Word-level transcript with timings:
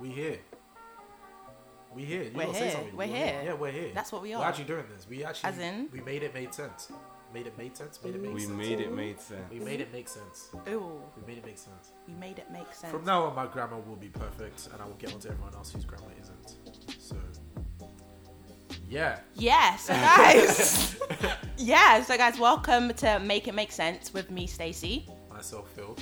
We 0.00 0.08
here. 0.08 0.38
We 1.94 2.04
here. 2.04 2.22
You 2.24 2.30
We're 2.34 2.46
gotta 2.46 2.54
say 2.58 2.64
here. 2.64 2.72
something. 2.72 2.96
We're 2.96 3.04
You're 3.06 3.16
here. 3.16 3.42
Yeah, 3.44 3.52
we're 3.54 3.72
here. 3.72 3.90
That's 3.94 4.12
what 4.12 4.22
we 4.22 4.30
We're 4.30 4.38
are. 4.42 4.48
actually 4.48 4.64
doing 4.64 4.84
this. 4.94 5.06
We 5.08 5.24
actually. 5.24 5.50
As 5.50 5.58
in? 5.58 5.88
We 5.92 6.00
made 6.00 6.22
it 6.22 6.32
made 6.32 6.54
sense. 6.54 6.90
Made 7.34 7.46
it 7.46 7.56
made 7.58 7.76
sense. 7.76 8.00
Made 8.02 8.14
it 8.14 8.22
make 8.22 8.34
We 8.34 8.40
sense. 8.40 8.52
made 8.56 8.80
it 8.80 8.92
made 8.92 9.20
sense. 9.20 9.50
We 9.52 9.60
made 9.60 9.80
it 9.80 9.92
make 9.92 10.08
sense. 10.08 10.48
Ooh, 10.68 11.00
We 11.16 11.26
made 11.26 11.38
it 11.38 11.44
make 11.46 11.58
sense. 11.58 11.92
we 12.08 12.14
made 12.14 12.38
it 12.38 12.50
make 12.50 12.72
sense. 12.74 12.90
From 12.92 13.04
now 13.04 13.24
on, 13.24 13.36
my 13.36 13.46
grammar 13.46 13.78
will 13.78 13.94
be 13.96 14.08
perfect, 14.08 14.68
and 14.72 14.80
I 14.82 14.84
will 14.84 14.94
get 14.94 15.12
onto 15.14 15.28
everyone 15.28 15.54
else 15.54 15.70
whose 15.72 15.84
grammar 15.84 16.10
isn't. 16.20 16.56
So, 17.00 17.16
yeah. 18.88 19.20
Yeah, 19.34 19.76
so 19.76 19.92
guys. 19.92 20.96
yeah, 21.56 22.02
so 22.02 22.16
guys, 22.16 22.36
welcome 22.38 22.92
to 22.94 23.20
Make 23.20 23.46
It 23.46 23.54
Make 23.54 23.70
Sense 23.70 24.12
with 24.12 24.30
me, 24.32 24.48
Stacey. 24.48 25.06
Myself, 25.32 25.70
Phil. 25.76 25.96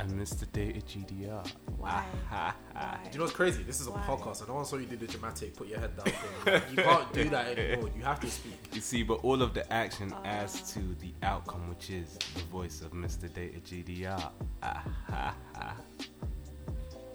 And 0.00 0.10
Mr. 0.12 0.50
Data 0.50 0.80
GDR. 0.80 1.46
Why? 1.84 2.04
Ha, 2.30 2.56
ha. 2.74 2.98
Do 3.04 3.10
you 3.12 3.18
know 3.18 3.24
what's 3.24 3.36
crazy? 3.36 3.62
This 3.62 3.80
is 3.80 3.86
a 3.86 3.90
Why? 3.90 4.00
podcast, 4.06 4.40
and 4.40 4.48
no 4.48 4.54
one 4.54 4.64
saw 4.64 4.76
you 4.76 4.86
do 4.86 4.96
the 4.96 5.06
dramatic, 5.06 5.54
put 5.54 5.68
your 5.68 5.80
head 5.80 5.94
down 5.96 6.06
thing. 6.06 6.62
You 6.70 6.76
can't 6.82 7.12
do 7.12 7.28
that 7.28 7.58
anymore. 7.58 7.90
You 7.96 8.02
have 8.02 8.20
to 8.20 8.30
speak. 8.30 8.54
You 8.72 8.80
see, 8.80 9.02
but 9.02 9.22
all 9.22 9.42
of 9.42 9.52
the 9.52 9.70
action 9.72 10.12
adds 10.24 10.72
to 10.72 10.80
the 11.00 11.12
outcome, 11.22 11.68
which 11.68 11.90
is 11.90 12.18
the 12.34 12.40
voice 12.44 12.80
of 12.80 12.92
Mr. 12.92 13.32
Data 13.32 13.58
GDR. 13.60 14.30
Ah, 14.62 14.84
ha, 15.08 15.34
ha. 15.54 15.76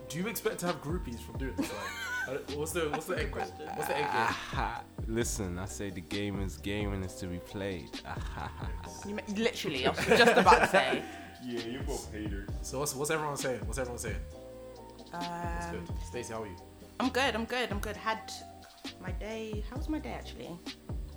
Do 0.08 0.18
you 0.20 0.28
expect 0.28 0.60
to 0.60 0.66
have 0.68 0.82
groupies 0.84 1.20
from 1.20 1.38
doing 1.38 1.56
this? 1.56 1.72
Like, 2.28 2.50
what's 2.52 2.72
the 2.74 2.82
what's 2.90 3.06
the 3.06 3.18
end 3.20 3.32
goal? 3.32 3.44
What's 3.76 3.88
the 3.88 3.98
end 3.98 4.08
Ah, 4.10 4.28
game? 4.28 4.60
ha. 4.60 4.84
Listen, 5.08 5.58
I 5.58 5.66
say 5.66 5.90
the 5.90 6.02
game 6.02 6.40
is 6.42 6.58
game 6.58 6.94
and 6.94 7.04
it's 7.04 7.16
to 7.16 7.28
be 7.28 7.38
played. 7.40 7.90
Ah, 8.06 8.52
literally, 9.36 9.86
I 9.88 9.90
was 9.92 10.06
just 10.06 10.38
about 10.38 10.60
to 10.62 10.68
say. 10.68 11.04
Yeah, 11.42 11.62
you're 11.72 11.84
both 11.84 12.12
haters. 12.12 12.50
So 12.64 12.80
what's 12.80 12.94
what's 12.94 13.10
everyone 13.12 13.38
saying? 13.38 13.62
What's 13.64 13.78
everyone 13.80 13.98
saying? 13.98 14.18
Um, 15.14 15.22
good. 15.72 15.88
Stacey, 16.06 16.34
how 16.34 16.44
are 16.44 16.48
you? 16.48 16.56
I'm 17.00 17.10
good. 17.10 17.36
I'm 17.36 17.46
good. 17.46 17.72
I'm 17.72 17.80
good. 17.80 17.98
Had 17.98 18.32
my 19.02 19.12
day. 19.12 19.64
How 19.70 19.78
was 19.78 19.90
my 19.90 20.00
day 20.00 20.12
actually? 20.12 20.52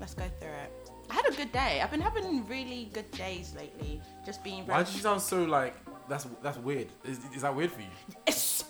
Let's 0.00 0.14
go 0.14 0.24
through 0.40 0.50
it. 0.50 0.90
I 1.10 1.14
had 1.14 1.26
a 1.26 1.32
good 1.32 1.52
day. 1.52 1.80
I've 1.82 1.90
been 1.90 2.00
having 2.00 2.46
really 2.46 2.90
good 2.92 3.10
days 3.10 3.54
lately. 3.56 4.00
Just 4.24 4.42
being 4.42 4.64
very. 4.64 4.78
Why 4.78 4.84
did 4.84 4.94
you 4.94 5.00
sound 5.00 5.20
so 5.20 5.44
like 5.44 5.74
that's 6.08 6.26
that's 6.42 6.58
weird? 6.58 6.88
Is, 7.04 7.20
is 7.34 7.42
that 7.42 7.54
weird 7.54 7.70
for 7.72 7.80
you? 7.80 7.88
It's, 8.26 8.64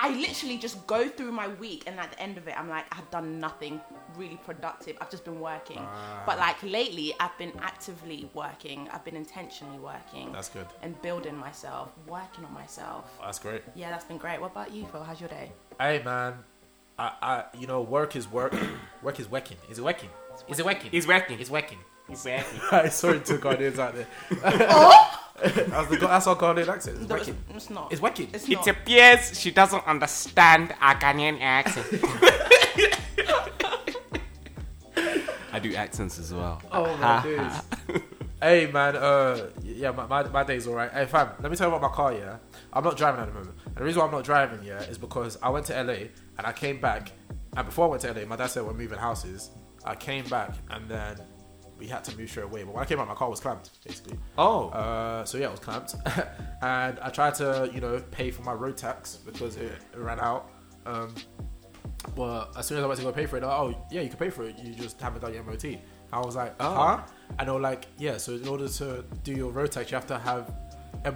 I 0.00 0.10
literally 0.10 0.58
just 0.58 0.86
go 0.86 1.08
through 1.08 1.32
my 1.32 1.48
week, 1.48 1.82
and 1.88 1.98
at 1.98 2.12
the 2.12 2.22
end 2.22 2.38
of 2.38 2.46
it, 2.46 2.54
I'm 2.56 2.68
like, 2.68 2.86
I've 2.96 3.10
done 3.10 3.40
nothing 3.40 3.80
really 4.16 4.38
productive. 4.46 4.96
I've 5.00 5.10
just 5.10 5.24
been 5.24 5.40
working. 5.40 5.78
Ah. 5.80 6.22
But 6.24 6.38
like 6.38 6.62
lately, 6.62 7.14
I've 7.18 7.36
been 7.36 7.52
actively 7.60 8.30
working. 8.32 8.88
I've 8.92 9.04
been 9.04 9.16
intentionally 9.16 9.78
working. 9.78 10.30
That's 10.32 10.48
good. 10.48 10.66
And 10.82 11.00
building 11.02 11.36
myself, 11.36 11.90
working 12.06 12.44
on 12.44 12.54
myself. 12.54 13.10
That's 13.20 13.40
great. 13.40 13.62
Yeah, 13.74 13.90
that's 13.90 14.04
been 14.04 14.18
great. 14.18 14.40
What 14.40 14.52
about 14.52 14.72
you, 14.72 14.86
Phil? 14.86 15.02
How's 15.02 15.20
your 15.20 15.30
day? 15.30 15.50
Hey 15.80 16.00
man, 16.04 16.34
I 16.98 17.12
I 17.20 17.44
you 17.58 17.66
know 17.66 17.82
work 17.82 18.14
is 18.14 18.30
work. 18.30 18.54
work 19.02 19.18
is 19.18 19.28
working. 19.28 19.56
Is 19.68 19.78
it 19.78 19.84
working? 19.84 20.10
Is 20.48 20.60
it 20.60 20.64
working? 20.64 20.84
Working. 20.84 20.90
It's 20.92 21.06
working. 21.08 21.38
He's 21.38 21.50
working. 21.50 21.78
Alright, 22.10 22.92
sorry 22.92 23.20
to 23.20 23.34
Ghanaians 23.34 23.78
out 23.78 23.94
there. 23.94 24.06
that's, 25.68 25.88
the, 25.90 25.96
that's 26.00 26.26
our 26.26 26.36
Ghanaian 26.36 26.68
accent. 26.68 26.98
It's 27.00 27.08
No, 27.08 27.16
it's, 27.16 27.28
working. 27.28 27.44
it's 27.54 27.70
not. 27.70 27.92
It's 27.92 28.00
working. 28.02 28.28
It's 28.32 28.48
It 28.48 28.54
not. 28.54 28.66
appears 28.68 29.38
she 29.38 29.50
doesn't 29.50 29.86
understand 29.86 30.74
our 30.80 30.94
Ghanaian 30.94 31.38
accent. 31.40 31.86
I 35.52 35.58
do 35.60 35.74
accents 35.74 36.18
as 36.18 36.32
well. 36.32 36.60
Oh 36.72 36.96
my 36.98 37.22
days. 37.22 38.02
hey 38.40 38.70
man, 38.70 38.96
uh, 38.96 39.48
yeah, 39.62 39.90
my, 39.90 40.06
my, 40.06 40.22
my 40.28 40.44
day's 40.44 40.66
alright. 40.66 40.90
Hey 40.92 41.06
fam, 41.06 41.30
let 41.40 41.50
me 41.50 41.56
tell 41.56 41.68
you 41.70 41.74
about 41.76 41.90
my 41.90 41.94
car. 41.94 42.12
Yeah, 42.12 42.36
I'm 42.72 42.84
not 42.84 42.96
driving 42.96 43.20
at 43.20 43.26
the 43.26 43.32
moment. 43.34 43.56
And 43.66 43.74
the 43.76 43.84
reason 43.84 44.00
why 44.00 44.06
I'm 44.06 44.12
not 44.12 44.24
driving 44.24 44.62
yeah 44.64 44.80
is 44.82 44.98
because 44.98 45.36
I 45.42 45.48
went 45.50 45.66
to 45.66 45.82
LA 45.82 45.92
and 46.38 46.46
I 46.46 46.52
came 46.52 46.80
back. 46.80 47.12
And 47.56 47.66
before 47.66 47.86
I 47.86 47.88
went 47.90 48.02
to 48.02 48.12
LA, 48.12 48.24
my 48.26 48.36
dad 48.36 48.46
said 48.48 48.64
we're 48.64 48.72
moving 48.74 48.98
houses. 48.98 49.50
I 49.84 49.94
came 49.94 50.24
back 50.26 50.54
and 50.70 50.88
then 50.88 51.16
we 51.78 51.86
had 51.86 52.02
to 52.04 52.16
move 52.16 52.28
straight 52.30 52.44
away. 52.44 52.64
But 52.64 52.74
when 52.74 52.82
I 52.82 52.86
came 52.86 52.98
out, 53.00 53.08
my 53.08 53.14
car 53.14 53.30
was 53.30 53.40
clamped 53.40 53.70
basically. 53.84 54.18
Oh. 54.36 54.68
Uh, 54.70 55.24
so 55.24 55.38
yeah, 55.38 55.46
it 55.46 55.50
was 55.52 55.60
clamped, 55.60 55.94
and 56.62 56.98
I 57.00 57.10
tried 57.10 57.34
to 57.36 57.70
you 57.72 57.80
know 57.80 58.02
pay 58.10 58.30
for 58.30 58.42
my 58.42 58.52
road 58.52 58.76
tax 58.76 59.16
because 59.16 59.56
it, 59.56 59.72
it 59.92 59.98
ran 59.98 60.20
out. 60.20 60.50
Um, 60.86 61.14
but 62.14 62.52
as 62.56 62.66
soon 62.66 62.78
as 62.78 62.84
I 62.84 62.86
went 62.86 62.98
to 63.00 63.04
go 63.06 63.12
pay 63.12 63.26
for 63.26 63.36
it, 63.36 63.42
like, 63.42 63.52
oh 63.52 63.74
yeah, 63.90 64.00
you 64.00 64.08
can 64.08 64.18
pay 64.18 64.30
for 64.30 64.44
it. 64.44 64.58
You 64.58 64.74
just 64.74 65.00
haven't 65.00 65.20
done 65.20 65.34
your 65.34 65.42
MOT. 65.44 65.64
I 66.12 66.20
was 66.20 66.36
like, 66.36 66.54
Oh. 66.60 66.74
huh? 66.74 67.02
And 67.38 67.48
they 67.48 67.52
were 67.52 67.60
like, 67.60 67.86
yeah. 67.98 68.16
So 68.16 68.32
in 68.32 68.48
order 68.48 68.66
to 68.68 69.04
do 69.24 69.32
your 69.32 69.50
road 69.50 69.72
tax, 69.72 69.90
you 69.90 69.96
have 69.96 70.06
to 70.06 70.18
have 70.18 70.54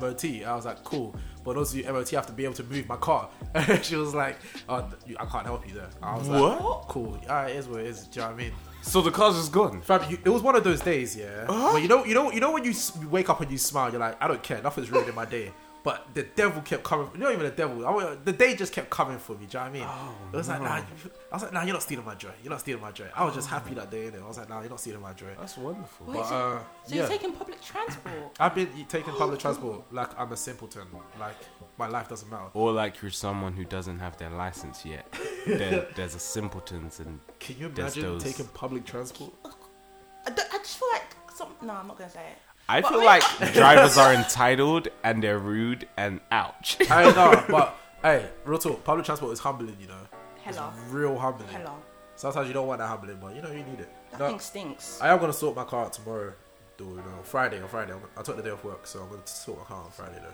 MOT. 0.00 0.24
I 0.44 0.54
was 0.54 0.66
like, 0.66 0.84
cool. 0.84 1.16
But 1.44 1.56
also, 1.56 1.78
you 1.78 1.84
MOT 1.90 2.12
you 2.12 2.18
have 2.18 2.26
to 2.26 2.32
be 2.32 2.44
able 2.44 2.54
to 2.54 2.64
move 2.64 2.86
my 2.88 2.96
car. 2.96 3.30
she 3.82 3.96
was 3.96 4.14
like, 4.14 4.38
oh, 4.68 4.86
I 5.18 5.24
can't 5.24 5.46
help 5.46 5.66
you 5.66 5.74
there. 5.74 5.88
I 6.02 6.16
was 6.18 6.28
What? 6.28 6.62
like, 6.62 6.88
cool. 6.88 7.18
Yeah, 7.22 7.46
it 7.46 7.56
is 7.56 7.68
what 7.68 7.80
it 7.80 7.86
is. 7.86 8.06
Do 8.06 8.20
you 8.20 8.26
know 8.26 8.32
what 8.32 8.40
I 8.40 8.44
mean? 8.44 8.52
So 8.82 9.00
the 9.00 9.10
car's 9.10 9.36
just 9.36 9.52
gone. 9.52 9.80
Fam, 9.82 10.08
you, 10.10 10.18
it 10.24 10.28
was 10.28 10.42
one 10.42 10.54
of 10.56 10.64
those 10.64 10.80
days, 10.80 11.16
yeah. 11.16 11.46
Where 11.46 11.78
you 11.80 11.88
know, 11.88 12.04
you 12.04 12.14
know, 12.14 12.30
you 12.30 12.40
know 12.40 12.50
when 12.52 12.64
you 12.64 12.70
s- 12.70 12.92
you 13.00 13.08
wake 13.08 13.28
up 13.30 13.40
and 13.40 13.50
you 13.50 13.58
smile, 13.58 13.90
you're 13.90 14.00
like, 14.00 14.20
I 14.22 14.28
don't 14.28 14.42
care, 14.42 14.60
nothing's 14.62 14.90
ruining 14.90 15.14
my 15.14 15.24
day. 15.24 15.52
But 15.84 16.14
the 16.14 16.22
devil 16.22 16.62
kept 16.62 16.84
coming. 16.84 17.10
Not 17.16 17.32
even 17.32 17.44
the 17.44 17.50
devil. 17.50 17.84
I, 17.84 18.14
the 18.24 18.32
day 18.32 18.54
just 18.54 18.72
kept 18.72 18.88
coming 18.88 19.18
for 19.18 19.32
me. 19.32 19.46
Do 19.46 19.58
you 19.58 19.58
know 19.58 19.60
what 19.60 19.66
I 19.66 19.72
mean? 19.72 19.82
Oh, 19.84 20.14
it 20.32 20.36
was 20.36 20.48
like, 20.48 20.62
nah. 20.62 20.76
you- 20.76 20.84
I 21.30 21.34
was 21.34 21.42
like, 21.42 21.52
nah, 21.52 21.62
you're 21.64 21.72
not 21.72 21.82
stealing 21.82 22.04
my 22.04 22.14
joy. 22.14 22.30
You're 22.42 22.50
not 22.50 22.60
stealing 22.60 22.80
my 22.82 22.92
joy. 22.92 23.06
I 23.16 23.24
was 23.24 23.34
just 23.34 23.48
happy 23.48 23.74
that 23.74 23.90
day. 23.90 24.04
innit? 24.08 24.22
I 24.22 24.28
was 24.28 24.38
like, 24.38 24.48
nah, 24.48 24.60
you're 24.60 24.70
not 24.70 24.78
stealing 24.78 25.00
my 25.02 25.12
joy. 25.12 25.34
That's 25.36 25.56
wonderful. 25.58 26.06
Wait, 26.06 26.14
But 26.18 26.28
so, 26.28 26.34
uh, 26.36 26.58
so 26.84 26.94
yeah, 26.94 27.00
you're 27.00 27.08
taking 27.08 27.32
public 27.32 27.60
transport? 27.60 28.14
I've 28.40 28.54
been 28.54 28.68
taking 28.88 29.12
public 29.14 29.40
transport 29.44 29.92
like 29.92 30.16
I'm 30.16 30.30
a 30.30 30.36
simpleton. 30.36 30.86
Like 31.18 31.36
my 31.78 31.88
life 31.88 32.08
doesn't 32.08 32.30
matter. 32.30 32.50
Or 32.54 32.70
like 32.70 33.02
you're 33.02 33.10
someone 33.10 33.54
who 33.54 33.64
doesn't 33.64 33.98
have 33.98 34.16
their 34.18 34.30
license 34.30 34.84
yet. 34.86 35.12
there, 35.46 35.88
there's 35.96 36.14
a 36.14 36.20
simpletons 36.20 37.00
and 37.00 37.18
Can 37.40 37.58
you 37.58 37.66
imagine 37.66 38.02
those- 38.04 38.22
taking 38.22 38.46
public 38.46 38.84
transport? 38.84 39.32
I, 39.44 40.30
I 40.30 40.58
just 40.58 40.78
feel 40.78 40.88
like 40.92 41.16
some. 41.34 41.48
No, 41.62 41.72
I'm 41.72 41.88
not 41.88 41.98
gonna 41.98 42.08
say 42.10 42.20
it. 42.20 42.38
I 42.72 42.80
But 42.80 42.88
feel 42.90 42.98
wait, 43.00 43.06
like 43.06 43.52
drivers 43.52 43.98
are 43.98 44.14
entitled 44.14 44.88
and 45.04 45.22
they're 45.22 45.38
rude 45.38 45.86
and 45.98 46.20
ouch. 46.30 46.78
I 46.90 47.04
know, 47.12 47.44
but 47.50 47.76
hey, 48.00 48.30
real 48.46 48.58
talk. 48.58 48.82
Public 48.82 49.04
transport 49.04 49.30
is 49.34 49.40
humbling. 49.40 49.76
You 49.78 49.88
know, 49.88 49.98
Hello. 50.42 50.70
it's 50.74 50.90
real 50.90 51.18
humbling. 51.18 51.50
Hello. 51.50 51.74
Sometimes 52.16 52.48
you 52.48 52.54
don't 52.54 52.66
want 52.66 52.78
that 52.78 52.86
humbling, 52.86 53.18
but 53.20 53.36
you 53.36 53.42
know 53.42 53.50
you 53.50 53.62
need 53.62 53.80
it. 53.80 53.90
That 54.12 54.20
No, 54.20 54.28
thing 54.28 54.40
stinks. 54.40 54.98
I 55.02 55.08
am 55.10 55.18
gonna 55.20 55.34
sort 55.34 55.54
my 55.54 55.64
car 55.64 55.84
out 55.84 55.92
tomorrow, 55.92 56.32
though. 56.78 56.84
You 56.84 56.96
know, 56.96 57.18
Friday 57.24 57.60
or 57.60 57.68
Friday. 57.68 57.92
I'm, 57.92 58.00
I 58.16 58.22
took 58.22 58.36
the 58.38 58.42
day 58.42 58.50
off 58.50 58.64
work, 58.64 58.86
so 58.86 59.02
I'm 59.02 59.10
gonna 59.10 59.26
sort 59.26 59.58
my 59.58 59.64
car 59.64 59.84
on 59.84 59.90
Friday. 59.90 60.18
Though. 60.22 60.32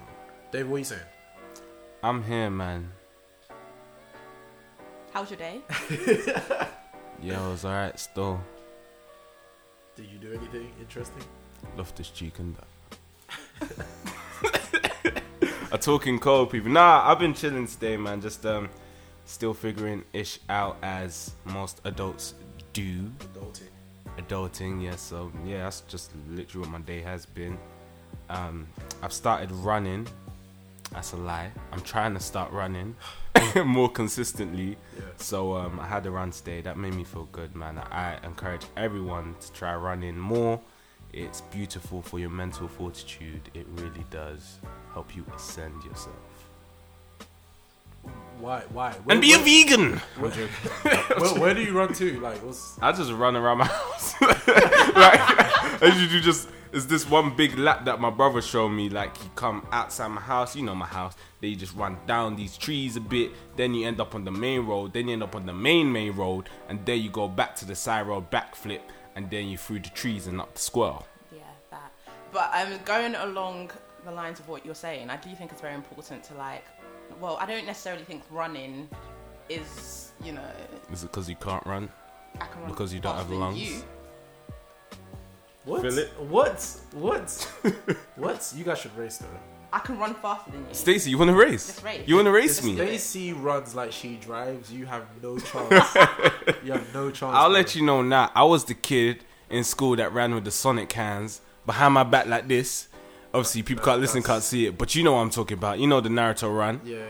Dave, 0.53 0.69
what 0.69 0.77
are 0.77 0.79
you 0.79 0.85
saying? 0.85 1.03
I'm 2.05 2.23
here, 2.23 2.51
man. 2.51 2.93
How's 5.13 5.29
your 5.31 5.39
day? 5.39 5.61
yeah, 7.21 7.45
it 7.47 7.51
was 7.51 7.65
alright 7.65 7.99
still. 7.99 8.41
Did 9.97 10.07
you 10.07 10.19
do 10.19 10.33
anything 10.33 10.71
interesting? 10.79 11.25
Love 11.77 11.95
this 11.97 12.11
cheek 12.11 12.39
and 12.39 12.57
that. 12.57 12.67
A 15.73 15.77
talking 15.77 16.19
cold 16.19 16.51
people. 16.51 16.71
Nah, 16.71 17.03
I've 17.05 17.19
been 17.19 17.35
chilling 17.35 17.67
today, 17.67 17.97
man. 17.97 18.21
Just 18.21 18.47
um, 18.47 18.71
still 19.27 19.53
figuring 19.53 20.05
ish 20.13 20.39
out 20.49 20.79
as 20.83 21.33
most 21.45 21.81
adults 21.85 22.35
do. 22.73 23.11
Adulting. 23.19 23.69
Adulting, 24.17 24.83
yeah. 24.83 24.97
So 24.97 25.31
yeah, 25.45 25.65
that's 25.65 25.83
just 25.83 26.13
literally 26.31 26.67
what 26.67 26.81
my 26.81 26.85
day 26.85 27.01
has 27.03 27.27
been. 27.27 27.59
Um, 28.31 28.67
I've 29.03 29.13
started 29.13 29.51
running. 29.53 30.07
That's 30.93 31.13
a 31.13 31.17
lie. 31.17 31.51
I'm 31.71 31.83
trying 31.83 32.15
to 32.15 32.21
start 32.21 32.51
running 32.51 32.97
more 33.65 33.91
consistently. 33.91 34.79
Yeah. 34.97 35.03
So 35.19 35.55
um, 35.55 35.79
I 35.81 35.87
had 35.87 36.07
a 36.07 36.11
run 36.11 36.31
today. 36.31 36.63
That 36.63 36.79
made 36.79 36.95
me 36.95 37.05
feel 37.05 37.29
good, 37.31 37.55
man. 37.55 37.79
I 37.79 38.17
encourage 38.25 38.65
everyone 38.77 39.35
to 39.41 39.53
try 39.53 39.77
running 39.77 40.19
more. 40.19 40.61
It's 41.13 41.41
beautiful 41.41 42.03
for 42.03 42.19
your 42.19 42.31
mental 42.31 42.69
fortitude. 42.69 43.41
It 43.55 43.67
really 43.77 44.05
does 44.11 44.59
help 44.93 45.17
you 45.17 45.25
ascend 45.35 45.83
yourself. 45.85 46.15
Why? 48.39 48.63
Why? 48.73 48.93
Where, 48.93 49.15
And 49.15 49.21
be 49.21 49.33
a 49.33 49.39
vegan. 49.39 49.99
where, 50.19 50.31
where, 51.19 51.35
where 51.41 51.55
do 51.55 51.63
you 51.63 51.73
run 51.73 51.93
to? 51.95 52.21
Like, 52.21 52.39
what's? 52.45 52.79
I 52.81 52.93
just 52.93 53.11
run 53.13 53.37
around 53.37 53.59
my 53.59 53.65
house. 53.67 54.21
like, 54.21 55.83
as 55.83 56.01
you 56.01 56.09
do, 56.09 56.21
just 56.21 56.49
it's 56.73 56.85
this 56.85 57.09
one 57.09 57.35
big 57.35 57.59
lap 57.59 57.87
that 57.87 58.01
my 58.01 58.11
brother 58.11 58.41
showed 58.43 58.69
me. 58.69 58.89
Like, 58.91 59.17
you 59.25 59.31
come 59.35 59.67
outside 59.73 60.09
my 60.09 60.21
house, 60.21 60.55
you 60.55 60.63
know 60.63 60.75
my 60.75 60.87
house. 60.87 61.15
Then 61.41 61.51
you 61.51 61.57
just 61.57 61.75
run 61.75 61.97
down 62.07 62.37
these 62.37 62.57
trees 62.57 62.97
a 62.97 63.01
bit. 63.01 63.33
Then 63.57 63.75
you 63.75 63.87
end 63.87 64.01
up 64.01 64.15
on 64.15 64.25
the 64.25 64.31
main 64.31 64.67
road. 64.67 64.93
Then 64.93 65.09
you 65.09 65.15
end 65.15 65.23
up 65.23 65.35
on 65.35 65.47
the 65.47 65.53
main 65.55 65.91
main 65.91 66.13
road, 66.13 66.49
and 66.69 66.85
then 66.85 67.01
you 67.01 67.11
go 67.11 67.27
back 67.29 67.57
to 67.57 67.65
the 67.65 67.75
side 67.75 68.07
road, 68.07 68.31
backflip, 68.31 68.81
and 69.19 69.29
then 69.31 69.49
you 69.49 69.59
through 69.59 69.81
the 69.81 69.89
trees 69.89 70.29
and 70.29 70.41
up 70.41 70.55
the 70.55 70.61
square. 70.61 71.01
Yeah, 71.35 71.41
that. 71.73 71.91
But 72.31 72.51
I'm 72.53 72.75
um, 72.75 72.79
going 72.85 73.17
along 73.17 73.73
the 74.05 74.13
lines 74.13 74.39
of 74.39 74.49
what 74.49 74.65
you're 74.65 74.77
saying, 74.77 75.11
I 75.11 75.17
do 75.17 75.35
think 75.35 75.51
it's 75.51 75.61
very 75.61 75.75
important 75.75 76.23
to 76.25 76.35
like. 76.35 76.65
Well, 77.21 77.37
I 77.41 77.47
don't 77.47 77.67
necessarily 77.67 78.05
think 78.05 78.23
running 78.31 78.89
is, 79.49 80.13
you 80.23 80.33
know, 80.33 80.51
Is 80.93 81.03
it 81.03 81.11
because 81.11 81.29
you 81.29 81.35
can't 81.35 81.67
run? 81.67 81.89
I 82.41 82.47
can 82.47 82.61
run 82.61 82.71
Because 82.71 82.95
you 82.95 83.01
don't 83.01 83.17
have 83.17 83.23
faster 83.23 83.31
than 83.33 83.41
lungs? 83.41 83.61
You. 83.61 83.83
What? 85.65 85.83
Feel? 85.83 86.05
What? 86.29 86.81
What? 86.93 87.53
what? 88.15 88.53
You 88.55 88.63
guys 88.63 88.79
should 88.79 88.97
race 88.97 89.19
though. 89.19 89.27
I 89.73 89.81
can 89.81 89.99
run 89.99 90.15
faster 90.15 90.51
than 90.51 90.61
you. 90.67 90.75
Stacey, 90.75 91.11
you 91.11 91.19
want 91.19 91.31
to 91.31 91.37
race? 91.37 91.69
Let's 91.69 91.83
race. 91.83 92.03
You 92.09 92.15
want 92.17 92.27
to 92.27 92.33
race 92.33 92.57
Let's 92.57 92.67
me? 92.67 92.77
do 92.77 92.83
it. 92.83 92.87
Stacey 93.01 93.33
runs 93.35 93.75
like 93.75 93.93
she 93.93 94.17
drives. 94.17 94.73
You 94.73 94.87
have 94.87 95.05
no 95.23 95.39
chance. 95.51 95.95
you 96.65 96.73
have 96.73 96.95
no 96.95 97.11
chance. 97.11 97.35
I'll 97.37 97.49
bro. 97.49 97.55
let 97.59 97.75
you 97.75 97.85
know 97.85 98.01
now. 98.03 98.31
I 98.35 98.45
was 98.45 98.65
the 98.65 98.75
kid 98.75 99.25
in 99.51 99.65
school 99.65 99.97
that 99.97 100.13
ran 100.13 100.35
with 100.35 100.45
the 100.45 100.51
Sonic 100.51 100.89
cans 100.89 101.41
behind 101.67 101.95
my 101.95 102.03
back 102.05 102.27
like 102.27 102.49
this. 102.49 102.89
Obviously, 103.35 103.63
people 103.63 103.85
can't 103.85 104.01
listen, 104.01 104.23
can't 104.23 104.43
see 104.43 104.67
it, 104.67 104.79
but 104.79 104.95
you 104.95 105.03
know 105.05 105.13
what 105.13 105.21
I'm 105.21 105.31
talking 105.31 105.59
about. 105.59 105.79
You 105.79 105.87
know 105.87 106.01
the 106.01 106.09
Naruto 106.09 106.55
run, 106.57 106.81
Yeah. 106.85 107.03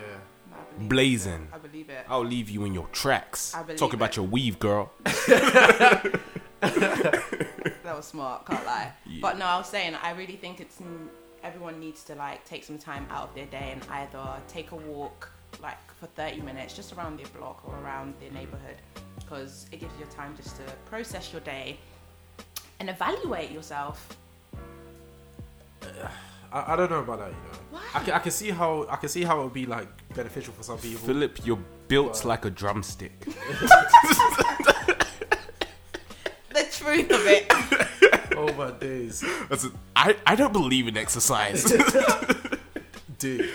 Blazing. 0.81 1.49
I 1.53 1.59
believe 1.59 1.91
it. 1.91 2.05
I'll 2.09 2.25
leave 2.25 2.49
you 2.51 2.65
in 2.65 2.73
your 2.75 2.87
tracks. 2.89 3.55
I 3.55 3.63
believe 3.63 3.79
Talk 3.79 3.95
about 3.95 4.11
it. 4.11 4.17
your 4.17 4.27
weave, 4.27 4.59
girl. 4.59 4.91
That 6.61 7.97
was 7.97 8.07
smart, 8.07 8.45
can't 8.47 8.65
lie. 8.67 8.93
Yeah. 9.07 9.21
But 9.23 9.39
no, 9.39 9.47
I 9.47 9.57
was 9.59 9.69
saying, 9.69 9.95
I 10.03 10.11
really 10.13 10.37
think 10.37 10.61
it's 10.61 10.79
everyone 11.43 11.79
needs 11.81 12.03
to 12.05 12.15
like 12.15 12.45
take 12.45 12.65
some 12.65 12.79
time 12.79 13.07
out 13.11 13.29
of 13.29 13.35
their 13.35 13.47
day 13.47 13.71
and 13.73 13.83
either 13.91 14.25
take 14.49 14.73
a 14.73 14.77
walk 14.77 15.31
like 15.63 15.79
for 15.99 16.07
30 16.07 16.41
minutes 16.43 16.75
just 16.75 16.93
around 16.93 17.19
their 17.19 17.27
block 17.39 17.63
or 17.67 17.75
around 17.83 18.15
their 18.21 18.31
neighborhood 18.31 18.77
because 19.19 19.67
it 19.73 19.81
gives 19.81 19.93
you 19.99 20.07
time 20.07 20.35
just 20.37 20.57
to 20.57 20.63
process 20.87 21.33
your 21.33 21.41
day 21.43 21.77
and 22.81 22.89
evaluate 22.91 23.51
yourself. 23.51 24.17
I, 26.53 26.73
I 26.73 26.77
don't 26.77 26.91
know 26.91 27.01
about 27.01 27.19
that. 27.19 27.29
You 27.29 27.35
know. 27.35 27.59
Why? 27.73 27.83
I 27.95 28.01
can, 28.05 28.15
I 28.15 28.19
can 28.21 28.31
see 28.33 28.51
how 28.51 28.87
I 28.89 28.97
can 28.97 29.09
see 29.09 29.23
how 29.23 29.41
it 29.41 29.45
would 29.45 29.53
be 29.53 29.67
like 29.67 29.89
beneficial 30.15 30.55
for 30.55 30.63
some 30.63 30.79
people. 30.79 31.07
Philip, 31.07 31.45
you're 31.45 31.59
built 31.89 32.23
Wow. 32.25 32.29
like 32.31 32.45
a 32.45 32.51
drumstick. 32.51 33.13
The 36.51 36.65
truth 36.73 37.11
of 37.13 37.25
it. 37.27 37.53
oh 38.39 38.53
my 38.55 38.71
days, 38.71 39.25
I, 39.97 40.17
I 40.27 40.35
don't 40.35 40.53
believe 40.53 40.89
in 40.89 40.97
exercise. 40.97 41.65
dude. 43.19 43.51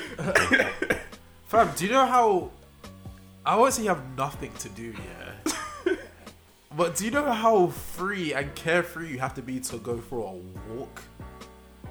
Fam, 1.46 1.72
do 1.76 1.86
you 1.86 1.92
know 1.92 2.06
how? 2.06 2.52
I 3.46 3.56
won't 3.56 3.74
say 3.74 3.84
you 3.84 3.90
have 3.90 4.18
nothing 4.18 4.52
to 4.60 4.70
do, 4.70 4.94
yeah. 4.94 5.96
but 6.78 6.96
do 6.96 7.06
you 7.06 7.12
know 7.12 7.32
how 7.32 7.68
free 7.68 8.34
and 8.34 8.54
carefree 8.56 9.10
you 9.10 9.20
have 9.20 9.34
to 9.36 9.42
be 9.42 9.60
to 9.62 9.78
go 9.78 9.98
for 9.98 10.20
a 10.20 10.74
walk? 10.74 11.02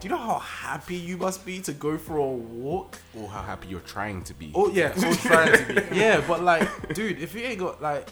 Do 0.00 0.08
you 0.08 0.14
know 0.14 0.20
how 0.20 0.38
happy 0.38 0.96
you 0.96 1.16
must 1.16 1.46
be 1.46 1.60
to 1.60 1.72
go 1.72 1.96
for 1.96 2.16
a 2.16 2.26
walk? 2.26 2.98
or 3.14 3.28
how 3.28 3.42
happy 3.42 3.68
you're 3.68 3.80
trying 3.80 4.24
to 4.24 4.34
be. 4.34 4.50
Oh 4.54 4.70
yeah, 4.70 4.94
so 4.94 5.12
trying 5.12 5.52
to 5.52 5.74
be. 5.74 5.96
Yeah, 5.96 6.24
but 6.26 6.42
like, 6.42 6.94
dude, 6.94 7.20
if 7.20 7.34
you 7.34 7.42
ain't 7.42 7.60
got 7.60 7.80
like, 7.80 8.08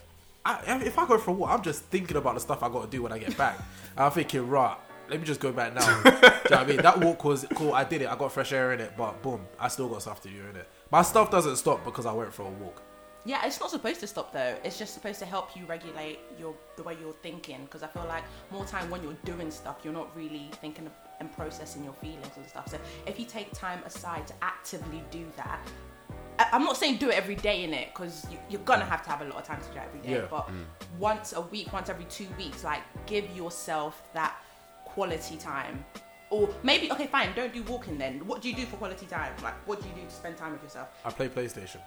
I, 0.66 0.82
if 0.84 0.98
I 0.98 1.06
go 1.06 1.18
for 1.18 1.30
a 1.30 1.34
walk, 1.34 1.50
I'm 1.50 1.62
just 1.62 1.82
thinking 1.84 2.16
about 2.16 2.34
the 2.34 2.40
stuff 2.40 2.62
I 2.62 2.68
got 2.68 2.82
to 2.82 2.90
do 2.90 3.02
when 3.02 3.12
I 3.12 3.18
get 3.18 3.36
back. 3.36 3.58
I'm 3.96 4.10
thinking, 4.10 4.48
right, 4.48 4.76
let 5.08 5.20
me 5.20 5.26
just 5.26 5.40
go 5.40 5.52
back 5.52 5.74
now. 5.74 6.02
do 6.02 6.10
you 6.10 6.50
know 6.50 6.56
I 6.56 6.66
mean? 6.66 6.76
That 6.78 7.00
walk 7.00 7.24
was 7.24 7.46
cool. 7.54 7.74
I 7.74 7.84
did 7.84 8.02
it. 8.02 8.08
I 8.08 8.16
got 8.16 8.32
fresh 8.32 8.52
air 8.52 8.72
in 8.72 8.80
it, 8.80 8.92
but 8.96 9.20
boom, 9.22 9.46
I 9.58 9.68
still 9.68 9.88
got 9.88 10.02
stuff 10.02 10.20
to 10.22 10.28
do 10.28 10.36
in 10.48 10.56
it. 10.56 10.68
My 10.90 11.02
stuff 11.02 11.30
doesn't 11.30 11.56
stop 11.56 11.84
because 11.84 12.06
I 12.06 12.12
went 12.12 12.32
for 12.32 12.42
a 12.42 12.50
walk. 12.50 12.82
Yeah, 13.26 13.44
it's 13.44 13.60
not 13.60 13.70
supposed 13.70 14.00
to 14.00 14.06
stop 14.06 14.32
though. 14.32 14.56
It's 14.64 14.78
just 14.78 14.94
supposed 14.94 15.18
to 15.18 15.26
help 15.26 15.54
you 15.54 15.66
regulate 15.66 16.20
your 16.38 16.54
the 16.76 16.82
way 16.82 16.96
you're 16.98 17.12
thinking. 17.12 17.64
Because 17.64 17.82
I 17.82 17.86
feel 17.88 18.06
like 18.06 18.24
more 18.50 18.64
time 18.64 18.88
when 18.88 19.02
you're 19.02 19.16
doing 19.24 19.50
stuff, 19.50 19.78
you're 19.84 19.92
not 19.92 20.16
really 20.16 20.50
thinking 20.60 20.88
and 21.20 21.32
processing 21.32 21.84
your 21.84 21.92
feelings 21.94 22.36
and 22.36 22.46
stuff. 22.46 22.68
So 22.68 22.78
if 23.06 23.20
you 23.20 23.26
take 23.26 23.52
time 23.52 23.82
aside 23.84 24.26
to 24.28 24.34
actively 24.40 25.02
do 25.10 25.26
that, 25.36 25.60
I'm 26.52 26.64
not 26.64 26.76
saying 26.76 26.96
do 26.98 27.10
it 27.10 27.16
every 27.16 27.34
day 27.34 27.64
in 27.64 27.74
it 27.74 27.88
because 27.92 28.26
you, 28.30 28.38
you're 28.48 28.60
gonna 28.62 28.84
have 28.84 29.02
to 29.04 29.10
have 29.10 29.22
a 29.22 29.24
lot 29.24 29.38
of 29.38 29.44
time 29.44 29.60
to 29.60 29.68
do 29.68 29.78
it 29.78 29.82
every 29.86 30.00
day. 30.00 30.20
Yeah. 30.20 30.26
But 30.30 30.48
mm. 30.48 30.64
once 30.98 31.32
a 31.32 31.40
week, 31.40 31.72
once 31.72 31.88
every 31.88 32.04
two 32.06 32.26
weeks, 32.38 32.64
like 32.64 32.82
give 33.06 33.28
yourself 33.36 34.02
that 34.14 34.36
quality 34.84 35.36
time. 35.36 35.84
Or 36.30 36.48
maybe 36.62 36.90
okay, 36.92 37.06
fine. 37.06 37.30
Don't 37.34 37.52
do 37.52 37.62
walking 37.64 37.98
then. 37.98 38.24
What 38.26 38.40
do 38.40 38.48
you 38.48 38.56
do 38.56 38.64
for 38.64 38.76
quality 38.76 39.06
time? 39.06 39.32
Like, 39.42 39.54
what 39.66 39.82
do 39.82 39.88
you 39.88 39.94
do 39.94 40.02
to 40.02 40.10
spend 40.10 40.36
time 40.36 40.52
with 40.52 40.62
yourself? 40.62 40.88
I 41.04 41.10
play 41.10 41.28
PlayStation. 41.28 41.80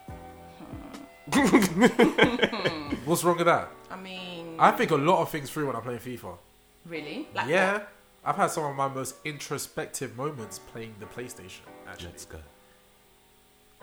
Hmm. 0.59 1.03
What's 3.05 3.23
wrong 3.23 3.37
with 3.37 3.45
that? 3.45 3.69
I 3.89 3.95
mean, 3.95 4.57
I 4.59 4.71
think 4.71 4.91
a 4.91 4.95
lot 4.95 5.21
of 5.21 5.29
things 5.29 5.49
through 5.49 5.67
when 5.67 5.75
I 5.75 5.79
play 5.79 5.97
playing 5.97 6.19
FIFA. 6.19 6.37
really? 6.85 7.27
Like 7.33 7.47
yeah, 7.47 7.73
what? 7.73 7.89
I've 8.25 8.35
had 8.35 8.51
some 8.51 8.65
of 8.65 8.75
my 8.75 8.89
most 8.89 9.15
introspective 9.23 10.17
moments 10.17 10.59
playing 10.59 10.95
the 10.99 11.05
PlayStation. 11.05 11.61
Actually, 11.87 12.09
Let's 12.09 12.25
go. 12.25 12.39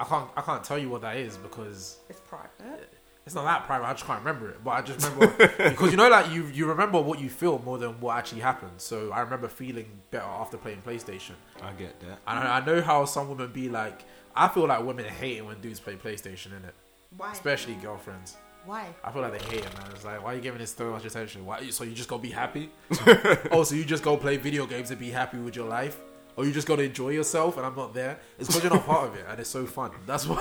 I 0.00 0.04
can't 0.04 0.28
I 0.36 0.40
can't 0.40 0.64
tell 0.64 0.78
you 0.78 0.88
what 0.88 1.02
that 1.02 1.16
is 1.16 1.36
because 1.36 1.98
It's 2.08 2.20
private. 2.20 2.88
it's 3.26 3.34
not 3.34 3.44
that 3.44 3.64
private. 3.66 3.84
I 3.86 3.92
just 3.92 4.06
can't 4.06 4.18
remember 4.24 4.48
it. 4.50 4.64
But 4.64 4.70
I 4.70 4.82
just 4.82 5.06
remember 5.06 5.48
because 5.70 5.90
you 5.90 5.96
know, 5.96 6.08
like 6.08 6.30
you 6.32 6.46
you 6.46 6.66
remember 6.66 7.00
what 7.00 7.20
you 7.20 7.28
feel 7.28 7.58
more 7.64 7.78
than 7.78 8.00
what 8.00 8.16
actually 8.16 8.40
happened. 8.40 8.72
So 8.78 9.12
I 9.12 9.20
remember 9.20 9.46
feeling 9.48 9.86
better 10.10 10.24
after 10.24 10.56
playing 10.56 10.82
PlayStation. 10.86 11.34
I 11.62 11.72
get 11.72 12.00
that. 12.00 12.18
And 12.26 12.38
I, 12.48 12.58
I 12.58 12.64
know 12.64 12.80
how 12.80 13.04
some 13.04 13.28
women 13.28 13.52
be 13.52 13.68
like. 13.68 14.02
I 14.34 14.46
feel 14.48 14.66
like 14.68 14.84
women 14.84 15.04
hate 15.06 15.38
it 15.38 15.44
when 15.44 15.60
dudes 15.60 15.80
play 15.80 15.96
PlayStation, 15.96 16.46
in 16.56 16.64
it, 16.64 16.74
Why? 17.16 17.32
especially 17.32 17.74
girlfriends. 17.74 18.36
Why? 18.64 18.86
I 19.02 19.10
feel 19.10 19.22
like 19.22 19.32
they 19.38 19.44
hate 19.56 19.64
it, 19.64 19.74
man. 19.76 19.90
It's 19.92 20.04
like, 20.04 20.22
why 20.22 20.32
are 20.32 20.36
you 20.36 20.40
giving 20.40 20.60
this 20.60 20.72
so 20.72 20.92
much 20.92 21.04
attention? 21.04 21.44
Why? 21.44 21.68
So 21.70 21.82
you 21.82 21.94
just 21.94 22.08
go 22.08 22.16
be 22.16 22.30
happy? 22.30 22.70
oh, 23.50 23.64
so 23.64 23.74
you 23.74 23.84
just 23.84 24.04
go 24.04 24.16
play 24.16 24.36
video 24.36 24.66
games 24.66 24.90
and 24.92 25.00
be 25.00 25.10
happy 25.10 25.38
with 25.38 25.56
your 25.56 25.66
life? 25.66 25.96
Or 26.36 26.44
you 26.46 26.52
just 26.52 26.66
got 26.66 26.76
to 26.76 26.82
enjoy 26.82 27.10
yourself 27.10 27.56
and 27.56 27.66
I'm 27.66 27.74
not 27.76 27.92
there? 27.92 28.18
It's 28.38 28.48
because 28.48 28.62
you're 28.62 28.72
not 28.72 28.86
part 28.86 29.08
of 29.08 29.16
it 29.16 29.26
and 29.28 29.38
it's 29.40 29.50
so 29.50 29.66
fun. 29.66 29.90
That's 30.06 30.26
why. 30.26 30.36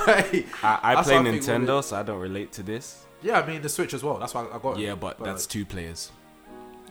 I, 0.63 0.79
I 0.83 0.95
That's 0.95 1.07
play 1.07 1.15
how 1.15 1.21
I 1.21 1.23
think 1.23 1.25
with 1.25 1.47
Nintendo, 1.47 1.83
so 1.83 1.97
I 1.97 2.03
don't 2.03 2.19
relate 2.19 2.51
to 2.53 2.63
this. 2.63 3.05
Yeah, 3.21 3.39
I 3.41 3.45
mean 3.45 3.61
the 3.61 3.69
Switch 3.69 3.93
as 3.93 4.03
well. 4.03 4.17
That's 4.17 4.33
why 4.33 4.47
I 4.51 4.57
got 4.59 4.77
it. 4.77 4.81
Yeah, 4.83 4.95
but 4.95 5.19
that's 5.19 5.45
two 5.45 5.65
players. 5.65 6.11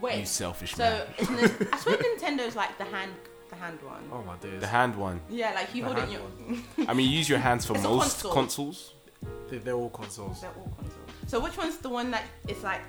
Wait. 0.01 0.19
You 0.19 0.25
selfish 0.25 0.75
so 0.75 0.83
man. 0.83 1.01
isn't 1.17 1.67
I 1.73 1.77
swear 1.77 1.97
Nintendo's 1.97 2.55
like 2.55 2.77
the 2.77 2.85
hand, 2.85 3.11
the 3.49 3.55
hand 3.55 3.79
one. 3.81 4.01
Oh 4.13 4.21
my 4.23 4.35
days. 4.37 4.59
The 4.61 4.67
hand 4.67 4.95
one. 4.95 5.19
Yeah, 5.29 5.51
like 5.53 5.73
you 5.73 5.83
The 5.83 5.93
hold 5.93 5.99
it 5.99 6.03
in 6.05 6.11
your. 6.11 6.87
I 6.87 6.93
mean, 6.93 7.09
you 7.09 7.17
use 7.17 7.27
your 7.27 7.39
hands 7.39 7.65
for 7.65 7.73
It's 7.73 7.83
most 7.83 8.21
console. 8.21 8.33
consoles. 8.33 8.93
They, 9.49 9.57
they're 9.57 9.73
all 9.75 9.89
consoles. 9.89 10.41
They're 10.41 10.51
all 10.51 10.71
consoles. 10.77 11.09
So 11.27 11.39
which 11.39 11.57
one's 11.57 11.77
the 11.77 11.89
one 11.89 12.11
that 12.11 12.23
is 12.47 12.63
like, 12.63 12.81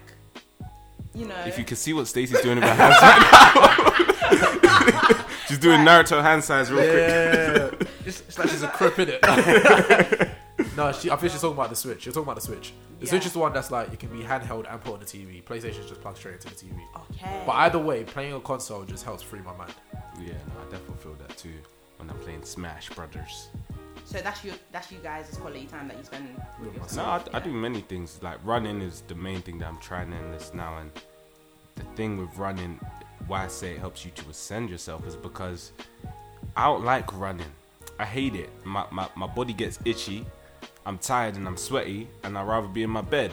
you 1.14 1.26
know? 1.26 1.44
If 1.46 1.58
you 1.58 1.64
can 1.64 1.76
see 1.76 1.92
what 1.92 2.06
Stacey's 2.06 2.40
doing 2.40 2.56
with 2.56 2.64
her 2.64 2.74
hands 2.74 2.96
right 3.02 4.62
now, 4.62 5.26
she's 5.48 5.58
doing 5.58 5.80
Naruto 5.80 6.22
hand 6.22 6.44
signs 6.44 6.70
real 6.70 6.82
quick. 6.82 6.92
Yeah, 6.92 7.86
it's, 8.06 8.20
it's 8.20 8.38
like 8.38 8.48
she's 8.48 8.62
a 8.62 8.68
crip 8.68 8.98
in 8.98 9.08
it. 9.10 9.20
no, 10.76 10.92
she, 10.92 11.10
I 11.10 11.16
think 11.16 11.32
she's 11.32 11.40
talking 11.40 11.56
about 11.56 11.70
the 11.70 11.76
Switch. 11.76 12.06
You're 12.06 12.12
talking 12.12 12.24
about 12.24 12.36
the 12.36 12.42
Switch. 12.42 12.72
The 13.00 13.06
Switch 13.06 13.26
is 13.26 13.32
the 13.32 13.38
one 13.38 13.52
that's 13.52 13.70
like 13.70 13.92
it 13.92 13.98
can 13.98 14.10
be 14.10 14.22
handheld 14.24 14.70
and 14.70 14.80
put 14.80 14.94
on 14.94 15.00
the 15.00 15.06
TV. 15.06 15.42
PlayStation 15.42 15.86
just 15.88 16.00
plugs 16.00 16.18
straight 16.18 16.34
into 16.34 16.48
the 16.48 16.54
TV. 16.54 16.80
Okay. 17.12 17.42
But 17.46 17.52
either 17.52 17.78
way, 17.78 18.04
playing 18.04 18.34
a 18.34 18.40
console 18.40 18.84
just 18.84 19.04
helps 19.04 19.22
free 19.22 19.40
my 19.40 19.56
mind. 19.56 19.74
Yeah, 20.20 20.32
no, 20.32 20.60
I 20.60 20.70
definitely 20.70 20.96
feel 20.98 21.14
that 21.14 21.36
too 21.36 21.54
when 21.96 22.10
I'm 22.10 22.18
playing 22.18 22.44
Smash 22.44 22.90
Brothers. 22.90 23.48
So 24.10 24.18
that's 24.18 24.44
your 24.44 24.54
that's 24.72 24.90
you 24.90 24.98
guys' 24.98 25.36
quality 25.36 25.66
time 25.66 25.86
that 25.86 25.96
you 25.96 26.02
spend 26.04 26.28
with 26.60 26.74
yourself. 26.74 27.26
No, 27.32 27.32
I, 27.32 27.38
I 27.38 27.40
do 27.40 27.52
many 27.52 27.80
things. 27.82 28.18
Like 28.22 28.38
running 28.44 28.80
is 28.80 29.02
the 29.06 29.14
main 29.14 29.40
thing 29.40 29.58
that 29.60 29.68
I'm 29.68 29.78
trying 29.78 30.12
in 30.12 30.32
this 30.32 30.52
now. 30.52 30.78
And 30.78 30.90
the 31.76 31.84
thing 31.94 32.18
with 32.18 32.36
running, 32.36 32.80
why 33.28 33.44
I 33.44 33.48
say 33.48 33.74
it 33.74 33.78
helps 33.78 34.04
you 34.04 34.10
to 34.16 34.28
ascend 34.28 34.68
yourself 34.68 35.06
is 35.06 35.14
because 35.14 35.70
I 36.56 36.64
don't 36.64 36.84
like 36.84 37.16
running. 37.16 37.52
I 38.00 38.04
hate 38.04 38.34
it. 38.34 38.50
My, 38.64 38.84
my, 38.90 39.08
my 39.14 39.28
body 39.28 39.52
gets 39.52 39.78
itchy. 39.84 40.26
I'm 40.84 40.98
tired 40.98 41.36
and 41.36 41.46
I'm 41.46 41.56
sweaty, 41.56 42.08
and 42.24 42.36
I'd 42.36 42.48
rather 42.48 42.66
be 42.66 42.82
in 42.82 42.90
my 42.90 43.02
bed. 43.02 43.32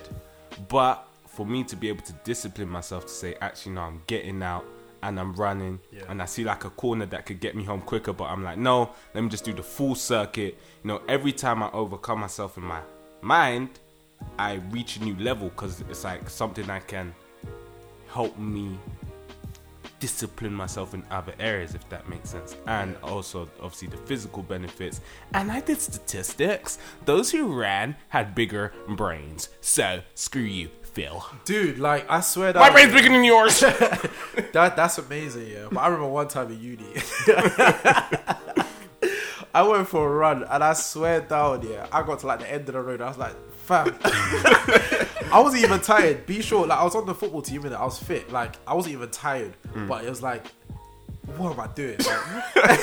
But 0.68 1.08
for 1.26 1.46
me 1.46 1.64
to 1.64 1.76
be 1.76 1.90
able 1.90 2.04
to 2.04 2.14
discipline 2.24 2.70
myself 2.70 3.06
to 3.06 3.12
say, 3.12 3.36
actually, 3.42 3.72
no, 3.74 3.82
I'm 3.82 4.04
getting 4.06 4.44
out 4.44 4.66
and 5.04 5.20
I'm 5.20 5.34
running, 5.34 5.80
Yeah. 5.92 6.04
and 6.10 6.22
I 6.22 6.26
see 6.26 6.44
like 6.44 6.66
a 6.66 6.70
corner 6.70 7.06
that 7.08 7.26
could 7.26 7.40
get 7.40 7.56
me 7.56 7.64
home 7.64 7.82
quicker, 7.82 8.14
but 8.14 8.26
I'm 8.26 8.44
like, 8.44 8.58
no, 8.58 8.92
let 9.14 9.24
me 9.24 9.30
just 9.30 9.44
do 9.46 9.54
the 9.54 9.64
full 9.64 9.96
circuit. 9.96 10.58
You 10.84 10.88
know, 10.90 11.02
every 11.08 11.32
time 11.34 11.62
I 11.64 11.72
overcome 11.72 12.20
myself 12.20 12.58
in 12.58 12.64
my 12.64 12.82
mind, 13.22 13.80
I 14.40 14.56
reach 14.72 14.98
a 14.98 15.04
new 15.04 15.16
level 15.18 15.50
because 15.50 15.82
it's 15.82 16.04
like 16.04 16.30
something 16.30 16.70
I 16.70 16.80
can 16.80 17.14
help 18.12 18.38
me 18.40 18.80
discipline 20.00 20.54
myself 20.54 20.94
in 20.94 21.04
other 21.10 21.34
areas, 21.40 21.74
if 21.74 21.88
that 21.90 22.08
makes 22.08 22.30
sense. 22.30 22.56
And 22.68 22.96
also, 23.04 23.50
obviously, 23.62 23.88
the 23.88 23.98
physical 23.98 24.44
benefits. 24.44 25.02
And 25.34 25.52
I 25.52 25.60
did 25.62 25.82
statistics. 25.82 26.78
Those 27.06 27.32
who 27.32 27.54
ran 27.60 27.96
had 28.10 28.36
bigger 28.36 28.74
brains. 28.90 29.50
So, 29.62 30.02
screw 30.14 30.42
you, 30.44 30.70
Phil. 30.98 31.24
Dude, 31.46 31.78
like 31.80 32.10
I 32.10 32.22
swear 32.22 32.52
that 32.54 32.60
My 32.60 32.72
brain's 32.72 32.92
bigger 32.92 33.10
than 33.10 33.24
yours. 33.24 33.60
that 33.62 34.74
that's 34.76 34.98
amazing, 34.98 35.48
yeah. 35.48 35.68
But 35.72 35.80
I 35.80 35.88
remember 35.88 36.08
one 36.10 36.28
time 36.28 36.52
in 36.52 36.60
uni, 36.60 36.84
I 39.54 39.62
went 39.64 39.88
for 39.88 40.08
a 40.08 40.16
run 40.16 40.44
and 40.44 40.64
I 40.64 40.74
swear 40.74 41.22
down, 41.22 41.68
yeah, 41.68 41.88
I 41.92 42.04
got 42.04 42.20
to 42.20 42.28
like 42.28 42.40
the 42.40 42.52
end 42.52 42.68
of 42.70 42.74
the 42.74 42.82
road. 42.82 43.02
I 43.02 43.08
was 43.08 43.18
like, 43.18 43.36
fam, 43.58 43.96
I 44.04 45.40
wasn't 45.42 45.64
even 45.64 45.80
tired. 45.82 46.26
Be 46.26 46.42
sure, 46.42 46.66
like 46.68 46.80
I 46.80 46.84
was 46.84 46.96
on 46.96 47.06
the 47.06 47.16
football 47.16 47.42
team 47.42 47.66
and 47.66 47.76
I 47.76 47.84
was 47.84 47.98
fit. 48.00 48.32
Like 48.32 48.56
I 48.68 48.74
wasn't 48.74 48.94
even 48.96 49.10
tired, 49.10 49.54
mm. 49.74 49.88
but 49.88 50.04
it 50.04 50.10
was 50.10 50.22
like, 50.22 50.46
what 51.38 51.54
am 51.54 51.60
I 51.60 51.68
doing? 51.68 51.98
Like, 52.56 52.80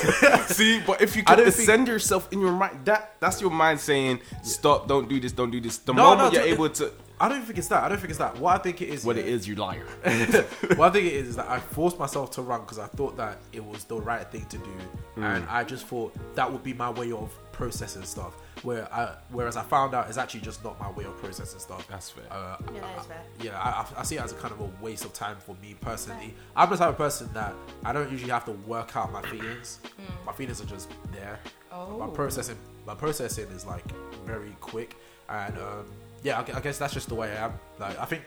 See, 0.49 0.81
but 0.85 1.01
if 1.01 1.15
you 1.15 1.23
I 1.27 1.35
can 1.35 1.43
don't 1.45 1.53
think- 1.53 1.87
yourself 1.87 2.31
in 2.31 2.39
your 2.41 2.51
mind, 2.53 2.85
that 2.85 3.15
that's 3.19 3.41
your 3.41 3.51
mind 3.51 3.79
saying, 3.79 4.19
"Stop! 4.43 4.87
Don't 4.87 5.09
do 5.09 5.19
this! 5.19 5.31
Don't 5.31 5.51
do 5.51 5.59
this." 5.59 5.77
The 5.79 5.93
No, 5.93 6.03
moment 6.15 6.33
no, 6.33 6.39
you're 6.39 6.47
to- 6.47 6.53
able 6.53 6.69
to, 6.69 6.91
I 7.19 7.29
don't 7.29 7.43
think 7.45 7.57
it's 7.57 7.67
that. 7.69 7.83
I 7.83 7.89
don't 7.89 7.97
think 7.97 8.09
it's 8.09 8.19
that. 8.19 8.37
What 8.39 8.59
I 8.59 8.63
think 8.63 8.81
it 8.81 8.89
is. 8.89 9.05
What 9.05 9.15
yeah, 9.15 9.23
it 9.23 9.29
is, 9.29 9.47
you 9.47 9.55
liar. 9.55 9.85
what 10.03 10.89
I 10.89 10.89
think 10.89 11.05
it 11.07 11.13
is 11.13 11.29
is 11.29 11.35
that 11.37 11.47
I 11.49 11.59
forced 11.59 11.97
myself 11.97 12.31
to 12.31 12.41
run 12.41 12.61
because 12.61 12.77
I 12.79 12.87
thought 12.87 13.15
that 13.17 13.37
it 13.53 13.63
was 13.63 13.85
the 13.85 13.99
right 13.99 14.29
thing 14.31 14.45
to 14.47 14.57
do, 14.57 14.71
Mm. 15.15 15.23
and 15.37 15.45
I 15.49 15.63
just 15.63 15.87
thought 15.87 16.13
that 16.35 16.51
would 16.51 16.61
be 16.61 16.73
my 16.73 16.89
way 16.89 17.13
of 17.13 17.31
processing 17.53 18.03
stuff. 18.03 18.33
Where 18.63 18.91
I, 18.93 19.15
whereas 19.29 19.55
I 19.55 19.63
found 19.63 19.93
out 19.93 20.09
it's 20.09 20.17
actually 20.17 20.41
just 20.41 20.61
not 20.63 20.77
my 20.79 20.91
way 20.91 21.05
of 21.05 21.15
processing 21.21 21.59
stuff. 21.59 21.87
That's 21.87 22.09
fair. 22.09 22.25
Uh, 22.29 22.57
Yeah, 22.73 22.81
that 22.81 22.99
is 22.99 23.05
fair. 23.05 23.21
yeah, 23.41 23.59
I, 23.61 23.69
I- 23.69 24.01
I 24.01 24.03
see 24.03 24.15
it 24.17 24.21
as 24.23 24.33
a 24.33 24.35
kind 24.35 24.53
of 24.53 24.59
a 24.59 24.69
waste 24.83 25.05
of 25.05 25.13
time 25.13 25.37
for 25.37 25.55
me 25.61 25.75
personally. 25.79 26.33
I'm 26.55 26.69
the 26.69 26.75
type 26.75 26.89
of 26.89 26.97
person 26.97 27.29
that 27.33 27.53
I 27.85 27.93
don't 27.93 28.11
usually 28.11 28.31
have 28.31 28.43
to 28.45 28.51
work 28.67 28.97
out 28.97 29.13
my 29.13 29.21
feelings. 29.21 29.79
My 30.25 30.33
feelings 30.33 30.59
are 30.61 30.65
just 30.65 30.89
there. 31.13 31.39
Oh. 31.71 31.97
My 31.97 32.07
processing, 32.07 32.57
my 32.85 32.95
processing 32.95 33.47
is 33.49 33.65
like 33.65 33.85
very 34.25 34.55
quick, 34.59 34.97
and 35.29 35.57
um, 35.57 35.85
yeah, 36.25 36.39
I, 36.39 36.57
I 36.57 36.59
guess 36.59 36.79
that's 36.79 36.93
just 36.93 37.07
the 37.07 37.15
way 37.15 37.31
I 37.31 37.45
am. 37.45 37.53
Like 37.79 37.99
I 37.99 38.05
think 38.05 38.23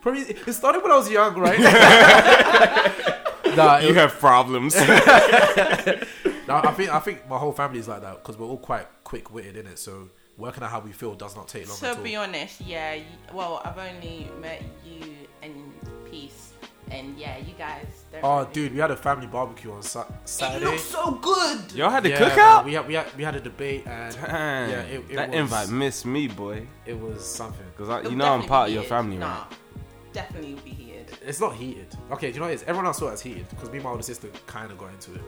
probably 0.00 0.22
it 0.22 0.52
started 0.52 0.80
when 0.82 0.92
I 0.92 0.96
was 0.96 1.10
young, 1.10 1.36
right? 1.36 1.58
nah, 3.56 3.78
it 3.78 3.88
you 3.88 3.94
have 3.94 4.12
problems. 4.12 4.76
no, 4.76 4.84
I 4.86 6.72
think 6.76 6.90
I 6.94 7.00
think 7.00 7.28
my 7.28 7.36
whole 7.36 7.52
family 7.52 7.80
is 7.80 7.88
like 7.88 8.02
that 8.02 8.22
because 8.22 8.38
we're 8.38 8.46
all 8.46 8.56
quite 8.56 8.86
quick 9.02 9.34
witted 9.34 9.56
in 9.56 9.66
it. 9.66 9.80
So 9.80 10.08
working 10.38 10.62
out 10.62 10.70
how 10.70 10.78
we 10.78 10.92
feel 10.92 11.14
does 11.14 11.34
not 11.34 11.48
take 11.48 11.68
long 11.68 11.76
To 11.78 11.88
at 11.88 11.96
all. 11.98 12.04
be 12.04 12.14
honest, 12.14 12.60
yeah. 12.60 13.00
Well, 13.34 13.60
I've 13.64 13.78
only 13.78 14.30
met 14.40 14.62
you 14.84 15.16
in 15.42 15.72
peace, 16.08 16.45
and 16.90 17.18
yeah, 17.18 17.38
you 17.38 17.52
guys. 17.58 17.86
Oh, 18.22 18.38
really- 18.40 18.52
dude, 18.52 18.72
we 18.74 18.78
had 18.78 18.90
a 18.90 18.96
family 18.96 19.26
barbecue 19.26 19.72
on 19.72 19.82
Sa- 19.82 20.02
it 20.02 20.06
Saturday. 20.24 20.64
looks 20.66 20.82
so 20.82 21.12
good. 21.12 21.72
Y'all 21.72 21.90
had 21.90 22.06
a 22.06 22.08
Yeah, 22.10 22.18
cookout? 22.30 22.56
man, 22.58 22.64
We 22.66 22.72
had, 22.74 22.86
we 22.88 22.94
had 22.94 23.06
we 23.16 23.24
had 23.24 23.34
a 23.36 23.40
debate 23.40 23.86
and 23.86 24.14
Damn. 24.14 24.70
yeah, 24.70 24.80
it, 24.82 25.04
it 25.10 25.16
that 25.16 25.28
was, 25.30 25.38
invite 25.38 25.68
missed 25.70 26.06
me, 26.06 26.28
boy. 26.28 26.66
It 26.86 26.98
was 27.00 27.24
something. 27.26 27.66
Because 27.72 27.88
I, 27.90 27.98
It'll 28.00 28.12
you 28.12 28.16
know 28.16 28.32
I'm 28.32 28.44
part 28.44 28.68
of 28.68 28.74
your 28.74 28.84
family, 28.84 29.16
nah, 29.18 29.38
right? 29.40 29.46
Definitely 30.12 30.54
will 30.54 30.62
be 30.62 30.70
heated. 30.70 31.10
It's 31.26 31.40
not 31.40 31.54
heated. 31.54 31.88
Okay, 32.12 32.28
do 32.28 32.34
you 32.34 32.40
know 32.40 32.46
what 32.46 32.52
it 32.52 32.56
is? 32.56 32.62
Everyone 32.62 32.86
else 32.86 32.98
saw 32.98 33.08
it 33.08 33.14
as 33.14 33.20
heated 33.20 33.48
because 33.50 33.68
me 33.70 33.76
and 33.76 33.84
my 33.84 33.90
older 33.90 34.02
sister 34.02 34.28
kind 34.46 34.70
of 34.70 34.78
got 34.78 34.90
into 34.90 35.14
it, 35.14 35.20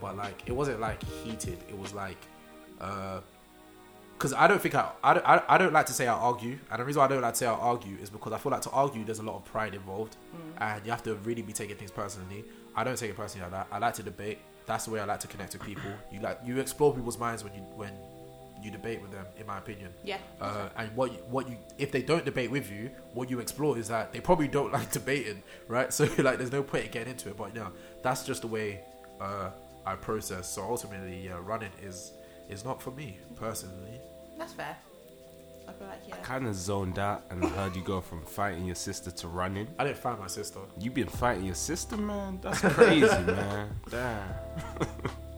but 0.00 0.16
like 0.16 0.42
it 0.46 0.52
wasn't 0.52 0.80
like 0.80 1.02
heated. 1.24 1.58
It 1.68 1.78
was 1.78 1.94
like, 1.94 2.18
uh, 2.80 3.20
because 4.16 4.32
I 4.32 4.46
don't 4.46 4.60
think 4.60 4.74
I, 4.74 4.90
I 5.02 5.14
don't, 5.14 5.26
I, 5.26 5.42
I 5.48 5.58
don't 5.58 5.72
like 5.72 5.86
to 5.86 5.92
say 5.92 6.06
I 6.06 6.14
argue, 6.14 6.58
and 6.70 6.80
the 6.80 6.84
reason 6.84 7.00
why 7.00 7.06
I 7.06 7.08
don't 7.08 7.20
like 7.22 7.34
to 7.34 7.38
say 7.38 7.46
I 7.46 7.52
argue 7.52 7.96
is 8.00 8.10
because 8.10 8.32
I 8.32 8.38
feel 8.38 8.52
like 8.52 8.62
to 8.62 8.70
argue 8.70 9.04
there's 9.04 9.18
a 9.18 9.22
lot 9.22 9.36
of 9.36 9.44
pride 9.44 9.74
involved, 9.74 10.16
and 10.58 10.84
you 10.84 10.90
have 10.90 11.02
to 11.04 11.14
really 11.16 11.42
be 11.42 11.52
taking 11.52 11.76
things 11.76 11.90
personally. 11.90 12.44
I 12.76 12.84
don't 12.84 12.96
take 12.96 13.10
it 13.10 13.16
personally 13.16 13.44
like 13.44 13.52
that. 13.52 13.66
I 13.74 13.78
like 13.78 13.94
to 13.94 14.02
debate. 14.02 14.38
That's 14.66 14.86
the 14.86 14.92
way 14.92 15.00
I 15.00 15.04
like 15.04 15.20
to 15.20 15.26
connect 15.28 15.52
with 15.52 15.62
people. 15.62 15.90
You 16.10 16.20
like 16.20 16.40
you 16.44 16.58
explore 16.58 16.94
people's 16.94 17.18
minds 17.18 17.44
when 17.44 17.52
you 17.54 17.60
when 17.76 17.92
you 18.62 18.70
debate 18.70 19.02
with 19.02 19.10
them. 19.12 19.26
In 19.38 19.46
my 19.46 19.58
opinion, 19.58 19.90
Yeah. 20.02 20.16
uh, 20.40 20.70
and 20.76 20.94
what 20.96 21.12
you, 21.12 21.18
what 21.28 21.48
you 21.48 21.58
if 21.76 21.92
they 21.92 22.00
don't 22.02 22.24
debate 22.24 22.50
with 22.50 22.70
you, 22.70 22.90
what 23.12 23.28
you 23.28 23.40
explore 23.40 23.76
is 23.76 23.88
that 23.88 24.12
they 24.12 24.20
probably 24.20 24.48
don't 24.48 24.72
like 24.78 24.90
debating, 24.90 25.42
right? 25.68 25.92
So 25.92 26.04
like, 26.18 26.38
there's 26.38 26.52
no 26.52 26.62
point 26.62 26.86
in 26.86 26.90
getting 26.92 27.10
into 27.12 27.28
it. 27.28 27.36
But 27.36 27.54
yeah, 27.54 27.68
that's 28.02 28.24
just 28.24 28.40
the 28.42 28.48
way 28.48 28.80
uh, 29.20 29.50
I 29.84 29.96
process. 29.96 30.48
So 30.48 30.62
ultimately, 30.62 31.26
yeah, 31.26 31.38
running 31.42 31.72
is 31.82 32.12
is 32.48 32.64
not 32.64 32.82
for 32.82 32.90
me 32.90 33.18
personally. 33.36 34.00
That's 34.38 34.52
fair. 34.52 34.76
I 35.68 35.72
feel 35.72 35.86
like 35.86 36.00
yeah. 36.06 36.16
Kind 36.16 36.46
of 36.46 36.54
zoned 36.54 36.98
out 36.98 37.24
and 37.30 37.44
I 37.44 37.48
heard 37.48 37.74
you 37.74 37.82
go 37.82 38.00
from 38.00 38.22
fighting 38.24 38.66
your 38.66 38.74
sister 38.74 39.10
to 39.10 39.28
running. 39.28 39.68
I 39.78 39.84
didn't 39.84 39.98
find 39.98 40.18
my 40.18 40.26
sister. 40.26 40.60
You 40.78 40.90
been 40.90 41.08
fighting 41.08 41.44
your 41.44 41.54
sister, 41.54 41.96
man? 41.96 42.38
That's 42.42 42.60
crazy, 42.60 43.06
man. 43.26 43.70
Damn. 43.90 44.28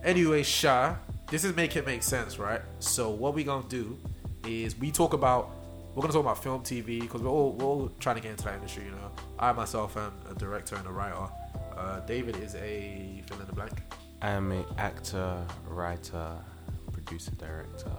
Anyway, 0.03 0.43
Sha, 0.43 0.97
this 1.31 1.45
is 1.45 1.55
make 1.57 1.77
it 1.77 1.87
make 1.87 2.03
sense, 2.03 2.39
right? 2.39 2.61
So 2.81 3.11
what 3.11 3.35
we 3.35 3.45
gonna 3.45 3.69
do 3.69 3.99
is 4.47 4.77
we 4.79 4.91
talk 4.91 5.13
about 5.13 5.51
we're 5.95 6.03
gonna 6.03 6.13
talk 6.13 6.23
about 6.23 6.43
film, 6.43 6.63
TV, 6.63 7.01
because 7.01 7.23
we're 7.23 7.31
all 7.31 7.53
we're 7.53 7.65
all 7.65 7.91
trying 8.01 8.17
to 8.17 8.23
get 8.23 8.33
into 8.33 8.45
that 8.45 8.55
industry. 8.57 8.85
You 8.85 8.91
know, 8.91 9.11
I 9.39 9.53
myself 9.53 9.97
am 9.97 10.13
a 10.31 10.35
director 10.35 10.77
and 10.77 10.87
a 10.87 10.93
writer. 10.93 11.29
Uh, 11.77 12.01
David 12.01 12.37
is 12.37 12.55
a 12.57 13.23
fill 13.27 13.41
in 13.41 13.47
the 13.47 13.53
blank. 13.53 13.73
I 14.23 14.31
am 14.31 14.53
an 14.53 14.65
actor, 14.79 15.43
writer, 15.67 16.37
producer, 17.07 17.31
director, 17.33 17.93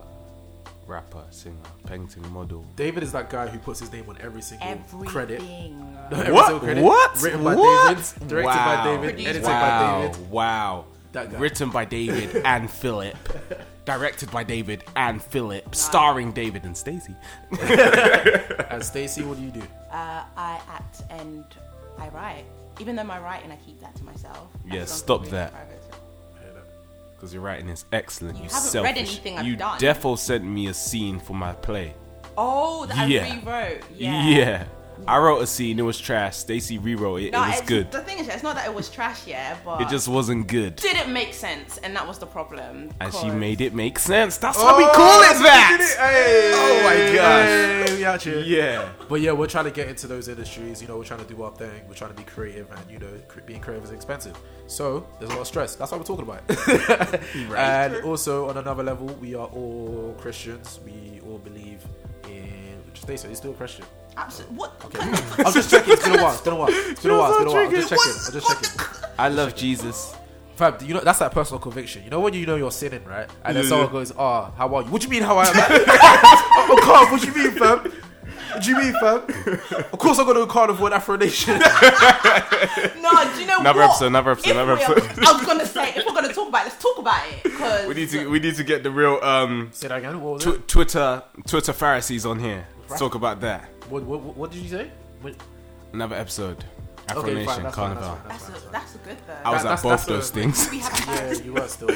rapper, 0.86 1.24
singer, 1.32 1.56
painting, 1.86 2.28
model. 2.32 2.66
David 2.76 3.04
is 3.04 3.12
that 3.14 3.30
guy 3.30 3.48
who 3.48 3.58
puts 3.60 3.80
his 3.80 3.92
name 3.92 4.06
on 4.10 4.18
every 4.22 4.42
single 4.42 4.68
Everything. 4.68 5.06
credit. 5.06 5.42
Every 6.12 6.32
What? 6.34 6.46
single 6.46 6.60
credit. 6.60 6.84
What? 6.84 7.22
Written 7.22 7.44
by 7.44 7.56
What? 7.56 7.90
David, 7.98 8.28
directed 8.28 8.48
Wow. 8.58 8.76
by 8.76 8.84
David, 8.84 9.04
Produced 9.10 9.28
edited 9.30 9.44
wow. 9.48 10.00
by 10.02 10.08
David. 10.08 10.30
Wow. 10.32 10.86
That 11.14 11.32
guy. 11.32 11.38
Written 11.40 11.70
by 11.70 11.86
David 11.86 12.42
and 12.46 12.70
Philip. 12.70 13.18
Directed 13.86 14.32
by 14.32 14.44
David 14.44 14.84
and 14.96 15.22
Philip. 15.24 15.74
Starring 15.74 16.32
David 16.34 16.64
and 16.66 16.76
Stacey. 16.76 17.16
And 18.70 18.84
Stacey, 18.84 19.24
what 19.24 19.38
do 19.38 19.44
you 19.44 19.52
do? 19.52 19.64
Uh, 19.92 20.24
I 20.36 20.60
act 20.70 21.02
and 21.10 21.44
I 21.98 22.10
write. 22.10 22.44
Even 22.80 22.96
though 22.96 23.04
my 23.06 23.18
writing, 23.20 23.52
I 23.52 23.56
keep 23.66 23.80
that 23.82 23.96
to 23.96 24.04
myself. 24.04 24.50
Yeah, 24.70 24.86
stop 24.86 25.22
something 25.26 25.32
that. 25.32 25.52
private. 25.52 25.82
Because 27.18 27.34
your 27.34 27.42
writing 27.42 27.68
is 27.68 27.86
excellent. 27.92 28.38
You 28.38 28.44
You, 28.44 28.50
haven't 28.50 28.70
selfish. 28.70 28.90
read 28.96 28.98
anything 28.98 29.38
I've 29.40 29.46
you 29.48 29.56
done. 29.56 29.80
defo 29.80 30.18
sent 30.18 30.44
me 30.46 30.68
a 30.68 30.74
scene 30.74 31.20
for 31.20 31.34
my 31.34 31.52
play. 31.54 31.96
Oh, 32.38 32.86
that 32.86 33.10
Yeah. 33.10 33.26
I 33.26 33.36
rewrote. 33.40 33.82
Yeah. 33.96 34.28
Yeah. 34.28 34.64
I 35.06 35.18
wrote 35.18 35.42
a 35.42 35.48
scene, 35.48 35.78
it 35.80 35.84
was 35.84 36.00
trash. 36.00 36.38
Stacey 36.38 36.78
rewrote 36.78 37.22
it, 37.22 37.32
No, 37.34 37.44
it 37.44 37.50
was 37.50 37.62
good. 37.62 37.92
The 37.92 38.02
thing 38.02 38.20
is, 38.20 38.28
it's 38.28 38.44
not 38.44 38.56
that 38.56 38.66
it 38.66 38.74
was 38.74 38.90
trash, 38.90 39.28
yeah, 39.28 39.58
but 39.66 39.82
It 39.82 39.90
just 39.90 40.08
wasn't 40.08 40.48
good. 40.48 40.76
didn't 40.78 41.12
make 41.14 41.34
sense, 41.34 41.78
and 41.80 41.96
that 41.96 42.08
was 42.08 42.18
the 42.18 42.26
problem. 42.26 42.90
And 43.00 43.14
she 43.14 43.30
made 43.30 43.62
it 43.62 43.74
make 43.74 44.00
sense. 44.00 44.38
That's 44.38 44.58
why 44.58 44.78
we 44.78 44.86
call 44.86 45.22
it 45.22 45.38
that. 45.44 45.78
Oh 46.56 46.84
my 46.84 47.16
gosh. 47.16 48.24
Hey, 48.24 48.42
we. 48.42 48.58
Yeah. 48.58 48.90
But 49.10 49.22
yeah, 49.22 49.32
we're 49.34 49.48
trying 49.48 49.66
to 49.66 49.72
get 49.72 49.88
into 49.88 50.08
those 50.08 50.28
industries. 50.28 50.82
You 50.82 50.88
know, 50.88 50.98
we're 50.98 51.04
trying 51.04 51.26
to 51.26 51.34
do 51.34 51.42
our 51.44 51.52
thing. 51.52 51.82
We're 51.88 51.94
trying 51.96 52.12
to 52.12 52.18
be 52.18 52.24
creative, 52.24 52.70
and 52.72 52.92
you 52.92 53.00
know, 53.00 53.12
being 53.46 53.62
creative 53.62 53.84
is 53.86 53.92
expensive. 53.92 54.38
So 54.68 55.08
there's 55.20 55.32
a 55.32 55.34
lot 55.36 55.42
of 55.42 55.48
stress. 55.48 55.76
That's 55.76 55.92
why 55.92 55.98
we're 55.98 56.04
talking 56.04 56.24
about 56.24 56.42
it. 56.50 57.22
and 57.56 58.04
also 58.04 58.50
on 58.50 58.58
another 58.58 58.84
level, 58.84 59.08
we 59.22 59.36
are 59.36 59.48
all 59.48 60.16
Christians. 60.20 60.80
We 60.86 61.22
all 61.26 61.38
believe 61.38 61.84
in. 62.26 62.82
Just 62.94 63.04
Stacey, 63.04 63.28
you're 63.28 63.36
still 63.36 63.52
a 63.52 63.56
Christian. 63.56 63.86
Absolutely. 64.18 64.56
What? 64.58 64.72
I'm 65.46 65.54
just 65.54 65.70
checking. 65.70 65.94
It's 65.94 66.04
been 66.04 66.20
a 66.20 66.24
while. 66.24 66.34
It's 66.34 66.42
been 66.42 66.54
a 66.54 66.58
while. 66.58 66.68
It's 66.70 67.02
been 67.02 67.12
a 67.12 67.18
while. 67.18 67.30
It's 67.32 67.38
been 67.40 67.48
a 67.48 67.52
while. 67.52 67.66
I'm 67.68 67.72
just 67.76 67.90
checking. 67.90 68.12
I'm 68.12 68.34
just 68.34 68.48
checking. 68.78 69.14
I 69.20 69.30
love 69.30 69.56
Jesus. 69.56 70.16
Fam, 70.56 70.76
you 70.82 70.96
know 70.96 71.02
that's 71.02 71.20
that 71.20 71.32
personal 71.32 71.60
conviction. 71.60 72.04
You 72.04 72.10
know 72.10 72.20
when 72.20 72.34
you 72.34 72.48
know 72.48 72.56
you're 72.56 72.72
sinning, 72.72 73.04
right? 73.06 73.30
And 73.46 73.56
then 73.56 73.64
someone 73.66 73.92
goes, 73.92 74.12
"Oh, 74.18 74.52
how 74.58 74.74
are 74.76 74.82
you? 74.82 74.88
What 74.90 75.02
do 75.02 75.06
you 75.08 75.12
mean 75.12 75.22
how 75.24 75.38
I 75.38 75.46
am?" 75.46 75.54
oh, 75.56 76.80
calm. 76.82 77.12
What 77.12 77.22
do 77.22 77.28
you 77.28 77.36
mean, 77.36 77.52
fam? 77.52 77.80
What 78.54 78.64
do 78.64 78.70
you 78.72 78.78
mean, 78.80 78.94
fam? 79.00 79.18
Of 79.94 80.00
course 80.00 80.18
I'm 80.18 80.26
gonna 80.26 80.40
go 80.40 80.48
carnival 80.48 80.86
with 80.86 80.94
Afro 80.94 81.16
Nation. 81.18 81.62
No, 83.02 83.24
do 83.34 83.40
you 83.42 83.48
know 83.48 83.60
Another 83.60 83.80
what? 83.80 83.90
episode, 83.92 84.08
another 84.08 84.32
episode, 84.32 84.50
If 84.50 84.56
another 84.56 84.76
we 84.76 84.84
are- 84.84 84.98
episode. 84.98 85.24
I 85.26 85.32
was 85.32 85.46
gonna 85.46 85.66
say, 85.66 85.90
if 85.96 86.06
we're 86.06 86.14
gonna 86.14 86.34
talk 86.34 86.50
about 86.50 86.62
it, 86.62 86.70
let's 86.70 86.82
talk 86.84 86.98
about 86.98 87.28
it. 87.30 87.44
Because 87.44 87.88
We 87.88 87.94
need 87.94 88.10
to 88.10 88.28
we 88.30 88.40
need 88.40 88.56
to 88.56 88.64
get 88.64 88.84
the 88.84 88.92
real 88.92 89.20
um 89.24 89.70
Say 89.74 89.88
that 89.88 89.98
again. 90.00 90.20
What 90.22 90.34
was 90.36 90.44
tw- 90.44 90.48
it? 90.48 90.68
Twitter 90.68 91.24
Twitter 91.48 91.74
Pharisees 91.74 92.26
on 92.26 92.40
here. 92.40 92.68
Let's 92.90 93.00
talk 93.00 93.16
about 93.16 93.42
that. 93.42 93.70
What, 93.90 94.04
what, 94.04 94.22
what, 94.22 94.38
what 94.38 94.52
did 94.52 94.62
you 94.62 94.70
say? 94.70 94.92
What- 95.22 95.36
Another 95.94 96.16
episode. 96.16 96.64
Afro 97.10 97.22
Okay, 97.24 97.34
fine. 97.36 97.46
Nation 97.46 97.64
That's 97.64 97.76
fine. 97.76 97.96
Carnival. 97.96 98.20
That's 98.28 98.44
fine. 98.44 98.52
that's 98.54 98.66
a, 98.66 98.70
that's 98.70 98.96
a 98.96 98.98
good 99.00 99.18
though. 99.26 99.34
I 99.46 99.52
was 99.54 99.64
That- 99.64 99.72
at 99.78 99.84
both 99.84 99.92
that's 99.92 100.04
a- 100.08 100.14
those 100.14 100.30
things. 100.30 100.70
we 100.70 100.80
have 100.80 101.06
Yeah, 101.40 101.44
you 101.46 101.54
were 101.54 101.68
still. 101.68 101.88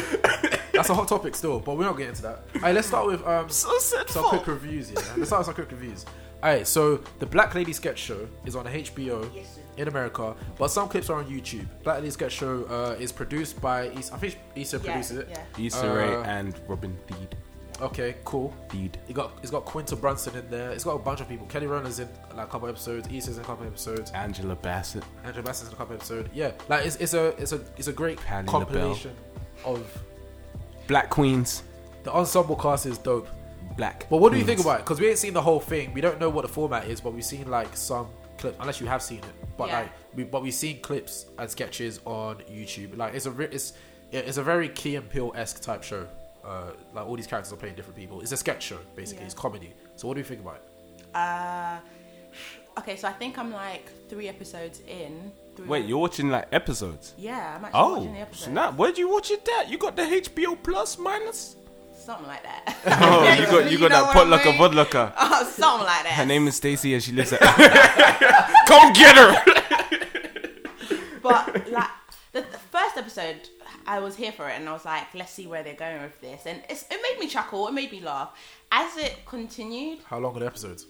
That's 0.74 0.90
a 0.90 0.94
hot 0.96 1.08
topic 1.10 1.36
still, 1.36 1.60
but 1.60 1.78
we're 1.78 1.84
not 1.86 1.94
getting 1.98 2.10
into 2.10 2.22
that. 2.24 2.44
Alright, 2.56 2.74
let's 2.74 2.88
start 2.88 3.06
with 3.08 3.26
um, 3.28 3.50
So 3.50 3.78
some 3.80 4.30
quick 4.30 4.48
reviews. 4.48 4.90
Yeah, 4.92 5.02
let's 5.18 5.28
start 5.30 5.40
with 5.42 5.46
some 5.48 5.54
quick 5.56 5.72
reviews. 5.72 6.06
Alright, 6.42 6.66
so 6.66 6.98
the 7.20 7.26
Black 7.26 7.54
Lady 7.54 7.74
Sketch 7.74 8.00
Show 8.00 8.28
is 8.46 8.56
on 8.56 8.66
HBO 8.66 9.30
Yes, 9.36 9.60
in 9.78 9.88
America, 9.90 10.34
but 10.58 10.70
some 10.70 10.88
clips 10.90 11.10
are 11.10 11.20
on 11.20 11.26
YouTube. 11.26 11.68
Black 11.84 11.98
Lady 11.98 12.10
Sketch 12.10 12.32
Show 12.32 12.64
uh, 12.66 12.96
is 13.00 13.12
produced 13.12 13.62
by 13.62 13.88
Issa. 13.90 14.14
I 14.14 14.18
think 14.18 14.38
Issa 14.56 14.78
Yeah, 14.78 14.84
produces 14.92 15.18
it. 15.18 15.28
yeah. 15.30 15.66
Issa 15.66 15.94
Rae 15.94 16.16
Uh, 16.16 16.24
and 16.24 16.60
Robin 16.68 16.98
Thede. 17.08 17.36
Okay, 17.82 18.16
cool. 18.26 18.54
Thede. 18.70 18.98
It 19.08 19.14
got 19.14 19.32
it's 19.42 19.50
got 19.52 19.66
Quinta 19.66 19.96
Brunson 19.96 20.36
in 20.36 20.50
there. 20.50 20.70
It's 20.72 20.84
got 20.84 20.96
a 20.96 21.00
bunch 21.00 21.20
of 21.22 21.28
people. 21.28 21.48
Kelly 21.48 21.66
Rowland's 21.68 22.00
in 22.00 22.08
like 22.36 22.48
a 22.48 22.50
couple 22.50 22.68
episodes. 22.70 23.08
Issa's 23.08 23.38
in 23.38 23.44
a 23.44 23.46
couple 23.48 23.66
episodes. 23.66 24.12
Angela 24.12 24.56
Bassett. 24.56 25.04
Angela 25.26 25.44
Bassett's 25.44 25.70
in 25.70 25.74
a 25.74 25.78
couple 25.78 25.96
episodes. 25.96 26.30
Yeah, 26.34 26.52
like 26.70 26.86
it's, 26.86 26.96
it's 26.98 27.14
a 27.16 27.28
it's 27.42 27.52
a 27.54 27.62
it's 27.78 27.88
a 27.88 27.94
great 27.94 28.20
Patti 28.20 28.48
compilation 28.48 29.16
of 29.66 29.86
Black 30.88 31.10
Queens. 31.10 31.64
the 32.04 32.12
ensemble 32.14 32.56
cast 32.56 32.86
is 32.86 32.98
dope. 32.98 33.28
Black. 33.78 34.06
But 34.10 34.18
what 34.18 34.32
do 34.34 34.38
you 34.38 34.44
think 34.44 34.60
about 34.60 34.80
it? 34.82 34.84
Because 34.84 35.00
we 35.00 35.08
ain't 35.08 35.18
seen 35.18 35.34
the 35.34 35.42
whole 35.42 35.60
thing. 35.62 35.94
We 35.94 36.02
don't 36.02 36.20
know 36.20 36.30
what 36.30 36.42
the 36.42 36.50
format 36.52 36.88
is, 36.88 37.00
but 37.00 37.14
we've 37.14 37.24
seen 37.24 37.50
like 37.50 37.76
some 37.76 38.08
clips. 38.38 38.58
Unless 38.60 38.82
you 38.82 38.88
have 38.88 39.02
seen 39.02 39.20
it, 39.20 39.58
but 39.58 39.70
Yeah. 39.70 39.80
like 39.80 39.92
we 40.14 40.24
but 40.24 40.44
we've 40.44 40.54
seen 40.54 40.82
clips 40.82 41.26
and 41.40 41.50
sketches 41.50 42.00
on 42.06 42.38
YouTube. 42.52 42.98
Like 42.98 43.14
it's 43.16 43.26
a 43.28 43.40
it's 43.42 43.74
it's 44.12 44.38
a 44.38 44.44
very 44.44 44.68
Key 44.70 44.98
and 44.98 45.10
Peele 45.10 45.32
esque 45.36 45.62
type 45.62 45.84
show. 45.84 46.06
Uh, 46.44 46.72
like 46.94 47.06
all 47.06 47.16
these 47.16 47.28
characters 47.28 47.54
are 47.54 47.58
playing 47.58 47.76
different 47.76 47.96
people. 47.98 48.22
It's 48.22 48.32
a 48.32 48.38
sketch 48.38 48.64
show 48.64 48.80
basically. 48.96 49.22
Yeah. 49.22 49.26
It's 49.28 49.34
comedy. 49.36 49.74
So 49.96 50.08
what 50.08 50.16
do 50.16 50.20
you 50.22 50.26
think 50.26 50.42
about 50.42 50.56
it? 50.56 51.16
Uh, 51.16 51.78
okay, 52.80 52.96
so 52.96 53.08
I 53.08 53.12
think 53.14 53.38
I'm 53.38 53.52
like 53.52 53.92
three 54.10 54.28
episodes 54.28 54.82
in. 54.88 55.32
Three 55.56 55.68
Wait, 55.68 55.86
you're 55.86 55.98
watching 56.00 56.30
like 56.30 56.48
episodes? 56.52 57.14
Yeah, 57.18 57.56
I'm 57.58 57.66
actually 57.66 57.80
Oh, 57.82 57.94
watching 57.98 58.14
the 58.14 58.20
episode. 58.22 58.46
snap. 58.52 58.76
Where'd 58.76 58.98
you 58.98 59.10
watch 59.12 59.30
it 59.32 59.48
at? 59.60 59.70
You 59.70 59.78
got 59.78 59.96
the 59.96 60.04
HBO 60.04 60.58
Plus 60.64 60.98
minus? 60.98 61.56
something 61.96 62.26
like 62.26 62.42
that. 62.42 62.76
Oh, 63.04 63.24
you 63.40 63.46
got 63.46 63.72
you 63.72 63.78
got 63.78 63.92
that 63.92 64.04
what 64.16 64.18
I 64.18 64.20
Putlocker, 64.44 64.46
mean? 64.46 64.86
Vodlocker. 64.86 65.14
Oh, 65.20 65.44
something 65.44 65.86
like 65.86 66.04
that. 66.04 66.14
Her 66.14 66.26
name 66.26 66.48
is 66.48 66.56
Stacy 66.56 66.96
and 66.96 67.04
she 67.04 67.12
lives 67.12 67.32
at. 67.34 67.40
Come 68.68 68.92
get 68.94 69.16
her. 69.16 69.44
But 71.22 71.70
like 71.72 71.90
the, 72.32 72.42
the 72.42 72.58
first 72.72 72.98
episode, 72.98 73.50
I 73.88 74.00
was 74.00 74.16
here 74.16 74.32
for 74.32 74.48
it, 74.50 74.54
and 74.60 74.68
I 74.70 74.74
was 74.74 74.86
like, 74.86 75.14
let's 75.14 75.32
see 75.32 75.48
where 75.48 75.64
they're 75.64 75.74
going 75.76 76.02
with 76.02 76.20
this, 76.22 76.46
and 76.46 76.62
it's, 76.70 76.84
it 76.90 77.00
made 77.02 77.20
me 77.20 77.28
chuckle, 77.28 77.68
it 77.68 77.74
made 77.74 77.92
me 77.92 78.02
laugh. 78.02 78.30
As 78.72 78.96
it 78.98 79.26
continued, 79.26 80.00
How 80.06 80.20
long 80.20 80.36
are 80.36 80.40
the 80.40 80.46
episodes? 80.46 80.86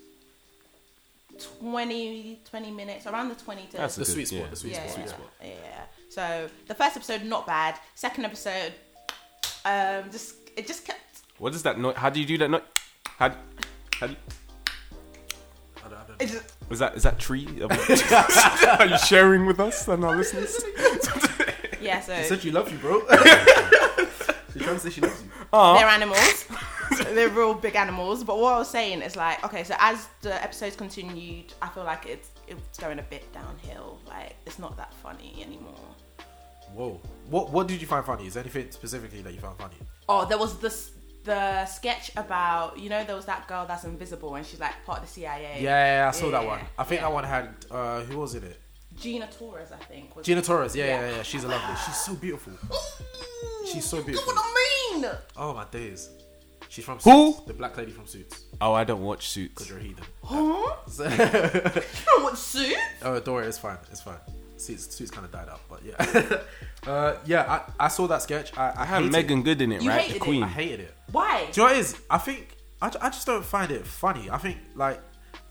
20, 1.59 2.39
20 2.49 2.71
minutes, 2.71 3.07
around 3.07 3.29
the 3.29 3.35
twenty 3.35 3.65
to 3.67 3.77
That's 3.77 3.95
The 3.95 4.03
good, 4.05 4.11
sweet 4.11 4.27
spot. 4.27 4.39
yeah. 4.41 4.47
The 4.49 4.55
sweet 4.55 4.73
yeah, 4.73 4.79
spot. 4.87 4.91
Sweet 4.93 5.01
yeah, 5.03 5.07
spot. 5.09 5.29
yeah. 5.41 5.83
So 6.09 6.49
the 6.67 6.75
first 6.75 6.95
episode 6.97 7.23
not 7.23 7.47
bad. 7.47 7.79
Second 7.95 8.25
episode, 8.25 8.73
um, 9.65 10.11
just 10.11 10.35
it 10.57 10.67
just 10.67 10.85
kept. 10.85 10.99
What 11.37 11.55
is 11.55 11.63
that 11.63 11.79
noise? 11.79 11.95
How 11.95 12.09
do 12.09 12.19
you 12.19 12.25
do 12.25 12.37
that 12.39 12.49
noise? 12.51 12.61
How, 13.17 13.29
how 13.99 14.07
do 14.07 14.13
you, 14.13 14.17
I 15.77 15.89
don't, 15.89 15.93
I 15.93 16.07
don't 16.07 16.21
It 16.21 16.27
just 16.27 16.53
is 16.69 16.79
that 16.79 16.95
is 16.97 17.03
that 17.03 17.17
tree? 17.17 17.47
Are 18.79 18.85
you 18.85 18.97
sharing 18.97 19.45
with 19.45 19.59
us 19.61 19.87
and 19.87 20.03
our 20.03 20.15
listeners? 20.17 20.61
yeah. 21.83 21.99
So 22.01 22.15
She 22.17 22.23
said 22.23 22.41
she 22.41 22.51
loves 22.51 22.71
you, 22.71 22.77
bro. 22.77 23.01
She's 24.53 24.63
trying 24.63 24.75
to 24.75 24.79
say 24.79 24.89
she 24.89 25.01
loves 25.01 25.21
you. 25.23 25.29
they're 25.51 25.87
animals. 25.87 26.45
they're 27.13 27.29
real 27.29 27.53
big 27.53 27.75
animals. 27.75 28.23
But 28.23 28.37
what 28.37 28.53
I 28.53 28.57
was 28.59 28.69
saying 28.69 29.01
is 29.01 29.15
like, 29.15 29.43
okay, 29.45 29.63
so 29.63 29.75
as 29.79 30.07
the 30.21 30.41
episodes 30.43 30.75
continued, 30.75 31.53
I 31.61 31.69
feel 31.69 31.83
like 31.85 32.05
it's 32.05 32.29
it's 32.47 32.77
going 32.77 32.99
a 32.99 33.03
bit 33.03 33.31
downhill. 33.33 33.99
Like 34.07 34.35
it's 34.45 34.59
not 34.59 34.75
that 34.77 34.93
funny 34.95 35.41
anymore. 35.45 35.75
Whoa. 36.73 36.99
What 37.29 37.51
What 37.51 37.67
did 37.67 37.81
you 37.81 37.87
find 37.87 38.05
funny? 38.05 38.27
Is 38.27 38.33
there 38.33 38.43
anything 38.43 38.71
specifically 38.71 39.21
that 39.21 39.33
you 39.33 39.39
found 39.39 39.57
funny? 39.57 39.75
Oh, 40.09 40.25
there 40.25 40.37
was 40.37 40.57
this 40.59 40.91
the 41.23 41.65
sketch 41.65 42.11
about 42.17 42.79
you 42.79 42.89
know 42.89 43.03
there 43.03 43.15
was 43.15 43.25
that 43.25 43.47
girl 43.47 43.65
that's 43.67 43.83
invisible 43.83 44.33
and 44.35 44.45
she's 44.45 44.59
like 44.59 44.73
part 44.85 44.99
of 44.99 45.05
the 45.05 45.11
CIA. 45.11 45.41
Yeah, 45.41 45.59
yeah, 45.61 46.01
yeah, 46.03 46.07
I 46.09 46.11
saw 46.11 46.29
that 46.31 46.41
Yeah, 46.43 46.47
one. 46.47 46.59
I 46.77 46.83
think 46.83 47.01
yeah. 47.01 47.07
that 47.07 47.13
one 47.13 47.23
had 47.23 47.49
uh, 47.69 48.01
who 48.01 48.17
was 48.17 48.35
in 48.35 48.43
it? 48.43 48.59
Gina 49.01 49.27
Torres, 49.37 49.71
I 49.71 49.83
think. 49.85 50.15
Was 50.15 50.25
Gina 50.25 50.41
Torres. 50.41 50.75
Yeah, 50.75 50.85
yeah, 50.85 51.01
Yeah. 51.09 51.15
yeah. 51.17 51.23
She's 51.23 51.43
a 51.43 51.47
lovely. 51.47 51.75
She's 51.85 51.97
so 51.97 52.13
beautiful. 52.15 52.53
She's 53.71 53.85
so 53.85 53.97
Look 53.97 54.05
beautiful. 54.07 54.33
what 54.33 54.43
I 54.45 54.97
mean. 55.01 55.05
Oh 55.37 55.53
my 55.53 55.65
days. 55.71 56.09
She's 56.69 56.85
from 56.85 56.99
Who? 56.99 57.33
Suits. 57.33 57.45
The 57.47 57.53
black 57.53 57.75
lady 57.77 57.91
from 57.91 58.07
Suits. 58.07 58.43
Oh, 58.61 58.73
I 58.73 58.83
don't 58.85 59.01
watch 59.01 59.27
Suits. 59.29 59.49
Because 59.55 59.67
Suits. 59.67 59.69
you're 59.69 59.79
a 59.79 59.83
heathen. 59.83 60.05
Huh? 60.23 60.75
Oh, 62.09 62.23
what 62.23 62.37
suit? 62.37 62.75
Oh, 63.03 63.19
don't 63.19 63.35
worry, 63.35 63.47
it's 63.47 63.57
fine. 63.57 63.77
It's 63.91 64.01
fine. 64.01 64.15
Suits, 64.57 64.95
Suits 64.95 65.11
kind 65.11 65.25
of 65.25 65.31
died 65.31 65.49
out, 65.49 65.59
but 65.69 65.81
yeah. 65.83 66.39
uh, 66.91 67.15
yeah, 67.25 67.61
I, 67.79 67.85
I 67.85 67.87
saw 67.87 68.07
that 68.07 68.21
sketch. 68.21 68.55
I, 68.57 68.69
I 68.69 68.81
I 68.81 68.85
have 68.85 68.99
hated 69.03 69.11
Meagan 69.11 69.43
Good 69.43 69.61
in 69.61 69.71
it, 69.71 69.81
You 69.81 69.89
right? 69.89 70.01
hated 70.01 70.13
The 70.13 70.17
it? 70.17 70.27
Queen. 70.27 70.43
I 70.43 70.47
hated 70.47 70.79
it. 70.81 70.93
Why? 71.11 71.47
Do 71.51 71.61
you 71.61 71.67
know 71.67 71.73
what 71.73 71.77
it 71.77 71.79
is? 71.79 71.97
I 72.09 72.17
think 72.19 72.55
I, 72.81 72.87
I 73.01 73.09
just 73.09 73.25
don't 73.25 73.43
find 73.43 73.71
it 73.71 73.85
funny. 73.85 74.29
I 74.29 74.37
think 74.37 74.57
like 74.75 75.01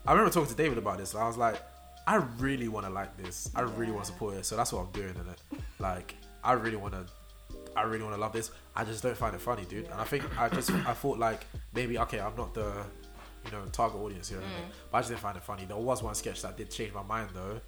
I 0.07 0.11
remember 0.13 0.31
talking 0.31 0.49
to 0.49 0.55
David 0.55 0.77
about 0.77 0.97
this. 0.97 1.13
And 1.13 1.21
I 1.21 1.27
was 1.27 1.37
like, 1.37 1.61
I 2.07 2.15
really 2.15 2.67
want 2.67 2.85
to 2.85 2.91
like 2.91 3.15
this. 3.17 3.49
I 3.55 3.61
really 3.61 3.91
want 3.91 4.05
to 4.05 4.11
support 4.11 4.35
it. 4.35 4.45
So 4.45 4.55
that's 4.55 4.73
what 4.73 4.81
I'm 4.81 4.91
doing. 4.91 5.09
In 5.15 5.27
it, 5.29 5.61
like 5.79 6.15
I 6.43 6.53
really 6.53 6.77
want 6.77 6.93
to. 6.93 7.05
I 7.75 7.83
really 7.83 8.03
want 8.03 8.15
to 8.15 8.21
love 8.21 8.33
this. 8.33 8.51
I 8.75 8.83
just 8.83 9.01
don't 9.01 9.15
find 9.15 9.33
it 9.33 9.41
funny, 9.41 9.63
dude. 9.65 9.85
And 9.85 9.93
I 9.93 10.03
think 10.03 10.23
I 10.39 10.49
just 10.49 10.71
I 10.87 10.93
thought 10.93 11.19
like 11.19 11.45
maybe 11.73 11.97
okay, 11.99 12.19
I'm 12.19 12.35
not 12.35 12.53
the 12.53 12.83
you 13.45 13.51
know 13.51 13.63
target 13.71 13.99
audience 13.99 14.29
here, 14.29 14.39
or 14.39 14.41
anything, 14.41 14.63
mm. 14.63 14.73
but 14.91 14.97
I 14.97 15.01
just 15.01 15.09
didn't 15.09 15.21
find 15.21 15.37
it 15.37 15.43
funny. 15.43 15.65
There 15.65 15.77
was 15.77 16.03
one 16.03 16.15
sketch 16.15 16.41
that 16.41 16.57
did 16.57 16.69
change 16.69 16.93
my 16.93 17.03
mind 17.03 17.29
though, 17.33 17.59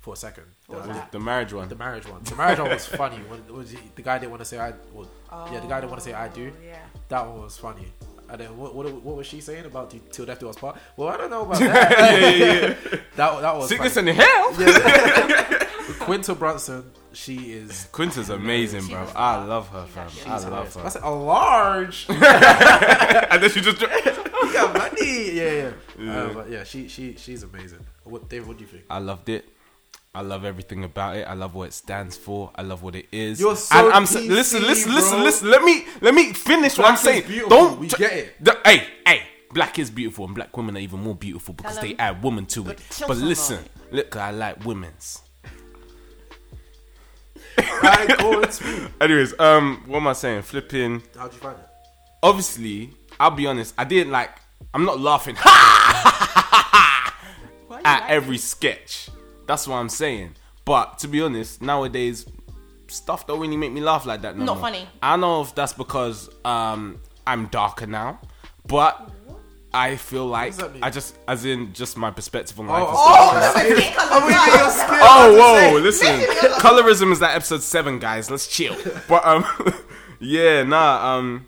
for 0.00 0.14
a 0.14 0.16
second. 0.16 0.44
What 0.66 0.78
was 0.78 0.88
The- 0.88 0.92
that? 0.94 1.12
The 1.12 1.20
marriage 1.20 1.52
one. 1.52 1.68
The 1.68 1.76
marriage 1.76 2.06
one. 2.06 2.22
The 2.22 2.36
marriage 2.36 2.58
one 2.58 2.70
was 2.70 2.86
funny. 2.86 3.16
When 3.16 3.46
was 3.56 3.70
he, 3.70 3.78
the 3.94 4.02
guy 4.02 4.18
didn't 4.18 4.30
want 4.30 4.40
to 4.40 4.46
say 4.46 4.58
I. 4.58 4.72
Well, 4.92 5.08
yeah, 5.52 5.60
the 5.60 5.66
guy 5.66 5.80
didn't 5.80 5.90
want 5.90 6.02
to 6.02 6.08
say 6.08 6.14
I 6.14 6.28
do. 6.28 6.52
Oh, 6.54 6.64
Yeah. 6.64 6.78
That 7.08 7.26
one 7.26 7.42
was 7.42 7.56
funny. 7.56 7.86
And 8.30 8.40
then 8.40 8.56
what, 8.56 8.74
what, 8.74 8.86
what 9.02 9.16
was 9.16 9.26
she 9.26 9.40
saying 9.40 9.64
about 9.66 9.90
the- 9.90 9.98
till 10.10 10.24
death 10.24 10.38
do 10.40 10.48
us 10.48 10.56
part? 10.56 10.76
Well, 10.96 11.08
I 11.08 11.16
don't 11.16 11.30
know 11.30 11.42
about 11.42 11.58
that. 11.60 11.90
yeah, 11.90 12.28
yeah, 12.30 12.54
yeah. 12.54 12.98
That 13.16 13.40
that 13.42 13.56
was 13.56 13.68
Sickness 13.68 13.94
funny. 13.94 14.10
and 14.12 14.20
hell. 14.20 14.54
Yeah. 14.60 15.64
Quinta 16.00 16.34
Brunson. 16.36 16.84
She 17.12 17.52
is. 17.52 17.88
Quinta's 17.90 18.30
amazing, 18.30 18.86
bro. 18.86 19.04
She's 19.04 19.14
I 19.16 19.44
love 19.44 19.68
her, 19.70 19.84
fam. 19.86 20.08
I 20.26 20.38
love 20.48 20.72
her. 20.74 20.80
I 20.84 20.88
said 20.88 21.02
a 21.02 21.10
large. 21.10 22.06
and 22.08 23.42
then 23.42 23.50
she 23.50 23.60
just. 23.60 23.80
you 23.80 23.88
got 24.52 24.72
money. 24.76 25.32
Yeah, 25.32 25.50
yeah. 25.50 25.70
Yeah. 25.98 26.16
Uh, 26.22 26.32
but 26.32 26.50
yeah, 26.50 26.62
she 26.64 26.86
she 26.88 27.16
she's 27.16 27.42
amazing. 27.42 27.84
What 28.04 28.28
David? 28.28 28.46
What 28.46 28.58
do 28.58 28.62
you 28.64 28.68
think? 28.70 28.84
I 28.88 28.98
loved 29.00 29.28
it. 29.28 29.44
I 30.12 30.22
love 30.22 30.44
everything 30.44 30.82
about 30.82 31.16
it. 31.16 31.22
I 31.28 31.34
love 31.34 31.54
what 31.54 31.68
it 31.68 31.72
stands 31.72 32.16
for. 32.16 32.50
I 32.56 32.62
love 32.62 32.82
what 32.82 32.96
it 32.96 33.06
is. 33.12 33.38
You're 33.40 33.54
so 33.54 33.76
and 33.86 33.92
I'm 33.92 34.06
sa- 34.06 34.18
PC, 34.18 34.28
listen, 34.28 34.62
listen, 34.62 34.92
listen, 34.94 35.16
bro. 35.18 35.24
listen. 35.24 35.50
Let 35.50 35.62
me 35.62 35.86
let 36.00 36.14
me 36.14 36.32
finish 36.32 36.76
what 36.78 36.88
I'm 36.88 36.94
is 36.94 37.00
saying. 37.00 37.26
beautiful. 37.28 37.50
Don't 37.50 37.78
We 37.78 37.86
get 37.88 38.12
it. 38.12 38.34
The- 38.44 38.58
hey, 38.64 38.88
hey, 39.06 39.22
black 39.52 39.78
is 39.78 39.88
beautiful, 39.88 40.24
and 40.24 40.34
black 40.34 40.56
women 40.56 40.76
are 40.76 40.80
even 40.80 40.98
more 41.00 41.14
beautiful 41.14 41.54
because 41.54 41.74
Tell 41.74 41.82
they 41.84 41.90
'em. 41.92 41.96
add 42.00 42.22
woman 42.24 42.46
to 42.46 42.70
it. 42.70 42.80
But 43.06 43.18
listen, 43.18 43.64
look, 43.92 44.16
I 44.16 44.30
like 44.32 44.64
women's. 44.64 45.22
Right, 47.82 48.18
go 48.18 48.40
and 48.42 48.52
speak. 48.52 48.80
Anyways, 49.00 49.38
um, 49.38 49.82
what 49.86 49.98
am 49.98 50.06
I 50.08 50.12
saying? 50.14 50.42
Flipping. 50.42 51.02
How'd 51.16 51.32
you 51.32 51.38
find 51.40 51.58
it? 51.58 51.64
Obviously, 52.22 52.90
I'll 53.18 53.30
be 53.30 53.46
honest. 53.46 53.74
I 53.78 53.84
didn't 53.84 54.12
like. 54.12 54.30
I'm 54.74 54.84
not 54.84 54.98
laughing 55.00 55.36
Why 57.66 57.80
at 57.84 58.00
like 58.02 58.10
every 58.10 58.38
sketch. 58.38 59.08
That's 59.50 59.66
what 59.66 59.78
I'm 59.78 59.88
saying. 59.88 60.36
But 60.64 61.00
to 61.00 61.08
be 61.08 61.20
honest, 61.20 61.60
nowadays 61.60 62.24
stuff 62.86 63.26
don't 63.26 63.40
really 63.40 63.56
make 63.56 63.72
me 63.72 63.80
laugh 63.80 64.06
like 64.06 64.22
that. 64.22 64.38
No 64.38 64.44
Not 64.44 64.58
more. 64.58 64.62
funny. 64.62 64.86
I 65.02 65.14
don't 65.14 65.22
know 65.22 65.42
if 65.42 65.56
that's 65.56 65.72
because 65.72 66.30
um, 66.44 67.00
I'm 67.26 67.46
darker 67.46 67.88
now, 67.88 68.20
but 68.68 69.10
I 69.74 69.96
feel 69.96 70.28
like 70.28 70.50
does 70.52 70.58
that 70.58 70.72
mean? 70.72 70.84
I 70.84 70.90
just, 70.90 71.18
as 71.26 71.44
in, 71.44 71.72
just 71.72 71.96
my 71.96 72.12
perspective 72.12 72.60
on 72.60 72.68
life. 72.68 72.84
Oh, 72.86 72.92
is 72.92 72.98
oh, 73.00 73.40
darker 73.40 73.58
now. 73.58 73.74
it? 73.74 73.76
Because 73.76 74.10
I'm 74.12 74.22
of 74.22 74.22
gonna 74.22 74.34
that. 74.34 74.46
get 74.46 74.60
your 74.60 74.70
skin. 74.70 74.98
Oh, 75.02 75.72
whoa, 75.72 75.78
listen. 75.80 76.20
Colorism 76.60 77.10
is 77.10 77.18
that 77.18 77.34
episode 77.34 77.62
seven, 77.62 77.98
guys. 77.98 78.30
Let's 78.30 78.46
chill. 78.46 78.76
But 79.08 79.26
um, 79.26 79.44
yeah, 80.20 80.62
nah, 80.62 81.16
um, 81.16 81.46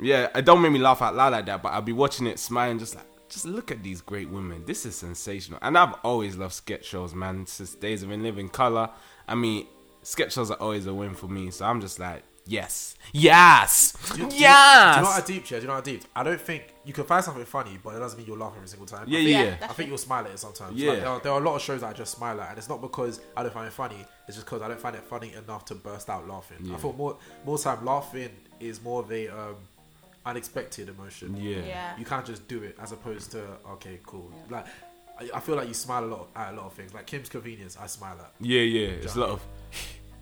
yeah, 0.00 0.30
it 0.34 0.46
don't 0.46 0.62
make 0.62 0.72
me 0.72 0.78
laugh 0.78 1.02
out 1.02 1.14
loud 1.14 1.32
like 1.32 1.44
that. 1.44 1.62
But 1.62 1.74
I'll 1.74 1.82
be 1.82 1.92
watching 1.92 2.26
it, 2.26 2.38
smiling, 2.38 2.78
just 2.78 2.94
like, 2.94 3.04
just 3.34 3.44
look 3.44 3.70
at 3.70 3.82
these 3.82 4.00
great 4.00 4.28
women. 4.30 4.64
This 4.64 4.86
is 4.86 4.94
sensational. 4.96 5.58
And 5.60 5.76
I've 5.76 5.94
always 6.02 6.36
loved 6.36 6.54
sketch 6.54 6.84
shows, 6.86 7.14
man. 7.14 7.46
Since 7.46 7.74
days 7.74 8.02
of 8.02 8.10
In 8.10 8.22
Living 8.22 8.48
Color. 8.48 8.88
I 9.28 9.34
mean, 9.34 9.66
sketch 10.02 10.32
shows 10.32 10.50
are 10.50 10.56
always 10.60 10.86
a 10.86 10.94
win 10.94 11.14
for 11.14 11.28
me. 11.28 11.50
So 11.50 11.64
I'm 11.66 11.80
just 11.80 11.98
like, 11.98 12.22
yes, 12.46 12.94
yes, 13.12 13.92
Do 14.14 14.22
you, 14.22 14.28
do 14.28 14.34
you- 14.36 14.40
yes. 14.42 14.94
Do 14.96 15.00
you 15.00 15.06
know 15.06 15.10
I 15.12 15.20
deep? 15.22 15.50
Yeah, 15.50 15.58
do 15.58 15.62
you 15.62 15.68
know 15.68 15.74
I 15.74 15.80
deep? 15.80 16.04
I 16.14 16.22
don't 16.22 16.40
think 16.40 16.74
you 16.84 16.92
can 16.92 17.04
find 17.04 17.24
something 17.24 17.44
funny, 17.44 17.78
but 17.82 17.94
it 17.96 17.98
doesn't 18.00 18.18
mean 18.18 18.26
you'll 18.26 18.36
laugh 18.38 18.52
every 18.56 18.68
single 18.68 18.86
time. 18.86 19.06
yeah, 19.08 19.18
I 19.18 19.22
think, 19.24 19.60
yeah. 19.60 19.66
I 19.68 19.72
think 19.72 19.88
you'll 19.88 19.98
smile 19.98 20.24
at 20.26 20.30
it 20.32 20.38
sometimes. 20.38 20.76
Yeah. 20.76 20.90
Like, 20.90 21.00
there, 21.00 21.08
are, 21.08 21.20
there 21.20 21.32
are 21.32 21.40
a 21.40 21.44
lot 21.44 21.56
of 21.56 21.62
shows 21.62 21.80
that 21.80 21.88
I 21.88 21.92
just 21.94 22.12
smile 22.16 22.40
at, 22.40 22.50
and 22.50 22.58
it's 22.58 22.68
not 22.68 22.80
because 22.82 23.20
I 23.36 23.42
don't 23.42 23.52
find 23.52 23.66
it 23.66 23.72
funny. 23.72 23.96
It's 24.28 24.36
just 24.36 24.46
because 24.46 24.62
I 24.62 24.68
don't 24.68 24.80
find 24.80 24.94
it 24.94 25.02
funny 25.04 25.32
enough 25.34 25.64
to 25.66 25.74
burst 25.74 26.08
out 26.10 26.28
laughing. 26.28 26.58
Yeah. 26.62 26.74
I 26.74 26.78
thought 26.78 26.96
more 26.96 27.16
more 27.46 27.58
time 27.58 27.84
laughing 27.84 28.30
is 28.60 28.80
more 28.82 29.00
of 29.00 29.10
a 29.10 29.28
um, 29.28 29.56
unexpected 30.26 30.88
emotion. 30.88 31.36
Yeah. 31.36 31.64
Yeah. 31.66 31.98
You 31.98 32.04
can't 32.04 32.24
just 32.24 32.46
do 32.48 32.62
it 32.62 32.76
as 32.80 32.92
opposed 32.92 33.30
to 33.32 33.42
okay, 33.72 34.00
cool. 34.04 34.32
Like 34.50 34.66
I, 35.18 35.30
I 35.36 35.40
feel 35.40 35.56
like 35.56 35.68
you 35.68 35.74
smile 35.74 36.04
a 36.04 36.06
lot 36.06 36.28
at 36.34 36.52
a 36.52 36.56
lot 36.56 36.66
of 36.66 36.72
things. 36.72 36.94
Like 36.94 37.06
Kim's 37.06 37.28
convenience, 37.28 37.76
I 37.80 37.86
smile 37.86 38.16
at. 38.20 38.32
Yeah, 38.40 38.62
yeah. 38.62 38.88
It's 38.88 39.16
a 39.16 39.20
lot 39.20 39.30
of 39.30 39.46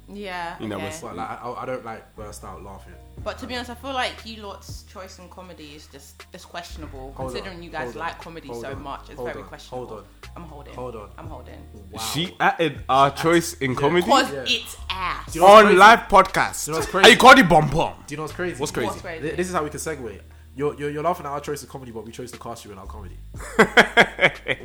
Yeah. 0.08 0.56
You 0.60 0.68
know, 0.68 0.76
okay. 0.76 0.88
it's 0.88 1.00
But 1.00 1.16
like 1.16 1.28
I, 1.42 1.54
I 1.58 1.66
don't 1.66 1.84
like 1.84 2.14
burst 2.16 2.44
out 2.44 2.62
laughing. 2.62 2.92
But 3.24 3.38
to 3.38 3.46
be 3.46 3.54
honest, 3.54 3.70
I 3.70 3.74
feel 3.74 3.92
like 3.92 4.14
you 4.24 4.42
lot's 4.42 4.82
choice 4.84 5.18
in 5.18 5.28
comedy 5.28 5.74
is 5.76 5.86
just 5.86 6.26
it's 6.32 6.44
questionable. 6.44 7.12
Hold 7.12 7.30
considering 7.32 7.58
on, 7.58 7.62
you 7.62 7.70
guys 7.70 7.84
hold 7.84 7.96
like 7.96 8.20
comedy 8.20 8.48
hold 8.48 8.62
so 8.62 8.70
on, 8.72 8.82
much, 8.82 9.10
it's 9.10 9.20
very 9.20 9.40
on, 9.42 9.48
questionable. 9.48 9.86
hold 9.86 10.00
on. 10.00 10.06
I'm 10.34 10.42
holding. 10.44 10.74
Hold 10.74 10.96
on. 10.96 11.10
I'm 11.18 11.26
holding. 11.28 11.58
Wow. 11.90 12.00
she 12.00 12.34
added 12.40 12.82
our 12.88 13.10
choice 13.10 13.54
in 13.54 13.74
comedy 13.76 14.06
Cause 14.06 14.32
Yeah. 14.32 14.44
it's 14.46 14.76
ass. 14.90 15.32
Do 15.32 15.38
you 15.38 15.44
know 15.46 15.52
on 15.52 15.64
crazy? 15.64 15.78
live 15.78 15.98
podcast. 16.00 16.66
You 16.66 16.72
know 16.72 16.78
what's 16.78 16.86
Hey, 16.86 16.92
crazy? 16.92 17.10
you 17.10 17.16
called 17.18 17.38
it 17.38 17.48
bomb 17.48 17.70
bomb. 17.70 17.94
Do 18.06 18.12
you 18.12 18.16
know 18.16 18.22
what's 18.24 18.34
crazy? 18.34 18.58
What's 18.58 18.72
crazy? 18.72 18.86
What's 18.88 19.00
crazy? 19.02 19.30
This 19.36 19.48
is 19.48 19.54
how 19.54 19.62
we 19.64 19.70
can 19.70 19.78
segue. 19.80 20.20
You're, 20.54 20.74
you're, 20.74 20.90
you're 20.90 21.02
laughing 21.02 21.24
at 21.24 21.32
our 21.32 21.40
choice 21.40 21.62
of 21.62 21.70
comedy, 21.70 21.92
but 21.92 22.04
we 22.04 22.12
chose 22.12 22.30
to 22.32 22.38
cast 22.38 22.64
you 22.66 22.72
in 22.72 22.78
our 22.78 22.86
comedy. 22.86 23.16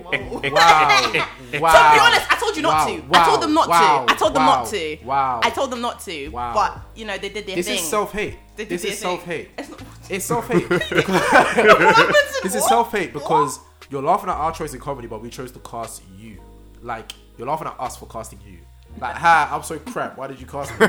Wow. 0.08 0.52
wow. 0.52 1.12
To 1.12 1.96
be 1.96 2.00
honest, 2.00 2.32
I 2.32 2.38
told 2.40 2.56
you 2.56 2.62
not 2.62 2.88
Wow. 2.88 2.96
to. 2.96 3.04
I 3.14 3.26
told 3.26 3.42
them 3.42 3.54
not 3.54 3.68
Wow. 3.70 4.06
to. 4.06 4.12
I 4.14 4.16
told 4.16 4.34
them 4.36 4.44
not 4.46 4.68
to. 4.68 4.98
Wow. 5.04 5.40
I 5.44 5.50
told 5.50 5.72
them 5.72 5.82
not 5.82 6.00
to. 6.02 6.28
Wow. 6.30 6.54
But 6.54 6.80
you 6.96 7.06
know 7.06 7.18
they 7.18 7.30
did 7.30 7.46
their 7.48 7.56
This 7.56 7.68
thing. 7.68 7.76
is 7.80 7.88
self 7.90 8.12
hate. 8.12 8.38
They 8.56 8.66
did 8.66 8.70
This 8.80 8.86
is 8.86 9.00
self 9.00 9.24
hate. 9.24 9.50
It's 9.58 9.70
not. 9.70 9.82
Self 10.22 10.48
hate. 10.48 10.70
What 10.70 10.82
happened 10.84 12.14
to- 12.16 12.40
this 12.44 12.56
is 12.56 12.66
self 12.68 12.92
hate 12.92 13.14
because 13.14 13.60
you're 13.90 14.02
laughing 14.02 14.30
at 14.30 14.36
our 14.36 14.52
choice 14.54 14.74
in 14.74 14.80
comedy, 14.80 15.08
but 15.08 15.22
we 15.22 15.30
chose 15.30 15.52
to 15.54 15.60
cast 15.60 16.04
you. 16.18 16.40
Like 16.82 17.12
you're 17.38 17.48
laughing 17.48 17.68
at 17.68 17.80
us 17.80 17.98
for 17.98 18.06
casting 18.08 18.40
you. 18.46 18.60
Like, 19.00 19.16
ha, 19.16 19.50
I'm 19.54 19.64
so 19.64 19.78
crap. 19.80 20.18
Why 20.18 20.28
did 20.28 20.40
you 20.40 20.48
cast 20.48 20.72
me? 20.80 20.88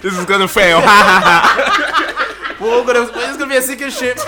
This 0.00 0.16
is 0.18 0.24
gonna 0.26 0.48
fail. 0.48 0.80
We're 2.60 2.72
all 2.74 2.84
gonna. 2.84 3.02
It's 3.02 3.36
gonna 3.36 3.48
be 3.48 3.56
a 3.56 3.62
sinking 3.62 3.90
ship. 3.90 4.18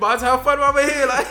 but 0.00 0.20
have 0.20 0.42
fun 0.42 0.58
while 0.60 0.72
we're 0.74 0.90
here, 0.92 1.06
like. 1.06 1.26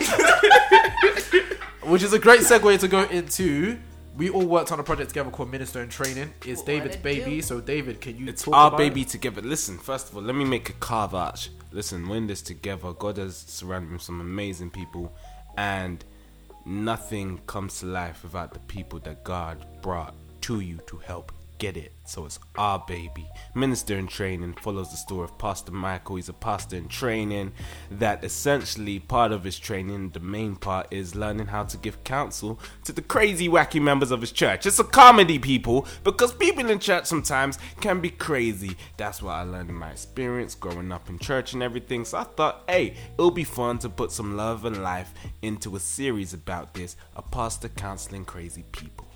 Which 1.84 2.04
is 2.04 2.13
a 2.13 2.19
great 2.19 2.41
segue 2.41 2.80
to 2.82 2.88
go 2.88 3.04
into 3.04 3.78
we 4.17 4.30
all 4.32 4.45
worked 4.45 4.71
on 4.71 4.80
a 4.80 4.84
project 4.84 5.10
together 5.10 5.30
called 5.30 5.52
Minister 5.52 5.82
in 5.84 5.89
Training. 5.89 6.34
It's 6.43 6.60
What 6.62 6.65
David's 6.65 6.95
it 6.95 7.04
baby. 7.04 7.36
do? 7.36 7.41
So 7.43 7.62
David, 7.62 8.02
can 8.02 8.17
you 8.17 8.28
It's 8.28 8.41
talk 8.43 8.56
our 8.56 8.67
about 8.69 8.80
baby 8.80 9.02
It? 9.02 9.10
together. 9.10 9.41
Listen, 9.43 9.78
first 9.78 10.10
of 10.10 10.15
all, 10.17 10.23
let 10.23 10.36
me 10.36 10.43
make 10.43 10.69
a 10.69 10.73
carve 10.73 11.13
out. 11.13 11.47
Listen, 11.71 12.10
we're 12.10 12.17
in 12.17 12.26
this 12.28 12.41
together. 12.41 12.93
God 12.93 13.17
has 13.17 13.38
surrounded 13.38 13.89
me 13.89 13.93
with 13.93 14.02
some 14.02 14.19
amazing 14.19 14.71
people, 14.71 15.13
and 15.56 16.04
nothing 16.65 17.39
comes 17.45 17.80
to 17.82 17.86
life 17.86 18.23
without 18.23 18.54
the 18.54 18.60
people 18.62 18.97
that 19.02 19.23
God 19.23 19.63
brought 19.84 20.15
to 20.41 20.62
you 20.62 20.80
to 20.88 20.97
help 20.97 21.32
get 21.58 21.78
it. 21.78 21.93
So 22.06 22.26
it's 22.26 22.39
our 22.58 22.84
baby. 22.88 23.28
Minister 23.54 23.98
in 23.98 24.08
training 24.08 24.54
follows 24.62 24.91
the 24.91 24.98
story 24.98 25.26
of 25.26 25.38
Pastor 25.38 25.72
Michael. 25.72 26.15
He's 26.15 26.30
a 26.30 26.34
pastor 26.34 26.78
in 26.78 26.88
training 26.88 27.52
that 27.91 28.24
essentially 28.24 29.00
part 29.00 29.32
of 29.32 29.43
his 29.43 29.60
training, 29.60 30.12
the 30.12 30.20
main 30.20 30.56
part 30.56 30.88
is 30.91 31.15
learning 31.15 31.48
how 31.48 31.63
to 31.65 31.78
give 31.78 32.04
counsel 32.04 32.60
to 32.86 32.93
the 32.93 33.02
crazy 33.02 33.50
wacky 33.50 33.82
members 33.82 34.12
of 34.12 34.22
his 34.22 34.32
church. 34.32 34.65
It's 34.65 34.80
a 34.80 34.84
comedy 34.84 35.38
people 35.38 35.86
because 36.04 36.34
people 36.34 36.70
in 36.70 36.80
church 36.80 37.06
sometimes 37.06 37.60
can 37.82 38.00
be 38.00 38.10
crazy. 38.10 38.78
That's 38.96 39.22
what 39.22 39.34
I 39.34 39.43
learned 39.43 39.70
in 39.70 39.76
my 39.76 39.91
experience 39.91 40.56
growing 40.56 40.91
up 40.91 41.10
in 41.10 41.20
church 41.20 41.54
and 41.54 41.62
everything. 41.62 42.06
So 42.06 42.20
I 42.20 42.24
thought, 42.24 42.63
hey, 42.70 42.96
it'll 43.15 43.32
be 43.32 43.43
fun 43.43 43.80
to 43.80 43.89
put 43.89 44.12
some 44.12 44.38
love 44.38 44.65
and 44.65 44.82
life 44.82 45.13
into 45.41 45.76
a 45.76 45.80
series 45.80 46.34
about 46.34 46.74
this, 46.74 46.96
a 47.15 47.22
pastor 47.22 47.70
counseling 47.70 48.24
crazy 48.24 48.63
people. 48.72 49.08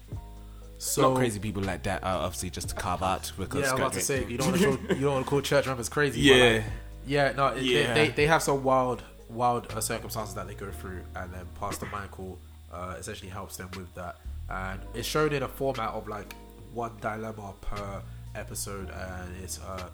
So 0.82 1.10
Not 1.12 1.18
crazy 1.18 1.40
people 1.40 1.62
like 1.62 1.84
that, 1.84 2.04
uh, 2.04 2.08
obviously, 2.22 2.50
just 2.50 2.70
to 2.70 2.76
carve 2.76 3.04
out. 3.04 3.32
Because 3.38 3.62
Yeah, 3.62 3.70
I'm 3.74 3.78
about 3.78 3.94
to 3.94 4.02
say 4.02 4.26
you 4.28 4.40
don't 4.40 4.48
want 4.48 4.60
to 4.62 4.66
call, 4.88 4.98
you 4.98 5.02
don't 5.04 5.14
want 5.14 5.26
to 5.26 5.30
call 5.30 5.42
church 5.42 5.68
members 5.68 5.90
crazy. 5.90 6.28
but, 6.28 6.36
Yeah. 6.36 6.54
like, 6.56 6.64
yeah. 7.06 7.32
No, 7.34 7.54
Yeah. 7.54 7.94
They, 7.94 8.08
they 8.08 8.14
they 8.14 8.26
have 8.26 8.42
some 8.42 8.64
wild 8.64 9.04
wild 9.30 9.72
uh, 9.72 9.80
circumstances 9.80 10.34
that 10.34 10.48
they 10.48 10.56
go 10.56 10.72
through, 10.72 11.04
and 11.16 11.32
then 11.32 11.46
Pastor 11.60 11.86
Michael 11.92 12.40
uh, 12.74 12.96
essentially 12.98 13.30
helps 13.30 13.58
them 13.58 13.70
with 13.78 13.94
that. 13.94 14.16
And 14.50 14.80
it's 14.96 15.08
shown 15.08 15.34
in 15.34 15.44
a 15.44 15.48
format 15.48 15.90
of 15.90 16.08
like 16.08 16.34
one 16.74 16.94
dilemma 17.00 17.54
per 17.62 18.02
episode, 18.34 18.90
and 18.90 19.36
it's 19.44 19.60
uh 19.62 19.88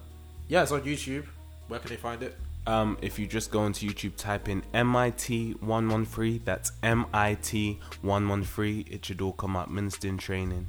yeah, 0.48 0.62
it's 0.62 0.72
on 0.72 0.80
YouTube. 0.80 1.26
Where 1.68 1.80
can 1.80 1.90
they 1.90 1.96
find 1.96 2.22
it? 2.22 2.34
Um, 2.66 2.96
if 3.02 3.18
you 3.18 3.26
just 3.26 3.50
go 3.50 3.66
into 3.66 3.84
YouTube, 3.86 4.16
type 4.16 4.48
in 4.48 4.62
MIT113, 4.72 6.44
that's 6.46 6.72
MIT113, 6.82 8.90
it 8.90 9.04
should 9.04 9.20
all 9.20 9.32
come 9.34 9.54
up. 9.56 9.68
Minister 9.70 10.08
in 10.08 10.16
training. 10.18 10.66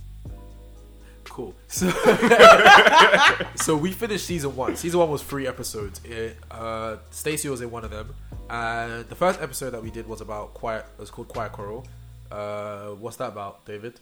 Cool. 1.39 1.55
So, 1.67 1.89
so 3.55 3.77
we 3.77 3.93
finished 3.93 4.25
season 4.25 4.57
one. 4.57 4.75
Season 4.75 4.99
one 4.99 5.09
was 5.09 5.23
three 5.23 5.47
episodes. 5.47 6.01
It, 6.03 6.35
uh, 6.51 6.97
Stacey 7.11 7.47
was 7.47 7.61
in 7.61 7.71
one 7.71 7.85
of 7.85 7.91
them, 7.91 8.13
and 8.49 9.07
the 9.07 9.15
first 9.15 9.41
episode 9.41 9.69
that 9.69 9.81
we 9.81 9.89
did 9.89 10.05
was 10.05 10.19
about 10.19 10.53
quiet. 10.53 10.85
It 10.97 10.99
was 10.99 11.09
called 11.09 11.29
Choir 11.29 11.47
Quarrel. 11.47 11.87
Uh, 12.29 12.87
what's 12.89 13.15
that 13.17 13.29
about, 13.29 13.63
David? 13.65 14.01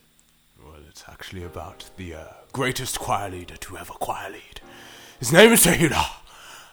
Well, 0.60 0.74
it's 0.88 1.04
actually 1.08 1.44
about 1.44 1.88
the 1.96 2.14
uh, 2.14 2.24
greatest 2.52 2.98
choir 2.98 3.30
leader 3.30 3.56
to 3.56 3.78
ever 3.78 3.92
choir 3.92 4.30
lead. 4.30 4.60
His 5.20 5.32
name 5.32 5.52
is 5.52 5.62
Taylor, 5.62 6.06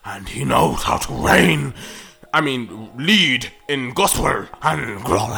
and 0.04 0.28
he 0.28 0.46
knows 0.46 0.82
how 0.82 0.98
to 0.98 1.14
reign. 1.14 1.76
I 2.34 2.42
mean, 2.42 2.90
lead 2.98 3.52
in 3.70 3.94
gospel 3.94 4.48
and 4.64 5.04
glory. 5.04 5.32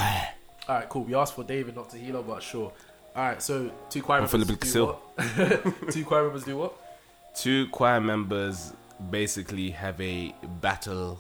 All 0.70 0.76
right, 0.76 0.88
cool. 0.88 1.04
We 1.04 1.16
asked 1.16 1.36
for 1.36 1.44
David, 1.44 1.76
not 1.76 1.90
Tahila, 1.90 2.26
but 2.26 2.42
sure. 2.42 2.72
All 3.18 3.24
right, 3.24 3.42
so 3.42 3.72
two 3.90 4.04
choir 4.04 4.22
I'm 4.22 4.30
members 4.32 4.72
do 4.72 4.86
what? 4.86 5.18
two 5.92 6.06
choir 6.06 6.26
members 6.26 6.44
do 6.44 6.56
what? 6.56 6.78
Two 7.34 7.68
choir 7.70 8.00
members 8.00 8.74
basically 9.10 9.72
have 9.72 10.00
a 10.00 10.36
battle 10.62 11.20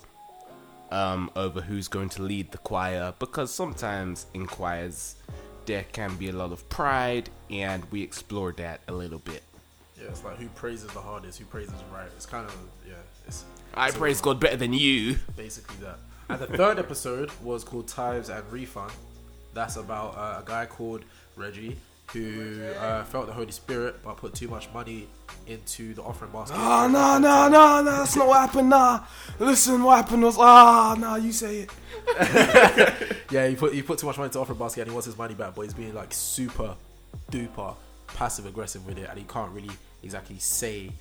um, 0.91 1.31
over 1.35 1.59
who's 1.59 1.87
going 1.87 2.09
to 2.09 2.21
lead 2.21 2.51
the 2.51 2.59
choir 2.59 3.15
because 3.17 3.51
sometimes 3.51 4.27
in 4.35 4.45
choirs 4.45 5.15
there 5.65 5.85
can 5.91 6.15
be 6.17 6.29
a 6.29 6.33
lot 6.33 6.51
of 6.51 6.69
pride, 6.69 7.31
and 7.49 7.83
we 7.89 8.03
explore 8.03 8.51
that 8.51 8.81
a 8.87 8.91
little 8.91 9.17
bit. 9.17 9.41
Yeah, 9.99 10.09
it's 10.09 10.23
like 10.23 10.37
who 10.37 10.49
praises 10.49 10.91
the 10.91 11.01
hardest, 11.01 11.39
who 11.39 11.45
praises 11.45 11.73
right. 11.91 12.09
It's 12.15 12.27
kind 12.27 12.45
of 12.45 12.55
yeah. 12.87 12.93
It's 13.25 13.43
I 13.73 13.87
it's 13.87 13.97
praise 13.97 14.21
God 14.21 14.39
better 14.39 14.57
than 14.57 14.71
you. 14.71 15.17
basically 15.35 15.77
that. 15.77 15.97
And 16.29 16.39
the 16.39 16.57
third 16.57 16.77
episode 16.77 17.31
was 17.41 17.63
called 17.63 17.87
Tithes 17.87 18.29
and 18.29 18.43
Refund. 18.51 18.93
That's 19.55 19.77
about 19.77 20.15
uh, 20.15 20.43
a 20.43 20.47
guy 20.47 20.67
called 20.67 21.03
Reggie 21.35 21.75
who 22.13 22.63
uh, 22.79 23.03
felt 23.05 23.27
the 23.27 23.33
Holy 23.33 23.51
Spirit 23.51 23.97
but 24.03 24.17
put 24.17 24.33
too 24.33 24.47
much 24.47 24.69
money 24.73 25.07
into 25.45 25.93
the 25.93 26.01
offering 26.01 26.31
basket. 26.31 26.55
Oh 26.57 26.87
no 26.87 27.17
no 27.17 27.47
no 27.49 27.81
no! 27.81 27.91
That's 27.91 28.15
not 28.15 28.27
what 28.27 28.39
happened. 28.41 28.69
Nah, 28.69 29.03
listen, 29.39 29.83
what 29.83 29.97
happened 29.97 30.23
was 30.23 30.37
ah 30.39 30.95
no, 30.99 31.15
you 31.15 31.31
say 31.31 31.67
it. 31.67 33.13
Yeah, 33.29 33.45
he 33.47 33.55
put 33.55 33.73
he 33.73 33.81
put 33.81 33.99
too 33.99 34.07
much 34.07 34.17
money 34.17 34.27
into 34.27 34.37
the 34.37 34.41
offering 34.41 34.57
basket 34.57 34.81
and 34.81 34.89
he 34.89 34.93
wants 34.93 35.05
his 35.05 35.17
money 35.17 35.33
back, 35.33 35.53
but 35.53 35.63
he's 35.63 35.73
being 35.73 35.93
like 35.93 36.13
super 36.13 36.75
duper 37.29 37.75
passive 38.07 38.45
aggressive 38.45 38.85
with 38.87 38.97
it, 38.97 39.09
and 39.09 39.19
he 39.19 39.25
can't 39.25 39.51
really 39.51 39.69
exactly 40.01 40.39
say 40.39 40.91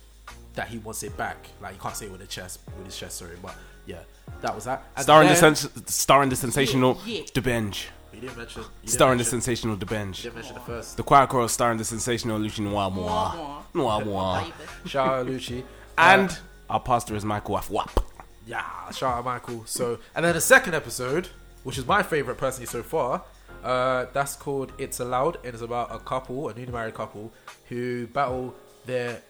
that 0.55 0.67
he 0.67 0.79
wants 0.79 1.05
it 1.05 1.17
back. 1.17 1.47
Like 1.63 1.75
he 1.75 1.79
can't 1.79 1.95
say 1.95 2.07
it 2.07 2.13
with 2.13 2.21
his 2.21 2.29
chest, 2.31 2.59
with 2.77 2.87
his 2.87 2.97
chest. 2.99 3.19
Sorry, 3.19 3.37
but 3.41 3.55
yeah, 3.87 4.01
that 4.41 4.53
was 4.55 4.65
that. 4.65 4.83
And 4.97 5.05
Starring 5.05 5.29
the 5.29 5.37
sens- 5.37 5.69
starring 5.87 6.31
the 6.31 6.37
sensational 6.37 6.99
Yeah. 7.07 7.23
The 7.33 7.43
Bench. 7.43 7.89
He 8.17 8.23
didn't 8.23 8.39
mention. 8.39 8.63
He 8.63 8.69
didn't 8.87 8.93
Starring 8.95 9.19
the 9.19 9.25
sensational 9.25 9.77
The 9.77 9.85
he 9.85 10.23
didn't 10.23 10.35
mention 10.37 10.55
the 10.55 10.61
first. 10.61 10.97
The 10.97 11.03
choir 11.03 11.27
choral 11.27 11.49
starring 11.49 11.77
the 11.77 11.85
sensational 11.85 12.39
Lucian 12.39 12.65
Noir 12.65 12.91
Mwah, 12.91 12.95
Moir. 12.95 13.65
Noir 13.75 14.05
Moir. 14.07 14.47
Shout 14.87 15.09
out 15.09 15.27
Lucci. 15.27 15.63
And 15.99 16.31
Uh, 16.31 16.73
our 16.73 16.81
pastor 16.81 17.15
is 17.15 17.27
Michael 17.27 17.59
Afwap. 17.59 18.03
Yeah, 18.47 18.63
shout 18.91 19.19
out 19.19 19.25
Michael. 19.27 19.65
So, 19.67 19.99
and 20.15 20.25
then 20.25 20.33
the 20.33 20.41
second 20.41 20.75
episode, 20.75 21.29
which 21.63 21.77
is 21.77 21.87
my 21.87 22.03
favorite 22.03 22.39
personally 22.39 22.67
so 22.67 22.83
far, 22.83 23.23
uh, 23.63 24.07
that's 24.15 24.35
called 24.35 24.73
"It's 24.79 24.99
Allowed," 24.99 25.37
and 25.45 25.53
it's 25.53 25.63
about 25.63 25.95
a 25.95 25.99
couple, 25.99 26.49
a 26.49 26.55
newly 26.55 26.73
married 26.73 26.95
couple, 26.95 27.31
who 27.69 28.07
battle 28.07 28.55
their 28.87 29.21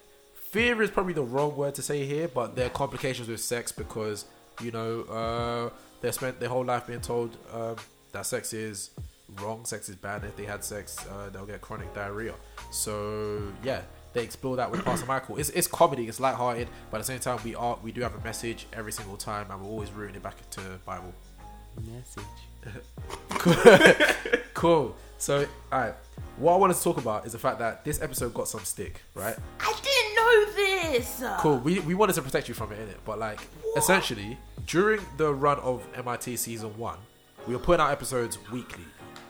fear 0.52 0.80
is 0.80 0.90
probably 0.92 1.12
the 1.12 1.24
wrong 1.24 1.56
word 1.56 1.74
to 1.74 1.82
say 1.82 2.06
here, 2.06 2.28
but 2.28 2.54
their 2.54 2.70
complications 2.70 3.26
with 3.26 3.40
sex 3.40 3.72
because 3.72 4.26
you 4.62 4.70
know 4.70 5.00
uh, 5.10 5.70
they 6.02 6.12
spent 6.12 6.38
their 6.38 6.50
whole 6.50 6.64
life 6.64 6.86
being 6.86 7.00
told 7.00 7.36
um, 7.52 7.74
that 8.16 8.24
sex 8.26 8.52
is 8.54 8.90
wrong, 9.40 9.64
sex 9.64 9.88
is 9.88 9.96
bad. 9.96 10.24
If 10.24 10.36
they 10.36 10.44
had 10.44 10.64
sex, 10.64 10.96
uh, 11.08 11.28
they'll 11.30 11.46
get 11.46 11.60
chronic 11.60 11.92
diarrhea. 11.94 12.34
So 12.70 13.42
yeah, 13.62 13.82
they 14.14 14.22
explore 14.22 14.56
that 14.56 14.70
with 14.70 14.84
Pastor 14.84 15.06
Michael. 15.14 15.36
It's, 15.36 15.50
it's 15.50 15.66
comedy, 15.66 16.08
it's 16.08 16.18
lighthearted, 16.18 16.68
but 16.90 16.98
at 16.98 17.00
the 17.00 17.06
same 17.06 17.20
time, 17.20 17.38
we 17.44 17.54
are 17.54 17.78
we 17.82 17.92
do 17.92 18.00
have 18.00 18.14
a 18.14 18.24
message 18.24 18.66
every 18.72 18.92
single 18.92 19.16
time, 19.16 19.50
and 19.50 19.60
we're 19.60 19.68
always 19.68 19.92
rooting 19.92 20.16
it 20.16 20.22
back 20.22 20.48
to 20.50 20.60
Bible. 20.86 21.12
Message. 21.92 22.24
cool. 24.54 24.96
So, 25.18 25.46
all 25.70 25.80
right. 25.80 25.94
What 26.38 26.54
I 26.54 26.56
wanted 26.56 26.76
to 26.76 26.82
talk 26.82 26.96
about 26.98 27.26
is 27.26 27.32
the 27.32 27.38
fact 27.38 27.58
that 27.60 27.84
this 27.84 28.00
episode 28.02 28.34
got 28.34 28.48
some 28.48 28.64
stick, 28.64 29.02
right? 29.14 29.36
I 29.60 29.74
didn't 29.82 30.14
know 30.16 30.92
this. 30.92 31.22
Cool. 31.38 31.58
We, 31.58 31.80
we 31.80 31.94
wanted 31.94 32.14
to 32.14 32.22
protect 32.22 32.48
you 32.48 32.54
from 32.54 32.72
it, 32.72 32.78
innit? 32.78 32.96
But 33.04 33.18
like, 33.18 33.40
essentially, 33.76 34.38
during 34.66 35.00
the 35.16 35.32
run 35.32 35.58
of 35.60 35.86
MIT 35.94 36.36
season 36.36 36.76
one, 36.76 36.98
we 37.46 37.54
were 37.54 37.60
putting 37.60 37.84
out 37.84 37.90
episodes 37.90 38.38
weekly. 38.50 38.84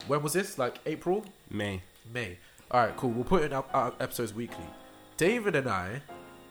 When 0.06 0.22
was 0.22 0.32
this? 0.32 0.58
Like 0.58 0.78
April, 0.86 1.24
May. 1.50 1.82
May. 2.12 2.38
All 2.70 2.84
right, 2.84 2.96
cool. 2.96 3.10
We're 3.10 3.24
putting 3.24 3.52
out, 3.52 3.68
out 3.74 3.96
episodes 4.00 4.34
weekly. 4.34 4.64
David 5.16 5.54
and 5.54 5.68
I, 5.68 6.02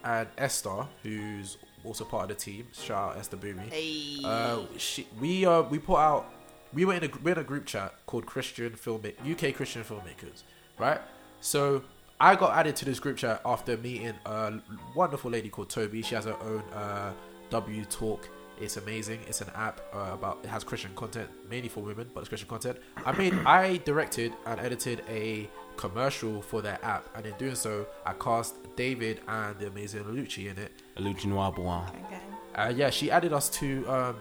and 0.04 0.28
Esther, 0.38 0.86
who's 1.04 1.58
also 1.84 2.04
part 2.04 2.30
of 2.30 2.38
the 2.38 2.44
team. 2.44 2.68
Shout 2.74 3.12
out 3.12 3.18
Esther 3.18 3.38
Boomy. 3.38 3.72
Hey. 3.72 4.22
Uh, 4.24 4.64
she, 4.78 5.08
we 5.20 5.46
uh 5.46 5.64
we 5.64 5.80
put 5.80 5.98
out 5.98 6.32
we 6.74 6.86
were 6.86 6.94
in 6.94 7.04
a 7.04 7.10
we're 7.24 7.34
in 7.34 7.40
a 7.40 7.44
group 7.44 7.66
chat 7.66 7.94
called 8.06 8.26
Christian 8.26 8.76
film 8.76 9.04
UK 9.30 9.54
Christian 9.56 9.84
filmmakers, 9.84 10.44
right? 10.78 11.02
So 11.42 11.84
I 12.20 12.36
got 12.36 12.56
added 12.56 12.76
to 12.78 12.86
this 12.86 13.00
group 13.00 13.18
chat 13.18 13.42
after 13.46 13.78
meeting 13.78 14.14
a 14.26 14.54
wonderful 14.96 15.32
lady 15.32 15.50
called 15.50 15.70
Toby. 15.70 16.02
She 16.02 16.16
has 16.16 16.26
her 16.26 16.38
own 16.42 16.64
uh, 16.74 17.14
W 17.50 17.86
Talk. 17.86 18.30
It's 18.60 18.78
amazing. 18.78 19.20
It's 19.28 19.42
an 19.42 19.50
app 19.56 19.82
uh, 19.94 20.12
about 20.14 20.40
it 20.44 20.48
has 20.48 20.64
Christian 20.64 20.92
content 20.96 21.30
mainly 21.50 21.68
for 21.70 21.82
women, 21.82 22.10
but 22.14 22.22
it's 22.22 22.30
Christian 22.30 22.48
content. 22.50 22.78
I 23.06 23.12
made 23.12 23.34
I 23.46 23.78
directed 23.78 24.34
and 24.46 24.60
edited 24.60 25.04
a 25.10 25.50
commercial 25.78 26.42
for 26.42 26.62
their 26.62 26.80
app, 26.84 27.06
and 27.16 27.26
in 27.26 27.34
doing 27.38 27.56
so, 27.56 27.86
I 28.06 28.14
cast 28.14 28.56
David 28.76 29.20
and 29.28 29.58
the 29.60 29.68
amazing 29.68 30.04
Lucci 30.06 30.50
in 30.50 30.58
it. 30.58 30.72
Lucian 30.98 31.32
Noir 31.32 31.52
Bois. 31.52 31.86
okay. 32.06 32.20
Uh, 32.56 32.72
yeah, 32.74 32.90
she 32.90 33.12
added 33.12 33.34
us 33.34 33.50
to 33.50 33.86
um, 33.90 34.16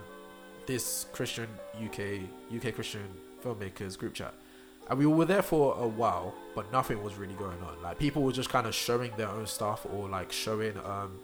this 0.65 1.05
Christian 1.13 1.47
UK 1.83 2.19
UK 2.55 2.75
Christian 2.75 3.07
filmmakers 3.43 3.97
group 3.97 4.13
chat, 4.13 4.33
and 4.89 4.99
we 4.99 5.05
were 5.05 5.25
there 5.25 5.41
for 5.41 5.77
a 5.77 5.87
while, 5.87 6.33
but 6.53 6.69
nothing 6.73 7.01
was 7.01 7.15
really 7.15 7.35
going 7.35 7.61
on. 7.61 7.81
Like 7.81 7.97
people 7.97 8.23
were 8.23 8.33
just 8.33 8.49
kind 8.49 8.67
of 8.67 8.75
showing 8.75 9.11
their 9.15 9.29
own 9.29 9.45
stuff 9.47 9.85
or 9.93 10.09
like 10.09 10.31
showing 10.33 10.77
um, 10.79 11.19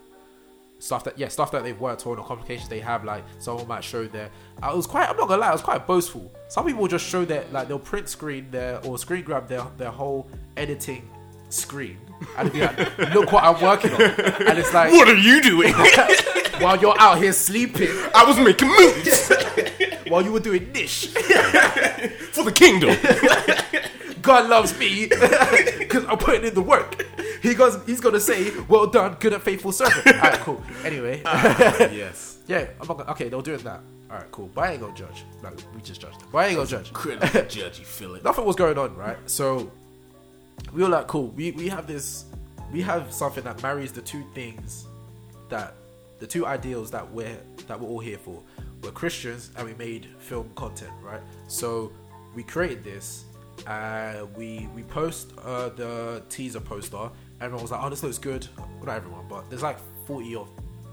stuff 0.82 1.04
that 1.04 1.18
yeah 1.18 1.28
stuff 1.28 1.52
that 1.52 1.64
they've 1.64 1.80
worked 1.80 2.06
on 2.08 2.18
or 2.18 2.26
complications 2.26 2.70
they 2.70 2.80
have. 2.80 3.04
Like 3.04 3.24
someone 3.40 3.68
might 3.68 3.84
show 3.84 4.06
their. 4.08 4.30
I 4.62 4.74
was 4.74 4.88
quite. 4.88 5.10
I'm 5.10 5.18
not 5.18 5.28
gonna 5.28 5.42
lie. 5.42 5.50
I 5.50 5.54
was 5.54 5.62
quite 5.62 5.86
boastful. 5.88 6.32
Some 6.48 6.66
people 6.66 6.88
just 6.88 7.06
show 7.06 7.26
their 7.26 7.46
like 7.52 7.68
they'll 7.68 7.80
print 7.80 8.10
screen 8.10 8.50
their 8.52 8.84
or 8.86 8.98
screen 8.98 9.24
grab 9.24 9.48
their 9.48 9.66
their 9.78 9.92
whole 9.92 10.30
editing 10.58 11.10
screen 11.50 11.98
and 12.38 12.52
be 12.52 12.62
like, 12.62 12.98
look 13.14 13.32
what 13.32 13.44
I'm 13.44 13.62
working 13.62 13.94
on, 13.94 14.02
and 14.02 14.58
it's 14.58 14.74
like 14.74 14.92
What 14.92 15.08
are 15.08 15.16
you 15.16 15.42
doing? 15.42 15.74
while 16.60 16.78
you're 16.78 17.00
out 17.00 17.18
here 17.18 17.34
sleeping, 17.34 17.90
I 18.16 18.24
was 18.26 18.38
making 18.38 18.70
moves 18.70 19.32
while 20.08 20.22
you 20.22 20.32
were 20.32 20.40
doing 20.40 20.72
niche, 20.72 21.08
for 22.32 22.44
the 22.44 22.52
kingdom. 22.54 22.96
God 24.22 24.50
loves 24.50 24.78
me 24.78 25.08
because 25.80 26.06
I'm 26.06 26.18
putting 26.18 26.46
in 26.46 26.54
the 26.54 26.62
work. 26.62 27.06
He 27.42 27.54
goes, 27.56 27.84
he's 27.86 28.00
gonna 28.00 28.20
say, 28.20 28.52
"Well 28.68 28.88
done, 28.88 29.18
good 29.20 29.34
and 29.34 29.42
faithful 29.42 29.72
servant." 29.72 30.06
All 30.08 30.22
right, 30.22 30.40
cool. 30.40 30.64
Anyway, 30.86 31.22
ah, 31.26 31.78
yes. 31.92 32.40
yeah, 32.48 32.66
I'm 32.80 32.88
not 32.88 32.98
gonna, 32.98 33.12
okay. 33.12 33.30
They're 33.30 33.42
doing 33.42 33.60
that. 33.60 33.82
All 34.10 34.18
right, 34.18 34.32
cool. 34.32 34.50
But 34.54 34.62
I 34.66 34.72
ain't 34.74 34.82
gonna 34.82 34.96
judge. 34.96 35.24
No, 35.44 35.52
we 35.76 35.82
just 35.82 36.02
judged 36.02 36.20
them. 36.20 36.28
But 36.32 36.38
I 36.40 36.48
ain't 36.48 36.56
gonna 36.58 36.68
judge. 36.68 36.92
Judge, 37.50 37.80
you 37.80 37.86
feel 37.86 38.16
it. 38.16 38.24
Nothing 38.24 38.46
was 38.46 38.56
going 38.56 38.78
on, 38.78 38.96
right? 38.96 39.18
So 39.26 39.72
we 40.74 40.84
were 40.84 40.90
like, 40.90 41.08
cool. 41.08 41.28
We 41.30 41.52
we 41.52 41.70
have 41.70 41.88
this. 41.88 42.26
We 42.72 42.82
have 42.82 43.12
something 43.12 43.44
that 43.44 43.62
marries 43.62 43.92
the 43.92 44.02
two 44.02 44.24
things 44.34 44.88
that 45.50 45.76
the 46.20 46.28
two 46.28 46.46
ideals 46.46 46.92
that 46.92 47.12
we're 47.12 47.38
that 47.68 47.80
we're 47.80 47.90
all 47.90 48.00
here 48.00 48.18
for. 48.18 48.42
We're 48.82 48.92
Christians 48.92 49.52
and 49.56 49.68
we 49.68 49.74
made 49.76 50.08
film 50.20 50.50
content, 50.56 50.92
right? 51.04 51.22
So 51.48 51.92
we 52.36 52.44
created 52.44 52.84
this. 52.84 53.26
Uh, 53.68 54.26
we 54.36 54.68
we 54.76 54.84
post 54.84 55.34
uh, 55.44 55.70
the 55.70 56.24
teaser 56.30 56.60
poster. 56.60 57.10
Everyone 57.40 57.62
was 57.62 57.72
like, 57.72 57.82
"Oh, 57.84 57.90
this 57.90 58.04
looks 58.04 58.18
good." 58.18 58.48
Well, 58.58 58.68
not 58.86 58.96
everyone, 58.98 59.26
but 59.30 59.50
there's 59.50 59.64
like 59.64 59.78
forty 60.06 60.36
or 60.36 60.48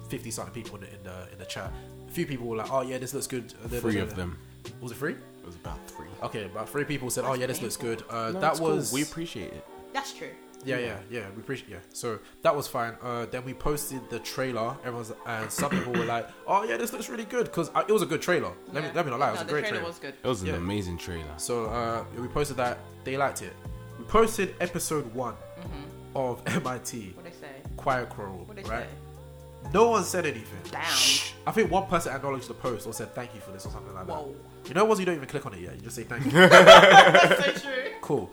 fifty 0.09 0.31
something 0.31 0.53
people 0.55 0.77
in 0.79 0.83
the 0.83 0.95
in 0.97 1.03
the, 1.03 1.33
in 1.33 1.39
the 1.39 1.45
chat. 1.47 1.73
A 2.09 2.11
few 2.11 2.27
people 2.27 2.47
were 2.47 2.57
like, 2.57 2.71
"Oh 2.73 2.83
yeah, 2.83 2.99
this 2.99 3.15
looks 3.15 3.27
good." 3.27 3.49
Da- 3.49 3.69
da- 3.69 3.81
Three 3.81 3.95
da- 3.95 4.03
of 4.03 4.11
da. 4.11 4.17
them. 4.17 4.39
Was 4.81 4.93
it 4.93 4.97
free? 4.97 5.13
It 5.15 5.47
was 5.47 5.55
about 5.57 5.79
three. 5.89 6.07
Okay, 6.23 6.45
about 6.45 6.69
three 6.69 6.85
people 6.85 7.09
said, 7.11 7.25
"Oh 7.25 7.35
yeah, 7.35 7.47
this 7.47 7.63
looks 7.63 7.77
good." 7.77 8.03
Uh, 8.11 8.33
No, 8.33 8.41
that 8.41 8.51
it's 8.53 8.61
cool. 8.61 8.77
was 8.77 8.93
We 8.93 9.03
appreciate 9.03 9.53
it. 9.53 9.67
That's 9.95 10.13
true. 10.13 10.31
Yeah, 10.64 10.79
yeah, 10.79 10.99
yeah. 11.11 11.27
We 11.37 11.42
appreciate. 11.42 11.71
Yeah, 11.71 11.79
so 11.92 12.18
that 12.42 12.55
was 12.55 12.66
fine. 12.66 12.94
Uh, 13.03 13.27
then 13.27 13.44
we 13.44 13.55
posted 13.55 14.01
the 14.11 14.18
trailer. 14.18 14.77
Everyone's 14.85 15.12
and 15.27 15.51
some 15.51 15.71
people 15.71 15.92
were 15.92 16.05
like, 16.05 16.29
"Oh 16.47 16.64
yeah, 16.64 16.77
this 16.77 16.92
looks 16.92 17.09
really 17.09 17.25
good," 17.25 17.44
because 17.47 17.71
it 17.88 17.92
was 17.92 18.03
a 18.03 18.07
good 18.07 18.21
trailer. 18.23 18.53
Let 18.73 18.83
me 18.85 18.90
let 18.94 19.05
me 19.05 19.11
not 19.12 19.21
lie, 19.21 19.29
it 19.29 19.33
was 19.33 19.40
no, 19.40 19.44
a 19.44 19.47
the 19.47 19.53
great 19.53 19.61
trailer 19.62 19.77
trailer. 19.77 19.88
was 19.88 19.99
good. 19.99 20.14
It 20.23 20.27
was 20.27 20.42
an 20.42 20.49
Yeah. 20.49 20.55
amazing 20.57 20.99
trailer. 20.99 21.33
So 21.37 21.66
uh, 21.66 22.05
we 22.21 22.27
posted 22.29 22.57
that. 22.57 22.79
They 23.05 23.16
liked 23.16 23.42
it. 23.42 23.53
We 23.99 24.05
posted 24.05 24.55
episode 24.61 25.12
one 25.14 25.35
of 26.16 26.42
MIT 26.47 27.12
What 27.14 27.25
they 27.25 27.31
say? 27.31 27.49
Choir 27.77 28.07
Quarrel. 28.07 28.44
What 28.44 28.57
they 28.57 28.62
Right? 28.64 28.88
say? 28.88 29.71
No 29.75 29.90
one 29.90 30.03
said 30.05 30.25
anything. 30.25 30.59
Damn. 30.71 30.81
I 31.47 31.51
think 31.53 31.71
one 31.71 31.87
person 31.87 32.12
acknowledged 32.14 32.49
the 32.49 32.55
post 32.55 32.87
or 32.87 32.92
said 32.92 33.14
thank 33.14 33.35
you 33.35 33.40
for 33.40 33.51
this 33.53 33.66
or 33.66 33.71
something 33.71 33.92
like 33.94 34.07
Whoa. 34.09 34.35
that. 34.62 34.68
You 34.68 34.75
know, 34.75 34.85
what? 34.85 34.99
you 34.99 35.05
don't 35.05 35.16
even 35.16 35.29
click 35.29 35.44
on 35.47 35.55
it 35.55 35.61
yet. 35.61 35.75
You 35.77 35.81
just 35.83 35.97
say 35.97 36.05
thank 36.05 36.25
you. 36.25 36.31
That's 36.33 37.62
so 37.62 37.68
true. 37.71 37.90
cool. 38.01 38.31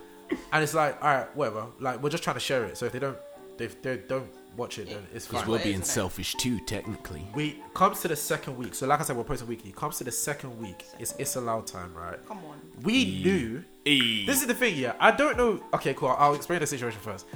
And 0.52 0.62
it's 0.62 0.74
like, 0.74 1.02
all 1.02 1.08
right, 1.14 1.36
whatever. 1.36 1.66
Like 1.80 2.02
we're 2.02 2.10
just 2.10 2.22
trying 2.24 2.34
to 2.36 2.40
share 2.40 2.64
it. 2.64 2.76
So 2.76 2.86
if 2.86 2.92
they 2.92 2.98
don't, 2.98 3.18
if 3.58 3.80
they 3.82 3.96
don't 3.98 4.28
watch 4.56 4.78
it, 4.78 4.88
then 4.88 5.06
it's 5.14 5.26
fine. 5.26 5.40
Because 5.40 5.48
we're 5.48 5.58
being 5.58 5.74
Isn't 5.80 5.82
it? 5.82 5.86
selfish 5.86 6.34
too, 6.34 6.58
technically. 6.60 7.26
We 7.34 7.62
comes 7.74 8.00
to 8.00 8.08
the 8.08 8.16
second 8.16 8.56
week. 8.56 8.74
So 8.74 8.86
like 8.86 9.00
I 9.00 9.02
said, 9.04 9.16
we're 9.16 9.24
posting 9.24 9.48
weekly. 9.48 9.72
Comes 9.72 9.98
to 9.98 10.04
the 10.04 10.12
second 10.12 10.58
week. 10.58 10.84
It's 10.98 11.14
it's 11.18 11.36
allowed 11.36 11.66
time, 11.66 11.94
right? 11.94 12.18
Come 12.26 12.38
on. 12.38 12.60
We 12.82 13.04
knew. 13.22 13.64
Hey. 13.84 14.26
This 14.26 14.40
is 14.40 14.46
the 14.46 14.54
thing, 14.54 14.76
yeah. 14.76 14.94
I 14.98 15.10
don't 15.10 15.36
know. 15.36 15.62
Okay, 15.74 15.94
cool. 15.94 16.14
I'll 16.18 16.34
explain 16.34 16.60
the 16.60 16.66
situation 16.66 17.00
first. 17.00 17.26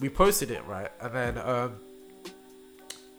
We 0.00 0.08
posted 0.08 0.50
it 0.50 0.64
right, 0.66 0.90
and 1.00 1.12
then 1.14 1.38
um, 1.38 1.76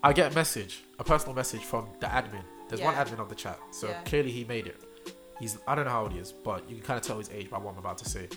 I 0.04 0.14
get 0.14 0.32
a 0.32 0.36
message, 0.36 0.84
a 0.98 1.04
personal 1.04 1.36
message 1.36 1.62
from 1.64 1.88
the 2.00 2.08
admin. 2.08 2.44
There's 2.70 2.82
one 2.82 2.94
admin 2.96 3.20
on 3.20 3.28
the 3.28 3.36
chat, 3.36 3.60
so 3.72 3.88
Yeah. 3.90 4.02
clearly 4.04 4.32
he 4.32 4.44
made 4.46 4.68
it. 4.68 4.82
He's 5.40 5.58
I 5.68 5.76
don't 5.76 5.86
know 5.86 5.92
how 5.92 6.04
old 6.04 6.12
he 6.12 6.20
is, 6.20 6.32
but 6.34 6.70
you 6.70 6.76
can 6.76 6.86
kind 6.86 7.00
of 7.00 7.06
tell 7.06 7.18
his 7.18 7.30
age 7.30 7.50
by 7.50 7.58
what 7.58 7.72
I'm 7.74 7.80
about 7.80 7.98
to 8.00 8.10
say. 8.10 8.28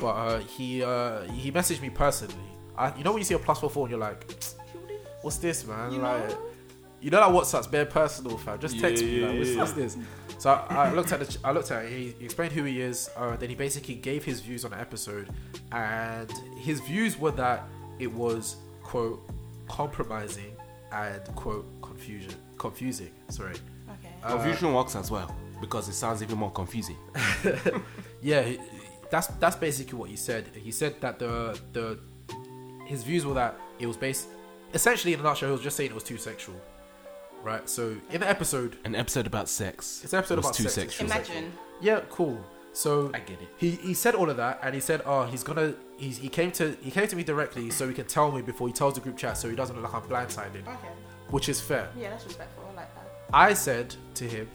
But 0.00 0.06
uh, 0.06 0.38
he 0.38 0.82
uh, 0.82 1.22
he 1.22 1.50
messaged 1.50 1.82
me 1.82 1.90
personally. 1.90 2.34
I, 2.76 2.96
you 2.96 3.04
know 3.04 3.10
when 3.12 3.18
you 3.20 3.24
see 3.24 3.34
a 3.34 3.38
plus 3.38 3.58
four 3.60 3.68
four 3.68 3.86
and 3.86 3.90
you're 3.90 4.00
like, 4.00 4.24
what's 5.22 5.38
this, 5.38 5.66
man? 5.66 5.92
You 5.92 5.98
like, 5.98 6.28
know? 6.28 6.38
you 7.00 7.10
know 7.10 7.18
that 7.18 7.28
WhatsApp's 7.30 7.66
bare 7.66 7.84
personal, 7.84 8.38
fam. 8.38 8.60
Just 8.60 8.78
text 8.78 9.02
Yeah, 9.02 9.08
me, 9.10 9.26
like, 9.26 9.38
what's, 9.38 9.50
yeah. 9.50 9.58
what's 9.58 9.72
this? 9.72 9.96
So 10.38 10.50
I, 10.50 10.86
I 10.88 10.92
looked 10.92 11.12
at 11.12 11.20
the, 11.20 11.38
I 11.44 11.52
looked 11.52 11.70
at 11.72 11.84
it. 11.84 11.90
He, 11.90 12.14
he 12.18 12.24
explained 12.24 12.52
who 12.52 12.64
he 12.64 12.80
is. 12.80 13.10
Uh, 13.16 13.36
then 13.36 13.48
he 13.48 13.54
basically 13.56 13.96
gave 13.96 14.24
his 14.24 14.40
views 14.40 14.64
on 14.64 14.70
the 14.70 14.78
episode, 14.80 15.28
and 15.72 16.30
his 16.58 16.80
views 16.80 17.18
were 17.18 17.32
that 17.32 17.64
it 17.98 18.10
was 18.12 18.56
quote 18.82 19.20
compromising 19.68 20.52
and 20.92 21.22
quote 21.34 21.66
confusion, 21.82 22.34
confusing. 22.58 23.10
Sorry. 23.28 23.54
Okay. 23.54 24.14
Uh, 24.22 24.36
Confusion 24.36 24.72
works 24.72 24.94
as 24.94 25.10
well 25.10 25.34
because 25.62 25.88
it 25.88 25.94
sounds 25.94 26.22
even 26.22 26.36
more 26.38 26.50
confusing. 26.52 26.98
Yeah, 28.20 28.42
he- 28.42 28.60
that's 29.10 29.26
that's 29.42 29.56
basically 29.56 29.98
what 29.98 30.08
he 30.10 30.16
said. 30.16 30.44
He 30.54 30.70
said 30.70 31.00
that 31.00 31.18
the 31.18 31.58
the 31.72 31.98
his 32.86 33.02
views 33.02 33.24
were 33.26 33.34
that 33.34 33.54
it 33.78 33.86
was 33.86 33.96
based 33.96 34.28
essentially 34.74 35.12
in 35.14 35.20
a 35.20 35.22
nutshell. 35.22 35.48
He 35.48 35.52
was 35.52 35.60
just 35.62 35.76
saying 35.76 35.90
it 35.90 35.94
was 35.94 36.04
too 36.04 36.18
sexual, 36.18 36.54
right? 37.42 37.68
So 37.68 37.96
in 38.10 38.20
the 38.20 38.28
episode, 38.28 38.76
An 38.84 38.94
episode 38.94 39.26
about 39.26 39.48
sex. 39.48 40.00
It's 40.04 40.12
an 40.12 40.20
episode 40.20 40.36
was 40.36 40.46
about 40.46 40.54
too 40.54 40.62
sex. 40.68 40.94
sexual. 40.94 41.06
Imagine. 41.06 41.52
yeah, 41.80 42.00
cool. 42.10 42.38
So 42.72 43.10
I 43.12 43.18
get 43.18 43.42
it. 43.42 43.48
He 43.58 43.70
he 43.72 43.92
said 43.94 44.14
all 44.14 44.30
of 44.30 44.36
that, 44.38 44.60
and 44.62 44.74
he 44.74 44.80
said, 44.80 45.02
"Oh, 45.04 45.24
he's 45.24 45.42
gonna." 45.42 45.74
He's, 45.98 46.16
he 46.18 46.28
came 46.28 46.50
to 46.52 46.76
he 46.80 46.90
came 46.90 47.06
to 47.08 47.16
me 47.16 47.22
directly, 47.24 47.70
so 47.70 47.86
he 47.88 47.94
can 47.94 48.06
tell 48.06 48.30
me 48.32 48.40
before 48.40 48.66
he 48.68 48.72
tells 48.72 48.94
the 48.94 49.00
group 49.00 49.16
chat, 49.18 49.36
so 49.36 49.48
he 49.50 49.56
doesn't 49.56 49.76
look 49.80 49.92
like 49.92 50.02
I'm 50.02 50.08
blindsided, 50.08 50.62
Okay. 50.62 50.88
which 51.28 51.48
is 51.48 51.60
fair. 51.60 51.88
Yeah, 51.98 52.10
that's 52.10 52.24
respectful. 52.24 52.64
I 52.72 52.76
like 52.76 52.94
that. 52.94 53.08
I 53.34 53.52
said 53.54 53.94
to 54.14 54.24
him, 54.24 54.48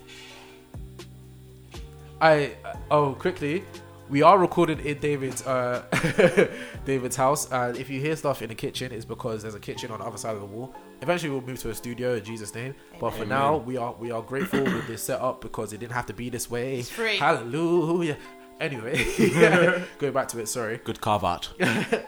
"I 2.22 2.56
oh 2.92 3.14
quickly, 3.14 3.64
we 4.10 4.22
are 4.22 4.38
recorded 4.38 4.80
in 4.82 4.98
David's 5.00 5.46
uh 5.46 5.84
David's 6.86 7.16
house, 7.16 7.52
and 7.52 7.78
if 7.78 7.90
you 7.90 8.00
hear 8.00 8.16
stuff 8.16 8.42
in 8.42 8.50
the 8.50 8.56
kitchen, 8.56 8.92
it's 8.92 9.06
because 9.06 9.42
there's 9.44 9.56
a 9.56 9.60
kitchen 9.60 9.92
on 9.92 10.00
the 10.00 10.06
other 10.06 10.18
side 10.18 10.36
of 10.36 10.40
the 10.42 10.46
wall. 10.48 10.74
Eventually, 11.02 11.30
we'll 11.32 11.42
move 11.42 11.60
to 11.60 11.70
a 11.70 11.76
studio 11.76 12.16
in 12.16 12.24
Jesus' 12.24 12.54
name, 12.56 12.74
but 13.00 13.12
for 13.12 13.18
Amen. 13.24 13.30
now, 13.30 13.58
we 13.58 13.78
are 13.78 13.94
we 13.94 14.12
are 14.12 14.22
grateful 14.22 14.64
with 14.64 14.88
this 14.88 15.04
setup 15.04 15.42
because 15.42 15.74
it 15.74 15.80
didn't 15.80 15.94
have 15.94 16.06
to 16.08 16.14
be 16.14 16.30
this 16.30 16.50
way. 16.50 16.80
It's 16.80 16.90
free. 16.90 17.18
Hallelujah. 17.18 18.18
Anyway, 18.60 19.06
going 20.00 20.14
back 20.14 20.28
to 20.30 20.40
it. 20.40 20.48
Sorry. 20.48 20.78
Good 20.84 21.02
carve 21.02 21.24
out. 21.24 21.50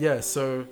Yeah, 0.00 0.20
so 0.20 0.64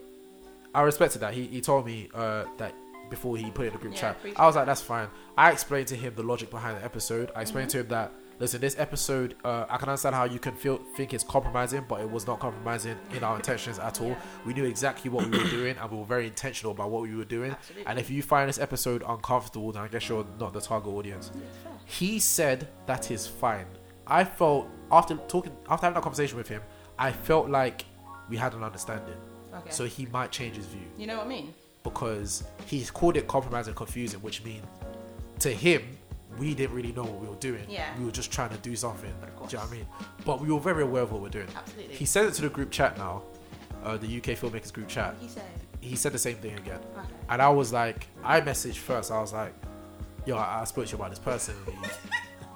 I 0.72 0.82
respected 0.82 1.18
that. 1.22 1.34
He, 1.34 1.48
he 1.48 1.60
told 1.60 1.84
me 1.84 2.08
uh, 2.14 2.44
that 2.58 2.72
before 3.10 3.36
he 3.36 3.50
put 3.50 3.64
it 3.64 3.68
in 3.68 3.72
the 3.72 3.78
group 3.80 3.94
Yeah, 3.94 4.00
chat. 4.12 4.18
I 4.36 4.46
was 4.46 4.54
like, 4.54 4.66
that's 4.66 4.80
fine. 4.82 5.08
I 5.36 5.50
explained 5.50 5.88
to 5.88 5.96
him 5.96 6.14
the 6.14 6.22
logic 6.22 6.48
behind 6.48 6.76
the 6.78 6.84
episode. 6.84 7.32
I 7.34 7.40
explained 7.40 7.70
Mm-hmm. 7.70 7.78
to 7.78 7.84
him 7.84 7.88
that 7.88 8.12
listen, 8.38 8.60
this 8.60 8.76
episode, 8.78 9.36
uh, 9.44 9.66
I 9.68 9.76
can 9.76 9.88
understand 9.88 10.14
how 10.14 10.24
you 10.24 10.38
can 10.38 10.54
feel 10.54 10.78
think 10.96 11.14
it's 11.14 11.24
compromising, 11.24 11.84
but 11.88 12.00
it 12.00 12.10
was 12.10 12.26
not 12.26 12.40
compromising 12.40 12.96
in 13.14 13.24
our 13.24 13.36
intentions 13.36 13.78
at 13.78 14.00
all. 14.00 14.08
Yeah. 14.08 14.18
We 14.44 14.54
knew 14.54 14.64
exactly 14.64 15.10
what 15.10 15.26
we 15.26 15.38
were 15.38 15.44
doing, 15.50 15.76
and 15.76 15.90
we 15.90 15.98
were 15.98 16.04
very 16.04 16.26
intentional 16.26 16.72
about 16.72 16.90
what 16.90 17.02
we 17.02 17.14
were 17.14 17.24
doing. 17.24 17.52
Absolutely. 17.52 17.86
And 17.86 17.98
if 17.98 18.10
you 18.10 18.22
find 18.22 18.48
this 18.48 18.58
episode 18.58 19.02
uncomfortable, 19.06 19.72
then 19.72 19.82
I 19.82 19.88
guess 19.88 20.08
you're 20.08 20.26
not 20.38 20.52
the 20.52 20.60
target 20.60 20.92
audience. 20.92 21.30
He 21.84 22.18
said 22.18 22.68
that 22.86 23.10
is 23.10 23.26
fine. 23.26 23.66
I 24.06 24.24
felt 24.24 24.68
after 24.92 25.16
talking 25.28 25.52
after 25.68 25.86
having 25.86 25.94
that 25.94 26.02
conversation 26.02 26.36
with 26.36 26.48
him, 26.48 26.62
I 26.98 27.12
felt 27.12 27.48
like 27.48 27.84
we 28.28 28.36
had 28.36 28.54
an 28.54 28.62
understanding. 28.62 29.16
Okay. 29.54 29.70
So 29.70 29.84
he 29.84 30.06
might 30.06 30.30
change 30.30 30.56
his 30.56 30.66
view 30.66 30.82
you 30.98 31.06
know 31.06 31.16
what 31.16 31.26
I 31.26 31.28
mean? 31.28 31.54
because 31.82 32.44
he's 32.66 32.90
called 32.90 33.16
it 33.16 33.26
compromise 33.26 33.68
and 33.68 33.76
confusing, 33.76 34.20
which 34.20 34.44
means 34.44 34.64
to 35.38 35.50
him 35.50 35.82
we 36.38 36.54
didn't 36.54 36.74
really 36.74 36.92
know 36.92 37.04
what 37.04 37.20
we 37.20 37.28
were 37.28 37.34
doing. 37.36 37.64
Yeah. 37.68 37.88
We 37.98 38.04
were 38.04 38.10
just 38.10 38.30
trying 38.30 38.50
to 38.50 38.58
do 38.58 38.76
something. 38.76 39.12
Do 39.20 39.26
you 39.26 39.56
know 39.56 39.64
what 39.64 39.70
I 39.70 39.74
mean? 39.74 39.86
But 40.24 40.40
we 40.40 40.52
were 40.52 40.60
very 40.60 40.82
aware 40.82 41.02
of 41.02 41.12
what 41.12 41.22
we're 41.22 41.28
doing. 41.28 41.48
Absolutely. 41.54 41.94
He 41.94 42.04
sent 42.04 42.28
it 42.28 42.34
to 42.34 42.42
the 42.42 42.48
group 42.48 42.70
chat 42.70 42.96
now, 42.98 43.22
uh, 43.84 43.96
the 43.96 44.06
UK 44.06 44.38
filmmakers 44.38 44.72
group 44.72 44.88
chat. 44.88 45.14
He 45.20 45.28
said. 45.28 45.44
He 45.80 45.96
said 45.96 46.12
the 46.12 46.18
same 46.18 46.36
thing 46.36 46.54
again. 46.56 46.80
Okay. 46.96 47.06
And 47.28 47.40
I 47.40 47.48
was 47.48 47.72
like, 47.72 48.08
I 48.24 48.40
messaged 48.40 48.76
first. 48.76 49.10
I 49.10 49.20
was 49.20 49.32
like, 49.32 49.54
yo, 50.24 50.36
I, 50.36 50.60
I 50.62 50.64
spoke 50.64 50.86
to 50.86 50.92
you 50.92 50.96
about 50.96 51.10
this 51.10 51.18
person. 51.18 51.54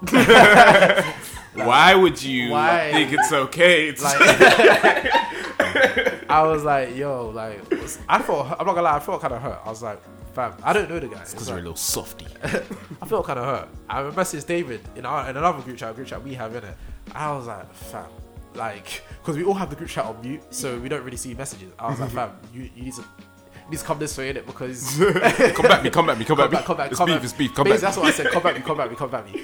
Why 1.54 1.94
would 1.94 2.22
you 2.22 2.50
Why? 2.50 2.90
think 2.92 3.12
it's 3.12 3.32
okay? 3.32 3.92
to- 3.92 4.02
like 4.02 4.16
I 6.30 6.42
was 6.44 6.62
like, 6.64 6.96
yo, 6.96 7.28
like 7.30 7.60
I 8.08 8.22
felt 8.22 8.46
I'm 8.46 8.66
not 8.66 8.74
gonna 8.74 8.82
lie, 8.82 8.96
I 8.96 9.00
felt 9.00 9.20
kind 9.20 9.34
of 9.34 9.42
hurt. 9.42 9.60
I 9.64 9.68
was 9.68 9.82
like, 9.82 10.00
fam, 10.32 10.54
I 10.62 10.72
don't 10.72 10.88
know 10.88 11.00
the 11.00 11.08
guy. 11.08 11.20
It's 11.22 11.32
Because 11.32 11.50
we're 11.50 11.56
a 11.58 11.62
little 11.62 11.76
softy. 11.76 12.26
I 12.44 13.06
felt 13.06 13.26
kind 13.26 13.38
of 13.38 13.44
hurt. 13.44 13.68
I 13.88 14.02
messaged 14.02 14.46
David 14.46 14.80
in 14.96 15.04
our 15.04 15.28
in 15.28 15.36
another 15.36 15.60
group 15.62 15.76
chat, 15.76 15.94
group 15.96 16.06
chat 16.06 16.22
we 16.22 16.34
have 16.34 16.54
in 16.54 16.64
it. 16.64 16.76
I 17.14 17.32
was 17.32 17.46
like, 17.48 17.72
fam, 17.74 18.06
like 18.54 19.02
because 19.20 19.36
we 19.36 19.44
all 19.44 19.54
have 19.54 19.70
the 19.70 19.76
group 19.76 19.90
chat 19.90 20.04
on 20.04 20.20
mute, 20.22 20.42
so 20.54 20.78
we 20.78 20.88
don't 20.88 21.02
really 21.04 21.16
see 21.16 21.34
messages. 21.34 21.72
I 21.78 21.90
was 21.90 21.98
like, 22.00 22.10
fam, 22.10 22.30
you, 22.54 22.70
you 22.76 22.84
need 22.84 22.94
to. 22.94 23.02
you 23.02 23.70
Need 23.70 23.78
to 23.78 23.84
come 23.84 23.98
this 24.00 24.18
way 24.18 24.30
in 24.30 24.36
it 24.36 24.46
because 24.46 24.96
come 24.98 25.66
back 25.68 25.84
me, 25.84 25.90
come 25.90 26.06
back 26.06 26.18
me, 26.18 26.24
come, 26.24 26.36
come 26.36 26.36
back, 26.36 26.50
back, 26.50 26.64
come 26.64 26.76
back, 26.76 26.90
It's 26.90 26.98
come 26.98 27.06
beef, 27.06 27.14
back. 27.16 27.24
it's 27.24 27.32
beef, 27.32 27.54
come 27.54 27.64
Basically, 27.64 27.86
back. 27.86 27.90
That's 27.94 27.96
what 27.98 28.06
I 28.06 28.10
said. 28.10 28.26
Come 28.32 28.42
back 28.42 28.56
me, 28.56 28.62
come 28.62 28.76
back 28.76 28.90
me, 28.90 28.96
come 28.96 29.10
back 29.10 29.32
me. 29.32 29.42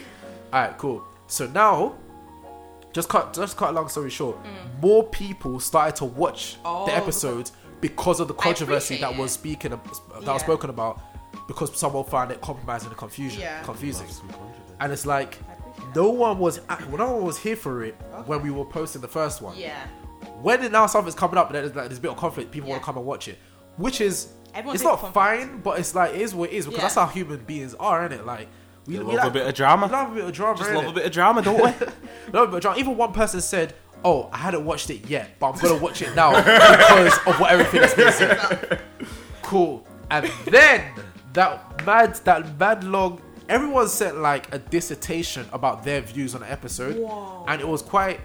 All 0.56 0.62
right, 0.62 0.78
cool. 0.78 1.04
So 1.26 1.46
now, 1.48 1.96
just 2.94 3.10
cut, 3.10 3.34
just 3.34 3.58
cut 3.58 3.68
a 3.68 3.72
long 3.72 3.88
story 3.90 4.08
short. 4.08 4.38
More 4.80 5.04
people 5.04 5.60
started 5.60 5.96
to 5.96 6.06
watch 6.06 6.56
Oh, 6.64 6.86
the 6.86 6.96
episodes 6.96 7.52
because 7.82 8.20
of 8.20 8.28
the 8.28 8.32
controversy 8.34 8.96
that 8.98 9.14
was 9.14 9.32
speaking, 9.32 9.72
that 9.72 9.80
Yeah. 10.22 10.32
was 10.32 10.40
spoken 10.40 10.70
about, 10.70 10.98
because 11.46 11.78
someone 11.78 12.04
found 12.04 12.30
it 12.30 12.40
compromising 12.40 12.88
and 12.88 12.96
confusion, 12.96 13.42
Yeah. 13.42 13.62
confusing. 13.64 14.06
And 14.80 14.90
it's 14.94 15.04
like 15.04 15.38
no 15.94 16.08
one 16.08 16.38
was, 16.38 16.60
at- 16.70 16.90
no 16.90 17.12
one 17.12 17.22
was 17.24 17.36
here 17.36 17.56
for 17.56 17.84
it 17.84 17.94
when 18.24 18.40
we 18.42 18.50
were 18.50 18.64
posting 18.64 19.02
the 19.02 19.08
first 19.08 19.42
one. 19.42 19.58
Yeah. 19.58 19.76
When 20.40 20.72
now 20.72 20.86
something's 20.86 21.14
coming 21.14 21.36
up, 21.36 21.48
and 21.48 21.56
there's, 21.56 21.74
like, 21.76 21.88
there's 21.88 21.98
a 21.98 22.00
bit 22.00 22.12
of 22.12 22.16
conflict, 22.16 22.50
people 22.50 22.70
want 22.70 22.80
to 22.80 22.86
come 22.86 22.96
and 22.96 23.04
watch 23.04 23.28
it, 23.28 23.38
which 23.76 24.00
is 24.00 24.28
Everyone's 24.54 24.76
it's 24.80 24.84
not 24.84 25.00
conflict. 25.00 25.14
fine, 25.14 25.60
but 25.60 25.78
it's 25.78 25.94
like 25.94 26.14
it 26.14 26.22
is 26.22 26.34
what 26.34 26.48
it 26.50 26.54
is 26.56 26.64
because 26.64 26.78
Yeah. 26.78 26.82
that's 26.84 26.94
how 26.94 27.06
human 27.08 27.40
beings 27.40 27.74
are, 27.74 28.06
isn't 28.06 28.20
it? 28.20 28.24
Like 28.24 28.48
we, 28.86 28.98
We 28.98 29.04
we 29.04 29.14
love 29.14 29.16
like, 29.16 29.26
a 29.26 29.30
bit 29.30 29.42
of 29.42 29.48
we 29.48 29.52
drama. 29.52 29.86
love 29.86 30.12
a 30.12 30.14
bit 30.14 30.24
of 30.24 30.32
drama. 30.32 30.58
Just 30.58 30.70
innit? 30.70 30.74
love 30.76 30.86
a 30.86 30.92
bit 30.92 31.06
of 31.06 31.12
drama, 31.12 31.42
don't 31.42 31.62
we? 31.80 31.86
No, 32.32 32.46
but 32.46 32.62
drama. 32.62 32.78
Even 32.78 32.96
one 32.96 33.12
person 33.12 33.40
said, 33.40 33.74
oh, 34.04 34.28
I 34.32 34.38
hadn't 34.38 34.64
watched 34.64 34.90
it 34.90 35.08
yet, 35.08 35.38
but 35.38 35.50
I'm 35.52 35.58
gonna 35.60 35.80
watch 35.80 36.02
it 36.02 36.14
now 36.14 36.30
because 36.36 37.18
of 37.26 37.38
what 37.40 37.50
everything 37.52 37.80
that's 37.80 37.94
been 37.94 38.12
said. 38.12 38.80
Cool. 39.42 39.86
And 40.10 40.30
then 40.46 40.92
that 41.32 41.84
mad, 41.86 42.14
that 42.24 42.58
mad 42.58 42.84
long. 42.84 43.20
Everyone 43.48 43.88
said 43.88 44.16
like 44.16 44.52
a 44.52 44.58
dissertation 44.58 45.46
about 45.52 45.84
their 45.84 46.00
views 46.00 46.34
on 46.34 46.40
the 46.40 46.50
episode, 46.50 46.96
Whoa. 46.96 47.44
and 47.48 47.60
it 47.60 47.68
was 47.68 47.80
quite. 47.82 48.20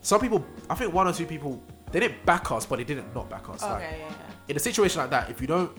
Some 0.00 0.20
people, 0.20 0.44
I 0.68 0.74
think 0.74 0.92
one 0.92 1.06
or 1.06 1.12
two 1.12 1.26
people, 1.26 1.62
they 1.92 2.00
didn't 2.00 2.26
back 2.26 2.50
us, 2.50 2.66
but 2.66 2.76
they 2.78 2.84
didn't 2.84 3.14
not 3.14 3.30
back 3.30 3.48
us. 3.48 3.62
Okay, 3.62 3.72
like, 3.72 3.82
yeah, 3.82 3.96
yeah. 3.98 4.12
in 4.48 4.56
a 4.56 4.60
situation 4.60 5.00
like 5.00 5.10
that, 5.10 5.30
if 5.30 5.40
you 5.40 5.46
don't 5.46 5.70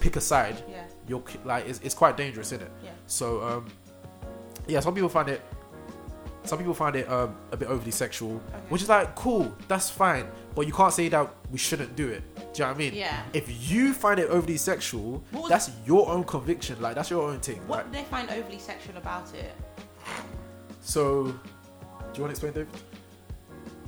pick 0.00 0.16
a 0.16 0.20
side, 0.20 0.62
Yeah. 0.68 0.84
You're 1.10 1.22
like 1.44 1.68
it's, 1.68 1.80
it's 1.82 1.94
quite 1.94 2.16
dangerous, 2.16 2.52
isn't 2.52 2.64
it? 2.66 2.72
Yeah. 2.84 2.90
So 3.06 3.42
um, 3.42 3.66
yeah, 4.68 4.80
some 4.80 4.94
people 4.94 5.08
find 5.10 5.28
it. 5.28 5.42
Some 6.44 6.58
people 6.58 6.72
find 6.72 6.96
it 6.96 7.06
um, 7.10 7.36
a 7.52 7.56
bit 7.56 7.68
overly 7.68 7.90
sexual, 7.90 8.38
which 8.70 8.80
is 8.82 8.88
like 8.88 9.14
cool, 9.14 9.54
that's 9.68 9.90
fine, 9.90 10.26
but 10.54 10.66
you 10.66 10.72
can't 10.72 10.92
say 10.92 11.08
that 11.10 11.28
we 11.52 11.58
shouldn't 11.58 11.94
do 11.96 12.08
it. 12.08 12.22
Do 12.36 12.40
you 12.40 12.46
know 12.60 12.68
what 12.68 12.74
I 12.76 12.78
mean? 12.78 12.94
Yeah. 12.94 13.22
If 13.34 13.70
you 13.70 13.92
find 13.92 14.18
it 14.18 14.30
overly 14.30 14.56
sexual, 14.56 15.22
What 15.32 15.42
was- 15.42 15.50
that's 15.50 15.70
your 15.84 16.08
own 16.08 16.24
conviction. 16.24 16.80
Like 16.80 16.94
that's 16.94 17.10
your 17.10 17.28
own 17.28 17.40
thing. 17.40 17.60
What 17.68 17.80
Like, 17.80 17.92
did 17.92 17.94
they 18.00 18.04
find 18.08 18.30
overly 18.30 18.58
sexual 18.58 18.96
about 18.96 19.34
it? 19.34 19.52
so, 20.80 21.24
do 21.24 21.30
you 22.14 22.22
want 22.22 22.30
to 22.36 22.46
explain, 22.46 22.52
David? 22.54 22.68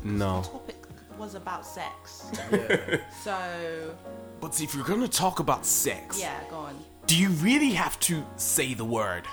No. 0.05 0.43
The 0.43 0.49
topic 0.49 0.77
was 1.19 1.35
about 1.35 1.65
sex. 1.67 2.27
Yeah. 2.53 2.99
So 3.23 3.95
But 4.41 4.55
see, 4.55 4.65
if 4.65 4.75
you're 4.75 4.85
gonna 4.85 5.09
talk 5.09 5.41
about 5.41 5.65
sex, 5.65 6.21
yeah, 6.21 6.39
go 6.51 6.57
on. 6.57 6.77
Do 7.13 7.19
you 7.19 7.29
really 7.29 7.73
have 7.73 8.01
to 8.01 8.25
say 8.37 8.73
the 8.73 8.87
word 8.87 9.29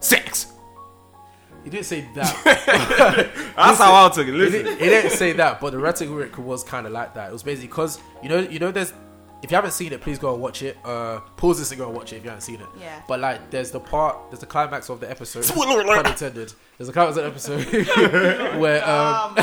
sex? 0.00 0.52
he 1.64 1.70
didn't 1.70 1.86
say 1.86 2.06
that. 2.14 2.44
That's 3.56 3.78
how 3.78 4.04
I 4.06 4.10
took 4.10 4.28
it. 4.28 4.34
he, 4.34 4.50
didn't, 4.50 4.78
he 4.78 4.84
didn't 4.84 5.12
say 5.12 5.32
that, 5.32 5.58
but 5.58 5.70
the 5.70 5.78
rhetoric 5.78 6.36
was 6.36 6.62
kind 6.62 6.86
of 6.86 6.92
like 6.92 7.14
that. 7.14 7.30
It 7.30 7.32
was 7.32 7.42
basically 7.42 7.68
because 7.68 8.00
you 8.22 8.28
know, 8.28 8.40
you 8.40 8.58
know, 8.58 8.70
there's. 8.70 8.92
If 9.42 9.50
you 9.50 9.54
haven't 9.54 9.72
seen 9.72 9.92
it, 9.92 10.00
please 10.02 10.18
go 10.18 10.34
and 10.34 10.42
watch 10.42 10.62
it. 10.62 10.76
Uh, 10.84 11.20
pause 11.36 11.58
this 11.58 11.70
and 11.70 11.78
go 11.78 11.86
and 11.88 11.96
watch 11.96 12.12
it 12.12 12.16
if 12.16 12.24
you 12.24 12.28
haven't 12.28 12.42
seen 12.42 12.60
it. 12.60 12.66
Yeah. 12.78 13.00
But 13.08 13.20
like, 13.20 13.50
there's 13.50 13.70
the 13.70 13.80
part, 13.80 14.30
there's 14.30 14.40
the 14.40 14.46
climax 14.46 14.90
of 14.90 15.00
the 15.00 15.10
episode. 15.10 15.44
Spoiler 15.44 15.82
alert. 15.82 16.04
Pun 16.04 16.12
intended. 16.12 16.52
There's 16.76 16.88
a 16.88 16.92
climax 16.92 17.16
of 17.16 17.22
the 17.22 17.30
episode 17.30 18.56
where 18.60 18.82
um, 18.88 19.34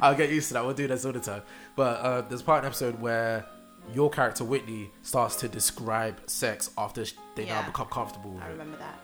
I'll 0.00 0.14
get 0.14 0.30
used 0.30 0.48
to 0.48 0.54
that. 0.54 0.64
We'll 0.64 0.74
do 0.74 0.86
this 0.86 1.04
all 1.04 1.12
the 1.12 1.20
time. 1.20 1.42
But 1.76 2.00
uh, 2.00 2.20
there's 2.22 2.42
part 2.42 2.58
of 2.58 2.62
the 2.62 2.68
episode 2.68 3.00
where 3.00 3.46
your 3.92 4.08
character 4.10 4.44
Whitney 4.44 4.90
starts 5.02 5.36
to 5.36 5.48
describe 5.48 6.20
sex 6.28 6.70
after 6.78 7.04
sh- 7.04 7.14
they 7.34 7.44
now 7.46 7.62
become 7.66 7.86
comfortable 7.88 8.30
with 8.30 8.42
I 8.42 8.46
it. 8.48 8.52
remember 8.52 8.76
that. 8.78 8.98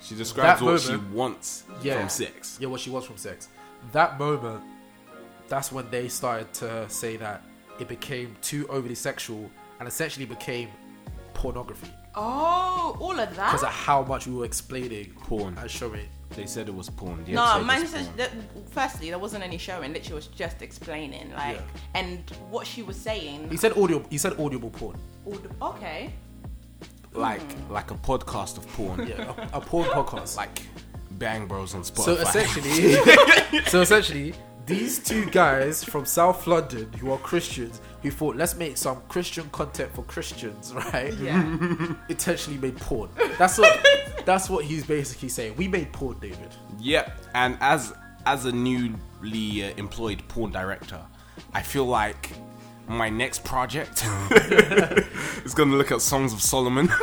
She 0.00 0.14
describes 0.14 0.60
That 0.60 0.66
what 0.66 0.80
she 0.80 0.96
wants 0.96 1.64
Yeah. 1.82 2.00
from 2.00 2.08
sex. 2.08 2.58
Yeah, 2.60 2.68
what 2.68 2.80
she 2.80 2.90
wants 2.90 3.06
from 3.06 3.16
sex. 3.16 3.48
That 3.92 4.18
moment, 4.18 4.62
that's 5.48 5.70
when 5.72 5.90
they 5.90 6.08
started 6.08 6.52
to 6.54 6.88
say 6.88 7.16
that 7.18 7.42
it 7.78 7.88
became 7.88 8.36
too 8.40 8.66
overly 8.68 8.94
sexual 8.94 9.50
and 9.78 9.88
essentially 9.88 10.24
became 10.26 10.68
pornography 11.34 11.90
Oh, 12.14 12.96
all 13.00 13.18
of 13.18 13.34
that? 13.36 13.50
because 13.52 13.62
of 13.64 13.68
how 13.70 14.02
much 14.04 14.26
we 14.26 14.34
were 14.34 14.44
explaining 14.44 15.12
Porn. 15.24 15.56
and 15.58 15.70
showing. 15.70 16.08
They 16.36 16.46
said 16.46 16.68
it 16.68 16.74
was 16.74 16.90
porn. 16.90 17.24
The 17.24 17.32
No, 17.32 17.44
episode 17.44 17.66
mine 17.66 17.86
says 17.86 18.08
that. 18.16 18.30
Firstly, 18.70 19.10
there 19.10 19.18
wasn't 19.18 19.44
any 19.44 19.58
showing. 19.58 19.92
Literally, 19.92 20.14
was 20.14 20.26
just 20.28 20.62
explaining. 20.62 21.32
Like, 21.32 21.56
Yeah. 21.56 22.00
and 22.00 22.30
what 22.50 22.66
she 22.66 22.82
was 22.82 22.96
saying. 22.96 23.50
He 23.50 23.56
said 23.56 23.76
audio. 23.76 24.04
He 24.10 24.18
said 24.18 24.38
audible 24.38 24.70
porn. 24.70 24.96
aud- 25.26 25.50
okay. 25.62 26.12
like 27.12 27.40
hmm. 27.40 27.72
like 27.72 27.90
a 27.90 27.94
podcast 27.94 28.58
of 28.58 28.66
porn. 28.68 29.06
Yeah, 29.06 29.32
a, 29.52 29.58
a 29.58 29.60
porn 29.60 29.88
podcast. 29.88 30.36
Like 30.36 30.62
Bang 31.12 31.46
Bros 31.46 31.74
on 31.74 31.82
Spotify. 31.82 32.04
So 32.04 32.12
essentially, 32.14 33.62
so 33.66 33.80
essentially, 33.80 34.34
these 34.66 34.98
two 34.98 35.26
guys 35.26 35.84
from 35.84 36.04
South 36.04 36.46
London 36.46 36.92
who 36.94 37.12
are 37.12 37.18
Christians 37.18 37.80
who 38.02 38.10
thought 38.10 38.36
let's 38.36 38.56
make 38.56 38.76
some 38.76 39.00
Christian 39.08 39.48
content 39.50 39.94
for 39.94 40.02
Christians, 40.04 40.74
right? 40.74 41.14
Yeah. 41.14 41.94
Intentionally 42.08 42.58
made 42.58 42.76
porn. 42.78 43.10
That's 43.38 43.58
what. 43.58 43.80
That's 44.24 44.48
what 44.48 44.64
he's 44.64 44.84
basically 44.84 45.28
saying. 45.28 45.56
We 45.56 45.68
made 45.68 45.92
porn, 45.92 46.18
David. 46.18 46.54
Yep. 46.80 47.18
And 47.34 47.56
as 47.60 47.92
as 48.26 48.46
a 48.46 48.52
newly 48.52 49.64
uh, 49.64 49.74
employed 49.76 50.22
porn 50.28 50.50
director, 50.50 51.00
I 51.52 51.62
feel 51.62 51.84
like 51.86 52.30
my 52.86 53.08
next 53.08 53.44
project 53.44 54.04
is 55.44 55.54
gonna 55.54 55.76
look 55.76 55.92
at 55.92 56.00
Songs 56.00 56.32
of 56.32 56.42
Solomon. 56.42 56.88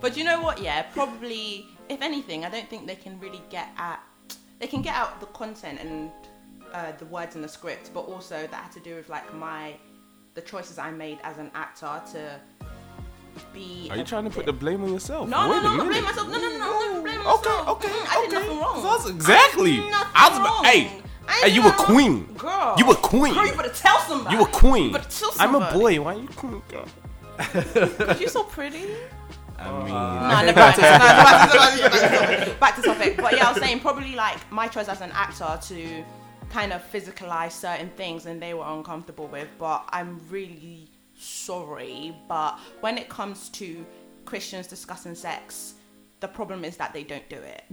But 0.00 0.16
you 0.16 0.24
know 0.24 0.40
what? 0.40 0.62
Yeah, 0.62 0.82
probably. 0.82 1.66
If 1.88 2.02
anything, 2.02 2.44
I 2.44 2.50
don't 2.50 2.68
think 2.68 2.86
they 2.86 2.96
can 2.96 3.18
really 3.18 3.42
get 3.50 3.68
at. 3.76 4.00
They 4.58 4.66
can 4.66 4.82
get 4.82 4.94
out 4.94 5.20
the 5.20 5.26
content 5.26 5.80
and 5.80 6.10
uh, 6.72 6.92
the 6.98 7.06
words 7.06 7.34
in 7.34 7.42
the 7.42 7.48
script, 7.48 7.90
but 7.94 8.00
also 8.00 8.46
that 8.46 8.52
had 8.52 8.72
to 8.72 8.80
do 8.80 8.94
with 8.94 9.08
like 9.08 9.32
my 9.34 9.74
the 10.34 10.42
choices 10.42 10.78
I 10.78 10.90
made 10.90 11.18
as 11.22 11.38
an 11.38 11.50
actor 11.54 12.00
to 12.12 12.40
be. 13.52 13.88
Are 13.90 13.96
you 13.96 14.04
trying 14.04 14.24
to 14.24 14.30
put 14.30 14.46
the 14.46 14.52
blame 14.52 14.82
on 14.84 14.92
yourself? 14.92 15.28
No, 15.28 15.48
Wait 15.48 15.56
no, 15.56 15.62
no, 15.62 15.68
I'm 15.68 15.76
not 15.78 15.86
minute. 15.86 15.88
blaming 15.88 16.04
myself. 16.04 16.28
No, 16.28 16.38
no, 16.38 16.48
no, 16.48 16.58
no, 16.58 16.64
I'm 16.64 17.04
not 17.04 17.38
Okay, 17.38 17.48
myself. 17.48 17.68
okay, 17.68 17.88
Mm, 17.88 18.06
I 18.08 18.20
did 18.20 18.24
okay. 18.28 18.34
nothing 18.46 18.58
wrong. 18.60 18.82
That's 18.82 19.08
exactly. 19.10 19.72
I 19.72 19.76
did 19.76 19.90
nothing 19.90 20.12
I 20.14 20.28
was 20.28 20.38
about- 20.38 20.66
hey, 20.66 21.02
hey, 21.42 21.48
you 21.50 21.66
a 21.68 21.72
queen. 21.72 22.24
Girl. 22.34 22.74
You 22.78 22.90
a 22.90 22.94
queen. 22.96 23.34
Girl, 23.34 23.46
you 23.46 23.54
better 23.54 23.68
tell 23.74 23.98
somebody. 24.00 24.36
You 24.36 24.42
a 24.42 24.46
queen. 24.46 24.84
You 24.86 24.92
better 24.92 25.08
tell 25.10 25.32
I'm 25.38 25.54
a 25.54 25.72
boy. 25.72 26.00
Why 26.00 26.14
you 26.14 26.28
queen, 26.28 26.62
girl? 26.68 26.86
Because 27.36 28.20
you're 28.20 28.28
so 28.30 28.42
pretty. 28.44 28.86
I 29.60 29.70
mean, 29.78 29.88
No, 29.88 30.46
no, 30.46 30.52
back 30.52 30.74
to, 30.76 30.80
no, 30.82 32.54
back 32.60 32.76
to 32.76 32.82
topic. 32.82 33.16
But 33.16 33.32
yeah, 33.36 33.48
I 33.48 33.52
was 33.52 33.60
saying 33.60 33.80
probably 33.80 34.14
like 34.14 34.38
my 34.52 34.68
choice 34.68 34.88
as 34.88 35.00
an 35.00 35.10
actor 35.12 35.58
to 35.74 36.04
kind 36.50 36.72
of 36.72 36.80
physicalize 36.92 37.52
certain 37.52 37.90
things 37.90 38.26
and 38.26 38.40
they 38.40 38.54
were 38.54 38.64
uncomfortable 38.66 39.26
with. 39.26 39.48
But 39.58 39.84
I'm 39.90 40.20
really 40.30 40.88
sorry. 41.18 42.16
But 42.28 42.58
when 42.80 42.96
it 42.98 43.08
comes 43.08 43.48
to 43.50 43.84
Christians 44.24 44.66
discussing 44.66 45.14
sex, 45.14 45.74
the 46.20 46.28
problem 46.28 46.64
is 46.64 46.76
that 46.76 46.92
they 46.92 47.04
don't 47.04 47.28
do 47.28 47.36
it. 47.36 47.64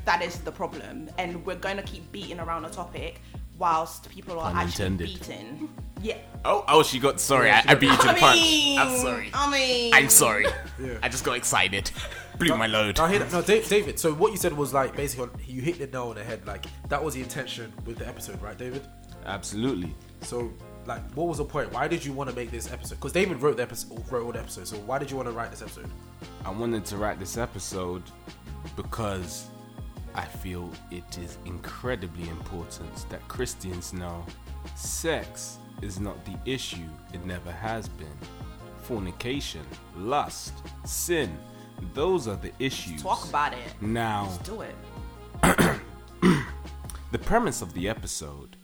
that 0.04 0.22
is 0.22 0.38
the 0.40 0.52
problem. 0.52 1.08
And 1.18 1.44
we're 1.46 1.54
going 1.56 1.76
to 1.76 1.82
keep 1.82 2.10
beating 2.12 2.40
around 2.40 2.62
the 2.62 2.68
topic 2.70 3.20
whilst 3.58 4.08
people 4.10 4.38
are 4.40 4.50
Pun 4.52 4.66
actually 4.66 4.86
intended. 4.86 5.06
beating. 5.20 5.68
Yeah. 6.02 6.18
oh, 6.44 6.64
oh, 6.68 6.82
she 6.82 6.98
got. 6.98 7.18
Sorry, 7.20 7.50
I, 7.50 7.62
I 7.66 7.74
beat 7.76 7.90
you 7.90 7.96
to 7.96 8.02
the 8.02 8.10
I 8.10 8.18
punch. 8.18 8.40
mean, 8.40 8.78
I'm 8.78 8.98
sorry. 8.98 9.30
I 9.32 9.50
mean, 9.50 9.94
I'm 9.94 10.08
sorry. 10.10 10.46
Yeah. 10.78 10.98
I 11.02 11.08
just 11.08 11.24
got 11.24 11.36
excited. 11.36 11.90
Blew 12.38 12.54
my 12.56 12.66
load. 12.66 12.98
I 12.98 13.08
hear 13.10 13.20
that. 13.20 13.32
No, 13.32 13.40
Da- 13.40 13.62
David. 13.62 13.98
So 13.98 14.12
what 14.12 14.32
you 14.32 14.36
said 14.36 14.52
was 14.54 14.74
like 14.74 14.94
basically 14.96 15.28
you 15.46 15.62
hit 15.62 15.78
the 15.78 15.86
nail 15.86 16.08
on 16.08 16.16
the 16.16 16.24
head. 16.24 16.44
Like 16.46 16.66
that 16.88 17.02
was 17.02 17.14
the 17.14 17.22
intention 17.22 17.72
with 17.86 17.96
the 17.98 18.06
episode, 18.08 18.42
right, 18.42 18.58
David? 18.58 18.82
Absolutely. 19.24 19.94
So 20.20 20.52
like, 20.86 21.02
what 21.14 21.26
was 21.26 21.38
the 21.38 21.44
point? 21.44 21.72
Why 21.72 21.88
did 21.88 22.04
you 22.04 22.12
want 22.12 22.30
to 22.30 22.36
make 22.36 22.50
this 22.50 22.72
episode? 22.72 22.96
Because 22.96 23.12
David 23.12 23.40
wrote 23.40 23.56
the 23.56 23.62
episode, 23.62 24.10
wrote 24.10 24.24
all 24.24 24.32
the 24.32 24.40
episodes. 24.40 24.70
So 24.70 24.76
why 24.78 24.98
did 24.98 25.10
you 25.10 25.16
want 25.16 25.28
to 25.28 25.32
write 25.32 25.50
this 25.50 25.62
episode? 25.62 25.88
I 26.44 26.50
wanted 26.50 26.84
to 26.86 26.96
write 26.96 27.18
this 27.18 27.36
episode 27.36 28.02
because 28.76 29.46
I 30.14 30.24
feel 30.24 30.70
it 30.90 31.18
is 31.18 31.38
incredibly 31.44 32.28
important 32.28 33.08
that 33.10 33.26
Christians 33.28 33.92
know 33.92 34.24
sex 34.76 35.58
is 35.82 36.00
not 36.00 36.24
the 36.24 36.36
issue, 36.44 36.88
it 37.12 37.24
never 37.26 37.50
has 37.50 37.88
been. 37.88 38.16
Fornication, 38.82 39.62
lust, 39.96 40.54
sin, 40.84 41.36
those 41.94 42.28
are 42.28 42.36
the 42.36 42.52
issues. 42.58 43.02
talk 43.02 43.28
about 43.28 43.52
it. 43.52 43.58
Now, 43.80 44.28
Let's 44.30 44.38
do 44.38 44.60
it. 44.62 44.74
the 47.12 47.18
premise 47.18 47.60
of 47.62 47.72
the 47.74 47.88
episode 47.88 48.56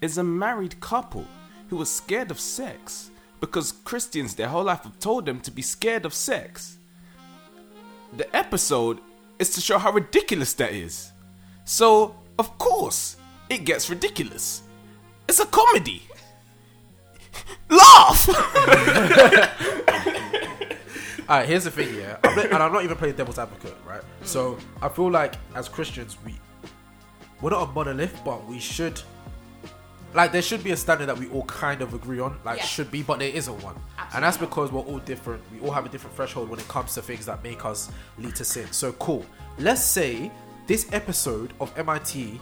is 0.00 0.18
a 0.18 0.24
married 0.24 0.78
couple 0.80 1.24
who 1.68 1.76
was 1.76 1.90
scared 1.90 2.30
of 2.30 2.38
sex 2.40 3.10
because 3.40 3.72
Christians 3.72 4.34
their 4.34 4.48
whole 4.48 4.64
life 4.64 4.82
have 4.84 4.98
told 4.98 5.26
them 5.26 5.40
to 5.40 5.50
be 5.50 5.62
scared 5.62 6.04
of 6.04 6.14
sex. 6.14 6.78
The 8.16 8.34
episode 8.34 8.98
is 9.38 9.50
to 9.54 9.60
show 9.60 9.78
how 9.78 9.92
ridiculous 9.92 10.52
that 10.54 10.72
is. 10.72 11.12
So, 11.64 12.16
of 12.38 12.56
course, 12.58 13.16
it 13.50 13.64
gets 13.64 13.90
ridiculous. 13.90 14.62
It's 15.28 15.40
a 15.40 15.46
comedy. 15.46 16.02
Laugh! 17.68 18.28
All 21.28 21.38
right, 21.38 21.48
here's 21.48 21.64
the 21.64 21.72
thing, 21.72 21.92
yeah, 21.98 22.18
I'm 22.22 22.36
not- 22.36 22.44
and 22.46 22.54
I'm 22.62 22.72
not 22.72 22.84
even 22.84 22.96
playing 22.96 23.16
devil's 23.16 23.38
advocate, 23.38 23.76
right? 23.84 24.02
So 24.22 24.56
I 24.80 24.88
feel 24.88 25.10
like 25.10 25.34
as 25.56 25.68
Christians, 25.68 26.16
we 26.24 26.36
we're 27.42 27.50
not 27.50 27.68
a 27.68 27.72
monolith, 27.72 28.22
but 28.24 28.46
we 28.46 28.60
should 28.60 29.00
like 30.14 30.32
there 30.32 30.42
should 30.42 30.64
be 30.64 30.70
a 30.72 30.76
standard 30.76 31.06
that 31.06 31.18
we 31.18 31.28
all 31.28 31.44
kind 31.44 31.82
of 31.82 31.92
agree 31.94 32.20
on, 32.20 32.38
like 32.44 32.58
Yeah. 32.58 32.64
should 32.64 32.90
be, 32.90 33.02
but 33.02 33.18
there 33.18 33.28
isn't 33.30 33.62
one, 33.62 33.76
and 34.14 34.24
that's 34.24 34.36
because 34.38 34.72
we're 34.72 34.80
all 34.80 34.98
different. 35.00 35.42
We 35.52 35.60
all 35.60 35.72
have 35.72 35.84
a 35.86 35.88
different 35.88 36.16
threshold 36.16 36.48
when 36.48 36.58
it 36.58 36.68
comes 36.68 36.94
to 36.94 37.02
things 37.02 37.26
that 37.26 37.42
make 37.42 37.64
us 37.64 37.90
lead 38.18 38.34
to 38.36 38.44
sin. 38.44 38.66
So 38.72 38.92
cool. 38.92 39.24
Let's 39.58 39.82
say 39.84 40.30
this 40.66 40.86
episode 40.92 41.52
of 41.60 41.72
MIT 41.78 42.40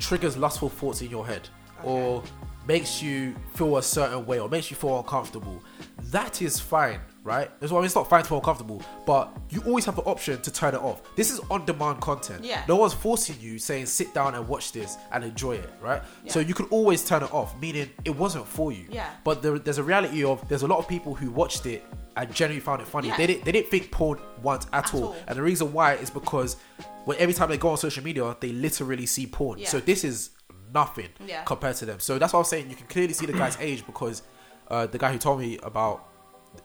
triggers 0.00 0.36
lustful 0.36 0.68
thoughts 0.68 1.02
in 1.02 1.10
your 1.10 1.26
head 1.26 1.48
or 1.82 2.22
makes 2.66 3.02
you 3.02 3.34
feel 3.54 3.76
a 3.76 3.82
certain 3.82 4.24
way 4.26 4.38
or 4.38 4.48
makes 4.48 4.70
you 4.70 4.76
feel 4.76 4.98
uncomfortable, 4.98 5.62
that 6.10 6.42
is 6.42 6.58
fine. 6.60 7.00
Right? 7.24 7.50
That's 7.60 7.72
why 7.72 7.78
I 7.78 7.80
mean, 7.82 7.86
it's 7.86 7.94
not 7.94 8.08
fine 8.10 8.22
to 8.22 8.28
feel 8.28 8.38
uncomfortable, 8.38 8.82
but 9.06 9.36
you 9.50 9.62
always 9.66 9.84
have 9.84 9.96
the 9.96 10.02
option 10.02 10.40
to 10.42 10.50
turn 10.52 10.74
it 10.74 10.80
off. 10.80 11.02
This 11.16 11.30
is 11.30 11.40
on-demand 11.50 12.00
content. 12.00 12.44
Yeah. 12.44 12.64
No 12.68 12.76
one's 12.76 12.94
forcing 12.94 13.36
you 13.40 13.58
saying 13.58 13.86
sit 13.86 14.12
down 14.14 14.34
and 14.34 14.46
watch 14.48 14.72
this 14.72 14.96
and 15.12 15.22
enjoy 15.24 15.52
it, 15.56 15.70
right? 15.80 16.02
Yeah. 16.24 16.32
So 16.32 16.40
you 16.40 16.54
can 16.54 16.66
always 16.66 17.04
turn 17.04 17.22
it 17.22 17.32
off, 17.32 17.58
meaning 17.60 17.90
it 18.04 18.14
wasn't 18.16 18.46
for 18.46 18.72
you. 18.72 18.86
Yeah. 18.90 19.08
But 19.24 19.42
there, 19.42 19.58
there's 19.58 19.78
a 19.78 19.82
reality 19.82 20.24
of 20.24 20.46
there's 20.48 20.62
a 20.62 20.66
lot 20.66 20.78
of 20.78 20.88
people 20.88 21.14
who 21.14 21.30
watched 21.30 21.66
it 21.66 21.84
and 22.16 22.32
genuinely 22.34 22.60
found 22.60 22.82
it 22.82 22.86
funny. 22.88 23.08
Yeah. 23.08 23.16
They 23.16 23.26
didn't 23.26 23.44
they 23.44 23.52
didn't 23.52 23.68
think 23.68 23.90
porn 23.90 24.18
once 24.42 24.66
at, 24.72 24.84
At 24.86 24.94
all. 24.94 25.04
all. 25.04 25.16
And 25.28 25.38
the 25.38 25.42
reason 25.42 25.72
why 25.72 25.94
is 25.94 26.10
because 26.10 26.56
when 27.04 27.16
every 27.18 27.34
time 27.34 27.48
they 27.48 27.56
go 27.56 27.70
on 27.70 27.76
social 27.78 28.04
media, 28.04 28.36
they 28.40 28.52
literally 28.52 29.06
see 29.06 29.26
porn. 29.26 29.58
Yeah. 29.60 29.68
So 29.68 29.80
this 29.80 30.04
is 30.04 30.30
nothing 30.74 31.08
Yeah. 31.26 31.42
compared 31.44 31.76
to 31.76 31.86
them. 31.86 32.00
So 32.00 32.18
that's 32.18 32.32
what 32.32 32.40
I'm 32.40 32.44
saying. 32.46 32.68
You 32.70 32.76
can 32.76 32.86
clearly 32.86 33.12
see 33.14 33.26
the 33.26 33.32
guy's 33.32 33.56
age 33.60 33.84
because 33.86 34.22
uh, 34.68 34.86
the 34.86 34.98
guy 34.98 35.12
who 35.12 35.18
told 35.18 35.38
me 35.40 35.58
about 35.62 36.08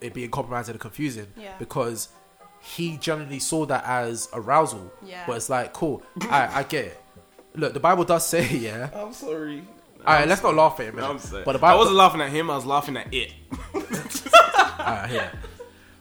it 0.02 0.14
being 0.14 0.30
compromising 0.32 0.74
and 0.74 0.82
confusing 0.82 1.28
Yeah. 1.38 1.54
because 1.60 2.10
he 2.60 2.98
generally 2.98 3.40
saw 3.40 3.66
that 3.66 3.84
as 3.86 4.30
arousal. 4.34 4.92
Yeah. 5.04 5.24
But 5.28 5.38
it's 5.38 5.50
like, 5.50 5.74
cool, 5.74 6.04
I, 6.30 6.60
I 6.60 6.64
get 6.64 6.86
it. 6.86 7.02
Look, 7.56 7.74
the 7.74 7.80
Bible 7.80 8.04
does 8.04 8.26
say, 8.28 8.48
yeah. 8.58 8.90
I'm 8.94 9.14
sorry. 9.14 9.64
All 10.06 10.14
right, 10.14 10.28
let's 10.28 10.44
not 10.44 10.56
laugh 10.56 10.80
at 10.80 10.88
him. 10.88 11.00
I'm 11.00 11.20
sorry. 11.20 11.44
But 11.44 11.54
the 11.54 11.60
Bible, 11.60 11.68
I 11.68 11.72
Bible, 11.72 11.80
wasn't 11.80 11.98
laughing 11.98 12.22
at 12.22 12.30
him. 12.30 12.50
I 12.52 12.56
was 12.56 12.66
laughing 12.66 12.98
at 12.98 13.14
it. 13.14 13.34
Alright, 14.80 15.10
here. 15.10 15.32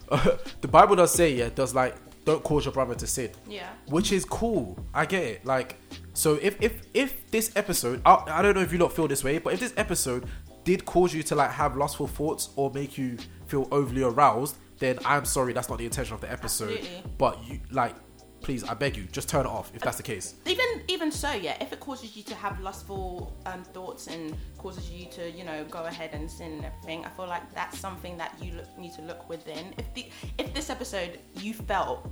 the 0.61 0.69
Bible 0.69 0.97
does 0.97 1.13
say, 1.13 1.35
yeah, 1.35 1.49
does 1.55 1.75
like 1.75 1.97
don't 2.25 2.43
cause 2.43 2.65
your 2.65 2.73
brother 2.73 2.95
to 2.95 3.07
sin. 3.07 3.31
Yeah. 3.49 3.69
Which 3.89 4.13
is 4.13 4.25
cool. 4.25 4.79
I 4.95 5.07
get 5.07 5.23
it. 5.23 5.47
Like, 5.47 5.77
so 6.13 6.35
if 6.41 6.61
if 6.61 6.83
if 6.95 7.29
this 7.31 7.53
episode, 7.57 8.03
I, 8.05 8.23
I 8.27 8.43
don't 8.43 8.55
know 8.55 8.61
if 8.63 8.73
you 8.73 8.79
lot 8.79 8.93
feel 8.93 9.09
this 9.09 9.25
way, 9.25 9.39
but 9.39 9.53
if 9.55 9.61
this 9.61 9.73
episode 9.77 10.27
did 10.65 10.85
cause 10.85 11.15
you 11.15 11.23
to 11.25 11.35
like 11.35 11.51
have 11.53 11.77
lustful 11.77 12.07
thoughts 12.07 12.51
or 12.57 12.71
make 12.73 12.99
you 12.99 13.17
feel 13.47 13.69
overly 13.71 14.03
aroused, 14.03 14.57
then 14.79 14.99
I'm 15.05 15.25
sorry, 15.25 15.53
that's 15.53 15.69
not 15.69 15.79
the 15.79 15.85
intention 15.87 16.15
of 16.15 16.21
the 16.21 16.31
episode. 16.31 16.79
Absolutely. 16.79 17.03
But 17.19 17.45
you 17.47 17.61
like, 17.71 17.95
please, 18.43 18.63
I 18.65 18.75
beg 18.75 18.97
you, 18.97 19.05
just 19.05 19.29
turn 19.29 19.47
it 19.47 19.49
off 19.49 19.73
if 19.75 19.83
that's 19.83 19.97
the 19.97 20.03
case. 20.03 20.35
even 20.47 20.67
even 20.89 21.11
so 21.11 21.33
yeah 21.33 21.57
if 21.61 21.73
it 21.73 21.81
causes 21.81 22.17
you 22.17 22.23
to 22.23 22.35
have 22.35 22.61
lustful 22.61 23.37
um, 23.47 23.65
thoughts 23.65 24.07
and 24.07 24.37
causes 24.59 24.91
you 24.91 25.07
to 25.07 25.31
you 25.31 25.45
know 25.45 25.65
go 25.65 25.85
ahead 25.85 26.11
and 26.13 26.31
sin 26.31 26.53
and 26.53 26.65
everything 26.65 27.05
i 27.05 27.09
feel 27.09 27.27
like 27.27 27.43
that's 27.55 27.79
something 27.79 28.17
that 28.17 28.37
you 28.41 28.53
look, 28.53 28.79
need 28.79 28.93
to 28.93 29.03
look 29.03 29.29
within 29.29 29.75
if 29.79 29.93
the 29.95 30.07
if 30.39 30.53
this 30.55 30.71
episode 30.71 31.19
you 31.37 31.53
felt 31.53 32.09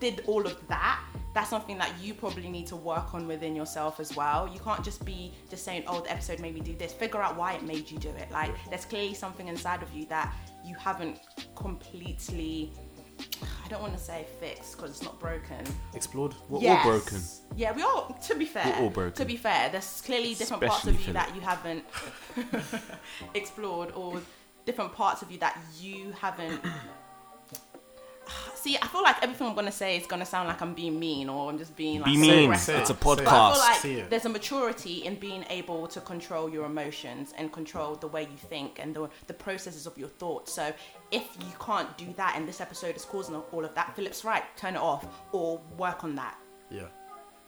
did 0.00 0.22
all 0.26 0.46
of 0.46 0.56
that 0.68 1.00
that's 1.34 1.50
something 1.50 1.76
that 1.76 1.92
you 2.00 2.14
probably 2.14 2.48
need 2.48 2.66
to 2.66 2.76
work 2.76 3.14
on 3.14 3.26
within 3.26 3.56
yourself 3.56 3.98
as 3.98 4.14
well 4.14 4.48
you 4.52 4.60
can't 4.60 4.84
just 4.84 5.04
be 5.04 5.32
just 5.50 5.64
saying 5.64 5.82
oh 5.86 6.00
the 6.00 6.10
episode 6.12 6.38
made 6.40 6.54
me 6.54 6.60
do 6.60 6.74
this 6.76 6.92
figure 6.92 7.20
out 7.20 7.36
why 7.36 7.54
it 7.54 7.62
made 7.62 7.90
you 7.90 7.98
do 7.98 8.10
it 8.10 8.30
like 8.30 8.50
there's 8.70 8.84
clearly 8.84 9.14
something 9.14 9.48
inside 9.48 9.82
of 9.82 9.92
you 9.92 10.04
that 10.06 10.34
you 10.64 10.74
haven't 10.76 11.20
completely 11.54 12.72
i 13.64 13.68
don't 13.68 13.80
want 13.82 13.92
to 13.96 14.02
say 14.02 14.26
fixed 14.40 14.76
because 14.76 14.90
it's 14.90 15.02
not 15.02 15.18
broken 15.20 15.64
Explored. 15.94 16.34
We're 16.48 16.68
all 16.70 16.82
broken. 16.82 17.20
Yeah, 17.56 17.72
we 17.72 17.82
all. 17.82 18.18
To 18.26 18.34
be 18.34 18.44
fair, 18.44 18.66
We're 18.66 18.82
all 18.84 18.90
broken. 18.90 19.14
To 19.14 19.24
be 19.24 19.36
fair, 19.36 19.68
there's 19.70 20.00
clearly 20.04 20.34
different 20.34 20.62
parts 20.64 20.86
of 20.86 20.94
you 20.94 21.12
Philip. 21.12 21.14
that 21.14 21.34
you 21.34 21.40
haven't 21.40 21.84
explored, 23.34 23.92
or 23.92 24.20
different 24.66 24.92
parts 24.92 25.22
of 25.22 25.30
you 25.30 25.38
that 25.38 25.56
you 25.80 26.12
haven't. 26.20 26.60
See, 28.54 28.78
I 28.80 28.86
feel 28.86 29.02
like 29.02 29.22
everything 29.22 29.46
I'm 29.46 29.54
gonna 29.54 29.70
say 29.72 29.96
is 29.96 30.06
gonna 30.06 30.24
sound 30.24 30.48
like 30.48 30.62
I'm 30.62 30.74
being 30.74 30.98
mean, 30.98 31.28
or 31.28 31.50
I'm 31.50 31.58
just 31.58 31.76
being 31.76 32.00
like 32.00 32.06
Be 32.06 32.14
so 32.14 32.20
mean. 32.20 32.44
aggressive. 32.44 32.80
It's 32.80 32.90
a 32.90 32.94
Say 32.94 33.00
it. 33.00 33.04
But 33.04 33.18
I 33.20 33.22
feel 33.22 33.26
podcast. 33.26 33.58
Like 33.98 34.10
there's 34.10 34.24
a 34.24 34.28
maturity 34.28 35.04
in 35.04 35.16
being 35.16 35.44
able 35.50 35.86
to 35.88 36.00
control 36.00 36.48
your 36.48 36.64
emotions 36.64 37.34
and 37.36 37.52
control 37.52 37.94
the 37.96 38.08
way 38.08 38.22
you 38.22 38.36
think 38.36 38.78
and 38.80 38.94
the, 38.94 39.08
the 39.26 39.34
processes 39.34 39.86
of 39.86 39.98
your 39.98 40.08
thoughts. 40.08 40.52
So 40.52 40.72
if 41.10 41.24
you 41.40 41.52
can't 41.60 41.96
do 41.98 42.12
that 42.16 42.34
and 42.36 42.48
this 42.48 42.60
episode 42.60 42.96
is 42.96 43.04
causing 43.04 43.34
all 43.34 43.64
of 43.64 43.74
that, 43.74 43.94
Philip's 43.96 44.24
right, 44.24 44.44
turn 44.56 44.74
it 44.76 44.80
off 44.80 45.06
or 45.32 45.60
work 45.76 46.04
on 46.04 46.14
that. 46.16 46.38
Yeah. 46.70 46.86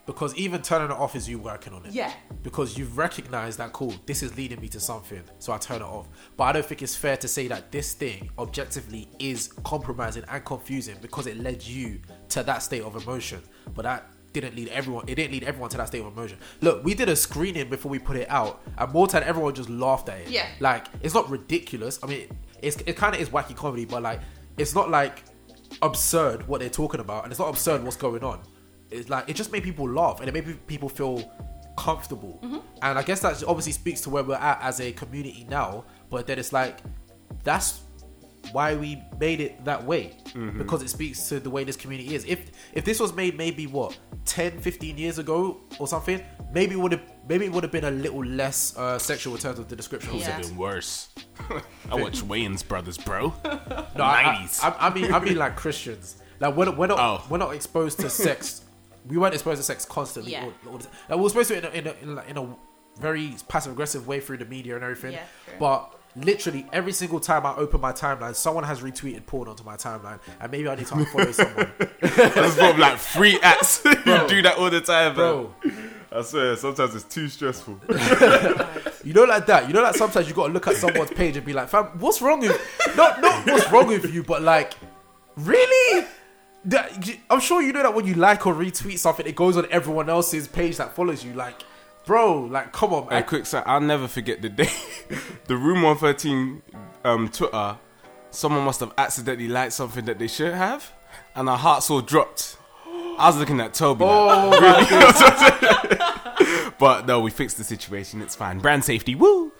Because 0.06 0.34
even 0.36 0.62
turning 0.62 0.90
it 0.90 0.96
off 0.96 1.16
is 1.16 1.28
you 1.28 1.38
working 1.38 1.72
on 1.72 1.84
it. 1.84 1.92
Yeah. 1.92 2.12
Because 2.44 2.78
you've 2.78 2.96
recognized 2.96 3.58
that 3.58 3.72
cool, 3.72 3.92
this 4.06 4.22
is 4.22 4.36
leading 4.36 4.60
me 4.60 4.68
to 4.68 4.80
something, 4.80 5.22
so 5.40 5.52
I 5.52 5.58
turn 5.58 5.82
it 5.82 5.84
off. 5.84 6.08
But 6.36 6.44
I 6.44 6.52
don't 6.52 6.64
think 6.64 6.80
it's 6.80 6.94
fair 6.94 7.16
to 7.16 7.28
say 7.28 7.48
that 7.48 7.72
this 7.72 7.92
thing 7.92 8.30
objectively 8.38 9.08
is 9.18 9.48
compromising 9.64 10.24
and 10.28 10.44
confusing 10.44 10.96
because 11.02 11.26
it 11.26 11.38
led 11.38 11.64
you 11.66 12.00
to 12.30 12.44
that 12.44 12.62
state 12.62 12.82
of 12.82 12.94
emotion. 12.94 13.42
But 13.74 13.82
that 13.82 14.08
didn't 14.32 14.54
lead 14.54 14.68
everyone 14.68 15.02
it 15.08 15.14
didn't 15.14 15.32
lead 15.32 15.44
everyone 15.44 15.70
to 15.70 15.78
that 15.78 15.88
state 15.88 16.00
of 16.00 16.06
emotion. 16.06 16.38
Look, 16.60 16.84
we 16.84 16.94
did 16.94 17.08
a 17.08 17.16
screening 17.16 17.68
before 17.70 17.90
we 17.90 17.98
put 17.98 18.16
it 18.16 18.30
out, 18.30 18.62
and 18.76 18.92
more 18.92 19.08
time 19.08 19.22
everyone 19.24 19.54
just 19.54 19.70
laughed 19.70 20.08
at 20.08 20.20
it. 20.20 20.30
Yeah. 20.30 20.46
Like 20.60 20.86
it's 21.02 21.14
not 21.14 21.28
ridiculous. 21.30 21.98
I 22.02 22.06
mean 22.06 22.28
it's 22.62 22.76
it 22.86 22.96
kinda 22.98 23.18
is 23.18 23.30
wacky 23.30 23.56
comedy, 23.56 23.86
but 23.86 24.02
like 24.02 24.20
it's 24.58 24.74
not 24.74 24.90
like 24.90 25.24
absurd 25.82 26.46
what 26.46 26.60
they're 26.60 26.68
talking 26.68 27.00
about, 27.00 27.24
and 27.24 27.32
it's 27.32 27.40
not 27.40 27.48
absurd 27.48 27.82
what's 27.82 27.96
going 27.96 28.22
on. 28.22 28.40
It's 28.96 29.08
like 29.10 29.28
it 29.28 29.36
just 29.36 29.52
made 29.52 29.62
people 29.62 29.88
laugh, 29.88 30.20
and 30.20 30.28
it 30.28 30.32
made 30.32 30.66
people 30.66 30.88
feel 30.88 31.30
comfortable. 31.76 32.40
And 32.82 32.98
I 32.98 33.02
guess 33.02 33.20
that 33.20 33.42
obviously 33.46 33.72
speaks 33.72 34.00
to 34.02 34.10
where 34.10 34.22
we're 34.24 34.34
at 34.36 34.60
as 34.62 34.80
a 34.80 34.92
community 34.92 35.46
now. 35.48 35.84
But 36.10 36.26
then 36.26 36.38
it's 36.38 36.52
like 36.52 36.78
that's 37.44 37.80
why 38.52 38.76
we 38.76 39.02
made 39.18 39.40
it 39.40 39.64
that 39.64 39.84
way 39.84 40.16
because 40.56 40.80
it 40.80 40.88
speaks 40.88 41.28
to 41.28 41.40
the 41.40 41.50
way 41.50 41.64
this 41.64 41.76
community 41.76 42.14
is. 42.14 42.24
If 42.24 42.50
if 42.72 42.84
this 42.84 43.00
was 43.00 43.12
made 43.12 43.36
maybe 43.36 43.66
what 43.66 43.98
10, 44.24 44.60
15 44.60 44.96
years 44.98 45.18
ago 45.18 45.60
or 45.78 45.86
something, 45.88 46.22
maybe 46.52 46.74
it 46.74 46.78
would 46.78 46.92
have 46.92 47.02
maybe 47.28 47.44
it 47.46 47.52
would 47.52 47.62
have 47.64 47.72
been 47.72 47.84
a 47.84 47.90
little 47.90 48.24
less 48.24 48.76
uh, 48.76 48.98
sexual 48.98 49.34
in 49.34 49.40
terms 49.40 49.58
of 49.58 49.68
the 49.68 49.76
description. 49.76 50.10
of 50.10 50.16
Yeah. 50.20 50.38
it. 50.38 50.46
Been 50.48 50.56
worse. 50.56 51.08
I 51.90 51.94
watch 51.96 52.22
Wayans 52.22 52.66
Brothers, 52.66 52.98
bro. 52.98 53.34
No, 53.44 54.04
I, 54.04 54.38
90s. 54.42 54.62
I, 54.64 54.68
I, 54.68 54.86
I 54.88 54.94
mean, 54.94 55.12
I 55.12 55.18
mean, 55.18 55.36
like 55.36 55.56
Christians. 55.56 56.22
Like 56.38 56.54
we're 56.54 56.66
not, 56.66 56.76
we're 56.76 56.86
not, 56.86 56.98
Oh. 57.00 57.24
we're 57.30 57.38
not 57.38 57.54
exposed 57.54 57.98
to 58.00 58.10
sex. 58.10 58.62
We 59.08 59.16
weren't 59.18 59.34
exposed 59.34 59.58
to 59.58 59.62
sex 59.64 59.84
constantly. 59.84 60.32
Yeah. 60.32 60.44
all- 60.44 60.72
all 60.72 60.78
the 60.78 60.84
time. 60.84 60.92
Like, 61.08 61.16
we 61.18 61.22
were 61.22 61.28
supposed 61.28 61.48
to 61.50 61.58
in 61.58 61.64
a, 61.64 61.68
in 61.70 61.86
a, 61.86 61.92
in, 62.02 62.14
like, 62.16 62.28
in 62.28 62.38
a 62.38 62.56
very 62.98 63.34
passive 63.48 63.72
aggressive 63.72 64.06
way 64.08 64.20
through 64.20 64.38
the 64.38 64.44
media 64.46 64.74
and 64.74 64.82
everything. 64.84 65.12
Yeah. 65.12 65.24
But 65.60 65.92
literally 66.16 66.66
every 66.72 66.92
single 66.92 67.20
time 67.20 67.44
I 67.44 67.54
open 67.56 67.80
my 67.80 67.92
timeline, 67.92 68.34
someone 68.34 68.64
has 68.64 68.80
retweeted 68.80 69.26
porn 69.26 69.48
onto 69.48 69.62
my 69.64 69.76
timeline, 69.76 70.18
and 70.40 70.50
maybe 70.50 70.66
I 70.68 70.74
need 70.76 70.86
to 70.86 70.94
unfollow 71.00 71.34
someone. 71.34 71.70
There's 72.00 72.54
probably 72.56 72.80
like 72.80 72.96
free 72.98 73.38
acts. 73.42 73.84
you 73.84 73.92
do 74.28 74.42
that 74.42 74.54
all 74.58 74.70
the 74.70 74.80
time, 74.80 75.14
Bro, 75.14 75.54
I 76.10 76.22
swear, 76.22 76.56
sometimes 76.56 76.94
it's 76.94 77.04
too 77.04 77.28
stressful. 77.28 77.78
you 79.04 79.12
know 79.12 79.24
like 79.24 79.44
that. 79.46 79.64
You 79.68 79.74
know 79.74 79.82
like 79.82 79.94
sometimes 79.96 80.26
you 80.28 80.34
got 80.34 80.46
to 80.46 80.52
look 80.54 80.66
at 80.66 80.76
someone's 80.76 81.10
page 81.10 81.36
and 81.36 81.44
be 81.44 81.52
like, 81.52 81.68
"Fam, 81.68 81.84
what's 81.98 82.22
wrong 82.22 82.40
with 82.40 82.58
not 82.96 83.20
not 83.20 83.46
what's 83.46 83.70
wrong 83.70 83.86
with 83.88 84.12
you, 84.14 84.22
but 84.22 84.40
like, 84.42 84.72
really." 85.36 86.06
That, 86.66 87.08
I'm 87.30 87.40
sure 87.40 87.62
you 87.62 87.72
know 87.72 87.82
that 87.82 87.94
when 87.94 88.06
you 88.06 88.14
like 88.14 88.46
or 88.46 88.52
retweet 88.54 88.98
something, 88.98 89.26
it 89.26 89.36
goes 89.36 89.56
on 89.56 89.66
everyone 89.70 90.10
else's 90.10 90.48
page 90.48 90.76
that 90.78 90.94
follows 90.96 91.24
you. 91.24 91.32
Like, 91.32 91.62
bro, 92.04 92.40
like, 92.42 92.72
come 92.72 92.92
on, 92.92 93.08
Hey, 93.08 93.22
quick 93.22 93.46
sec, 93.46 93.62
I'll 93.66 93.80
never 93.80 94.08
forget 94.08 94.42
the 94.42 94.48
day 94.48 94.70
the 95.46 95.56
Room 95.56 95.82
113 95.82 96.62
um, 97.04 97.28
Twitter, 97.28 97.78
someone 98.30 98.64
must 98.64 98.80
have 98.80 98.92
accidentally 98.98 99.48
liked 99.48 99.74
something 99.74 100.04
that 100.06 100.18
they 100.18 100.26
shouldn't 100.26 100.56
have, 100.56 100.92
and 101.36 101.48
our 101.48 101.56
hearts 101.58 101.88
all 101.88 102.00
dropped. 102.00 102.56
I 103.18 103.28
was 103.28 103.36
looking 103.38 103.60
at 103.60 103.72
Toby, 103.72 104.04
like, 104.04 104.12
Oh 104.12 104.50
my 104.60 104.86
god. 106.00 106.74
but 106.78 107.06
no, 107.06 107.20
we 107.20 107.30
fixed 107.30 107.58
the 107.58 107.64
situation. 107.64 108.20
It's 108.20 108.34
fine. 108.34 108.58
Brand 108.58 108.84
safety, 108.84 109.14
woo! 109.14 109.52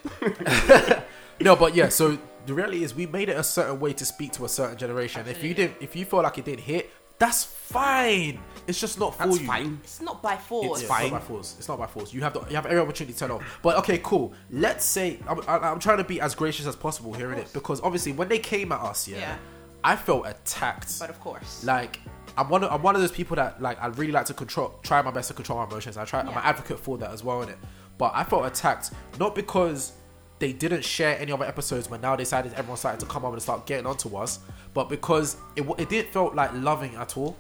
No, 1.41 1.55
but 1.57 1.75
yeah. 1.75 1.89
So 1.89 2.19
the 2.47 2.55
reality 2.55 2.85
is, 2.85 2.95
we 2.95 3.07
made 3.07 3.29
it 3.29 3.37
a 3.37 3.45
certain 3.45 3.79
way 3.81 3.93
to 3.95 4.05
speak 4.05 4.33
to 4.33 4.45
a 4.45 4.49
certain 4.49 4.77
generation. 4.79 5.27
If 5.29 5.43
you 5.45 5.55
didn't, 5.55 5.77
if 5.81 5.95
you 5.97 6.05
feel 6.05 6.23
like 6.23 6.39
it 6.39 6.45
didn't 6.45 6.61
hit, 6.61 6.91
that's 7.19 7.45
fine. 7.45 8.39
It's 8.67 8.79
just 8.81 8.99
not 8.99 9.15
for 9.17 9.25
That's 9.27 9.41
you. 9.41 9.47
fine. 9.47 9.81
It's 9.83 10.01
not 10.03 10.23
by 10.23 10.37
force. 10.37 10.83
Yeah, 10.83 10.89
fine. 10.89 11.03
It's 11.05 11.13
not 11.13 11.21
by 11.21 11.27
force. 11.27 11.55
It's 11.59 11.69
not 11.69 11.79
by 11.79 11.87
force. 11.87 12.13
You 12.13 12.21
have 12.23 12.35
the, 12.35 12.41
you 12.49 12.57
have 12.57 12.67
every 12.67 12.79
opportunity 12.79 13.13
to 13.15 13.19
turn 13.19 13.31
off. 13.31 13.43
But 13.63 13.77
okay, 13.79 13.99
cool. 14.03 14.35
Let's 14.51 14.85
say 14.85 15.19
I'm, 15.27 15.41
I- 15.49 15.59
I'm 15.71 15.79
trying 15.79 15.99
to 15.99 16.05
be 16.05 16.21
as 16.21 16.35
gracious 16.35 16.67
as 16.67 16.77
possible 16.77 17.13
here 17.15 17.33
in 17.33 17.39
it 17.39 17.51
because 17.55 17.81
obviously 17.81 18.13
when 18.13 18.29
they 18.29 18.39
came 18.39 18.71
at 18.73 18.81
us, 18.81 19.09
yeah, 19.09 19.19
Yeah. 19.19 19.37
I 19.83 19.97
felt 19.97 20.27
attacked. 20.27 20.99
But 20.99 21.09
of 21.11 21.19
course. 21.21 21.65
like 21.65 22.01
I'm 22.37 22.51
one 22.51 22.65
of 22.65 22.71
I'm 22.73 22.83
one 22.83 22.95
of 22.95 23.01
those 23.01 23.13
people 23.13 23.37
that 23.37 23.63
like 23.63 23.81
I 23.83 23.87
really 23.87 24.13
like 24.13 24.27
to 24.27 24.35
control 24.35 24.79
try 24.83 25.01
my 25.01 25.11
best 25.11 25.29
to 25.29 25.35
control 25.35 25.59
my 25.61 25.65
emotions. 25.65 25.97
I 25.97 26.05
try 26.05 26.21
I'm 26.21 26.29
an 26.29 26.35
advocate 26.35 26.79
for 26.79 26.99
that 26.99 27.13
as 27.13 27.25
well 27.25 27.41
in 27.43 27.49
it. 27.49 27.59
But 27.97 28.13
I 28.15 28.25
felt 28.25 28.45
attacked 28.45 28.91
not 29.19 29.35
because 29.35 29.93
they 30.39 30.53
didn't 30.53 30.85
share 30.85 31.19
any 31.19 31.33
other 31.33 31.45
episodes, 31.45 31.89
but 31.89 32.01
now 32.03 32.15
they 32.15 32.23
decided 32.23 32.53
everyone 32.55 32.77
started 32.77 33.01
to 33.01 33.07
come 33.07 33.25
up 33.25 33.33
and 33.33 33.43
start 33.43 33.67
getting 33.67 33.87
onto 33.87 34.17
us. 34.17 34.41
But 34.75 34.89
because 34.89 35.37
it 35.57 35.67
it 35.79 35.89
didn't 35.89 36.13
felt 36.13 36.35
like 36.35 36.53
loving 36.55 36.95
at 36.97 37.17
all. 37.17 37.37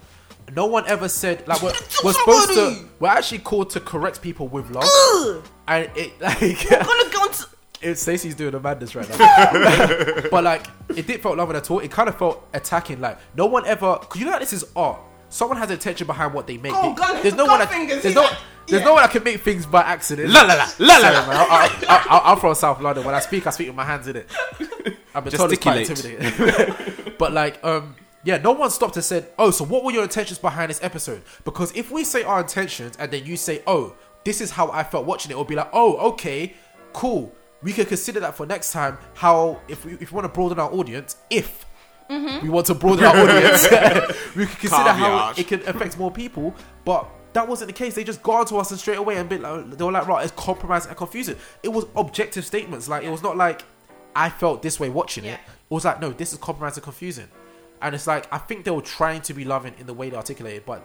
No 0.55 0.67
one 0.67 0.85
ever 0.87 1.09
said 1.09 1.47
like 1.49 1.61
we're, 1.61 1.73
we're 2.05 2.13
supposed 2.13 2.51
to. 2.51 2.89
We're 3.01 3.09
actually 3.09 3.41
called 3.41 3.71
to 3.71 3.81
correct 3.81 4.23
people 4.23 4.47
with 4.49 4.71
love, 4.71 5.51
and 5.67 5.91
it 5.97 6.13
like 6.21 6.41
gonna 6.69 7.11
go 7.13 7.27
it, 7.83 7.97
Stacey's 7.97 8.35
doing 8.35 8.55
a 8.55 8.61
madness 8.61 8.95
right 8.95 9.09
now. 9.09 9.17
but 10.31 10.45
like, 10.45 10.67
it 10.91 11.07
didn't 11.07 11.23
felt 11.23 11.37
loving 11.37 11.57
at 11.57 11.71
all. 11.71 11.81
It 11.81 11.91
kind 11.91 12.09
of 12.09 12.19
felt 12.19 12.47
attacking. 12.55 13.01
Like, 13.01 13.19
no 13.37 13.47
one 13.47 13.67
ever. 13.67 13.97
Cause 13.97 14.19
you 14.19 14.25
know 14.27 14.33
that 14.33 14.41
this 14.41 14.53
is 14.53 14.65
art. 14.75 15.01
Someone 15.29 15.59
has 15.59 15.71
intention 15.71 16.07
behind 16.07 16.33
what 16.33 16.47
they 16.47 16.57
make. 16.57 16.73
Oh, 16.75 16.91
They- 16.91 16.95
gun- 17.01 17.23
there's 17.23 17.35
no 17.35 17.47
gun 17.47 17.59
one. 17.59 17.69
Fingers, 17.69 18.03
there's 18.03 18.15
no. 18.15 18.23
that? 18.23 18.39
There's 18.67 18.81
Yeah. 18.81 18.87
no 18.87 18.95
one 18.95 19.03
that 19.03 19.11
can 19.13 19.23
make 19.23 19.41
things 19.41 19.65
by 19.67 19.81
accident. 19.83 20.31
La 20.31 20.43
la 20.43 20.55
la, 20.55 20.67
la 20.79 20.95
la 20.97 21.01
Sorry, 21.01 21.15
la. 21.15 21.27
man. 21.27 21.37
I, 21.37 21.45
I, 21.89 21.95
I, 21.95 22.19
I, 22.19 22.33
I'm 22.33 22.39
from 22.39 22.55
South 22.55 22.81
London. 22.81 23.05
When 23.05 23.15
I 23.15 23.21
speak, 23.21 23.47
I 23.47 23.51
speak 23.51 23.69
with 23.69 23.77
my 23.77 23.85
hands 23.85 24.09
in 24.09 24.17
it. 24.17 24.29
I've 25.15 25.25
been 25.25 25.33
told 25.33 25.53
it's 25.53 25.63
quite 25.63 25.89
intimidating. 25.89 27.15
but 27.19 27.33
like, 27.33 27.63
um, 27.65 27.95
yeah, 28.25 28.39
no 28.39 28.53
one 28.53 28.71
stopped 28.71 28.97
and 28.97 29.05
said, 29.05 29.29
"Oh, 29.39 29.51
so 29.53 29.65
what 29.65 29.85
were 29.85 29.93
your 29.93 30.03
intentions 30.03 30.39
behind 30.39 30.71
this 30.71 30.83
episode?" 30.83 31.23
Because 31.45 31.75
if 31.77 31.91
we 31.91 32.03
say 32.05 32.23
our 32.25 32.41
intentions 32.41 32.97
and 32.99 33.11
then 33.13 33.25
you 33.25 33.37
say, 33.37 33.63
"Oh, 33.67 33.95
this 34.25 34.41
is 34.41 34.51
how 34.51 34.71
I 34.73 34.83
felt 34.83 35.07
watching 35.07 35.31
it," 35.31 35.35
it'll 35.35 35.45
be 35.45 35.55
like, 35.55 35.71
"Oh, 35.73 35.97
okay, 36.13 36.55
cool." 36.93 37.33
We 37.63 37.73
could 37.73 37.89
consider 37.89 38.21
that 38.21 38.37
for 38.37 38.47
next 38.47 38.73
time. 38.73 38.99
How 39.15 39.61
if 39.69 39.85
we 39.85 39.93
if 39.95 40.11
we 40.11 40.17
want 40.17 40.25
to 40.25 40.29
broaden 40.33 40.59
our 40.59 40.71
audience, 40.73 41.17
if 41.31 41.65
we 42.11 42.49
want 42.49 42.67
to 42.67 42.75
broaden 42.75 43.05
our 43.05 43.17
audience, 43.17 43.63
we 44.37 44.47
could 44.47 44.59
consider 44.59 44.91
how 44.93 45.33
it 45.37 45.47
can 45.49 45.67
affect 45.69 45.97
more 45.97 46.11
people. 46.11 46.55
But 46.85 47.09
that 47.37 47.47
wasn't 47.47 47.69
the 47.69 47.73
case. 47.75 47.95
They 47.95 48.03
just 48.05 48.23
got 48.23 48.41
onto 48.41 48.57
us 48.57 48.71
and 48.71 48.81
straight 48.81 48.99
away 48.99 49.17
and 49.17 49.29
been 49.29 49.43
like, 49.43 49.71
they 49.71 49.85
were 49.85 49.93
like, 49.93 50.07
right, 50.09 50.25
it's 50.25 50.33
compromising 50.35 50.89
and 50.89 50.97
confusing. 50.99 51.37
It 51.63 51.69
was 51.69 51.85
objective 51.95 52.45
statements. 52.45 52.89
Like 52.89 53.05
it 53.05 53.11
was 53.11 53.23
not 53.23 53.37
like 53.37 53.63
I 54.15 54.31
felt 54.31 54.63
this 54.63 54.81
way 54.81 54.89
watching 54.89 55.25
Yeah. 55.25 55.35
it. 55.35 55.41
It 55.71 55.75
was 55.75 55.85
like, 55.85 56.01
no, 56.01 56.11
this 56.11 56.33
is 56.33 56.39
compromising 56.39 56.79
and 56.81 56.85
confusing. 56.85 57.29
And 57.83 57.95
it's 57.95 58.07
like 58.07 58.27
I 58.33 58.39
think 58.39 58.65
they 58.65 58.71
were 58.71 58.81
trying 58.81 59.21
to 59.23 59.35
be 59.35 59.45
loving 59.45 59.75
in 59.79 59.87
the 59.87 59.95
way 59.95 60.09
they 60.11 60.17
articulated, 60.17 60.65
but 60.65 60.83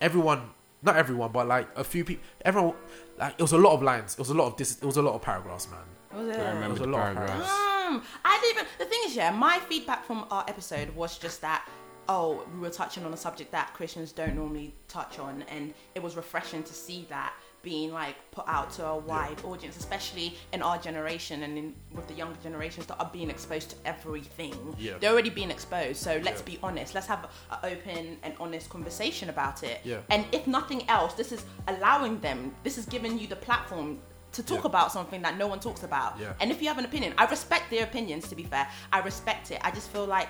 everyone, 0.00 0.42
not 0.82 0.96
everyone, 0.96 1.30
but 1.32 1.46
like 1.46 1.68
a 1.76 1.84
few 1.84 2.04
people, 2.04 2.24
everyone, 2.44 2.74
like 3.18 3.34
it 3.38 3.42
was 3.42 3.52
a 3.52 3.58
lot 3.58 3.72
of 3.74 3.82
lines. 3.82 4.14
It 4.14 4.18
was 4.18 4.30
a 4.30 4.34
lot 4.34 4.46
of 4.48 4.56
this. 4.56 4.76
It 4.78 4.84
was 4.84 4.96
a 4.96 5.02
lot 5.02 5.14
of 5.14 5.22
paragraphs, 5.22 5.68
man. 5.70 5.80
Was 6.12 6.28
it? 6.36 6.40
I 6.40 6.50
It 6.50 6.54
remember 6.54 6.68
was 6.70 6.80
a 6.80 6.82
the 6.82 6.88
lot 6.90 7.10
of 7.10 7.16
paragraphs. 7.16 7.50
Um, 7.50 8.02
I 8.24 8.38
didn't 8.40 8.56
even. 8.56 8.66
The 8.78 8.84
thing 8.86 9.00
is, 9.06 9.14
yeah, 9.16 9.30
my 9.30 9.60
feedback 9.68 10.04
from 10.04 10.26
our 10.30 10.44
episode 10.48 10.90
was 10.96 11.16
just 11.18 11.40
that. 11.42 11.66
Oh, 12.08 12.44
we 12.54 12.60
were 12.60 12.70
touching 12.70 13.04
on 13.04 13.12
a 13.12 13.16
subject 13.16 13.50
that 13.52 13.74
Christians 13.74 14.12
don't 14.12 14.36
normally 14.36 14.74
touch 14.88 15.18
on, 15.18 15.42
and 15.48 15.74
it 15.94 16.02
was 16.02 16.16
refreshing 16.16 16.62
to 16.62 16.72
see 16.72 17.06
that 17.08 17.32
being 17.62 17.92
like 17.92 18.14
put 18.30 18.44
out 18.46 18.70
to 18.70 18.86
a 18.86 18.96
wide 18.96 19.36
audience, 19.44 19.76
especially 19.76 20.36
in 20.52 20.62
our 20.62 20.78
generation 20.78 21.42
and 21.42 21.58
in 21.58 21.74
with 21.92 22.06
the 22.06 22.14
younger 22.14 22.38
generations 22.40 22.86
that 22.86 22.96
are 23.00 23.10
being 23.12 23.28
exposed 23.28 23.70
to 23.70 23.76
everything. 23.84 24.54
Yeah. 24.78 24.98
They're 25.00 25.10
already 25.10 25.30
being 25.30 25.50
exposed, 25.50 25.96
so 26.00 26.20
let's 26.22 26.42
Yeah. 26.42 26.46
be 26.54 26.58
honest. 26.62 26.94
Let's 26.94 27.08
have 27.08 27.24
an 27.50 27.58
open 27.64 28.18
and 28.22 28.34
honest 28.38 28.70
conversation 28.70 29.30
about 29.30 29.64
it. 29.64 29.80
Yeah. 29.82 29.98
And 30.10 30.24
if 30.30 30.46
nothing 30.46 30.88
else, 30.88 31.14
this 31.14 31.32
is 31.32 31.44
allowing 31.66 32.20
them. 32.20 32.54
This 32.62 32.78
is 32.78 32.86
giving 32.86 33.18
you 33.18 33.26
the 33.26 33.34
platform 33.36 33.98
to 34.30 34.44
talk 34.44 34.60
Yeah. 34.62 34.66
about 34.70 34.92
something 34.92 35.22
that 35.22 35.36
no 35.36 35.48
one 35.48 35.58
talks 35.58 35.82
about. 35.82 36.20
Yeah. 36.20 36.34
And 36.38 36.52
if 36.52 36.62
you 36.62 36.68
have 36.68 36.78
an 36.78 36.84
opinion, 36.84 37.14
I 37.18 37.24
respect 37.24 37.70
their 37.70 37.82
opinions. 37.82 38.28
To 38.28 38.36
be 38.36 38.44
fair, 38.44 38.68
I 38.92 39.00
respect 39.00 39.50
it. 39.50 39.60
I 39.64 39.72
just 39.72 39.90
feel 39.90 40.04
like, 40.04 40.28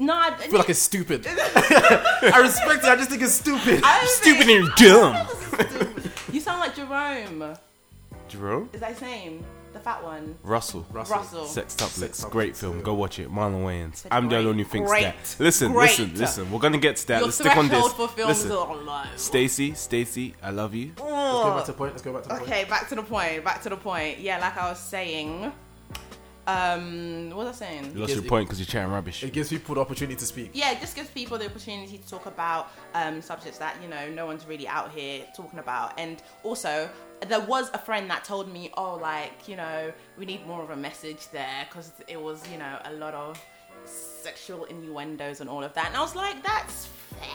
no, 0.00 0.14
I, 0.14 0.28
I 0.28 0.46
feel 0.48 0.58
like 0.58 0.70
it's 0.70 0.80
stupid. 0.80 1.26
I 1.28 2.38
respect 2.42 2.84
it. 2.84 2.88
I 2.90 2.96
just 2.96 3.10
think 3.10 3.22
it's 3.22 3.32
stupid. 3.34 3.80
I 3.84 3.98
don't 4.00 4.08
Stupid 4.08 4.46
think- 4.46 4.60
and 4.68 4.74
dumb. 4.76 5.26
Stupid. 5.68 6.12
You 6.32 6.40
sound 6.40 6.60
like 6.60 6.74
Jerome. 6.74 7.54
Jerome? 8.28 8.70
Is 8.72 8.80
that 8.80 8.92
his 8.92 9.02
name? 9.02 9.44
The 9.72 9.78
fat 9.78 10.02
one. 10.02 10.36
Russell. 10.42 10.84
Russell. 10.90 11.16
Russell. 11.16 11.44
Sextuplets, 11.44 11.76
Tuplets, 12.26 12.30
great 12.30 12.56
film. 12.56 12.78
yeah. 12.78 12.82
Go 12.82 12.94
watch 12.94 13.20
it. 13.20 13.30
Marlon 13.30 13.62
Wayans. 13.64 14.04
I'm 14.10 14.24
the 14.24 14.30
great. 14.36 14.46
only 14.46 14.62
who 14.64 14.68
thinks 14.68 14.90
Great. 14.90 15.02
that. 15.04 15.36
Listen, 15.38 15.70
Great. 15.72 15.90
listen, 15.98 16.14
listen. 16.16 16.50
We're 16.50 16.58
gonna 16.58 16.78
get 16.78 16.96
to 16.96 17.06
that. 17.08 17.18
Your 17.18 17.26
Let's 17.26 17.36
stick 17.36 17.56
on 17.56 17.68
threshold 17.68 17.90
this. 17.90 17.96
for 17.96 18.08
films 18.08 18.44
Listen, 18.44 18.50
are 18.50 18.76
low. 18.76 19.02
Stacy, 19.14 19.74
Stacy, 19.74 20.34
I 20.42 20.50
love 20.50 20.74
you. 20.74 20.92
Let's 20.98 21.00
go 21.00 21.54
back 21.54 21.64
to 21.66 21.72
the 21.72 21.78
point. 21.78 21.92
Let's 21.92 22.02
go 22.02 22.12
back 22.12 22.22
to 22.24 22.28
the 22.30 22.34
point. 22.34 22.48
Okay, 22.50 22.64
back 22.64 22.88
to 22.88 22.94
the 22.96 23.02
point. 23.04 23.44
Back 23.44 23.62
to 23.62 23.68
the 23.68 23.76
point. 23.76 24.18
Yeah, 24.18 24.38
like 24.40 24.56
I 24.56 24.70
was 24.70 24.80
saying. 24.80 25.52
Um, 26.46 27.30
what 27.30 27.46
was 27.46 27.62
I 27.62 27.66
saying? 27.66 27.92
You 27.94 28.00
lost 28.00 28.08
Gives- 28.08 28.22
your 28.22 28.28
point 28.28 28.46
because 28.48 28.58
you're 28.58 28.66
chatting 28.66 28.90
rubbish. 28.90 29.22
It 29.22 29.32
gives 29.32 29.50
people 29.50 29.74
the 29.74 29.80
opportunity 29.80 30.16
to 30.18 30.24
speak. 30.26 30.50
yeah, 30.54 30.72
it 30.72 30.80
just 30.80 30.96
gives 30.96 31.08
people 31.10 31.38
the 31.38 31.46
opportunity 31.46 31.98
to 31.98 32.08
talk 32.08 32.26
about 32.26 32.70
um, 32.94 33.20
subjects 33.22 33.58
that 33.58 33.76
you 33.82 33.88
know 33.88 34.08
no 34.10 34.26
one's 34.26 34.46
really 34.46 34.66
out 34.66 34.90
here 34.90 35.24
talking 35.36 35.58
about. 35.58 35.98
And 35.98 36.22
also, 36.42 36.88
there 37.28 37.40
was 37.40 37.70
a 37.74 37.78
friend 37.78 38.10
that 38.10 38.24
told 38.24 38.52
me, 38.52 38.70
"Oh, 38.76 38.96
like 38.96 39.46
you 39.48 39.56
know, 39.56 39.92
we 40.18 40.24
need 40.24 40.46
more 40.46 40.62
of 40.62 40.70
a 40.70 40.76
message 40.76 41.28
there 41.30 41.66
because 41.68 41.92
it 42.08 42.20
was 42.20 42.42
you 42.50 42.58
know 42.58 42.78
a 42.84 42.92
lot 42.94 43.14
of 43.14 43.40
sexual 43.84 44.64
innuendos 44.64 45.40
and 45.40 45.48
all 45.50 45.62
of 45.62 45.72
that." 45.74 45.86
And 45.88 45.96
I 45.96 46.00
was 46.00 46.16
like, 46.16 46.42
"That's 46.42 46.86
fair." 46.86 47.28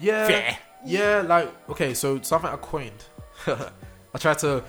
Yeah. 0.00 0.26
Fair. 0.26 0.58
Yeah, 0.84 1.22
like 1.26 1.52
okay, 1.70 1.94
so 1.94 2.20
something 2.22 2.50
I 2.50 2.56
coined. 2.56 3.04
I 3.46 4.18
tried 4.18 4.38
to 4.38 4.64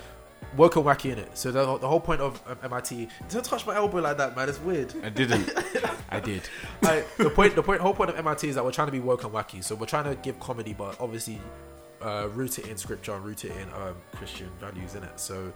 work 0.58 0.76
a 0.76 0.80
wacky 0.80 1.12
in 1.12 1.20
it. 1.20 1.38
So 1.38 1.52
the, 1.52 1.78
the 1.78 1.88
whole 1.88 2.00
point 2.00 2.22
of 2.22 2.42
um, 2.48 2.58
MIT. 2.64 3.08
Don't 3.30 3.46
touch 3.46 3.66
my 3.66 3.76
elbow 3.76 4.00
like 4.00 4.18
that, 4.18 4.36
man. 4.36 4.50
It's 4.50 4.60
weird. 4.60 4.94
I 5.04 5.10
didn't. 5.10 5.50
I 6.10 6.20
did. 6.20 6.42
Like, 6.82 7.16
the 7.18 7.30
point, 7.30 7.56
the 7.56 7.64
point, 7.64 7.82
whole 7.82 7.94
point 7.94 8.10
of 8.10 8.18
MIT 8.18 8.48
is 8.50 8.56
that 8.56 8.64
we're 8.64 8.72
trying 8.72 8.88
to 8.88 8.92
be 8.92 9.00
woke 9.00 9.24
and 9.24 9.34
wacky. 9.34 9.64
So 9.64 9.76
we're 9.76 9.86
trying 9.86 10.06
to 10.06 10.16
give 10.16 10.40
comedy, 10.40 10.74
but 10.74 11.00
obviously 11.00 11.40
uh, 12.02 12.30
root 12.34 12.58
it 12.60 12.68
in 12.68 12.78
scripture 12.78 13.14
and 13.14 13.24
root 13.24 13.46
it 13.46 13.52
in 13.52 13.68
um, 13.74 13.96
Christian 14.16 14.50
values 14.60 14.96
in 14.96 15.04
it. 15.04 15.20
So 15.20 15.52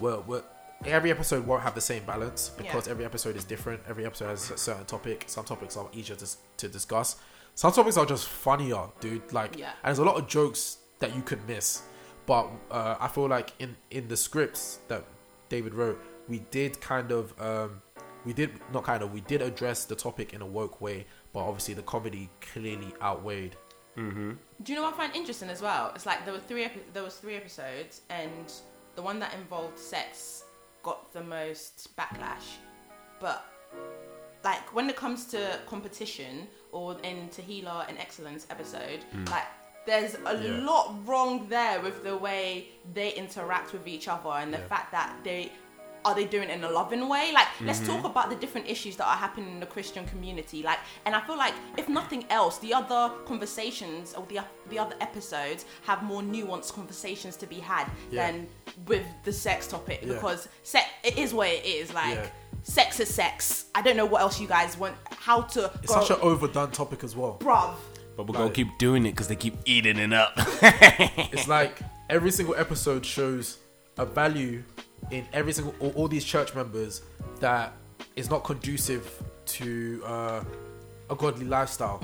we're, 0.00 0.20
we're 0.20 0.42
every 0.84 1.10
episode 1.10 1.44
won't 1.46 1.62
have 1.62 1.74
the 1.74 1.80
same 1.80 2.04
balance 2.04 2.50
because 2.56 2.86
Yeah. 2.86 2.92
every 2.92 3.04
episode 3.04 3.34
is 3.36 3.44
different. 3.44 3.80
Every 3.88 4.06
episode 4.06 4.26
has 4.28 4.50
a 4.50 4.56
certain 4.58 4.84
topic. 4.84 5.24
Some 5.26 5.44
topics 5.44 5.76
are 5.76 5.88
easier 5.92 6.14
to, 6.16 6.26
to 6.58 6.68
discuss. 6.68 7.16
Some 7.56 7.72
topics 7.72 7.96
are 7.96 8.06
just 8.06 8.28
funnier, 8.28 8.84
dude. 9.00 9.32
Like, 9.32 9.58
Yeah. 9.58 9.70
and 9.82 9.86
there's 9.86 9.98
a 9.98 10.04
lot 10.04 10.16
of 10.16 10.28
jokes 10.28 10.78
that 11.00 11.16
you 11.16 11.22
could 11.22 11.40
miss. 11.48 11.82
But 12.28 12.50
uh, 12.70 12.96
I 13.00 13.08
feel 13.08 13.26
like 13.26 13.54
in 13.58 13.74
in 13.90 14.06
the 14.06 14.16
scripts 14.16 14.80
that 14.88 15.02
David 15.48 15.72
wrote, 15.72 15.98
we 16.28 16.40
did 16.50 16.78
kind 16.78 17.10
of 17.10 17.32
um, 17.40 17.80
we 18.26 18.34
did 18.34 18.50
not 18.70 18.84
kind 18.84 19.02
of 19.02 19.14
we 19.14 19.22
did 19.22 19.40
address 19.40 19.86
the 19.86 19.96
topic 19.96 20.34
in 20.34 20.42
a 20.42 20.46
woke 20.46 20.82
way, 20.82 21.06
but 21.32 21.40
obviously 21.40 21.72
the 21.72 21.82
comedy 21.94 22.28
clearly 22.42 22.92
outweighed. 23.00 23.56
Mm-hmm. 23.96 24.32
Do 24.62 24.72
you 24.72 24.78
know 24.78 24.84
what 24.84 24.92
I 24.92 24.96
find 24.98 25.16
interesting 25.16 25.48
as 25.48 25.62
well? 25.62 25.90
It's 25.94 26.04
like 26.04 26.26
there 26.26 26.34
were 26.34 26.40
three 26.40 26.64
epi- 26.64 26.82
there 26.92 27.02
was 27.02 27.14
three 27.14 27.34
episodes, 27.34 28.02
and 28.10 28.52
the 28.94 29.00
one 29.00 29.18
that 29.20 29.32
involved 29.32 29.78
sex 29.78 30.44
got 30.82 31.10
the 31.14 31.22
most 31.22 31.88
backlash. 31.96 32.58
But 33.20 33.42
like 34.44 34.74
when 34.74 34.90
it 34.90 34.96
comes 34.96 35.24
to 35.28 35.58
competition 35.66 36.46
or 36.72 36.98
in 37.02 37.30
Tahila 37.30 37.88
and 37.88 37.96
Excellence 37.96 38.46
episode, 38.50 39.00
like 39.30 39.46
there's 39.88 40.14
a. 40.14 40.34
Yeah. 40.36 40.64
lot 40.70 40.84
wrong 41.06 41.32
there 41.48 41.80
with 41.80 41.96
the 42.08 42.16
way 42.16 42.68
they 42.94 43.10
interact 43.24 43.68
with 43.72 43.86
each 43.94 44.06
other 44.14 44.30
and 44.42 44.48
the 44.56 44.58
Yeah. 44.58 44.72
fact 44.74 44.88
that 44.92 45.08
they 45.24 45.50
are 46.04 46.14
they 46.14 46.26
doing 46.36 46.48
it 46.48 46.54
in 46.58 46.64
a 46.64 46.70
loving 46.70 47.04
way? 47.14 47.32
Like, 47.38 47.48
let's 47.68 47.80
Mm-hmm. 47.80 47.92
talk 47.96 48.04
about 48.12 48.26
the 48.30 48.36
different 48.36 48.66
issues 48.74 48.94
that 48.98 49.06
are 49.12 49.16
happening 49.16 49.50
in 49.54 49.60
the 49.60 49.66
Christian 49.76 50.04
community. 50.06 50.62
Like, 50.62 50.78
and 51.04 51.12
I 51.14 51.20
feel 51.26 51.36
like 51.36 51.54
if 51.76 51.86
nothing 51.88 52.22
else, 52.30 52.54
the 52.66 52.72
other 52.80 53.02
conversations 53.26 54.14
or 54.14 54.24
the 54.32 54.38
the 54.72 54.78
other 54.78 54.94
episodes 55.08 55.60
have 55.88 56.02
more 56.12 56.22
nuanced 56.22 56.72
conversations 56.80 57.34
to 57.42 57.46
be 57.54 57.58
had 57.72 57.86
Yeah. 58.10 58.18
than 58.30 58.34
with 58.86 59.04
the 59.24 59.32
sex 59.32 59.66
topic 59.74 59.98
Yeah. 60.02 60.14
because 60.14 60.48
sex 60.62 60.86
it 61.02 61.18
is 61.18 61.34
what 61.34 61.48
it 61.48 61.64
is. 61.64 61.92
Like, 61.92 62.14
Yeah. 62.18 62.30
sex 62.62 63.00
is 63.00 63.10
sex. 63.22 63.64
I 63.74 63.80
don't 63.82 63.96
know 64.00 64.06
what 64.12 64.20
else 64.24 64.36
you 64.42 64.46
guys 64.58 64.76
want. 64.82 64.94
How 65.28 65.38
to 65.54 65.60
It's 65.82 65.92
go, 65.92 66.00
such 66.00 66.10
an 66.16 66.20
overdone 66.30 66.70
topic 66.70 67.00
as 67.08 67.14
well. 67.16 67.34
bruv. 67.40 67.74
But 68.18 68.26
we're 68.26 68.34
gonna 68.34 68.50
keep 68.50 68.76
doing 68.78 69.06
it 69.06 69.12
because 69.12 69.28
they 69.28 69.36
keep 69.36 69.54
eating 69.64 69.96
it 69.96 70.12
up. 70.12 70.32
It's 71.32 71.46
like 71.46 71.78
every 72.10 72.32
single 72.32 72.56
episode 72.56 73.06
shows 73.06 73.58
a 73.96 74.04
value 74.04 74.64
in 75.12 75.24
every 75.32 75.52
single 75.52 75.72
all, 75.78 75.90
all 75.90 76.08
these 76.08 76.24
church 76.24 76.52
members 76.52 77.02
that 77.38 77.72
is 78.16 78.28
not 78.28 78.42
conducive 78.42 79.22
to 79.46 80.02
uh, 80.04 80.42
a 81.08 81.14
godly 81.14 81.46
lifestyle. 81.46 82.02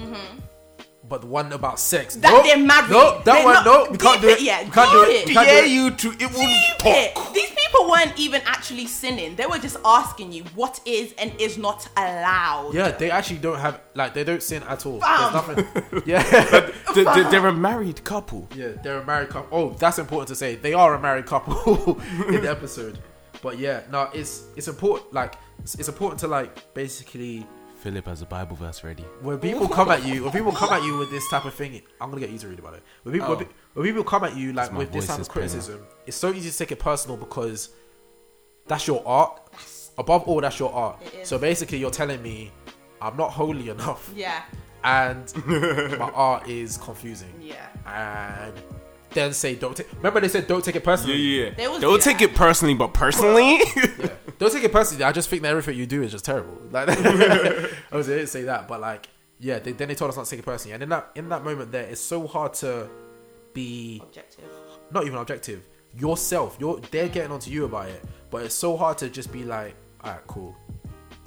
But 1.08 1.22
the 1.22 1.26
one 1.26 1.52
about 1.52 1.80
sex, 1.80 2.16
Mm-hmm. 2.16 2.20
That 2.22 2.30
nope, 2.32 2.44
they're 2.44 2.56
married. 2.64 2.90
Nope, 2.90 3.24
that 3.24 3.34
They're 3.34 3.44
one, 3.44 3.54
not- 3.54 3.64
no, 3.66 3.86
we 3.90 3.98
can't 3.98 4.20
do 4.22 4.28
it. 4.28 4.38
it, 4.38 4.42
yeah, 4.42 4.64
we 4.64 4.70
can't 4.70 4.90
do 4.92 5.04
deep 5.04 5.20
it. 5.22 5.26
We 5.26 5.34
can't 5.34 5.48
do 5.48 5.64
it. 5.64 5.68
you 5.68 5.90
two. 5.90 6.12
It 6.12 6.30
wouldn't 6.30 6.86
It- 6.86 7.34
These 7.34 7.50
people 7.74 7.90
weren't 7.90 8.18
even 8.18 8.40
actually 8.44 8.86
sinning. 8.86 9.36
They 9.36 9.46
were 9.46 9.58
just 9.58 9.76
asking 9.84 10.32
you 10.32 10.44
what 10.54 10.80
is 10.86 11.12
and 11.18 11.32
is 11.40 11.58
not 11.58 11.88
allowed. 11.96 12.72
Yeah, 12.74 12.90
they 12.92 13.10
actually 13.10 13.38
don't 13.38 13.58
have 13.58 13.80
like 13.94 14.14
they 14.14 14.24
don't 14.24 14.42
sin 14.42 14.62
at 14.64 14.86
all. 14.86 15.00
Fam. 15.00 15.32
There's 15.32 15.66
nothing. 15.66 16.02
Yeah, 16.06 16.22
They- 16.94 17.04
they- 17.04 17.30
They're 17.30 17.46
a 17.46 17.52
married 17.52 18.04
couple. 18.04 18.48
yeah, 18.54 18.68
they're 18.82 18.98
a 18.98 19.04
married 19.06 19.30
couple. 19.30 19.58
Oh, 19.58 19.70
that's 19.78 19.98
important 19.98 20.28
to 20.28 20.34
say. 20.36 20.56
They 20.56 20.72
are 20.74 20.94
a 20.94 21.00
married 21.00 21.26
couple 21.26 22.00
in 22.28 22.42
the 22.42 22.50
episode. 22.50 22.98
But 23.42 23.58
yeah, 23.58 23.80
no, 23.90 24.08
it's 24.14 24.44
it's 24.56 24.68
important. 24.68 25.12
Like 25.12 25.34
it's, 25.58 25.74
it's 25.74 25.88
important 25.88 26.20
to 26.20 26.28
like 26.28 26.72
basically 26.74 27.46
Philip 27.84 28.06
has 28.06 28.22
a 28.22 28.26
Bible 28.26 28.56
verse 28.56 28.82
ready. 28.82 29.02
when 29.20 29.38
people 29.38 29.68
come 29.68 29.90
at 29.90 30.06
you, 30.06 30.22
when 30.24 30.32
people 30.32 30.52
come 30.52 30.72
at 30.72 30.82
you 30.82 30.96
with 30.96 31.10
this 31.10 31.28
type 31.28 31.44
of 31.44 31.52
thing, 31.52 31.82
I'm 32.00 32.08
gonna 32.08 32.20
get 32.22 32.30
you 32.30 32.38
to 32.38 32.48
read 32.48 32.58
about 32.58 32.72
it. 32.74 32.82
When 33.02 33.12
people, 33.12 33.28
when 33.28 33.36
Oh. 33.36 33.44
pe- 33.44 33.50
when 33.74 33.86
people 33.86 34.04
come 34.04 34.24
at 34.24 34.34
you 34.34 34.54
like 34.54 34.72
my 34.72 34.78
with 34.78 34.90
this 34.90 35.04
voice 35.04 35.08
type 35.16 35.20
is 35.20 35.28
of 35.28 35.34
penny. 35.34 35.48
criticism, 35.48 35.86
it's 36.06 36.16
so 36.16 36.32
easy 36.32 36.50
to 36.50 36.56
take 36.56 36.72
it 36.72 36.78
personal 36.78 37.18
because 37.18 37.68
that's 38.66 38.86
your 38.86 39.02
art. 39.06 39.38
Above 39.98 40.22
all, 40.24 40.40
that's 40.40 40.58
your 40.58 40.72
art. 40.72 40.98
It 41.04 41.14
is. 41.20 41.28
So 41.28 41.36
basically, 41.38 41.76
you're 41.76 41.90
telling 41.90 42.22
me 42.22 42.52
I'm 43.02 43.18
not 43.18 43.32
holy 43.32 43.68
enough, 43.68 44.10
Yeah. 44.16 44.44
and 44.82 45.30
my 45.98 46.10
art 46.14 46.48
is 46.48 46.78
confusing, 46.78 47.34
Yeah. 47.38 47.66
and 47.86 48.54
then 49.14 49.32
say 49.32 49.54
don't 49.54 49.76
take. 49.76 49.90
Remember 49.96 50.20
they 50.20 50.28
said 50.28 50.46
don't 50.46 50.64
take 50.64 50.76
it 50.76 50.84
personally. 50.84 51.16
Yeah, 51.16 51.50
They 51.50 51.62
yeah. 51.62 51.68
was- 51.68 51.80
Don't 51.80 51.92
yeah. 51.98 52.12
take 52.12 52.20
it 52.20 52.34
personally, 52.34 52.74
but 52.74 52.92
personally, 52.92 53.58
Yeah. 53.76 54.08
Don't 54.38 54.52
take 54.52 54.64
it 54.64 54.72
personally. 54.72 55.04
I 55.04 55.12
just 55.12 55.28
think 55.30 55.42
that 55.42 55.48
everything 55.48 55.78
you 55.78 55.86
do 55.86 56.02
is 56.02 56.10
just 56.12 56.24
terrible. 56.24 56.58
Like, 56.70 56.88
I 56.88 57.70
was 57.96 58.06
didn't 58.06 58.26
say 58.26 58.42
that, 58.42 58.66
but 58.68 58.80
like, 58.80 59.08
yeah. 59.38 59.58
They, 59.60 59.72
then 59.72 59.88
they 59.88 59.94
told 59.94 60.10
us 60.10 60.16
not 60.16 60.24
to 60.26 60.30
take 60.30 60.40
it 60.40 60.44
personally, 60.44 60.74
and 60.74 60.82
in 60.82 60.88
that 60.90 61.10
in 61.14 61.28
that 61.30 61.44
moment, 61.44 61.72
there, 61.72 61.84
it's 61.84 62.00
so 62.00 62.26
hard 62.26 62.52
to 62.54 62.88
be 63.52 64.00
Objective. 64.04 64.44
not 64.90 65.04
even 65.06 65.18
objective. 65.18 65.66
Yourself, 65.96 66.56
you're 66.58 66.80
they're 66.90 67.08
getting 67.08 67.30
onto 67.30 67.50
you 67.50 67.64
about 67.66 67.88
it, 67.88 68.02
but 68.30 68.42
it's 68.42 68.54
so 68.54 68.76
hard 68.76 68.98
to 68.98 69.08
just 69.08 69.32
be 69.32 69.44
like, 69.44 69.76
alright, 70.04 70.26
cool. 70.26 70.56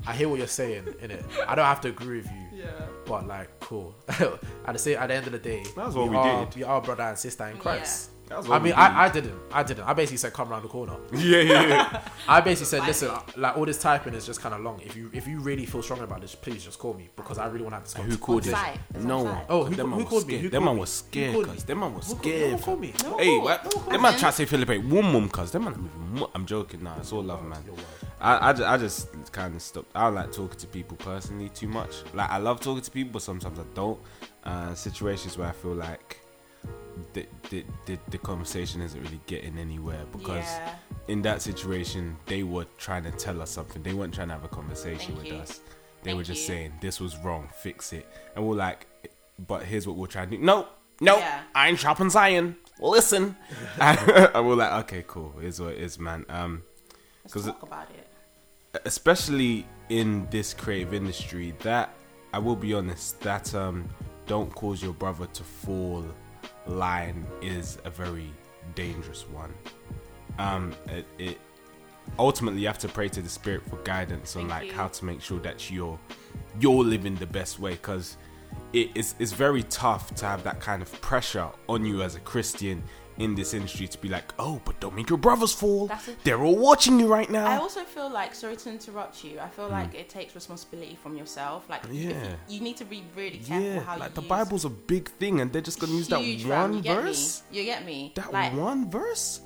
I 0.07 0.13
hear 0.13 0.29
what 0.29 0.37
you're 0.39 0.47
saying 0.47 0.85
in 1.01 1.11
it. 1.11 1.25
I 1.47 1.53
don't 1.55 1.65
have 1.65 1.81
to 1.81 1.89
agree 1.89 2.17
with 2.17 2.31
you. 2.31 2.59
Yeah. 2.63 2.65
But 3.05 3.27
like, 3.27 3.59
cool. 3.59 3.93
at 4.07 4.73
the 4.73 4.79
same, 4.79 4.97
at 4.97 5.07
the 5.07 5.13
end 5.15 5.25
of 5.27 5.33
the 5.33 5.39
day, 5.39 5.63
That's 5.75 5.95
what 5.95 6.09
we 6.09 6.15
are, 6.15 6.45
did. 6.45 6.55
We 6.55 6.63
are 6.63 6.81
brother 6.81 7.03
and 7.03 7.17
sister 7.17 7.45
in 7.47 7.57
Christ. 7.57 8.11
That's 8.29 8.49
I 8.49 8.55
mean, 8.55 8.63
we 8.63 8.71
I, 8.73 9.05
I 9.05 9.09
didn't. 9.09 9.39
I 9.53 9.63
didn't. 9.63 9.85
I 9.85 9.93
basically 9.93 10.17
said, 10.17 10.33
"Come 10.33 10.51
around 10.51 10.63
the 10.63 10.67
corner." 10.67 10.97
Yeah, 11.13 11.39
yeah, 11.39 11.61
yeah. 11.67 12.01
I 12.27 12.41
basically 12.41 12.65
said, 12.65 12.85
"Listen, 12.85 13.11
like 13.37 13.55
all 13.55 13.65
this 13.65 13.81
typing 13.81 14.13
is 14.15 14.25
just 14.25 14.41
kind 14.41 14.53
of 14.53 14.59
long. 14.59 14.81
If 14.85 14.97
you 14.97 15.09
if 15.13 15.25
you 15.29 15.39
really 15.39 15.65
feel 15.65 15.81
strong 15.81 16.01
about 16.01 16.19
this, 16.19 16.35
please 16.35 16.61
just 16.65 16.77
call 16.77 16.93
me 16.93 17.07
because 17.15 17.37
I 17.37 17.45
really 17.47 17.61
want 17.63 17.71
to 17.71 17.75
have 17.77 17.83
this 17.85 17.93
Who 17.93 18.01
conversation." 18.17 18.21
called 18.25 18.45
it? 18.47 18.51
site? 18.51 18.79
It's 18.89 19.03
on 19.03 19.07
No 19.07 19.23
one. 19.23 19.37
Oh, 19.47 19.63
who- 19.63 19.75
them 19.75 19.85
who 19.91 19.95
man 19.95 19.99
was 19.99 20.09
called 20.09 20.27
me? 20.27 20.33
scared. 20.33 20.41
Who 20.43 20.49
Them 20.49 20.63
called 20.63 20.65
man 20.65 20.75
me? 20.75 20.79
was 20.81 20.89
scared, 20.93 21.45
cuz. 21.47 21.63
Them 21.63 21.79
man 21.79 21.93
was 21.95 22.07
Who- 22.07 22.15
who 22.15 22.57
called 22.57 22.81
me? 22.81 22.87
Hey, 23.17 23.37
what? 23.39 23.63
no 23.63 23.69
one 23.69 23.71
called 23.71 23.93
Them 23.93 24.01
man 24.01 24.13
you. 24.13 24.19
try 24.19 24.29
to 24.29 24.35
say 24.35 24.45
Philippe 24.45 24.77
one 24.79 25.13
mum, 25.13 25.29
cuz. 25.29 25.51
Them 25.51 25.63
man 25.63 25.73
have 25.75 25.81
even 25.85 26.19
more. 26.19 26.29
I'm 26.35 26.45
joking, 26.45 26.83
nah. 26.83 26.97
It's 26.97 27.13
all 27.13 27.23
love, 27.23 27.45
man. 27.45 27.63
I, 28.19 28.49
I, 28.49 28.53
just, 28.53 28.63
I 28.69 28.77
just 28.77 29.31
kind 29.31 29.55
of 29.55 29.61
stopped. 29.61 29.91
I 29.95 30.05
don't 30.05 30.15
like 30.15 30.31
talking 30.31 30.57
to 30.59 30.67
people 30.67 30.97
personally 30.97 31.49
too 31.49 31.67
much. 31.67 31.91
Like, 32.13 32.29
I 32.29 32.37
love 32.37 32.59
talking 32.59 32.81
to 32.81 32.91
people, 32.91 33.13
but 33.13 33.21
sometimes 33.21 33.59
I 33.59 33.63
don't. 33.73 33.99
Uh, 34.43 34.73
situations 34.73 35.37
where 35.37 35.47
I 35.47 35.51
feel 35.51 35.73
like 35.75 36.19
the, 37.13 37.27
the, 37.49 37.63
the, 37.85 37.99
the 38.09 38.17
conversation 38.17 38.81
isn't 38.81 39.01
really 39.03 39.19
getting 39.27 39.57
anywhere 39.59 40.03
because 40.11 40.45
Yeah. 40.45 40.75
in 41.09 41.21
that 41.23 41.41
situation, 41.43 42.17
they 42.25 42.41
were 42.43 42.65
trying 42.77 43.03
to 43.03 43.11
tell 43.11 43.41
us 43.41 43.51
something. 43.51 43.83
They 43.83 43.93
weren't 43.93 44.13
trying 44.13 44.29
to 44.29 44.33
have 44.33 44.43
a 44.43 44.47
conversation 44.49 45.13
Thank 45.15 45.17
with 45.19 45.27
you. 45.27 45.35
us. 45.35 45.59
They 46.01 46.11
Thank 46.11 46.17
were 46.17 46.23
just 46.23 46.41
you. 46.41 46.47
saying, 46.47 46.73
this 46.81 46.99
was 46.99 47.17
wrong, 47.17 47.49
fix 47.61 47.93
it. 47.93 48.07
And 48.35 48.47
we're 48.47 48.55
like, 48.55 48.87
but 49.47 49.63
here's 49.63 49.85
what 49.85 49.95
we're 49.95 50.07
trying 50.07 50.29
to 50.31 50.37
do. 50.37 50.43
No, 50.43 50.67
no, 51.01 51.17
Yeah. 51.17 51.41
I 51.53 51.67
ain't 51.69 51.77
chopping 51.79 52.09
Zion. 52.09 52.55
Listen. 52.79 53.35
and 53.79 54.47
we're 54.47 54.55
like, 54.55 54.71
okay, 54.85 55.03
cool. 55.07 55.33
Here's 55.39 55.59
what 55.61 55.73
it 55.73 55.79
is, 55.79 55.99
man. 55.99 56.25
Um, 56.29 56.63
Let's 57.35 57.47
it- 57.47 57.51
talk 57.51 57.63
about 57.63 57.87
it. 57.91 58.07
especially 58.85 59.65
in 59.89 60.27
this 60.29 60.53
creative 60.53 60.93
industry 60.93 61.53
that 61.59 61.93
i 62.33 62.39
will 62.39 62.55
be 62.55 62.73
honest 62.73 63.19
that 63.21 63.53
um 63.55 63.87
don't 64.27 64.53
cause 64.53 64.83
your 64.83 64.93
brother 64.93 65.25
to 65.27 65.43
fall 65.43 66.03
line 66.67 67.25
is 67.41 67.77
a 67.85 67.89
very 67.89 68.29
dangerous 68.75 69.25
one 69.29 69.53
um 70.39 70.73
it, 70.89 71.05
it 71.17 71.37
ultimately 72.19 72.59
you 72.61 72.67
have 72.67 72.77
to 72.77 72.87
pray 72.89 73.07
to 73.09 73.21
the 73.21 73.29
spirit 73.29 73.61
for 73.69 73.77
guidance 73.77 74.35
on 74.35 74.47
like 74.49 74.67
you. 74.67 74.73
how 74.73 74.87
to 74.87 75.05
make 75.05 75.21
sure 75.21 75.39
that 75.39 75.71
you're 75.71 75.97
you're 76.59 76.83
living 76.83 77.15
the 77.15 77.25
best 77.25 77.59
way 77.59 77.71
because 77.71 78.17
it 78.73 78.89
is 78.95 79.15
it's 79.19 79.31
very 79.31 79.63
tough 79.63 80.13
to 80.15 80.25
have 80.25 80.43
that 80.43 80.59
kind 80.59 80.81
of 80.81 80.91
pressure 81.01 81.49
on 81.69 81.85
you 81.85 82.01
as 82.01 82.15
a 82.15 82.19
christian 82.21 82.83
in 83.19 83.35
this 83.35 83.53
industry 83.53 83.87
to 83.87 83.97
be 83.97 84.09
like 84.09 84.33
oh 84.39 84.61
but 84.65 84.79
don't 84.79 84.95
make 84.95 85.09
your 85.09 85.17
brothers 85.17 85.53
fall 85.53 85.89
a- 85.89 85.99
they're 86.23 86.43
all 86.43 86.55
watching 86.57 86.99
you 86.99 87.07
right 87.07 87.29
now 87.29 87.47
I 87.47 87.57
also 87.57 87.83
feel 87.83 88.09
like, 88.09 88.35
sorry 88.35 88.55
to 88.57 88.69
interrupt 88.69 89.23
you, 89.23 89.39
I 89.39 89.49
feel 89.49 89.69
like 89.69 89.93
it 89.95 90.07
takes 90.09 90.35
responsibility 90.35 90.97
from 91.01 91.15
yourself. 91.17 91.69
Like, 91.69 91.83
if 91.85 91.93
you- 91.93 92.13
Hmm. 92.13 92.23
Yeah. 92.23 92.35
you, 92.47 92.59
need 92.61 92.77
to 92.77 92.85
be 92.85 93.03
really 93.15 93.39
careful 93.39 93.67
Yeah, 93.67 93.79
how 93.81 93.97
like 93.97 94.13
the 94.13 94.21
Bible's 94.21 94.65
a 94.65 94.69
big 94.69 95.09
thing, 95.19 95.41
and 95.41 95.51
they're 95.51 95.61
just 95.61 95.79
gonna 95.79 95.93
use 95.93 96.07
that 96.09 96.19
one 96.19 96.73
you 96.75 96.81
verse. 96.83 97.43
Me? 97.51 97.57
You 97.59 97.63
get 97.65 97.85
me? 97.85 98.11
That 98.15 98.31
like, 98.31 98.53
one 98.53 98.89
verse. 98.89 99.41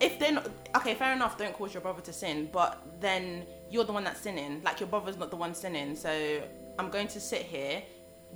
if 0.00 0.18
they're 0.18 0.32
not 0.32 0.48
okay, 0.76 0.94
fair 0.94 1.12
enough. 1.12 1.38
Don't 1.38 1.54
cause 1.54 1.72
your 1.74 1.80
brother 1.82 2.02
to 2.02 2.12
sin, 2.12 2.48
but 2.52 2.82
then 3.00 3.44
you're 3.70 3.84
the 3.84 3.92
one 3.92 4.04
that's 4.04 4.20
sinning. 4.20 4.60
Like 4.64 4.80
your 4.80 4.88
brother's 4.88 5.16
not 5.16 5.30
the 5.30 5.36
one 5.36 5.54
sinning. 5.54 5.94
So 5.96 6.10
I'm 6.78 6.90
going 6.90 7.08
to 7.08 7.20
sit 7.20 7.42
here 7.42 7.82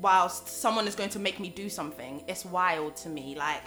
whilst 0.00 0.46
someone 0.48 0.86
is 0.86 0.94
going 0.94 1.10
to 1.10 1.18
make 1.18 1.40
me 1.40 1.48
do 1.48 1.68
something. 1.68 2.22
It's 2.28 2.44
wild 2.44 2.94
to 2.96 3.08
me. 3.08 3.34
Like 3.36 3.64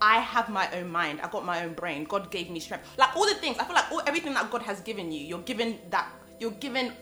I 0.00 0.18
have 0.18 0.48
my 0.48 0.70
own 0.72 0.90
mind. 0.90 1.20
I 1.22 1.28
got 1.28 1.44
my 1.44 1.64
own 1.64 1.74
brain. 1.74 2.04
God 2.04 2.30
gave 2.30 2.50
me 2.50 2.60
strength. 2.60 2.86
Like 2.98 3.16
all 3.16 3.26
the 3.26 3.34
things. 3.34 3.58
I 3.58 3.64
feel 3.64 3.74
like 3.74 3.90
all, 3.90 4.02
everything 4.06 4.34
that 4.34 4.50
God 4.50 4.62
has 4.62 4.80
given 4.80 5.10
you, 5.12 5.24
you're 5.24 5.40
given 5.40 5.78
that. 5.90 6.10
You're 6.38 6.52
given. 6.52 6.92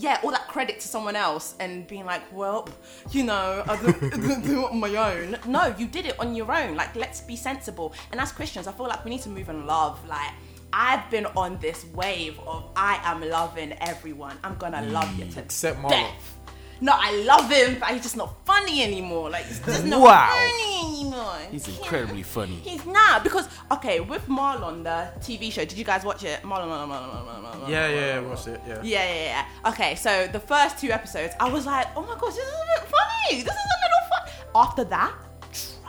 Yeah, 0.00 0.20
all 0.22 0.30
that 0.30 0.46
credit 0.46 0.78
to 0.78 0.86
someone 0.86 1.16
else 1.16 1.56
and 1.58 1.84
being 1.88 2.04
like, 2.04 2.22
well, 2.32 2.68
you 3.10 3.24
know, 3.24 3.64
I 3.66 3.76
didn't 3.82 4.42
do 4.46 4.64
it 4.64 4.70
on 4.70 4.78
my 4.78 4.94
own. 4.94 5.36
No, 5.48 5.74
you 5.76 5.88
did 5.88 6.06
it 6.06 6.20
on 6.20 6.36
your 6.36 6.52
own. 6.52 6.76
Like, 6.76 6.94
let's 6.94 7.20
be 7.20 7.34
sensible. 7.34 7.92
And 8.12 8.20
as 8.20 8.30
Christians, 8.30 8.68
I 8.68 8.72
feel 8.72 8.86
like 8.86 9.04
we 9.04 9.10
need 9.10 9.22
to 9.22 9.28
move 9.28 9.48
in 9.48 9.66
love. 9.66 9.98
Like, 10.06 10.30
I've 10.72 11.10
been 11.10 11.26
on 11.26 11.58
this 11.58 11.86
wave 11.94 12.38
of 12.46 12.70
I 12.76 13.00
am 13.02 13.28
loving 13.28 13.72
everyone. 13.80 14.38
I'm 14.44 14.56
gonna 14.56 14.82
love 14.82 15.18
you 15.18 15.24
to 15.24 15.40
mm. 15.40 15.44
Except 15.44 15.78
Marlon. 15.80 15.90
death. 15.90 16.37
No, 16.80 16.92
I 16.94 17.10
love 17.24 17.50
him, 17.50 17.78
but 17.80 17.88
he's 17.90 18.02
just 18.02 18.16
not 18.16 18.34
funny 18.44 18.82
anymore. 18.84 19.30
Like, 19.30 19.46
he's 19.46 19.58
just 19.60 19.84
not 19.84 20.00
Wow. 20.00 20.30
funny 20.30 21.00
anymore. 21.02 21.38
He's 21.50 21.66
Yeah. 21.66 21.78
incredibly 21.78 22.22
funny. 22.22 22.56
He's 22.62 22.84
not 22.86 23.24
because 23.24 23.48
okay, 23.72 23.98
with 24.00 24.26
Marlon, 24.28 24.84
the 24.84 25.10
TV 25.20 25.50
show. 25.50 25.64
Did 25.64 25.76
you 25.76 25.84
guys 25.84 26.04
watch 26.04 26.22
it? 26.24 26.42
Marlon, 26.42 26.68
Marlon, 26.68 26.88
Marlon, 26.88 27.10
Marlon, 27.10 27.42
Marlon. 27.42 27.60
Marlon, 27.62 27.68
Yeah, 27.68 27.88
yeah, 27.88 27.94
yeah. 28.00 28.16
Marlon. 28.20 28.28
Watched 28.28 28.46
it. 28.48 28.60
Yeah. 28.66 28.80
Yeah, 28.82 29.04
yeah, 29.14 29.24
yeah. 29.64 29.70
Okay, 29.70 29.94
so 29.96 30.28
the 30.28 30.40
first 30.40 30.78
two 30.78 30.90
episodes, 30.92 31.34
I 31.40 31.48
was 31.48 31.66
like, 31.66 31.88
oh 31.96 32.02
my 32.02 32.14
gosh, 32.20 32.34
this 32.34 32.46
is 32.46 32.52
a 32.54 32.80
bit 32.80 32.88
funny. 32.90 33.42
This 33.42 33.54
is 33.54 33.58
a 33.76 33.78
little 33.84 34.04
fun. 34.10 34.22
After 34.54 34.84
that, 34.84 35.12
trash. 35.52 35.82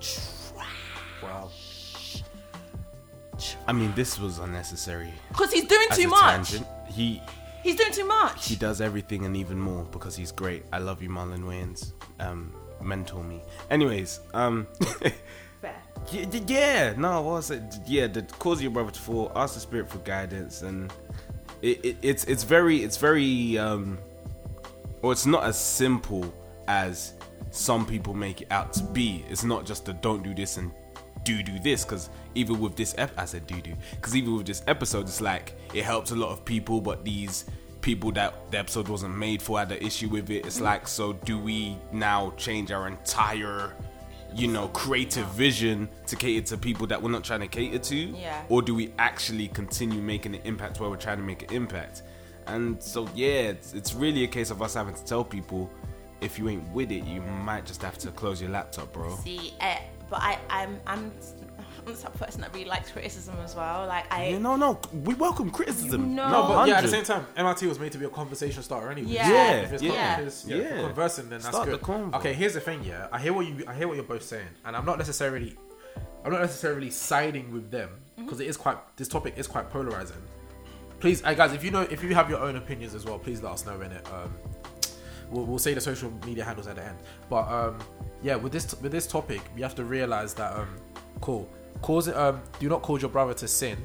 Trash. 0.00 0.62
Wow. 1.22 1.50
I 3.68 3.72
mean, 3.72 3.92
this 3.94 4.18
was 4.18 4.38
unnecessary. 4.38 5.12
Because 5.28 5.52
he's 5.52 5.64
doing 5.64 5.86
As 5.90 5.96
too 5.98 6.04
a 6.04 6.08
much. 6.08 6.20
tangent, 6.50 6.66
he 6.88 7.20
He's 7.66 7.74
doing 7.76 7.92
too 7.92 8.06
much. 8.06 8.46
he 8.48 8.54
does 8.54 8.80
everything 8.80 9.24
and 9.26 9.36
even 9.36 9.58
more 9.58 9.82
because 9.86 10.14
he's 10.14 10.30
great. 10.30 10.62
I 10.72 10.78
love 10.78 11.02
you, 11.02 11.08
Marlon 11.08 11.42
Wayans. 11.42 11.92
Um, 12.20 12.52
mentor 12.80 13.24
me. 13.24 13.42
Anyways, 13.70 14.20
um, 14.34 14.68
Fair. 15.60 15.74
y- 16.12 16.28
y- 16.32 16.44
yeah, 16.46 16.94
no, 16.96 17.22
what 17.22 17.32
was 17.32 17.50
it? 17.50 17.62
Yeah, 17.84 18.06
the 18.06 18.22
cause 18.22 18.58
of 18.58 18.62
your 18.62 18.70
brother 18.70 18.92
to 18.92 19.00
fall. 19.00 19.32
Ask 19.34 19.54
the 19.54 19.60
spirit 19.60 19.88
for 19.90 19.98
guidance, 19.98 20.62
and 20.62 20.92
it, 21.60 21.84
it, 21.84 21.96
it's 22.02 22.24
it's 22.26 22.44
very 22.44 22.84
it's 22.84 22.98
very 22.98 23.58
um, 23.58 23.98
or 25.02 25.10
it's 25.10 25.26
not 25.26 25.42
as 25.42 25.58
simple 25.58 26.32
as 26.68 27.14
some 27.50 27.84
people 27.84 28.14
make 28.14 28.42
it 28.42 28.48
out 28.52 28.72
to 28.74 28.84
be. 28.84 29.24
It's 29.28 29.42
not 29.42 29.66
just 29.66 29.88
a 29.88 29.92
don't 29.94 30.22
do 30.22 30.34
this 30.36 30.56
and 30.56 30.70
do 31.26 31.42
do 31.42 31.58
this 31.58 31.84
because 31.84 32.08
even 32.34 32.60
with 32.60 32.76
this 32.76 32.94
ep- 32.96 33.18
I 33.18 33.24
said 33.24 33.46
do 33.46 33.60
do 33.60 33.74
because 33.96 34.14
even 34.14 34.36
with 34.36 34.46
this 34.46 34.62
episode 34.66 35.06
it's 35.06 35.20
like 35.20 35.54
it 35.74 35.84
helps 35.84 36.12
a 36.12 36.16
lot 36.16 36.30
of 36.30 36.44
people 36.44 36.80
but 36.80 37.04
these 37.04 37.44
people 37.82 38.10
that 38.12 38.50
the 38.50 38.58
episode 38.58 38.88
wasn't 38.88 39.16
made 39.16 39.40
for 39.42 39.58
had 39.58 39.70
an 39.70 39.78
issue 39.78 40.08
with 40.08 40.30
it. 40.30 40.46
It's 40.46 40.60
like 40.60 40.88
so 40.88 41.12
do 41.12 41.38
we 41.38 41.76
now 41.92 42.32
change 42.36 42.72
our 42.72 42.88
entire 42.88 43.74
you 44.34 44.48
know 44.48 44.68
creative 44.68 45.26
vision 45.28 45.88
to 46.06 46.16
cater 46.16 46.44
to 46.46 46.56
people 46.58 46.86
that 46.88 47.00
we're 47.00 47.10
not 47.10 47.24
trying 47.24 47.40
to 47.40 47.48
cater 47.48 47.78
to? 47.78 47.96
Yeah. 47.96 48.42
or 48.48 48.62
do 48.62 48.74
we 48.74 48.92
actually 48.98 49.48
continue 49.48 50.00
making 50.00 50.34
an 50.34 50.42
impact 50.44 50.80
where 50.80 50.88
we're 50.90 50.96
trying 50.96 51.18
to 51.18 51.24
make 51.24 51.42
an 51.50 51.54
impact? 51.54 52.02
And 52.46 52.80
so 52.82 53.08
yeah 53.14 53.50
it's, 53.54 53.74
it's 53.74 53.94
really 53.94 54.22
a 54.24 54.28
case 54.28 54.50
of 54.50 54.62
us 54.62 54.74
having 54.74 54.94
to 54.94 55.04
tell 55.04 55.24
people 55.24 55.68
if 56.20 56.38
you 56.38 56.48
ain't 56.48 56.68
with 56.72 56.90
it 56.90 57.04
you 57.04 57.20
might 57.20 57.66
just 57.66 57.82
have 57.82 57.98
to 57.98 58.10
close 58.10 58.40
your 58.40 58.50
laptop 58.50 58.92
bro. 58.92 59.16
See, 59.16 59.54
uh, 59.60 59.76
but 60.10 60.20
I, 60.22 60.38
I'm, 60.50 60.80
I'm, 60.86 61.12
I'm 61.86 61.94
the 61.94 62.00
type 62.00 62.14
of 62.14 62.20
person 62.20 62.40
that 62.40 62.52
really 62.52 62.64
likes 62.66 62.90
criticism 62.90 63.36
as 63.44 63.54
well. 63.54 63.86
Like 63.86 64.12
I, 64.12 64.28
Yeah, 64.28 64.38
no, 64.38 64.56
no, 64.56 64.80
we 65.04 65.14
welcome 65.14 65.50
criticism. 65.50 66.00
You 66.10 66.16
know- 66.16 66.28
No, 66.30 66.42
but 66.48 66.68
yeah, 66.68 66.78
at 66.78 66.82
the 66.84 66.88
100. 66.90 66.90
same 66.90 67.04
time, 67.04 67.26
MRT 67.36 67.68
was 67.68 67.78
made 67.78 67.92
to 67.92 67.98
be 67.98 68.04
a 68.06 68.08
conversation 68.08 68.62
starter 68.62 68.90
anyway. 68.90 69.10
Yeah. 69.10 69.28
Yeah, 69.30 69.52
If 69.62 69.72
it's, 69.74 69.82
yeah. 69.82 70.18
if 70.20 70.26
it's 70.26 70.44
yeah, 70.46 70.56
Yeah. 70.56 70.80
conversing, 70.86 71.28
then 71.28 71.40
that's 71.40 71.48
Start 71.54 71.68
good. 71.68 71.80
the 71.80 71.84
convo. 71.84 72.14
Okay, 72.16 72.32
here's 72.32 72.54
the 72.54 72.60
thing. 72.60 72.82
Yeah, 72.84 73.08
I 73.12 73.18
hear 73.20 73.32
what 73.32 73.46
you, 73.46 73.64
I 73.68 73.74
hear 73.74 73.86
what 73.88 73.94
you're 73.94 74.04
both 74.04 74.22
saying, 74.24 74.48
and 74.64 74.76
I'm 74.76 74.84
not 74.84 74.98
necessarily, 74.98 75.56
I'm 76.24 76.32
not 76.32 76.40
necessarily 76.40 76.90
siding 76.90 77.52
with 77.52 77.70
them 77.70 77.90
because 78.16 78.40
is 78.40 78.56
quite, 78.56 78.78
this 78.96 79.08
topic 79.08 79.34
is 79.36 79.46
quite 79.46 79.70
polarizing. 79.70 80.16
Please, 80.98 81.22
uh, 81.24 81.34
guys, 81.34 81.52
if 81.52 81.62
you 81.62 81.70
know, 81.70 81.82
if 81.82 82.02
you 82.02 82.14
have 82.14 82.30
your 82.30 82.40
own 82.40 82.56
opinions 82.56 82.94
as 82.94 83.04
well, 83.04 83.18
please 83.18 83.42
let 83.42 83.52
us 83.52 83.66
know 83.66 83.80
in 83.82 83.92
it. 83.92 84.06
Um, 84.12 84.34
we'll, 85.30 85.44
we'll 85.44 85.58
say 85.58 85.74
the 85.74 85.80
social 85.80 86.12
media 86.24 86.44
handles 86.44 86.66
at 86.66 86.76
the 86.76 86.84
end. 86.84 86.98
But 87.28 87.48
um, 87.48 87.78
yeah, 88.22 88.36
with 88.36 88.52
this 88.52 88.80
with 88.80 88.92
this 88.92 89.06
topic, 89.06 89.40
we 89.54 89.62
have 89.62 89.74
to 89.76 89.84
realize 89.84 90.34
that 90.34 90.52
um, 90.56 90.68
cool, 91.20 91.48
cause 91.82 92.08
um, 92.08 92.40
do 92.58 92.68
not 92.68 92.82
cause 92.82 93.02
your 93.02 93.10
brother 93.10 93.34
to 93.34 93.48
sin. 93.48 93.78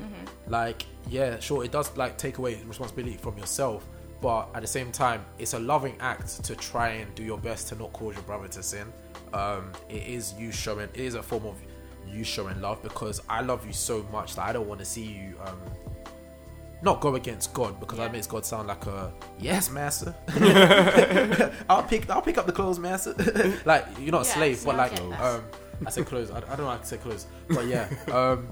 Like, 0.47 0.85
yeah, 1.09 1.39
sure, 1.39 1.63
it 1.63 1.71
does 1.71 1.95
like 1.97 2.17
take 2.17 2.37
away 2.37 2.61
responsibility 2.65 3.17
from 3.17 3.37
yourself, 3.37 3.87
but 4.21 4.49
at 4.53 4.61
the 4.61 4.67
same 4.67 4.91
time, 4.91 5.25
it's 5.39 5.53
a 5.53 5.59
loving 5.59 5.95
act 5.99 6.43
to 6.43 6.55
try 6.55 6.89
and 6.89 7.13
do 7.15 7.23
your 7.23 7.37
best 7.37 7.69
to 7.69 7.75
not 7.75 7.93
cause 7.93 8.15
your 8.15 8.23
brother 8.23 8.47
to 8.49 8.63
sin. 8.63 8.91
Um, 9.33 9.71
it 9.89 10.03
is 10.03 10.33
you 10.37 10.51
showing, 10.51 10.89
it 10.93 10.99
is 10.99 11.15
a 11.15 11.23
form 11.23 11.45
of 11.45 11.55
you 12.07 12.23
showing 12.23 12.59
love 12.61 12.83
because 12.83 13.21
I 13.29 13.41
love 13.41 13.65
you 13.65 13.73
so 13.73 14.05
much 14.11 14.35
that 14.35 14.45
I 14.45 14.53
don't 14.53 14.67
want 14.67 14.79
to 14.79 14.85
see 14.85 15.03
you. 15.03 15.35
Um, 15.45 15.57
not 16.81 16.99
go 16.99 17.15
against 17.15 17.53
God 17.53 17.79
because 17.79 17.97
Yeah. 17.97 18.05
that 18.05 18.11
makes 18.13 18.27
God 18.27 18.45
sound 18.45 18.67
like 18.67 18.85
a 18.85 19.11
yes, 19.39 19.69
master. 19.69 20.15
I'll 21.69 21.83
pick 21.83 22.09
I'll 22.09 22.21
pick 22.21 22.37
up 22.37 22.45
the 22.45 22.51
clothes, 22.51 22.79
master. 22.79 23.13
like 23.65 23.85
you're 23.99 24.11
not 24.11 24.21
a 24.23 24.25
slave, 24.25 24.63
but 24.65 24.75
like 24.75 24.99
um, 24.99 25.43
I 25.85 25.89
said 25.89 26.05
clothes. 26.05 26.31
I, 26.31 26.37
I 26.37 26.39
don't 26.41 26.59
know 26.61 26.69
how 26.69 26.77
to 26.77 26.85
say 26.85 26.97
clothes, 26.97 27.27
but 27.49 27.65
yeah, 27.67 27.87
um, 28.11 28.47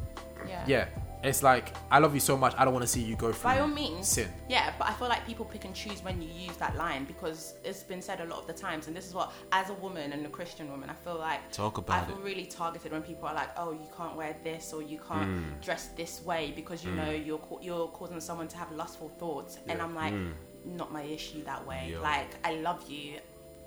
yeah, 0.48 0.64
yeah. 0.68 0.86
It's 1.24 1.44
like 1.44 1.74
I 1.92 2.00
love 2.00 2.14
you 2.14 2.20
so 2.22 2.38
much. 2.38 2.54
I 2.58 2.64
don't 2.66 2.74
want 2.74 2.84
to 2.84 2.88
see 2.88 3.02
you 3.02 3.16
go 3.16 3.32
through 3.32 3.52
By 3.52 3.60
all 3.60 3.68
means. 3.68 4.08
sin. 4.08 4.30
Yeah, 4.48 4.72
but 4.80 4.88
I 4.88 4.94
feel 4.94 5.10
like 5.10 5.26
people 5.28 5.46
pick 5.46 5.66
and 5.66 5.76
choose 5.76 6.02
when 6.04 6.22
you 6.22 6.30
use 6.30 6.56
that 6.58 6.76
line 6.78 7.04
because 7.06 7.56
it's 7.64 7.84
been 7.84 8.02
said 8.02 8.22
a 8.22 8.26
lot 8.26 8.40
of 8.40 8.48
the 8.48 8.54
times, 8.54 8.88
and 8.88 8.96
this 8.96 9.06
is 9.08 9.14
what, 9.14 9.32
as 9.52 9.70
a 9.70 9.74
woman 9.76 10.14
and 10.14 10.26
a 10.26 10.30
Christian 10.30 10.72
woman, 10.72 10.90
I 10.90 10.94
feel 10.94 11.18
like 11.18 11.52
Talk 11.52 11.78
about 11.78 12.04
I 12.04 12.06
feel 12.06 12.18
it. 12.18 12.24
really 12.24 12.46
targeted 12.46 12.92
when 12.92 13.02
people 13.02 13.28
are 13.28 13.36
like, 13.36 13.50
"Oh, 13.58 13.72
you 13.72 13.88
can't 13.98 14.16
wear 14.16 14.36
this 14.44 14.72
or 14.74 14.82
you 14.82 15.00
can't 15.08 15.30
Mm. 15.30 15.62
dress 15.62 15.90
this 15.98 16.22
way 16.24 16.54
because 16.56 16.84
you 16.86 16.92
know 16.92 17.10
you're 17.12 17.42
you're 17.62 17.88
causing 17.90 18.20
someone 18.22 18.48
to 18.48 18.58
have 18.58 18.72
lustful 18.72 19.10
thoughts," 19.20 19.60
and 19.68 19.82
I'm 19.82 19.96
like, 19.96 20.14
Mm. 20.14 20.34
not 20.66 20.92
my 20.92 21.04
issue 21.04 21.44
that 21.46 21.66
way. 21.66 21.90
Yo. 21.94 22.02
Like, 22.02 22.30
I 22.46 22.56
love 22.56 22.90
you 22.90 23.16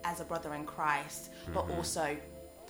as 0.05 0.21
a 0.21 0.25
brother 0.25 0.55
in 0.55 0.65
Christ, 0.65 1.31
but 1.55 1.65
Mm-hmm. 1.65 1.77
also 1.77 2.17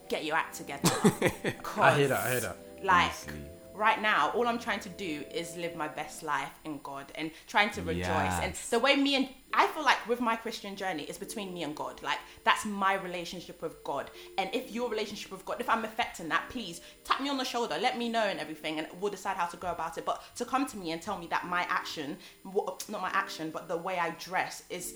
get 0.08 0.24
your 0.24 0.36
act 0.36 0.56
together. 0.56 0.90
I 1.80 1.94
hear 1.98 2.08
that. 2.08 2.20
I 2.26 2.30
hear 2.30 2.40
that. 2.40 2.56
Like 2.82 3.04
Honestly. 3.04 3.34
Right 3.82 4.00
now, 4.00 4.30
all 4.30 4.46
I'm 4.46 4.60
trying 4.60 4.78
to 4.80 4.88
do 4.90 5.24
is 5.34 5.56
live 5.56 5.74
my 5.74 5.88
best 5.88 6.22
life 6.22 6.54
in 6.64 6.78
God 6.84 7.06
and 7.16 7.32
trying 7.48 7.70
to 7.70 7.82
rejoice. 7.82 8.36
And 8.44 8.54
the 8.70 8.78
way 8.78 8.94
me 8.94 9.16
and 9.16 9.28
I 9.52 9.66
feel 9.66 9.82
like 9.82 10.00
with 10.08 10.20
my 10.20 10.36
Christian 10.36 10.76
journey 10.76 11.02
is 11.02 11.18
between 11.18 11.52
me 11.52 11.64
and 11.64 11.74
God. 11.74 12.00
Like 12.00 12.20
that's 12.44 12.64
my 12.64 12.94
relationship 12.94 13.60
with 13.60 13.82
God. 13.82 14.12
And 14.38 14.48
if 14.54 14.70
your 14.70 14.88
relationship 14.88 15.32
with 15.32 15.44
God, 15.44 15.56
if 15.58 15.68
I'm 15.68 15.84
affecting 15.84 16.28
that, 16.28 16.48
please 16.48 16.80
tap 17.02 17.20
me 17.20 17.28
on 17.28 17.38
the 17.38 17.44
shoulder, 17.44 17.76
let 17.80 17.98
me 17.98 18.08
know 18.08 18.22
and 18.32 18.38
everything, 18.38 18.78
and 18.78 18.86
we'll 19.00 19.10
decide 19.10 19.36
how 19.36 19.46
to 19.46 19.56
go 19.56 19.72
about 19.72 19.98
it. 19.98 20.04
But 20.04 20.22
to 20.36 20.44
come 20.44 20.64
to 20.68 20.76
me 20.76 20.92
and 20.92 21.02
tell 21.02 21.18
me 21.18 21.26
that 21.34 21.46
my 21.46 21.66
action, 21.68 22.16
not 22.44 23.02
my 23.08 23.10
action, 23.12 23.50
but 23.50 23.66
the 23.66 23.76
way 23.76 23.98
I 23.98 24.10
dress 24.10 24.62
is 24.70 24.94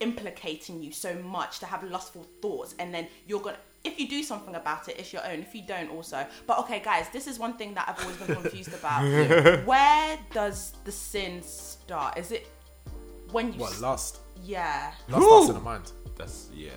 implicating 0.00 0.82
you 0.82 0.92
so 0.92 1.14
much 1.22 1.58
to 1.60 1.66
have 1.66 1.82
lustful 1.82 2.24
thoughts 2.40 2.74
and 2.78 2.94
then 2.94 3.08
you're 3.26 3.40
gonna 3.40 3.58
if 3.84 3.98
you 4.00 4.08
do 4.08 4.22
something 4.22 4.54
about 4.56 4.88
it 4.88 4.96
it's 4.98 5.12
your 5.12 5.24
own 5.26 5.40
if 5.40 5.54
you 5.54 5.62
don't 5.66 5.90
also 5.90 6.26
but 6.46 6.58
okay 6.58 6.80
guys 6.80 7.06
this 7.12 7.26
is 7.26 7.38
one 7.38 7.54
thing 7.56 7.74
that 7.74 7.88
i've 7.88 8.00
always 8.02 8.16
been 8.18 8.34
confused 8.42 8.74
about 8.74 9.02
where 9.66 10.18
does 10.32 10.72
the 10.84 10.92
sin 10.92 11.40
start 11.42 12.18
is 12.18 12.32
it 12.32 12.48
when 13.30 13.52
you 13.52 13.60
What 13.60 13.72
s- 13.72 13.80
lust? 13.80 14.18
yeah 14.42 14.92
Lust 15.08 15.24
starts 15.26 15.48
in 15.48 15.54
the 15.54 15.60
mind. 15.60 15.92
That's 16.16 16.48
yeah. 16.54 16.70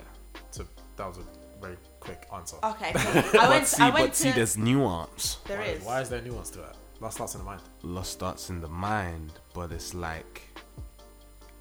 So 0.51 0.65
that 0.97 1.07
was 1.07 1.17
a 1.17 1.23
very 1.61 1.77
quick 1.99 2.27
answer. 2.33 2.57
okay 2.63 2.91
so 2.93 2.99
i 3.39 3.49
went 3.49 3.61
But 3.63 3.67
see, 3.67 3.83
i 3.83 3.89
went 3.89 4.05
but 4.07 4.13
to 4.13 4.21
see, 4.23 4.31
there's 4.31 4.57
nuance. 4.57 5.37
there 5.47 5.57
why, 5.59 5.65
is 5.65 5.83
why 5.83 6.01
is 6.01 6.09
there 6.09 6.21
nuance 6.21 6.49
to 6.51 6.59
that? 6.59 6.75
Lust 6.99 7.15
starts 7.15 7.33
in 7.35 7.39
the 7.39 7.45
mind. 7.45 7.61
Lust 7.81 8.11
starts 8.11 8.49
in 8.51 8.61
the 8.61 8.67
mind, 8.67 9.31
but 9.55 9.71
it's 9.71 9.93
like, 9.95 10.41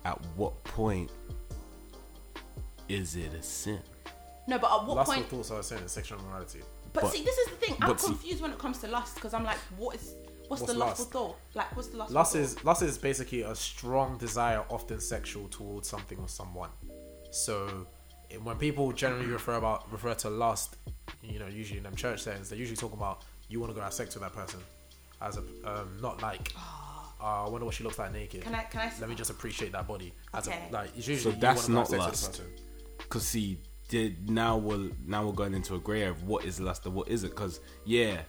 at 0.05 0.19
what 0.37 0.63
point 0.65 1.11
is 2.89 3.17
it 3.17 3.33
a 3.35 3.43
sin? 3.43 3.81
No 4.47 4.59
but 4.59 4.71
at 4.73 4.87
what 4.87 4.97
Lustful 4.97 5.15
point 5.15 5.29
thoughts 5.29 5.51
are 5.51 5.61
a 5.61 5.63
sin. 5.63 5.79
It's 5.83 5.93
sexual 5.93 6.19
immorality. 6.21 6.61
but, 6.93 7.03
but- 7.05 7.13
see 7.13 7.23
this 7.23 7.37
is 7.39 7.49
the 7.49 7.57
thing 7.57 7.77
i'm 7.81 7.89
but 7.91 8.01
see- 8.01 8.07
confused 8.09 8.43
when 8.43 8.51
it 8.53 8.59
comes 8.59 8.79
to 8.79 8.89
lust 8.89 9.15
because 9.15 9.33
i'm 9.35 9.45
like 9.45 9.59
what 9.77 9.95
is 9.97 10.15
what's, 10.49 10.63
What's 10.63 10.73
the 10.73 10.79
lustful 10.79 11.05
lust? 11.05 11.13
thought 11.13 11.37
like 11.55 11.77
what's 11.77 11.89
the 11.89 11.97
lustful 11.99 12.15
Lust 12.17 12.33
thought? 12.33 12.39
is 12.41 12.65
lust 12.65 12.83
is 12.83 12.99
basically 12.99 13.43
a 13.43 13.55
strong 13.55 14.19
desire, 14.19 14.65
often 14.69 14.99
sexual, 15.01 15.47
towards 15.49 15.89
something 15.89 16.19
or 16.19 16.27
someone. 16.29 16.71
So 17.31 17.87
when 18.43 18.57
people 18.57 18.91
generally 18.93 19.27
refer 19.27 19.55
about 19.55 19.91
refer 19.93 20.15
to 20.15 20.31
lust, 20.31 20.77
you 21.23 21.39
know, 21.39 21.47
usually 21.47 21.79
in 21.79 21.85
them 21.85 21.95
church 21.95 22.23
settings, 22.23 22.49
they're 22.49 22.59
usually 22.59 22.77
talking 22.77 22.99
about 22.99 23.23
you 23.49 23.61
want 23.61 23.71
to 23.71 23.77
go 23.77 23.81
have 23.83 23.93
sex 23.93 24.15
with 24.17 24.23
that 24.25 24.33
person, 24.33 24.59
as 25.23 25.37
a 25.37 25.41
um, 25.65 25.97
not 26.01 26.21
like. 26.23 26.53
Uh, 27.23 27.45
I 27.45 27.49
wonder 27.49 27.67
what 27.67 27.75
she 27.75 27.85
looks 27.85 27.99
like 27.99 28.13
naked. 28.13 28.41
Can 28.43 28.55
I- 28.55 28.63
can 28.65 28.81
I- 28.81 28.93
Let 28.99 29.09
me 29.11 29.15
just 29.15 29.31
appreciate 29.31 29.73
that 29.73 29.87
body. 29.87 30.15
As 30.33 30.49
Okay. 30.49 30.69
a, 30.71 30.73
like, 30.73 30.97
it's 30.97 31.07
usually 31.07 31.35
So 31.35 31.39
that's 31.41 31.69
wanna 31.69 31.85
go 31.87 31.95
have 31.99 32.01
not 32.01 32.11
sex 32.11 32.29
with 32.29 32.37
the 32.37 32.43
lust. 32.99 33.09
Cause 33.11 33.27
see, 33.27 33.59
did 33.91 34.31
now 34.31 34.57
we're 34.57 34.91
now 35.07 35.27
we're 35.27 35.33
going 35.33 35.53
into 35.55 35.75
a 35.75 35.79
grey 35.79 36.01
area 36.03 36.13
of 36.13 36.23
what 36.23 36.45
is 36.45 36.61
lust 36.61 36.87
and 36.87 36.95
what 36.95 37.09
isn't. 37.09 37.35
Cause 37.35 37.61
yeah, 37.85 38.23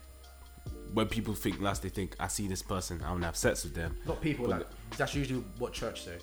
when 0.94 1.08
people 1.08 1.34
think 1.34 1.62
lust, 1.62 1.84
they 1.84 1.90
think 1.90 2.16
I 2.20 2.28
see 2.28 2.48
this 2.48 2.62
person, 2.64 3.02
I 3.06 3.10
want 3.12 3.22
to 3.22 3.28
have 3.28 3.38
sex 3.38 3.64
with 3.64 3.76
them. 3.76 3.96
Not 4.06 4.20
people 4.22 4.48
But 4.48 4.52
like 4.60 4.68
that's 4.98 5.16
usually 5.16 5.44
what 5.60 5.72
church 5.72 6.04
say. 6.04 6.18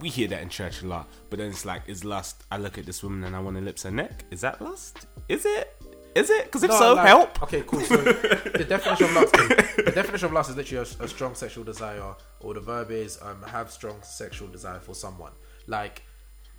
we 0.00 0.08
hear 0.08 0.28
that 0.28 0.42
in 0.42 0.48
church 0.48 0.82
a 0.82 0.86
lot, 0.86 1.08
but 1.30 1.38
then 1.38 1.48
it's 1.48 1.64
like, 1.64 1.82
is 1.88 2.04
lust? 2.04 2.44
I 2.52 2.58
look 2.58 2.78
at 2.78 2.86
this 2.86 3.02
woman 3.02 3.24
and 3.24 3.34
I 3.34 3.40
want 3.40 3.56
to 3.56 3.62
lips 3.62 3.82
her 3.84 3.90
neck. 3.90 4.24
Is 4.30 4.40
that 4.42 4.60
lust? 4.62 5.06
Is 5.28 5.44
it? 5.46 5.74
Is 6.14 6.30
it? 6.30 6.44
Because 6.44 6.62
if 6.62 6.70
No, 6.70 6.78
so, 6.78 6.94
like- 6.94 7.06
help. 7.08 7.42
Okay, 7.42 7.62
cool. 7.66 7.80
So 7.80 7.96
the 7.96 8.64
definition 8.68 9.06
of 9.06 9.14
lust, 9.14 9.32
the 9.32 9.92
definition 9.94 10.26
of 10.26 10.32
lust 10.32 10.50
is 10.50 10.56
literally 10.56 10.86
a, 11.00 11.04
a 11.04 11.08
strong 11.08 11.34
sexual 11.34 11.64
desire, 11.64 12.14
or 12.40 12.54
the 12.54 12.60
verb 12.60 12.90
is 12.92 13.18
um, 13.20 13.42
have 13.48 13.70
strong 13.70 13.96
sexual 14.02 14.46
desire 14.48 14.78
for 14.78 14.94
someone. 14.94 15.32
Like 15.66 16.02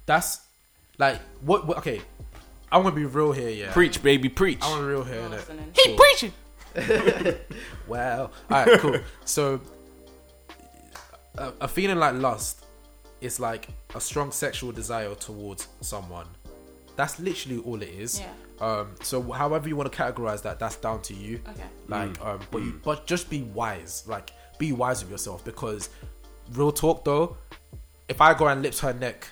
that's 0.06 0.45
like 0.98 1.20
what? 1.42 1.68
what 1.68 1.78
okay, 1.80 2.02
I 2.72 2.78
want 2.78 2.96
to 2.96 3.00
be 3.00 3.06
real 3.06 3.32
here. 3.32 3.50
Yeah, 3.50 3.72
Preach, 3.72 4.02
baby, 4.02 4.30
preach. 4.30 4.60
I 4.62 4.70
want 4.70 4.82
to 4.82 4.88
be 4.88 4.94
real 4.94 5.04
here. 5.04 5.22
I'm 5.22 5.32
innit? 5.32 5.32
listening. 5.32 5.72
Keep 5.74 5.98
preaching. 5.98 6.34
wow. 7.88 8.32
all 8.52 8.66
right, 8.66 8.80
cool. 8.80 9.00
So 9.24 9.62
a, 11.38 11.54
a 11.62 11.68
feeling 11.68 11.98
like 11.98 12.16
lust 12.16 12.66
is 13.22 13.40
like 13.40 13.68
a 13.94 14.02
strong 14.02 14.32
sexual 14.32 14.72
desire 14.72 15.16
towards 15.16 15.68
someone. 15.82 16.28
That's 16.96 17.20
literally 17.20 17.60
all 17.60 17.82
it 17.82 17.90
is. 17.90 18.20
Yeah. 18.20 18.28
Um. 18.62 18.96
So 19.02 19.22
however 19.22 19.68
you 19.68 19.76
want 19.76 19.92
to 19.92 19.98
categorize 19.98 20.42
that, 20.44 20.60
that's 20.60 20.78
down 20.78 21.02
to 21.04 21.14
you. 21.14 21.42
Okay. 21.50 21.64
Like, 21.88 22.22
um, 22.26 22.40
but 22.52 22.62
you, 22.62 22.80
but 22.84 23.06
just 23.06 23.30
be 23.30 23.44
wise. 23.44 24.04
Like, 24.08 24.32
be 24.58 24.72
wise 24.72 25.02
with 25.02 25.12
yourself 25.12 25.44
because, 25.44 25.90
real 26.54 26.72
talk 26.72 27.04
though, 27.04 27.38
if 28.08 28.22
I 28.22 28.34
go 28.34 28.48
and 28.48 28.62
lips 28.62 28.80
her 28.80 28.94
neck, 28.94 29.28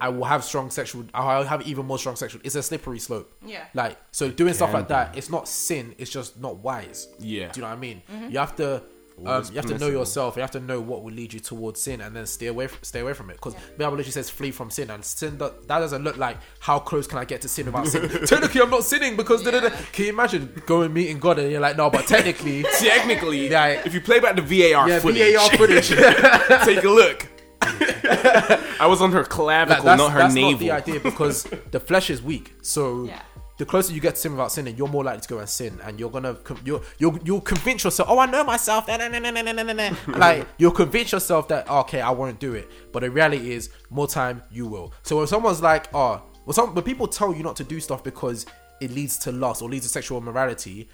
I 0.00 0.08
will 0.08 0.24
have 0.24 0.42
strong 0.42 0.70
sexual. 0.70 1.04
I'll 1.14 1.44
have 1.44 1.66
even 1.66 1.86
more 1.86 1.98
strong 1.98 2.16
sexual. 2.16 2.40
It's 2.44 2.56
a 2.56 2.62
slippery 2.62 2.98
slope. 2.98 3.32
Yeah. 3.46 3.64
Like, 3.74 3.96
so 4.10 4.30
doing 4.30 4.52
stuff 4.54 4.70
Can 4.70 4.80
like 4.80 4.88
that, 4.88 5.16
it's 5.16 5.30
not 5.30 5.48
sin. 5.48 5.94
It's 5.98 6.10
just 6.10 6.40
not 6.40 6.56
wise. 6.56 7.08
Yeah. 7.18 7.52
Do 7.52 7.60
you 7.60 7.62
know 7.62 7.68
what 7.68 7.76
I 7.76 7.80
mean? 7.80 8.02
Mm-hmm. 8.12 8.30
You 8.30 8.38
have 8.38 8.56
to. 8.56 8.82
Um, 9.24 9.44
you 9.48 9.54
have 9.54 9.66
to 9.66 9.78
know 9.78 9.86
yourself. 9.86 10.34
You 10.34 10.42
have 10.42 10.50
to 10.50 10.60
know 10.60 10.80
what 10.80 11.04
will 11.04 11.12
lead 11.12 11.32
you 11.32 11.38
towards 11.38 11.80
sin, 11.80 12.00
and 12.00 12.16
then 12.16 12.26
stay 12.26 12.48
away. 12.48 12.66
Stay 12.82 12.98
away 12.98 13.12
from 13.12 13.30
it. 13.30 13.34
Because 13.34 13.54
the 13.54 13.60
Bible 13.78 13.92
literally 13.92 14.10
says, 14.10 14.28
"Flee 14.28 14.50
from 14.50 14.70
sin." 14.70 14.90
And 14.90 15.04
sin 15.04 15.38
do- 15.38 15.52
that 15.68 15.78
doesn't 15.78 16.02
look 16.02 16.16
like 16.16 16.38
how 16.58 16.80
close 16.80 17.06
can 17.06 17.18
I 17.18 17.24
get 17.24 17.40
to 17.42 17.48
sin 17.48 17.66
without 17.66 17.86
sin. 17.86 18.08
technically, 18.26 18.60
I'm 18.60 18.70
not 18.70 18.82
sinning 18.82 19.14
because. 19.14 19.44
da, 19.44 19.52
da, 19.52 19.60
da. 19.60 19.70
Can 19.92 20.06
you 20.06 20.10
imagine 20.10 20.60
going 20.66 20.92
meeting 20.92 21.20
God 21.20 21.38
and 21.38 21.48
you're 21.48 21.60
like, 21.60 21.76
no, 21.76 21.90
but 21.90 22.08
technically, 22.08 22.64
Technically, 22.80 23.48
like, 23.48 23.86
if 23.86 23.94
you 23.94 24.00
play 24.00 24.18
back 24.18 24.34
the 24.34 24.42
VAR 24.42 24.88
yeah, 24.88 24.98
footage, 24.98 25.34
VAR 25.36 25.50
footage. 25.50 25.88
take 26.64 26.82
a 26.82 26.88
look. 26.88 27.28
I 28.80 28.86
was 28.86 29.00
on 29.00 29.12
her 29.12 29.24
clavicle, 29.24 29.84
Like, 29.84 29.84
that's 29.84 29.98
not 29.98 30.12
her 30.12 30.18
that's 30.20 30.34
navel. 30.34 30.50
not 30.52 30.58
the 30.60 30.70
idea 30.70 31.00
because 31.10 31.44
the 31.70 31.80
flesh 31.80 32.10
is 32.10 32.22
weak. 32.22 32.54
So 32.62 33.04
Yeah. 33.04 33.20
the 33.58 33.64
closer 33.64 33.92
you 33.94 34.00
get 34.00 34.14
to 34.16 34.20
sin 34.20 34.32
without 34.32 34.52
sinning, 34.52 34.76
you're 34.76 34.88
more 34.88 35.04
likely 35.04 35.20
to 35.22 35.28
go 35.28 35.38
and 35.38 35.48
sin, 35.48 35.78
and 35.84 35.98
you're 36.00 36.10
gonna 36.10 36.34
con- 36.34 36.58
you'll 36.64 36.82
you'll 36.98 37.18
you'll 37.24 37.40
convince 37.40 37.84
yourself. 37.84 38.08
Oh, 38.10 38.18
I 38.18 38.26
know 38.26 38.44
myself. 38.44 38.88
nah, 38.88 38.96
nah, 38.96 39.08
nah, 39.08 39.18
nah, 39.20 39.30
nah, 39.30 39.52
nah, 39.52 39.62
nah, 39.62 39.72
nah." 39.72 39.96
like 40.18 40.46
you'll 40.58 40.72
convince 40.72 41.12
yourself 41.12 41.48
that 41.48 41.66
oh, 41.68 41.80
okay, 41.80 42.00
I 42.00 42.10
won't 42.10 42.38
do 42.40 42.54
it. 42.54 42.70
But 42.92 43.00
the 43.00 43.10
reality 43.10 43.52
is, 43.52 43.70
more 43.90 44.06
time 44.08 44.42
you 44.50 44.66
will. 44.66 44.92
So 45.02 45.18
when 45.18 45.26
someone's 45.26 45.62
like, 45.62 45.86
oh, 45.94 46.22
when 46.44 46.54
some 46.54 46.74
when 46.74 46.84
people 46.84 47.06
tell 47.06 47.34
you 47.34 47.42
not 47.42 47.56
to 47.56 47.64
do 47.64 47.80
stuff 47.80 48.02
because 48.04 48.44
it 48.80 48.90
leads 48.90 49.16
to 49.18 49.32
lust 49.32 49.62
or 49.62 49.68
leads 49.68 49.86
to 49.86 49.90
sexual 49.92 50.18
immorality. 50.18 50.88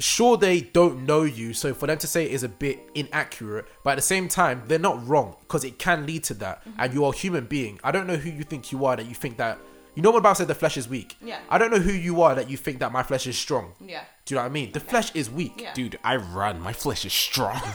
Sure, 0.00 0.36
they 0.36 0.60
don't 0.60 1.06
know 1.06 1.22
you, 1.22 1.54
so 1.54 1.72
for 1.72 1.86
them 1.86 1.98
to 1.98 2.06
say 2.08 2.24
it 2.24 2.32
is 2.32 2.42
a 2.42 2.48
bit 2.48 2.80
inaccurate, 2.96 3.64
but 3.84 3.90
at 3.90 3.96
the 3.96 4.02
same 4.02 4.26
time, 4.28 4.62
they're 4.66 4.78
not 4.78 5.06
wrong 5.06 5.36
because 5.42 5.62
it 5.64 5.78
can 5.78 6.04
lead 6.04 6.24
to 6.24 6.34
that, 6.34 6.62
and 6.78 6.92
you 6.92 7.04
are 7.04 7.12
a 7.12 7.16
human 7.16 7.44
being. 7.46 7.78
I 7.84 7.92
don't 7.92 8.06
know 8.08 8.16
who 8.16 8.28
you 8.30 8.42
think 8.42 8.72
you 8.72 8.84
are 8.86 8.96
that 8.96 9.06
you 9.06 9.14
think 9.14 9.36
that 9.36 9.58
you 9.94 10.02
know 10.02 10.10
what 10.10 10.18
the 10.18 10.22
Bible 10.22 10.34
said 10.34 10.48
the 10.48 10.54
flesh 10.56 10.76
is 10.76 10.88
weak. 10.88 11.16
Yeah. 11.22 11.38
I 11.48 11.56
don't 11.58 11.70
know 11.70 11.78
who 11.78 11.92
you 11.92 12.20
are 12.22 12.34
that 12.34 12.50
you 12.50 12.56
think 12.56 12.80
that 12.80 12.90
my 12.90 13.04
flesh 13.04 13.28
is 13.28 13.38
strong. 13.38 13.74
Yeah. 13.80 14.02
Do 14.24 14.34
you 14.34 14.36
know 14.36 14.42
what 14.42 14.48
I 14.48 14.52
mean? 14.52 14.72
The 14.72 14.80
flesh 14.80 15.14
is 15.14 15.30
weak. 15.30 15.60
Yeah. 15.60 15.72
Dude, 15.72 15.96
I 16.02 16.16
run. 16.16 16.60
My 16.60 16.72
flesh 16.72 17.04
is 17.04 17.12
strong. 17.12 17.60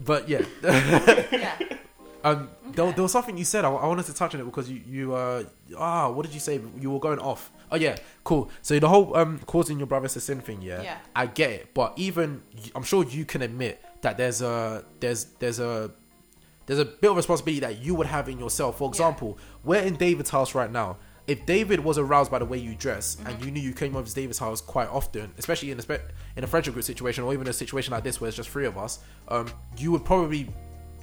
But 0.00 0.26
yeah, 0.28 0.40
Yeah. 0.62 1.54
um, 2.24 2.48
there, 2.72 2.90
there 2.92 3.02
was 3.02 3.12
something 3.12 3.36
you 3.36 3.44
said. 3.44 3.64
I, 3.66 3.70
I 3.70 3.86
wanted 3.86 4.06
to 4.06 4.14
touch 4.14 4.34
on 4.34 4.40
it 4.40 4.44
because 4.44 4.70
you 4.70 4.80
you 4.86 5.14
uh 5.14 5.44
ah 5.76 6.08
what 6.10 6.24
did 6.24 6.32
you 6.32 6.40
say? 6.40 6.60
You 6.80 6.90
were 6.92 6.98
going 7.00 7.18
off. 7.18 7.50
Oh 7.70 7.76
yeah, 7.76 7.96
cool. 8.24 8.50
So 8.62 8.78
the 8.78 8.88
whole 8.88 9.16
um 9.16 9.40
causing 9.46 9.78
your 9.78 9.86
brothers 9.86 10.14
to 10.14 10.20
sin 10.20 10.40
thing, 10.40 10.62
yeah, 10.62 10.82
Yeah. 10.82 10.98
I 11.14 11.26
get 11.26 11.50
it. 11.50 11.74
But 11.74 11.94
even 11.96 12.42
I'm 12.74 12.82
sure 12.82 13.04
you 13.04 13.24
can 13.24 13.42
admit 13.42 13.82
that 14.02 14.16
there's 14.16 14.42
a 14.42 14.84
there's 15.00 15.24
there's 15.38 15.58
a 15.60 15.90
there's 16.66 16.78
a 16.80 16.84
bit 16.84 17.10
of 17.10 17.16
responsibility 17.16 17.60
that 17.60 17.78
you 17.82 17.94
would 17.94 18.06
have 18.06 18.28
in 18.28 18.38
yourself. 18.38 18.78
For 18.78 18.88
example, 18.88 19.38
we're 19.64 19.80
in 19.82 19.96
David's 19.96 20.30
house 20.30 20.54
right 20.54 20.70
now. 20.70 20.98
If 21.26 21.44
David 21.44 21.80
was 21.80 21.98
aroused 21.98 22.30
by 22.30 22.38
the 22.38 22.44
way 22.46 22.56
you 22.58 22.74
dress 22.74 23.16
Mm-hmm. 23.16 23.26
and 23.28 23.44
you 23.44 23.50
knew 23.50 23.60
you 23.60 23.72
came 23.74 23.96
over 23.96 24.06
to 24.08 24.14
David's 24.14 24.38
house 24.38 24.60
quite 24.62 24.88
often, 24.88 25.32
especially 25.38 25.70
in 25.70 25.78
a 25.78 25.82
spe- 25.82 26.00
in 26.36 26.44
a 26.44 26.46
friendship 26.46 26.72
group 26.74 26.84
situation 26.84 27.24
or 27.24 27.32
even 27.34 27.46
a 27.48 27.52
situation 27.52 27.92
like 27.92 28.04
this 28.04 28.20
where 28.20 28.28
it's 28.28 28.36
just 28.36 28.48
three 28.50 28.66
of 28.66 28.78
us, 28.78 29.00
um, 29.28 29.46
you 29.76 29.92
would 29.92 30.04
probably 30.06 30.48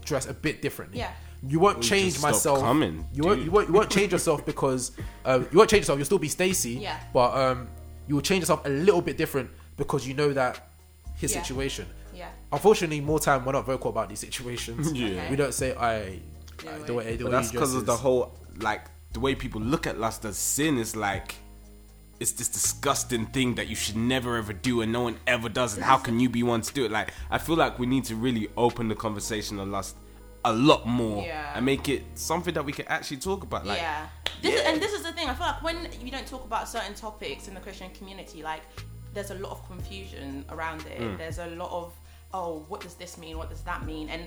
dress 0.03 0.27
a 0.27 0.33
bit 0.33 0.61
differently. 0.61 0.99
Yeah. 0.99 1.11
You 1.47 1.59
won't 1.59 1.77
Well, 1.77 1.83
change 1.83 2.05
just 2.13 2.19
stop 2.19 2.31
myself. 2.31 2.59
coming, 2.61 3.07
you 3.13 3.23
won't, 3.23 3.37
dude. 3.37 3.45
you 3.45 3.51
won't 3.51 3.67
you 3.67 3.73
won't 3.73 3.89
change 3.89 4.11
yourself 4.11 4.45
because 4.45 4.91
uh, 5.25 5.39
you 5.51 5.57
won't 5.57 5.69
change 5.69 5.81
yourself. 5.81 5.99
You'll 5.99 6.05
still 6.05 6.17
be 6.19 6.27
Stacy. 6.29 6.71
Yeah. 6.71 6.99
But 7.13 7.35
um, 7.37 7.67
you 8.07 8.15
will 8.15 8.21
change 8.21 8.41
yourself 8.41 8.65
a 8.65 8.69
little 8.69 9.01
bit 9.01 9.17
different 9.17 9.49
because 9.77 10.07
you 10.07 10.13
know 10.13 10.33
that 10.33 10.69
his 11.15 11.33
Yeah. 11.35 11.41
situation. 11.43 11.85
Yeah. 12.15 12.29
Unfortunately, 12.51 13.01
more 13.01 13.19
time 13.19 13.45
we're 13.45 13.51
not 13.51 13.65
vocal 13.65 13.89
about 13.91 14.09
these 14.09 14.19
situations. 14.19 14.91
Yeah. 14.95 15.07
Okay. 15.07 15.27
We 15.29 15.35
don't 15.35 15.53
say 15.53 15.75
I. 15.75 16.19
Yeah, 16.63 16.77
the 16.85 16.93
way, 16.93 17.15
the 17.17 17.23
But 17.23 17.25
way 17.25 17.31
that's 17.31 17.53
you 17.53 17.59
because 17.59 17.75
of 17.75 17.85
the 17.85 17.93
is- 17.93 17.99
whole 17.99 18.33
like 18.57 18.85
the 19.13 19.19
way 19.19 19.35
people 19.35 19.59
look 19.61 19.85
at 19.87 19.99
lust 19.99 20.23
as 20.25 20.37
sin 20.37 20.77
is 20.77 20.95
like 20.95 21.35
it's 22.21 22.31
this 22.31 22.47
disgusting 22.47 23.25
thing 23.25 23.55
that 23.55 23.67
you 23.67 23.75
should 23.75 23.97
never 23.97 24.37
ever 24.37 24.53
do 24.53 24.79
and 24.81 24.89
no 24.91 25.01
one 25.01 25.17
ever 25.27 25.49
does 25.49 25.75
and 25.75 25.83
how 25.83 25.97
can 25.97 26.17
you 26.19 26.29
be 26.29 26.43
one 26.43 26.61
to 26.61 26.73
do 26.73 26.85
it 26.85 26.91
like 26.91 27.11
i 27.29 27.37
feel 27.37 27.57
like 27.57 27.77
we 27.77 27.85
need 27.85 28.05
to 28.05 28.15
really 28.15 28.47
open 28.55 28.87
the 28.87 28.95
conversation 28.95 29.59
on 29.59 29.69
lust 29.69 29.97
a 30.45 30.53
lot 30.53 30.85
more 30.85 31.23
Yeah. 31.25 31.53
and 31.55 31.65
make 31.65 31.89
it 31.89 32.03
something 32.15 32.53
that 32.53 32.63
we 32.63 32.71
can 32.71 32.87
actually 32.87 33.17
talk 33.17 33.43
about 33.43 33.65
like 33.65 33.79
yeah. 33.79 34.07
This 34.41 34.53
Is, 34.53 34.61
and 34.67 34.81
this 34.81 34.93
is 34.93 35.03
the 35.03 35.11
thing. 35.11 35.27
I 35.27 35.33
feel 35.33 35.47
like 35.47 35.63
when 35.63 35.87
you 36.01 36.11
don't 36.11 36.27
talk 36.27 36.45
about 36.45 36.67
certain 36.69 36.93
topics 36.93 37.47
in 37.47 37.53
the 37.53 37.59
Christian 37.61 37.89
community, 37.91 38.43
like 38.43 38.61
there's 39.13 39.31
a 39.31 39.35
lot 39.35 39.51
of 39.51 39.65
confusion 39.67 40.45
around 40.49 40.85
it. 40.85 40.99
Hmm. 40.99 41.17
There's 41.17 41.39
a 41.39 41.47
lot 41.47 41.71
of 41.71 41.93
oh, 42.33 42.65
what 42.67 42.81
does 42.81 42.95
this 42.95 43.17
mean? 43.17 43.37
What 43.37 43.49
does 43.49 43.61
that 43.61 43.85
mean? 43.85 44.09
And 44.09 44.23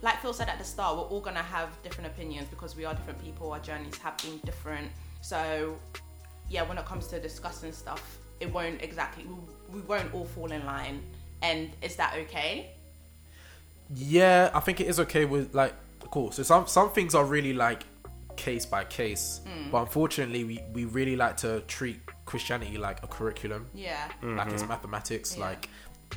like 0.00 0.20
Phil 0.22 0.32
said 0.32 0.48
at 0.48 0.58
the 0.58 0.64
start, 0.64 0.96
we're 0.96 1.02
all 1.02 1.20
gonna 1.20 1.42
have 1.42 1.70
different 1.82 2.08
opinions 2.08 2.48
because 2.48 2.76
we 2.76 2.84
are 2.84 2.94
different 2.94 3.22
people. 3.22 3.52
Our 3.52 3.58
journeys 3.60 3.96
have 3.98 4.16
been 4.18 4.38
different. 4.44 4.90
So 5.20 5.76
yeah, 6.48 6.62
when 6.62 6.78
it 6.78 6.86
comes 6.86 7.08
to 7.08 7.20
discussing 7.20 7.72
stuff, 7.72 8.18
it 8.40 8.52
won't 8.52 8.80
exactly. 8.82 9.26
We 9.70 9.80
won't 9.82 10.14
all 10.14 10.24
fall 10.24 10.50
in 10.52 10.64
line. 10.64 11.02
And 11.42 11.70
is 11.82 11.96
that 11.96 12.14
okay? 12.18 12.70
Yeah, 13.94 14.50
I 14.54 14.60
think 14.60 14.80
it 14.80 14.86
is 14.88 14.98
okay 15.00 15.24
with 15.24 15.54
like 15.54 15.74
cool. 16.10 16.30
So 16.32 16.42
some 16.42 16.66
some 16.66 16.90
things 16.92 17.14
are 17.14 17.24
really 17.24 17.52
like 17.52 17.84
case 18.36 18.64
by 18.64 18.84
case, 18.84 19.40
but 19.70 19.82
unfortunately, 19.82 20.44
we 20.44 20.60
we 20.72 20.84
really 20.86 21.16
like 21.16 21.36
to 21.38 21.60
treat 21.62 22.00
Christianity 22.24 22.78
like 22.78 23.02
a 23.02 23.06
curriculum, 23.06 23.66
Yeah. 23.74 24.08
like 24.22 24.50
it's 24.52 24.66
mathematics. 24.66 25.36
Yeah. 25.36 25.44
Like 25.46 25.68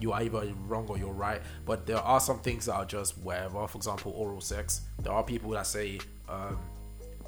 you 0.02 0.12
are 0.14 0.22
either 0.22 0.52
wrong 0.68 0.86
or 0.90 0.98
you're 0.98 1.12
right. 1.14 1.42
But 1.66 1.86
there 1.86 1.98
are 2.00 2.20
some 2.20 2.40
things 2.40 2.66
that 2.68 2.74
are 2.76 2.86
just 2.86 3.18
whatever. 3.18 3.68
For 3.68 3.78
example, 3.78 4.14
oral 4.16 4.42
sex. 4.42 4.82
There 5.02 5.14
are 5.14 5.24
people 5.24 5.52
that 5.52 5.68
say. 5.68 6.00
Um, 6.30 6.58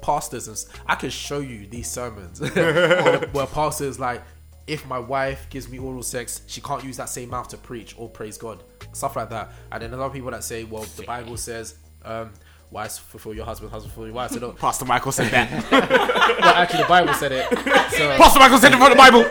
pastors 0.00 0.46
and 0.46 0.54
s- 0.56 0.68
I 0.86 0.94
can 0.94 1.10
show 1.10 1.40
you 1.40 1.66
these 1.66 1.90
sermons 1.90 2.40
where, 2.54 3.26
where 3.32 3.46
pastors 3.46 3.98
like 3.98 4.22
if 4.68 4.86
my 4.86 4.98
wife 4.98 5.48
gives 5.50 5.68
me 5.68 5.78
oral 5.78 6.02
sex 6.02 6.42
she 6.46 6.60
can't 6.60 6.84
use 6.84 6.96
that 6.98 7.08
same 7.08 7.30
mouth 7.30 7.48
to 7.48 7.56
preach. 7.56 7.94
Or 7.98 8.08
praise 8.08 8.38
God. 8.38 8.62
Stuff 8.92 9.16
like 9.16 9.30
that. 9.30 9.50
And 9.72 9.82
then 9.82 9.92
a 9.92 9.96
lot 9.96 10.06
of 10.06 10.12
people 10.12 10.30
that 10.30 10.44
say 10.44 10.64
well 10.64 10.84
the 10.96 11.02
Bible 11.04 11.36
says 11.36 11.76
um 12.04 12.30
wives 12.70 12.98
fulfill 12.98 13.32
your 13.34 13.46
husband 13.46 13.72
husband 13.72 13.92
fulfill 13.94 14.08
your 14.08 14.14
wife. 14.14 14.30
So 14.30 14.38
don't 14.40 14.56
pastor 14.58 14.84
michael 14.84 15.10
said 15.12 15.30
that. 15.32 15.48
Well 16.40 16.54
actually 16.54 16.82
the 16.82 16.88
Bible 16.88 17.14
said 17.14 17.32
it. 17.32 17.48
So, 17.50 18.16
pastor 18.16 18.38
michael 18.40 18.58
said 18.58 18.72
it 18.72 18.78
from 18.78 18.90
the 18.90 18.96
bible. 18.96 19.24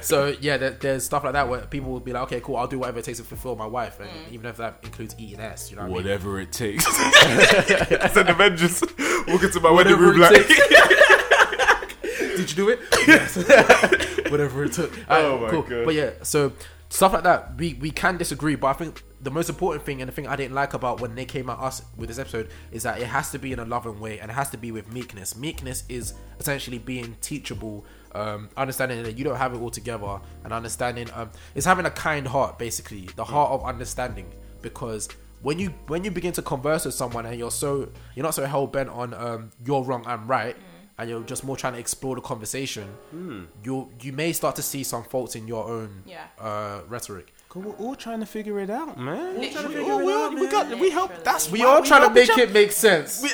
So 0.02 0.34
yeah 0.40 0.56
there, 0.58 0.70
there's 0.70 1.04
stuff 1.04 1.24
like 1.24 1.32
that 1.32 1.48
where 1.48 1.60
people 1.62 1.90
will 1.90 2.00
be 2.00 2.12
like 2.12 2.22
okay 2.24 2.40
cool 2.40 2.56
I'll 2.56 2.66
do 2.68 2.78
whatever 2.78 2.98
it 3.00 3.04
takes 3.04 3.18
to 3.18 3.24
fulfill 3.24 3.56
my 3.56 3.66
wife. 3.66 3.98
And 4.00 4.08
Mm. 4.10 4.32
even 4.32 4.46
if 4.46 4.56
that 4.58 4.78
includes 4.82 5.14
eating 5.18 5.40
ass 5.40 5.70
you 5.70 5.76
know 5.76 5.82
what 5.82 5.86
I 5.86 5.94
mean? 5.94 6.04
Whatever 6.04 6.40
it 6.40 6.52
takes. 6.52 6.84
I 6.88 8.08
said 8.12 8.28
avengers. 8.28 8.82
Walk 9.28 9.42
into 9.42 9.60
my 9.60 9.70
wedding 9.70 9.96
room 9.98 10.18
like 10.18 10.48
Did 12.36 12.50
you 12.50 12.56
do 12.56 12.68
it? 12.70 12.78
Yes. 13.06 13.36
Whatever 14.30 14.64
it 14.64 14.72
took. 14.72 14.92
Oh 15.08 15.38
my 15.38 15.50
cool. 15.50 15.62
God. 15.62 15.84
But 15.84 15.94
yeah, 15.94 16.10
so 16.22 16.52
stuff 16.88 17.12
like 17.12 17.24
that, 17.24 17.56
we 17.56 17.74
we 17.74 17.90
can 17.90 18.16
disagree, 18.16 18.54
but 18.54 18.68
I 18.68 18.72
think 18.72 19.02
the 19.20 19.30
most 19.30 19.48
important 19.48 19.84
thing 19.84 20.00
and 20.00 20.08
the 20.08 20.14
thing 20.14 20.26
I 20.26 20.36
didn't 20.36 20.54
like 20.54 20.74
about 20.74 21.00
when 21.00 21.14
they 21.14 21.24
came 21.24 21.50
at 21.50 21.58
us 21.58 21.82
with 21.96 22.08
this 22.08 22.18
episode 22.18 22.50
is 22.70 22.84
that 22.84 23.00
it 23.00 23.06
has 23.06 23.30
to 23.32 23.38
be 23.38 23.52
in 23.52 23.58
a 23.58 23.64
loving 23.64 23.98
way 23.98 24.20
and 24.20 24.30
it 24.30 24.34
has 24.34 24.48
to 24.50 24.56
be 24.56 24.70
with 24.70 24.92
meekness. 24.92 25.36
Meekness 25.36 25.82
is 25.88 26.14
essentially 26.38 26.78
being 26.78 27.16
teachable, 27.20 27.84
um, 28.14 28.48
understanding 28.56 29.02
that 29.02 29.18
you 29.18 29.24
don't 29.24 29.36
have 29.36 29.54
it 29.54 29.60
all 29.60 29.70
together, 29.70 30.20
and 30.44 30.52
understanding 30.52 31.08
um, 31.14 31.30
it's 31.54 31.66
having 31.66 31.86
a 31.86 31.90
kind 31.90 32.28
heart, 32.28 32.58
basically, 32.58 33.08
the 33.16 33.24
heart 33.24 33.50
of 33.50 33.64
understanding, 33.64 34.32
because 34.62 35.08
when 35.42 35.58
you 35.58 35.72
when 35.86 36.04
you 36.04 36.10
begin 36.10 36.32
to 36.32 36.42
converse 36.42 36.84
with 36.84 36.94
someone 36.94 37.24
and 37.26 37.38
you're 37.38 37.50
so 37.50 37.88
you're 38.14 38.24
not 38.24 38.34
so 38.34 38.44
hell 38.44 38.66
bent 38.66 38.88
on 38.88 39.14
um, 39.14 39.50
you're 39.64 39.82
wrong, 39.82 40.04
I'm 40.06 40.26
right, 40.26 40.56
and 40.98 41.08
you're 41.08 41.22
just 41.22 41.44
more 41.44 41.56
trying 41.56 41.74
to 41.74 41.78
explore 41.78 42.14
the 42.16 42.20
conversation, 42.20 42.86
you 43.64 43.88
you 44.02 44.12
may 44.12 44.32
start 44.32 44.56
to 44.56 44.62
see 44.62 44.82
some 44.84 45.04
faults 45.04 45.34
in 45.36 45.46
your 45.48 45.64
own 45.68 46.02
Yeah. 46.06 46.24
uh, 46.40 46.80
rhetoric. 46.88 47.32
We're 47.54 47.72
all 47.72 47.94
trying 47.96 48.20
to 48.20 48.26
figure 48.26 48.58
it 48.60 48.68
out, 48.70 48.98
man. 48.98 49.40
Literally. 49.40 49.68
We- 49.68 49.74
figure 49.74 49.92
all- 49.92 50.00
it 50.00 50.04
we, 50.06 50.12
out, 50.12 50.34
we 50.34 50.48
got, 50.48 50.68
man. 50.70 50.78
we 50.80 50.90
help. 50.90 51.10
That's 51.24 51.50
We 51.50 51.60
why 51.60 51.66
are 51.78 51.82
trying 51.84 52.06
to 52.06 52.14
make 52.14 52.28
each 52.30 52.38
it 52.38 52.52
make 52.52 52.72
sense. 52.72 53.22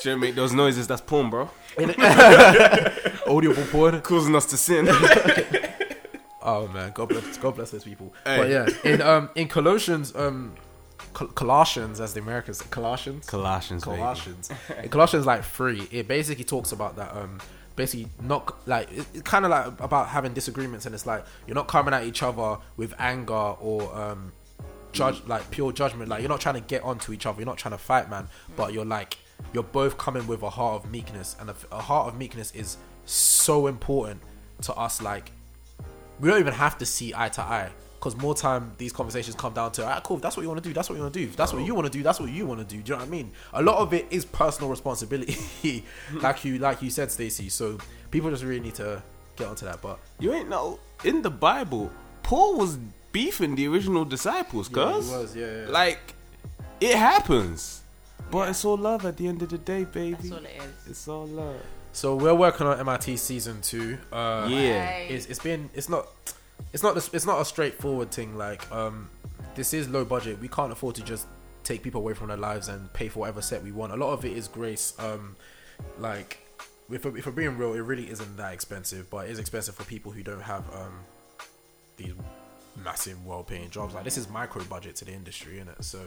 Shouldn't 0.00 0.20
make 0.22 0.34
those 0.34 0.52
noises. 0.52 0.86
That's 0.86 1.00
porn, 1.02 1.28
bro. 1.30 1.50
Audible 3.26 3.64
porn. 3.70 4.00
Causing 4.00 4.34
us 4.34 4.46
to 4.46 4.56
sin. 4.56 4.88
Oh 6.42 6.66
man, 6.68 6.90
God 6.94 7.10
bless, 7.10 7.36
God 7.36 7.54
bless 7.54 7.70
those 7.70 7.84
people. 7.84 8.14
Hey. 8.24 8.38
But 8.38 8.48
yeah, 8.48 8.66
in 8.90 9.02
um 9.02 9.28
in 9.34 9.46
Colossians, 9.46 10.16
um 10.16 10.54
Col- 11.12 11.28
Colossians 11.28 12.00
as 12.00 12.14
the 12.14 12.20
Americans 12.20 12.58
say, 12.58 12.66
Colossians, 12.70 13.26
Colossians. 13.84 13.84
Colossians, 13.84 14.50
in 14.82 14.88
Colossians 14.88 15.26
like 15.26 15.44
three, 15.44 15.86
it 15.90 16.08
basically 16.08 16.44
talks 16.44 16.72
about 16.72 16.96
that 16.96 17.14
um 17.16 17.38
basically 17.76 18.08
not 18.22 18.66
like 18.66 18.88
it's 18.92 19.06
it 19.14 19.24
kind 19.24 19.44
of 19.44 19.50
like 19.50 19.66
about 19.80 20.08
having 20.08 20.34
disagreements 20.34 20.86
and 20.86 20.94
it's 20.94 21.06
like 21.06 21.24
you're 21.46 21.54
not 21.54 21.68
coming 21.68 21.94
at 21.94 22.04
each 22.04 22.22
other 22.22 22.58
with 22.76 22.94
anger 22.98 23.32
or 23.34 23.94
um 23.96 24.32
judge 24.92 25.22
like 25.26 25.50
pure 25.50 25.72
judgment. 25.72 26.08
Like 26.08 26.20
you're 26.20 26.28
not 26.28 26.40
trying 26.40 26.56
to 26.56 26.60
get 26.60 26.82
onto 26.82 27.12
each 27.12 27.26
other. 27.26 27.38
You're 27.38 27.46
not 27.46 27.58
trying 27.58 27.72
to 27.72 27.78
fight 27.78 28.10
man. 28.10 28.28
But 28.56 28.72
you're 28.72 28.84
like 28.84 29.18
you're 29.52 29.62
both 29.62 29.96
coming 29.98 30.26
with 30.26 30.42
a 30.42 30.50
heart 30.50 30.84
of 30.84 30.90
meekness. 30.90 31.36
And 31.40 31.50
a, 31.50 31.54
a 31.72 31.80
heart 31.80 32.08
of 32.08 32.18
meekness 32.18 32.52
is 32.54 32.76
so 33.06 33.66
important 33.66 34.20
to 34.62 34.74
us 34.74 35.00
like 35.00 35.32
we 36.20 36.28
don't 36.28 36.38
even 36.38 36.52
have 36.52 36.76
to 36.78 36.86
see 36.86 37.14
eye 37.16 37.30
to 37.30 37.40
eye 37.40 37.70
because 38.00 38.16
more 38.16 38.34
time 38.34 38.72
these 38.78 38.92
conversations 38.94 39.36
come 39.36 39.52
down 39.52 39.70
to 39.70 39.86
ah 39.86 40.00
cool 40.02 40.16
if 40.16 40.22
that's 40.22 40.34
what 40.34 40.42
you 40.42 40.48
want 40.48 40.62
to 40.62 40.66
do 40.66 40.72
that's 40.72 40.88
what 40.88 40.96
you 40.96 41.02
want 41.02 41.12
to 41.12 41.20
do 41.20 41.26
if 41.28 41.36
that's 41.36 41.52
what 41.52 41.62
you 41.62 41.74
want 41.74 41.86
to 41.86 41.92
do 41.92 42.02
that's 42.02 42.18
what 42.18 42.30
you 42.30 42.46
want 42.46 42.58
to 42.58 42.64
do 42.64 42.80
do 42.82 42.92
you 42.92 42.96
know 42.98 43.04
what 43.04 43.08
I 43.08 43.10
mean 43.10 43.30
a 43.52 43.62
lot 43.62 43.76
of 43.76 43.92
it 43.92 44.06
is 44.10 44.24
personal 44.24 44.70
responsibility 44.70 45.84
like 46.14 46.44
you 46.44 46.58
like 46.58 46.80
you 46.80 46.88
said 46.88 47.12
Stacey 47.12 47.50
so 47.50 47.76
people 48.10 48.30
just 48.30 48.42
really 48.42 48.60
need 48.60 48.74
to 48.76 49.02
get 49.36 49.48
onto 49.48 49.66
that 49.66 49.80
but 49.82 49.98
You 50.18 50.32
ain't 50.32 50.48
know. 50.48 50.78
In 51.04 51.22
the 51.22 51.30
Bible, 51.30 51.90
Paul 52.22 52.56
was 52.58 52.78
beefing 53.12 53.54
the 53.54 53.66
original 53.68 54.04
disciples, 54.04 54.68
cuz. 54.68 55.08
was, 55.10 55.34
yeah, 55.34 55.62
yeah. 55.62 55.68
Like, 55.68 56.14
it 56.80 56.94
happens. 56.94 57.82
But 58.30 58.50
it's 58.50 58.64
all 58.64 58.76
love 58.76 59.04
at 59.06 59.16
the 59.16 59.26
end 59.26 59.42
of 59.42 59.48
the 59.48 59.58
day, 59.58 59.84
baby. 59.84 60.12
That's 60.20 60.30
all 60.30 60.38
it 60.44 60.56
is. 60.58 60.90
It's 60.90 61.08
all 61.08 61.26
love. 61.26 61.56
so 61.92 62.14
we're 62.14 62.34
working 62.34 62.66
on 62.66 62.78
MIT 62.78 63.16
season 63.16 63.60
two 63.62 63.98
uh 64.12 64.46
Yeah. 64.48 64.90
It's, 65.14 65.26
it's 65.26 65.40
been 65.40 65.70
it's 65.74 65.88
not 65.88 66.06
it's 66.72 66.82
not 66.82 66.96
it's 67.14 67.26
not 67.26 67.40
a 67.40 67.44
straightforward 67.44 68.10
thing 68.10 68.36
like 68.36 68.70
um 68.72 69.08
this 69.54 69.74
is 69.74 69.88
low 69.88 70.04
budget. 70.04 70.38
We 70.40 70.48
can't 70.48 70.70
afford 70.72 70.94
to 70.96 71.02
just 71.02 71.26
take 71.64 71.82
people 71.82 72.00
away 72.00 72.14
from 72.14 72.28
their 72.28 72.36
lives 72.36 72.68
and 72.68 72.90
pay 72.92 73.08
for 73.08 73.20
whatever 73.20 73.42
set 73.42 73.62
we 73.62 73.72
want. 73.72 73.92
A 73.92 73.96
lot 73.96 74.12
of 74.12 74.24
it 74.24 74.32
is 74.36 74.48
grace 74.48 74.94
um 74.98 75.36
like 75.98 76.38
if, 76.90 77.04
we're- 77.04 77.18
if 77.18 77.26
we're 77.26 77.32
being 77.32 77.56
real 77.58 77.74
it 77.74 77.80
really 77.80 78.10
isn't 78.10 78.36
that 78.36 78.52
expensive 78.52 79.08
but 79.10 79.26
it 79.26 79.30
is 79.30 79.38
expensive 79.38 79.74
for 79.74 79.84
people 79.84 80.12
who 80.12 80.22
don't 80.22 80.42
have 80.42 80.64
um 80.74 80.92
these 81.96 82.12
massive 82.84 83.24
well-paying 83.26 83.70
jobs. 83.70 83.94
Like 83.94 84.04
this 84.04 84.16
is 84.16 84.28
micro 84.28 84.62
budget 84.64 84.96
to 84.96 85.04
the 85.04 85.12
industry 85.12 85.58
in 85.58 85.68
it 85.68 85.82
so 85.84 86.00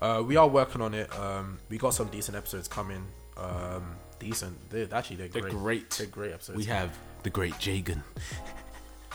uh 0.00 0.22
we 0.26 0.36
are 0.36 0.48
working 0.48 0.80
on 0.82 0.94
it. 0.94 1.14
Um 1.18 1.58
we 1.68 1.78
got 1.78 1.94
some 1.94 2.08
decent 2.08 2.36
episodes 2.36 2.68
coming. 2.68 3.04
Um 3.36 3.84
decent. 4.18 4.56
They're 4.70 4.88
actually 4.92 5.16
they're 5.16 5.28
They're 5.28 5.42
great. 5.42 5.52
great. 5.54 5.90
they're 5.90 6.06
great 6.06 6.32
episodes. 6.32 6.56
We 6.58 6.64
have 6.64 6.96
the 7.22 7.30
great 7.30 7.54
Jagan. 7.54 8.02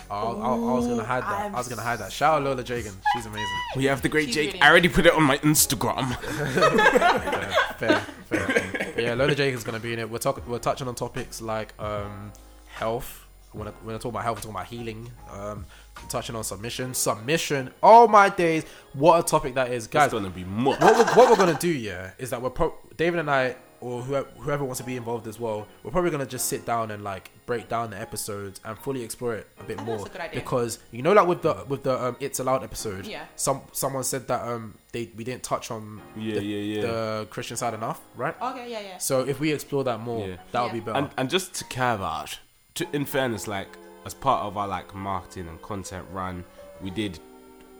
I, 0.09 0.15
I, 0.15 0.51
I 0.53 0.55
was 0.55 0.87
gonna 0.87 1.03
hide 1.03 1.23
that. 1.23 1.39
I'm 1.45 1.55
I 1.55 1.57
was 1.57 1.67
gonna 1.67 1.81
hide 1.81 1.99
that. 1.99 2.11
Shout 2.11 2.35
out 2.35 2.43
Lola 2.43 2.63
Jagan. 2.63 2.93
She's 3.13 3.25
amazing. 3.25 3.47
We 3.75 3.85
have 3.85 4.01
the 4.01 4.09
great 4.09 4.27
She's 4.27 4.35
Jake. 4.35 4.47
really 4.53 4.61
I 4.61 4.69
already 4.69 4.89
put 4.89 5.05
it 5.05 5.13
on 5.13 5.23
my 5.23 5.37
Instagram. 5.39 6.15
Yeah, 6.67 7.73
fair, 7.77 7.99
fair. 8.29 8.93
Yeah, 9.01 9.13
Lola 9.13 9.33
Jagan's 9.33 9.63
gonna 9.63 9.79
be 9.79 9.93
in 9.93 9.99
it. 9.99 10.09
We're 10.09 10.17
talking. 10.17 10.43
We're 10.47 10.59
touching 10.59 10.87
on 10.87 10.95
topics 10.95 11.41
like 11.41 11.73
um, 11.79 12.31
health. 12.67 13.25
When 13.53 13.67
I, 13.67 13.71
when 13.83 13.95
I 13.95 13.97
talk 13.97 14.11
about 14.11 14.23
health, 14.23 14.37
we're 14.37 14.41
talking 14.51 14.55
about 14.55 14.67
healing. 14.67 15.11
Um, 15.31 15.65
touching 16.09 16.35
on 16.35 16.43
submission. 16.43 16.93
Submission. 16.93 17.71
Oh 17.81 18.07
my 18.07 18.29
days! 18.29 18.65
What 18.93 19.19
a 19.19 19.23
topic 19.23 19.55
that 19.55 19.71
is, 19.71 19.87
guys. 19.87 20.05
It's 20.05 20.13
guys. 20.13 20.21
gonna 20.21 20.33
be 20.33 20.43
more. 20.43 20.75
what 20.75 20.95
we're, 20.97 21.13
what 21.15 21.29
we're 21.29 21.35
gonna 21.45 21.57
do, 21.59 21.69
yeah, 21.69 22.11
is 22.17 22.29
that 22.31 22.41
we're 22.41 22.49
pro- 22.49 22.75
David 22.97 23.19
and 23.19 23.29
I, 23.31 23.55
or 23.81 24.01
whoever, 24.01 24.27
whoever 24.37 24.63
wants 24.63 24.79
to 24.79 24.85
be 24.85 24.95
involved 24.97 25.27
as 25.27 25.39
well, 25.39 25.67
we're 25.83 25.91
probably 25.91 26.09
gonna 26.11 26.25
just 26.25 26.47
sit 26.47 26.65
down 26.65 26.91
and 26.91 27.03
like 27.03 27.31
break 27.45 27.69
down 27.69 27.89
the 27.91 27.99
episodes 27.99 28.59
and 28.65 28.77
fully 28.79 29.03
explore 29.03 29.35
it 29.35 29.47
a 29.59 29.63
bit 29.63 29.81
more 29.83 29.97
that's 29.97 30.09
a 30.09 30.11
good 30.13 30.21
idea. 30.21 30.39
because 30.39 30.79
you 30.91 31.01
know, 31.01 31.13
like 31.13 31.27
with 31.27 31.41
the 31.41 31.63
with 31.67 31.83
the 31.83 32.03
um, 32.05 32.15
It's 32.19 32.39
Allowed 32.39 32.63
episode, 32.63 33.05
Yeah. 33.05 33.25
Some 33.35 33.61
someone 33.71 34.03
said 34.03 34.27
that 34.27 34.41
um 34.47 34.75
they 34.91 35.11
we 35.15 35.23
didn't 35.23 35.43
touch 35.43 35.69
on 35.71 36.01
Yeah, 36.15 36.35
the, 36.35 36.43
yeah, 36.45 36.75
yeah. 36.75 36.81
the 36.81 37.27
Christian 37.29 37.55
side 37.57 37.73
enough, 37.73 38.01
right? 38.15 38.35
Okay, 38.41 38.69
yeah, 38.71 38.79
yeah. 38.81 38.97
So 38.97 39.21
if 39.21 39.39
we 39.39 39.51
explore 39.51 39.83
that 39.85 39.99
more, 39.99 40.27
Yeah. 40.27 40.35
that 40.51 40.61
would 40.61 40.67
Yeah. 40.69 40.73
be 40.73 40.79
better. 40.79 40.97
and, 40.99 41.09
and 41.17 41.29
just 41.29 41.53
to 41.55 41.63
caveat, 41.65 42.39
to, 42.75 42.87
in 42.95 43.05
fairness, 43.05 43.47
like 43.47 43.69
as 44.05 44.13
part 44.13 44.45
of 44.45 44.57
our 44.57 44.67
like 44.67 44.93
marketing 44.95 45.47
and 45.47 45.61
content 45.61 46.05
run, 46.11 46.43
we 46.81 46.89
did 46.89 47.19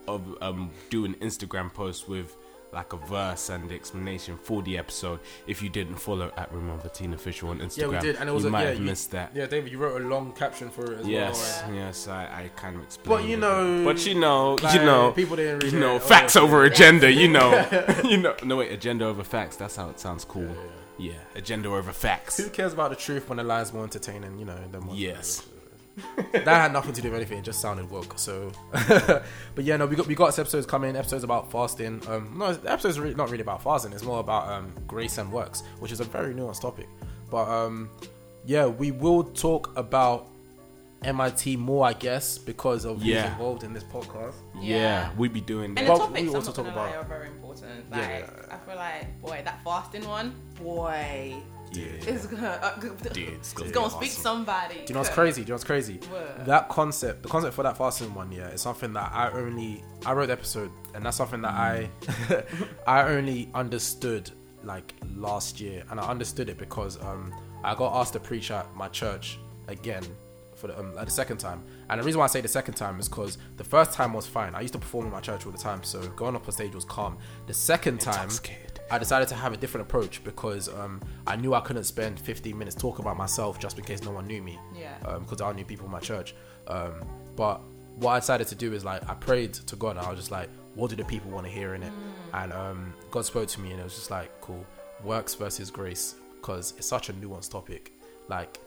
of 0.07 0.21
um 0.41 0.71
do 0.89 1.05
an 1.05 1.15
Instagram 1.15 1.73
post 1.73 2.07
with 2.07 2.35
like 2.73 2.91
a 2.93 2.97
verse 2.97 3.49
and 3.49 3.71
explanation 3.71 4.37
for 4.37 4.61
the 4.61 4.77
episode. 4.77 5.19
If 5.47 5.61
you 5.63 5.69
didn't 5.69 5.95
follow 5.95 6.31
at 6.35 6.51
Remember 6.51 6.89
Teen 6.89 7.13
Official 7.13 7.49
on 7.49 7.59
Instagram, 7.59 7.77
Yeah, 7.77 7.87
we 7.87 7.99
did, 7.99 8.15
and 8.17 8.29
it 8.29 8.31
was 8.33 8.43
you 8.43 8.49
a, 8.49 8.51
might 8.51 8.63
yeah, 8.63 8.69
have 8.69 8.79
you- 8.79 8.85
missed 8.85 9.11
that. 9.11 9.31
Yeah, 9.35 9.45
David, 9.47 9.71
you 9.71 9.77
wrote 9.77 10.01
a 10.01 10.05
long 10.05 10.33
caption 10.33 10.69
for 10.69 10.91
it 10.93 10.99
as 10.99 11.07
Yes, 11.07 11.63
well. 11.65 11.75
yes, 11.75 12.07
I, 12.07 12.23
I 12.25 12.51
kind 12.55 12.75
of 12.75 12.83
explained. 12.83 13.21
But 13.21 13.27
you 13.29 13.35
it. 13.37 13.39
know, 13.39 13.83
but 13.85 14.05
you 14.05 14.15
know, 14.15 14.55
like, 14.61 14.73
you 14.75 14.85
know, 14.85 15.11
people 15.11 15.35
didn't 15.37 15.63
read 15.63 15.71
you 15.71 15.77
it. 15.77 15.81
know, 15.81 15.95
Oh, 15.95 15.99
facts 15.99 16.35
yeah. 16.35 16.41
over 16.41 16.63
agenda. 16.65 17.11
You 17.11 17.27
know, 17.29 17.65
you 18.03 18.17
know. 18.17 18.35
No 18.43 18.57
wait, 18.57 18.71
agenda 18.71 19.05
over 19.05 19.23
facts. 19.23 19.55
That's 19.55 19.75
how 19.75 19.89
it 19.89 19.99
sounds 19.99 20.25
cool. 20.25 20.55
Yeah, 20.99 21.13
agenda 21.35 21.69
over 21.69 21.91
facts. 21.93 22.37
Who 22.37 22.49
cares 22.49 22.73
about 22.73 22.89
the 22.89 22.95
truth 22.95 23.29
when 23.29 23.37
the 23.37 23.43
lie's 23.43 23.71
more 23.71 23.83
entertaining? 23.83 24.37
You 24.39 24.45
know, 24.45 24.57
than 24.71 24.87
what- 24.87 24.97
Yes. 24.97 25.47
that 26.31 26.45
had 26.47 26.73
nothing 26.73 26.93
to 26.93 27.01
do 27.01 27.09
with 27.09 27.17
anything. 27.17 27.39
It 27.39 27.43
just 27.45 27.59
sounded 27.59 27.89
woke. 27.89 28.17
So, 28.19 28.51
but 28.71 29.23
yeah, 29.63 29.77
no, 29.77 29.85
we 29.87 29.95
got 29.95 30.07
we 30.07 30.15
got 30.15 30.37
episodes 30.37 30.65
coming. 30.65 30.95
Episodes 30.95 31.23
about 31.23 31.51
fasting. 31.51 32.01
Um, 32.07 32.35
no, 32.37 32.53
the 32.53 32.71
episodes 32.71 32.99
really, 32.99 33.15
not 33.15 33.29
really 33.31 33.41
about 33.41 33.63
fasting. 33.63 33.93
It's 33.93 34.03
more 34.03 34.19
about 34.19 34.47
um 34.49 34.71
grace 34.87 35.17
and 35.17 35.31
works, 35.31 35.63
which 35.79 35.91
is 35.91 35.99
a 35.99 36.03
very 36.03 36.33
nuanced 36.33 36.61
topic. 36.61 36.87
But 37.31 37.47
um, 37.49 37.89
yeah, 38.45 38.65
we 38.67 38.91
will 38.91 39.23
talk 39.23 39.75
about 39.75 40.29
MIT 41.03 41.57
more, 41.57 41.85
I 41.85 41.93
guess, 41.93 42.37
because 42.37 42.85
of 42.85 42.97
who's 42.97 43.05
Yeah. 43.07 43.31
involved 43.31 43.63
in 43.63 43.73
this 43.73 43.83
podcast. 43.83 44.33
Yeah, 44.59 44.77
Yeah. 44.77 45.09
we 45.17 45.27
be 45.27 45.41
doing 45.41 45.69
And 45.69 45.77
that. 45.77 45.87
the 45.87 45.97
topics 45.97 46.21
we 46.21 46.29
I'm 46.29 46.35
also 46.35 46.47
not 46.49 46.55
talk 46.55 46.65
gonna 46.65 46.77
lie, 46.77 46.89
about- 46.89 47.05
are 47.05 47.07
very 47.07 47.27
important. 47.27 47.85
Yeah. 47.91 47.97
Like 47.97 48.51
I 48.53 48.57
feel 48.65 48.75
like 48.75 49.21
boy, 49.21 49.41
that 49.45 49.63
fasting 49.63 50.07
one, 50.07 50.35
boy, 50.61 51.35
Yeah. 51.71 51.83
is 51.83 52.27
gonna 52.27 52.47
uh, 52.47 52.79
Dude, 52.79 53.17
it's 53.17 53.51
it's 53.51 53.53
gonna 53.53 53.71
gonna, 53.71 53.99
be 53.99 54.07
speak 54.07 54.11
somebody. 54.11 54.75
Do 54.75 54.81
you 54.87 54.93
know 54.93 54.99
what's 55.01 55.09
crazy? 55.09 55.41
Do 55.41 55.47
you 55.47 55.49
know 55.49 55.55
what's 55.55 55.63
crazy? 55.63 55.99
What? 56.09 56.45
That 56.45 56.69
concept, 56.69 57.23
the 57.23 57.29
concept 57.29 57.55
for 57.55 57.63
that 57.63 57.77
fasting 57.77 58.13
one, 58.13 58.31
yeah, 58.31 58.49
is 58.49 58.61
something 58.61 58.93
that 58.93 59.11
I 59.13 59.31
only 59.31 59.83
I 60.05 60.13
wrote 60.13 60.27
the 60.27 60.33
episode, 60.33 60.71
and 60.93 61.05
that's 61.05 61.17
something 61.17 61.41
that 61.41 61.53
I 61.53 61.89
I 62.87 63.03
only 63.09 63.49
understood 63.53 64.31
like 64.63 64.93
last 65.15 65.59
year, 65.59 65.83
and 65.89 65.99
I 65.99 66.07
understood 66.07 66.49
it 66.49 66.57
because 66.57 67.01
um 67.03 67.33
I 67.63 67.75
got 67.75 67.99
asked 67.99 68.13
to 68.13 68.19
preach 68.19 68.51
at 68.51 68.73
my 68.75 68.87
church 68.87 69.39
again 69.67 70.03
for 70.55 70.67
the, 70.67 70.79
um, 70.79 70.95
the 70.95 71.11
second 71.11 71.37
time, 71.37 71.63
and 71.89 72.01
the 72.01 72.03
reason 72.03 72.17
why 72.17 72.25
I 72.25 72.27
say 72.27 72.41
the 72.41 72.47
second 72.47 72.73
time 72.73 72.99
is 72.99 73.07
because 73.07 73.37
the 73.57 73.63
first 73.63 73.93
time 73.93 74.13
was 74.13 74.25
fine. 74.25 74.55
I 74.55 74.61
used 74.61 74.73
to 74.73 74.79
perform 74.79 75.05
in 75.05 75.11
my 75.11 75.19
church 75.21 75.45
all 75.45 75.51
the 75.51 75.57
time, 75.57 75.83
so 75.83 76.01
going 76.15 76.35
up 76.35 76.47
on 76.47 76.51
stage 76.51 76.73
was 76.73 76.85
calm. 76.85 77.17
The 77.45 77.53
second 77.53 77.99
time. 77.99 78.29
I 78.89 78.97
decided 78.97 79.27
to 79.29 79.35
have 79.35 79.53
a 79.53 79.57
different 79.57 79.87
approach 79.87 80.23
because 80.23 80.69
um, 80.69 81.01
I 81.25 81.35
knew 81.35 81.53
I 81.53 81.59
couldn't 81.59 81.83
spend 81.83 82.19
15 82.19 82.57
minutes 82.57 82.75
talking 82.75 83.03
about 83.03 83.17
myself 83.17 83.59
just 83.59 83.77
in 83.77 83.83
case 83.83 84.01
no 84.03 84.11
one 84.11 84.27
knew 84.27 84.41
me. 84.41 84.57
Yeah. 84.75 84.95
Because 85.19 85.41
I 85.41 85.51
knew 85.51 85.65
people 85.65 85.85
in 85.85 85.91
my 85.91 85.99
church. 85.99 86.35
Um, 86.67 86.93
but 87.35 87.61
what 87.95 88.11
I 88.11 88.19
decided 88.19 88.47
to 88.47 88.55
do 88.55 88.73
is 88.73 88.85
like 88.85 89.07
I 89.09 89.13
prayed 89.15 89.53
to 89.53 89.75
God 89.75 89.97
and 89.97 89.99
I 89.99 90.09
was 90.09 90.19
just 90.19 90.31
like, 90.31 90.49
what 90.75 90.89
do 90.89 90.95
the 90.95 91.03
people 91.03 91.31
want 91.31 91.45
to 91.45 91.51
hear 91.51 91.73
in 91.75 91.83
it? 91.83 91.91
And 92.33 92.53
um, 92.53 92.93
God 93.11 93.25
spoke 93.25 93.47
to 93.49 93.59
me 93.61 93.71
and 93.71 93.79
it 93.79 93.83
was 93.83 93.95
just 93.95 94.11
like, 94.11 94.29
cool, 94.41 94.65
works 95.03 95.33
versus 95.33 95.69
grace 95.71 96.15
because 96.35 96.73
it's 96.77 96.87
such 96.87 97.09
a 97.09 97.13
nuanced 97.13 97.51
topic. 97.51 97.91
Like 98.29 98.59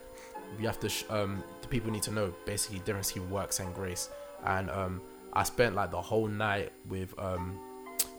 we 0.59 0.65
have 0.67 0.81
to, 0.81 0.89
sh- 0.89 1.05
um, 1.09 1.43
the 1.63 1.69
people 1.69 1.91
need 1.91 2.03
to 2.05 2.11
know 2.11 2.35
basically 2.45 2.81
the 2.81 2.85
difference 2.85 3.13
between 3.13 3.31
works 3.31 3.61
and 3.61 3.73
grace. 3.75 4.11
And 4.45 4.69
um, 4.71 5.01
I 5.33 5.45
spent 5.45 5.77
like 5.77 5.91
the 5.93 6.01
whole 6.03 6.27
night 6.27 6.73
with 6.89 7.15
um, 7.19 7.59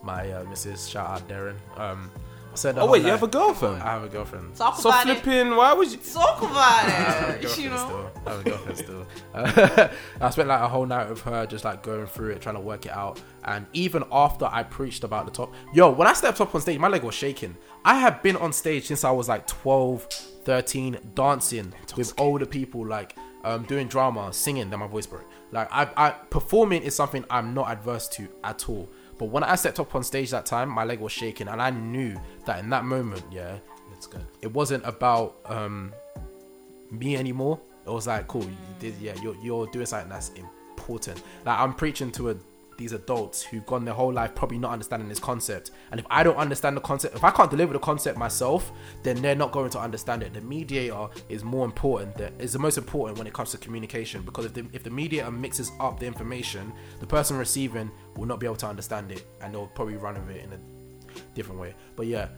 my 0.04 0.30
uh, 0.32 0.44
Mrs. 0.46 0.90
Shout 0.90 1.08
out 1.10 1.28
Darren. 1.28 1.56
Um, 1.78 2.10
I 2.52 2.56
said, 2.56 2.78
Oh 2.78 2.86
wait, 2.92 2.98
you 3.00 3.04
night- 3.06 3.12
have 3.12 3.24
a 3.24 3.28
girlfriend? 3.28 3.82
I 3.82 3.94
have 3.94 4.04
a 4.04 4.10
girlfriend. 4.10 4.54
Talk 4.56 4.76
So 4.78 4.90
about 4.90 5.08
it. 5.08 5.20
flipping. 5.20 5.56
Why 5.56 5.72
would 5.74 5.90
you? 5.90 5.98
Talk 5.98 6.40
about 6.42 6.52
I 6.58 6.90
have 6.90 7.30
a 7.30 7.34
it. 7.36 7.42
girlfriend 7.42 7.64
you 7.64 7.70
know. 7.70 7.78
still. 7.78 8.12
I 8.26 8.30
have 8.32 8.40
a 8.40 8.50
girlfriend 8.50 8.78
still. 8.78 9.08
Uh, 9.34 9.88
I 10.22 10.30
spent 10.32 10.48
like 10.50 10.60
a 10.62 10.68
whole 10.68 10.86
night 10.86 11.10
with 11.10 11.22
her, 11.22 11.46
just 11.46 11.64
like 11.64 11.82
going 11.82 12.08
through 12.08 12.32
it, 12.32 12.42
trying 12.42 12.56
to 12.56 12.62
work 12.62 12.86
it 12.86 12.92
out. 12.92 13.22
And 13.46 13.66
even 13.72 14.04
after 14.12 14.50
I 14.52 14.64
preached 14.64 15.06
about 15.06 15.26
the 15.28 15.32
top, 15.32 15.54
yo, 15.74 15.92
when 15.92 16.08
I 16.10 16.14
stepped 16.14 16.42
up 16.42 16.54
on 16.54 16.60
stage, 16.60 16.78
my 16.78 16.90
leg 16.90 17.04
was 17.04 17.16
shaking. 17.16 17.56
I 17.86 18.00
have 18.00 18.22
been 18.22 18.36
on 18.36 18.52
stage 18.52 18.86
since 18.88 19.06
I 19.06 19.12
was 19.12 19.30
like 19.30 19.48
12, 19.48 20.04
13, 20.44 20.98
dancing 21.16 21.74
with 21.96 22.14
older 22.20 22.46
people, 22.46 22.86
like 22.86 23.16
um, 23.46 23.64
doing 23.64 23.88
drama, 23.88 24.34
singing. 24.34 24.70
Then 24.70 24.80
my 24.80 24.88
voice 24.88 25.06
broke. 25.08 25.24
Like 25.54 25.70
I, 25.72 25.90
I 25.96 26.10
performing 26.12 26.84
is 26.84 26.96
something 26.96 27.24
I'm 27.30 27.54
not 27.54 27.70
adverse 27.70 28.10
to 28.10 28.28
at 28.44 28.68
all. 28.68 28.90
But 29.22 29.28
when 29.28 29.44
I 29.44 29.54
stepped 29.54 29.80
up 29.80 29.94
on 29.94 30.04
stage 30.04 30.32
that 30.32 30.48
time, 30.48 30.68
my 30.68 30.84
leg 30.84 31.00
was 31.00 31.12
shaking, 31.12 31.48
and 31.48 31.62
I 31.62 31.70
knew 31.70 32.20
that 32.48 32.58
in 32.58 32.72
that 32.72 32.86
moment, 32.86 33.24
yeah, 33.32 33.60
Let's 33.92 34.08
go. 34.08 34.18
it 34.42 34.52
wasn't 34.52 34.84
about 34.84 35.36
um 35.46 35.94
me 36.90 37.16
anymore. 37.16 37.60
It 37.86 37.92
was 37.92 38.08
like, 38.08 38.28
cool, 38.28 38.42
you 38.42 38.58
did, 38.80 38.96
yeah, 39.00 39.14
you're, 39.22 39.36
you're 39.44 39.68
doing 39.68 39.86
something 39.86 40.10
that's 40.10 40.30
important. 40.30 41.22
Like 41.46 41.60
I'm 41.60 41.76
preaching 41.76 42.12
to 42.14 42.32
a, 42.32 42.36
these 42.82 42.94
adults 42.94 43.44
who've 43.44 43.66
gone 43.68 43.86
their 43.86 43.94
whole 43.94 44.12
life 44.12 44.34
probably 44.34 44.58
not 44.58 44.72
understanding 44.72 45.08
this 45.08 45.20
concept. 45.20 45.70
And 45.92 46.00
if 46.00 46.06
I 46.10 46.24
don't 46.24 46.36
understand 46.38 46.76
the 46.76 46.82
concept, 46.82 47.16
if 47.16 47.24
I 47.24 47.30
can't 47.32 47.50
deliver 47.52 47.74
the 47.74 47.80
concept 47.80 48.18
myself, 48.18 48.72
then 49.04 49.22
they're 49.22 49.36
not 49.36 49.52
going 49.52 49.70
to 49.72 49.80
understand 49.80 50.24
it. 50.24 50.34
The 50.34 50.42
mediator 50.42 51.08
is 51.30 51.44
more 51.44 51.64
important. 51.66 52.18
That 52.18 52.34
is 52.40 52.54
the 52.54 52.60
most 52.60 52.78
important 52.80 53.18
when 53.20 53.28
it 53.28 53.34
comes 53.34 53.52
to 53.52 53.58
communication 53.60 54.24
because 54.24 54.46
if 54.46 54.54
the, 54.56 54.66
if 54.74 54.82
the 54.84 54.90
mediator 54.90 55.30
mixes 55.32 55.72
up 55.80 56.00
the 56.00 56.08
information, 56.08 56.74
the 57.00 57.06
person 57.08 57.38
receiving 57.38 57.92
will 58.16 58.26
not 58.26 58.40
be 58.40 58.48
able 58.48 58.56
to 58.58 58.68
understand 58.68 59.12
it, 59.12 59.26
and 59.42 59.54
they'll 59.54 59.68
probably 59.68 59.96
run 59.98 60.16
with 60.26 60.36
it 60.36 60.44
in 60.44 60.54
a 60.54 60.60
different 61.36 61.62
way. 61.62 61.76
But 61.96 62.08
yeah, 62.08 62.30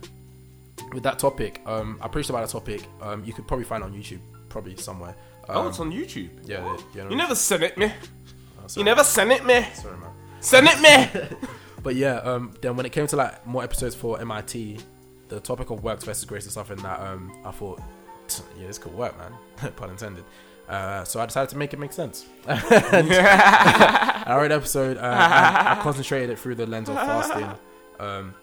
with 0.93 1.03
that 1.03 1.19
topic, 1.19 1.61
um, 1.65 1.97
I 2.01 2.07
preached 2.09 2.29
about 2.29 2.41
that 2.45 2.51
topic. 2.51 2.83
Um, 3.01 3.23
you 3.23 3.31
could 3.33 3.47
probably 3.47 3.65
find 3.65 3.83
on 3.83 3.93
YouTube, 3.93 4.19
probably 4.49 4.75
somewhere. 4.75 5.15
Um, 5.47 5.57
Oh, 5.57 5.67
it's 5.69 5.79
on 5.79 5.91
YouTube. 5.91 6.29
yeah, 6.45 6.63
yeah, 6.65 6.77
yeah, 6.95 7.09
You 7.09 7.15
never 7.15 7.35
sent 7.35 7.63
it 7.63 7.77
me. 7.77 7.91
oh, 8.59 8.65
You 8.75 8.83
never 8.83 9.03
sent 9.03 9.31
it 9.31 9.45
me. 9.45 9.65
Sorry, 9.73 9.97
man. 9.97 10.09
Send 10.43 10.67
it 10.67 10.79
me. 10.81 11.37
But 11.83 11.95
yeah, 11.95 12.15
um, 12.19 12.53
then 12.61 12.77
when 12.77 12.85
it 12.85 12.93
came 12.93 13.07
to 13.07 13.17
like 13.17 13.45
more 13.45 13.61
episodes 13.61 13.93
for 13.93 14.17
MIT, 14.21 14.77
the 15.27 15.41
topic 15.41 15.69
of 15.69 15.83
works 15.83 16.05
versus 16.05 16.23
grace 16.23 16.45
is 16.45 16.53
something 16.53 16.77
that 16.77 16.97
um, 17.01 17.29
I 17.43 17.51
thought, 17.51 17.81
yeah, 18.57 18.67
this 18.67 18.77
could 18.77 18.93
work, 18.93 19.17
man. 19.17 19.33
Pun 19.75 19.89
intended. 19.89 20.23
Uh, 20.69 21.03
so 21.03 21.19
I 21.19 21.25
decided 21.25 21.49
to 21.49 21.57
make 21.57 21.73
it 21.73 21.79
make 21.79 21.91
sense. 21.91 22.25
and 22.47 23.11
I 23.11 24.33
wrote 24.37 24.45
an 24.45 24.53
episode. 24.53 24.95
Uh, 24.95 25.01
and 25.01 25.67
I 25.67 25.77
concentrated 25.81 26.29
it 26.29 26.39
through 26.39 26.55
the 26.55 26.65
lens 26.65 26.87
of 26.87 26.95
fasting. 26.95 27.49
Um, 27.99 28.33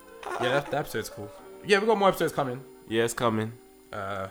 yeah, 0.42 0.50
that, 0.50 0.70
that 0.70 0.80
episode's 0.80 1.08
cool. 1.08 1.30
Yeah, 1.64 1.78
we 1.78 1.86
got 1.86 1.96
more 1.96 2.08
episodes 2.08 2.34
coming. 2.34 2.60
yeah, 2.88 3.04
it's 3.04 3.14
coming. 3.14 3.54
uh, 3.90 4.26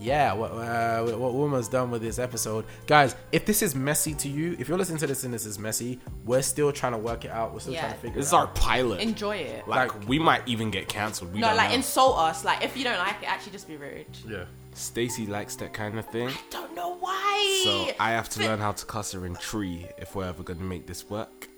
yeah, 0.00 0.32
what, 0.32 0.50
uh, 0.52 1.02
we're 1.06 1.16
we're 1.18 1.28
almost 1.28 1.70
done 1.70 1.90
with 1.90 2.02
this 2.02 2.18
episode, 2.18 2.64
guys. 2.86 3.14
If 3.30 3.44
this 3.44 3.62
is 3.62 3.74
messy 3.74 4.14
to 4.14 4.28
you, 4.28 4.56
if 4.58 4.68
you're 4.68 4.78
listening 4.78 4.98
to 4.98 5.06
this 5.06 5.22
and 5.24 5.32
this 5.32 5.46
is 5.46 5.58
messy, 5.58 6.00
we're 6.24 6.42
still 6.42 6.72
trying 6.72 6.92
to 6.92 6.98
work 6.98 7.24
it 7.24 7.30
out. 7.30 7.52
We're 7.52 7.60
still 7.60 7.74
Yeah. 7.74 7.80
trying 7.82 7.92
to 7.94 7.98
figure 7.98 8.16
This 8.16 8.26
it 8.26 8.28
is 8.30 8.32
our 8.32 8.46
out. 8.48 8.54
pilot. 8.54 9.00
Enjoy 9.00 9.36
it. 9.36 9.68
like, 9.68 9.94
like- 9.94 10.08
we 10.08 10.18
might 10.18 10.42
even 10.48 10.70
get 10.70 10.88
cancelled. 10.88 11.32
We 11.32 11.40
no, 11.40 11.48
don't 11.48 11.56
like 11.56 11.70
know. 11.70 11.76
insult 11.76 12.18
us. 12.18 12.44
Like 12.44 12.64
if 12.64 12.76
you 12.76 12.84
don't 12.84 12.98
like 12.98 13.16
it, 13.22 13.26
actually 13.30 13.52
just 13.52 13.68
be 13.68 13.76
rude. 13.76 14.06
Yeah, 14.28 14.44
Stacy 14.74 15.26
likes 15.26 15.56
that 15.56 15.72
kind 15.74 15.98
of 15.98 16.06
thing. 16.06 16.30
Don't 16.50 16.74
know 16.74 16.96
why. 16.98 17.60
So 17.64 17.94
I 18.00 18.10
have 18.12 18.28
to 18.30 18.40
learn 18.40 18.58
how 18.60 18.72
to 18.72 18.84
cuss 18.86 19.12
her 19.12 19.24
in 19.26 19.34
Twi 19.36 19.88
if 19.98 20.14
we're 20.16 20.24
ever 20.26 20.42
gonna 20.42 20.60
make 20.64 20.86
this 20.86 21.08
work. 21.08 21.48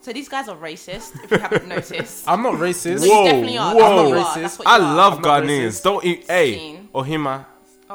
So 0.00 0.12
these 0.12 0.28
guys 0.28 0.48
are 0.48 0.56
racist. 0.56 1.22
If 1.24 1.30
you 1.30 1.38
haven't 1.38 1.66
noticed. 1.68 2.24
I'm 2.28 2.42
not 2.42 2.54
racist. 2.54 3.00
No, 3.00 3.04
you 3.06 3.10
Whoa, 3.12 3.24
definitely 3.24 3.58
are. 3.58 3.74
whoa. 3.74 3.80
That's 3.80 3.88
what 3.88 3.94
you 3.98 4.04
I'm 4.04 4.14
are. 4.14 4.16
not 4.16 4.34
That's 4.34 4.54
racist. 4.54 4.58
what 4.58 4.66
you 4.66 4.72
I 4.72 4.76
are. 4.90 4.96
love 4.96 5.12
I'm 5.14 5.20
not 5.22 5.42
Ghanaians. 5.44 5.66
racist. 5.68 5.82
Don't 5.82 6.04
eat. 6.04 6.24
Hey, 6.28 6.54
Scene. 6.58 6.88
Ohima. 6.94 7.46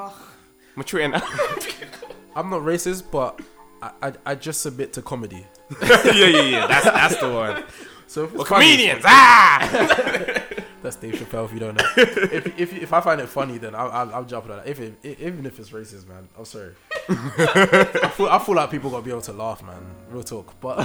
Oh, 0.02 0.32
Mature. 0.76 1.02
I'm 2.36 2.50
not 2.50 2.62
racist, 2.62 3.04
but 3.12 3.42
I, 3.82 3.92
I, 4.02 4.14
I 4.28 4.36
just 4.36 4.62
submit 4.62 4.94
to 4.94 5.02
comedy. 5.02 5.46
yeah, 5.82 6.04
yeah, 6.14 6.42
yeah. 6.42 6.68
That's 6.68 6.86
that's 6.86 7.18
the 7.18 7.34
one. 7.34 7.64
So 8.08 8.24
if 8.24 8.34
Well, 8.34 8.46
funny, 8.46 8.66
comedians. 8.72 9.04
Ah. 9.06 9.68
that's 10.82 10.96
Dave 10.96 11.16
Chappelle. 11.16 11.46
If 11.46 11.54
you 11.54 11.60
don't 11.60 11.76
know, 11.76 11.86
if, 11.98 12.60
if 12.60 12.74
if 12.74 12.94
I 12.94 13.02
find 13.02 13.20
it 13.20 13.28
funny, 13.28 13.58
then 13.58 13.76
I'll 13.76 13.92
I'll, 13.92 14.16
I'll 14.16 14.24
jump 14.24 14.50
on 14.50 14.58
that. 14.58 14.68
If 14.68 14.80
it, 14.80 14.94
even 15.04 15.46
if 15.46 15.60
it's 15.60 15.72
racist, 15.72 16.08
man, 16.08 16.30
I'm 16.38 16.46
sorry. 16.46 16.74
I 17.10 18.12
feel 18.16 18.30
I 18.30 18.40
feel 18.40 18.56
like 18.56 18.72
people 18.72 18.90
gotta 18.90 19.04
be 19.04 19.12
able 19.12 19.22
to 19.22 19.34
laugh, 19.34 19.62
man. 19.64 19.84
Real 20.10 20.24
talk, 20.24 20.60
but 20.62 20.78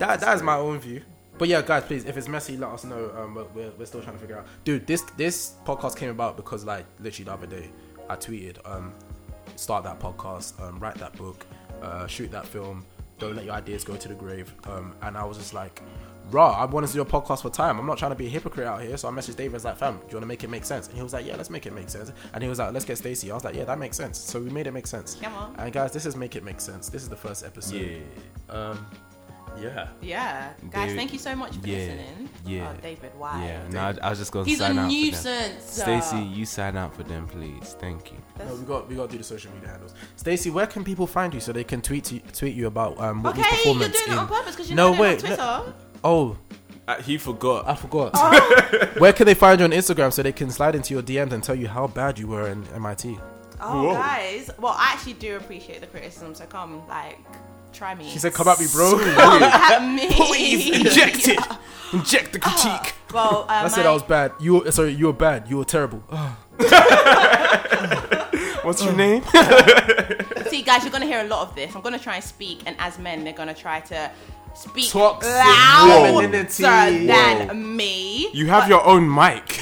that 0.00 0.20
that 0.20 0.36
is 0.36 0.42
my 0.42 0.56
own 0.56 0.80
view. 0.80 1.02
But 1.38 1.48
yeah, 1.48 1.62
guys, 1.62 1.84
please, 1.84 2.04
if 2.06 2.16
it's 2.16 2.28
messy, 2.28 2.56
let 2.56 2.70
us 2.70 2.84
know. 2.84 3.12
Um, 3.14 3.34
we're, 3.54 3.70
we're 3.78 3.84
still 3.86 4.02
trying 4.02 4.14
to 4.16 4.20
figure 4.20 4.38
out. 4.38 4.46
Dude, 4.64 4.86
this 4.86 5.02
this 5.16 5.54
podcast 5.64 5.96
came 5.96 6.10
about 6.10 6.36
because 6.36 6.64
like 6.64 6.86
literally 6.98 7.24
the 7.24 7.32
other 7.32 7.46
day, 7.46 7.70
I 8.08 8.16
tweeted, 8.16 8.58
um, 8.64 8.92
start 9.56 9.84
that 9.84 9.98
podcast, 10.00 10.60
um, 10.60 10.78
write 10.78 10.96
that 10.96 11.16
book, 11.16 11.46
uh, 11.82 12.06
shoot 12.06 12.30
that 12.30 12.46
film. 12.46 12.84
Don't 13.18 13.34
let 13.34 13.46
your 13.46 13.54
ideas 13.54 13.84
go 13.84 13.96
to 13.96 14.08
the 14.08 14.14
grave. 14.14 14.52
Um, 14.64 14.94
and 15.02 15.16
I 15.16 15.24
was 15.24 15.38
just 15.38 15.54
like, 15.54 15.82
raw. 16.30 16.52
I 16.52 16.64
want 16.64 16.86
to 16.86 16.92
do 16.92 17.00
a 17.00 17.04
podcast 17.04 17.42
for 17.42 17.50
time. 17.50 17.78
I'm 17.78 17.86
not 17.86 17.98
trying 17.98 18.10
to 18.10 18.16
be 18.16 18.26
a 18.26 18.28
hypocrite 18.28 18.66
out 18.66 18.82
here. 18.82 18.96
So 18.96 19.08
I 19.08 19.10
messaged 19.10 19.36
David. 19.36 19.52
I 19.52 19.54
was 19.54 19.64
like, 19.64 19.76
fam, 19.76 19.94
do 19.94 20.00
you 20.08 20.14
want 20.14 20.22
to 20.22 20.26
make 20.26 20.44
it 20.44 20.50
make 20.50 20.64
sense? 20.64 20.88
And 20.88 20.96
he 20.96 21.02
was 21.02 21.12
like, 21.12 21.26
yeah, 21.26 21.36
let's 21.36 21.50
make 21.50 21.66
it 21.66 21.72
make 21.72 21.88
sense. 21.88 22.12
And 22.34 22.42
he 22.42 22.48
was 22.48 22.58
like, 22.58 22.72
let's 22.72 22.84
get 22.84 22.98
Stacey. 22.98 23.30
I 23.30 23.34
was 23.34 23.44
like, 23.44 23.54
yeah, 23.54 23.64
that 23.64 23.78
makes 23.78 23.96
sense. 23.96 24.18
So 24.18 24.40
we 24.40 24.50
made 24.50 24.66
it 24.66 24.72
make 24.72 24.86
sense. 24.86 25.16
Come 25.16 25.34
on. 25.34 25.54
And 25.58 25.72
guys, 25.72 25.92
this 25.92 26.04
is 26.06 26.16
make 26.16 26.36
it 26.36 26.44
make 26.44 26.60
sense. 26.60 26.88
This 26.88 27.02
is 27.02 27.08
the 27.08 27.16
first 27.16 27.44
episode. 27.44 28.02
Yeah. 28.48 28.54
Um, 28.54 28.86
yeah. 29.60 29.88
yeah, 30.00 30.52
guys. 30.70 30.88
David- 30.88 30.96
thank 30.96 31.12
you 31.12 31.18
so 31.18 31.34
much 31.36 31.56
for 31.56 31.66
yeah, 31.66 31.76
listening. 31.78 32.28
yeah. 32.46 32.72
Oh, 32.76 32.80
David, 32.80 33.10
why? 33.16 33.44
Yeah. 33.44 33.62
No, 33.70 33.80
I, 33.80 33.94
I 34.06 34.10
was 34.10 34.18
just 34.18 34.32
gonna 34.32 34.48
sign 34.48 34.62
out 34.62 34.68
for 34.68 34.74
them. 34.74 34.88
nuisance. 34.88 35.64
Stacy, 35.64 36.18
you 36.18 36.44
sign 36.46 36.76
out 36.76 36.94
for 36.94 37.02
them, 37.02 37.26
please. 37.26 37.76
Thank 37.78 38.12
you. 38.12 38.18
That's- 38.36 38.54
No, 38.54 38.60
we 38.60 38.66
got 38.66 38.88
we 38.88 38.96
got 38.96 39.06
to 39.06 39.12
do 39.12 39.18
the 39.18 39.24
social 39.24 39.52
media 39.52 39.68
handles. 39.70 39.94
Stacy, 40.16 40.50
where 40.50 40.66
can 40.66 40.84
people 40.84 41.06
find 41.06 41.32
you 41.34 41.40
so 41.40 41.52
they 41.52 41.64
can 41.64 41.80
tweet 41.82 42.04
to, 42.04 42.18
tweet 42.20 42.54
you 42.54 42.66
about 42.66 42.98
um 43.00 43.22
what 43.22 43.38
Okay, 43.38 43.42
you're 43.42 43.50
doing 43.74 43.90
performance 43.90 44.00
it 44.00 44.08
in? 44.12 44.18
on 44.18 44.28
purpose 44.28 44.54
because 44.56 44.68
you're 44.70 44.76
No, 44.76 44.90
not 44.92 45.00
wait, 45.00 45.18
doing 45.20 45.32
it 45.32 45.36
no- 45.38 45.62
Twitter. 45.62 45.74
Oh, 46.04 46.36
Uh, 46.88 47.02
he 47.02 47.18
forgot. 47.18 47.66
I 47.66 47.74
forgot. 47.74 48.14
Where 49.00 49.12
can 49.12 49.26
they 49.26 49.34
find 49.34 49.58
you 49.58 49.64
on 49.64 49.72
Instagram 49.72 50.12
so 50.12 50.22
they 50.22 50.30
can 50.32 50.50
slide 50.50 50.76
into 50.76 50.94
your 50.94 51.02
DMs 51.02 51.32
and 51.32 51.42
tell 51.42 51.56
you 51.56 51.66
how 51.66 51.88
bad 51.88 52.16
you 52.16 52.28
were 52.28 52.46
in 52.48 52.64
MIT? 52.74 53.18
Oh, 53.60 53.82
Whoa. 53.88 53.94
guys. 53.94 54.50
Well, 54.60 54.74
I 54.78 54.92
actually 54.92 55.14
do 55.14 55.36
appreciate 55.36 55.80
the 55.80 55.88
criticism, 55.88 56.34
so 56.36 56.44
come, 56.46 56.86
like, 56.86 57.18
try 57.72 57.94
me. 57.94 58.08
She 58.08 58.18
said, 58.18 58.32
"Come 58.34 58.48
at 58.48 58.58
me, 58.60 58.66
bro." 58.72 58.98
Come 58.98 59.42
at 59.42 59.80
me. 59.94 60.08
Please 60.10 60.70
inject 60.70 61.28
it. 61.28 61.38
Yeah. 61.38 61.56
Inject 61.92 62.32
the 62.32 62.38
critique. 62.40 62.94
Well, 63.12 63.42
um, 63.42 63.46
I 63.66 63.68
said 63.68 63.86
I 63.86 63.92
was 63.92 64.02
bad. 64.02 64.32
You 64.40 64.54
were, 64.60 64.72
sorry, 64.72 64.92
you 64.92 65.06
were 65.06 65.12
bad. 65.12 65.48
You 65.48 65.58
were 65.58 65.64
terrible. 65.64 65.98
What's 68.62 68.82
your 68.84 68.94
name? 68.94 69.22
See, 70.50 70.62
guys, 70.62 70.82
you're 70.82 70.90
gonna 70.90 71.06
hear 71.06 71.20
a 71.20 71.28
lot 71.28 71.48
of 71.48 71.54
this. 71.54 71.74
I'm 71.76 71.82
gonna 71.82 71.98
try 71.98 72.16
and 72.16 72.24
speak, 72.24 72.62
and 72.66 72.74
as 72.80 72.98
men, 72.98 73.22
they're 73.22 73.32
gonna 73.32 73.54
try 73.54 73.80
to 73.80 74.10
speak 74.56 74.90
Toxic 74.90 75.30
louder 75.30 76.28
than 77.46 77.76
me. 77.76 78.28
You 78.32 78.46
have 78.46 78.68
your 78.68 78.84
own 78.84 79.12
mic. 79.12 79.58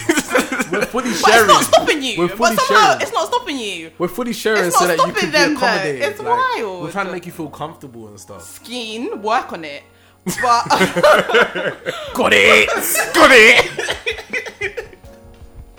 We're 0.73 0.87
fully 0.87 1.05
But 1.05 1.07
it's 1.13 1.21
sharing. 1.29 1.47
not 1.49 1.65
stopping 1.65 2.03
you. 2.03 2.19
We're 2.19 2.29
but 2.29 2.37
fully 2.39 2.57
somehow 2.57 2.87
sharing. 2.89 3.03
it's 3.03 3.13
not 3.13 3.27
stopping 3.29 3.59
you. 3.59 3.91
We're 3.99 4.09
fully 4.09 4.33
sharing 4.33 4.65
It's 4.67 4.79
so 4.79 4.87
that 4.87 4.97
you 4.99 5.05
can 5.13 5.15
be 5.15 5.27
them, 5.27 5.55
though. 5.55 5.59
accommodated. 5.61 6.03
It's 6.03 6.21
Like, 6.21 6.39
wild. 6.57 6.83
We're 6.83 6.91
trying 6.93 7.07
to 7.07 7.13
make 7.13 7.27
you 7.27 7.33
feel 7.33 7.49
comfortable 7.51 8.09
and 8.09 8.19
stuff. 8.19 8.43
Skeen, 8.43 9.21
work 9.21 9.53
on 9.53 9.65
it. 9.65 9.83
But 10.25 10.65
Got 12.15 12.33
it. 12.33 12.69
Got 13.15 13.31
it. 13.33 14.89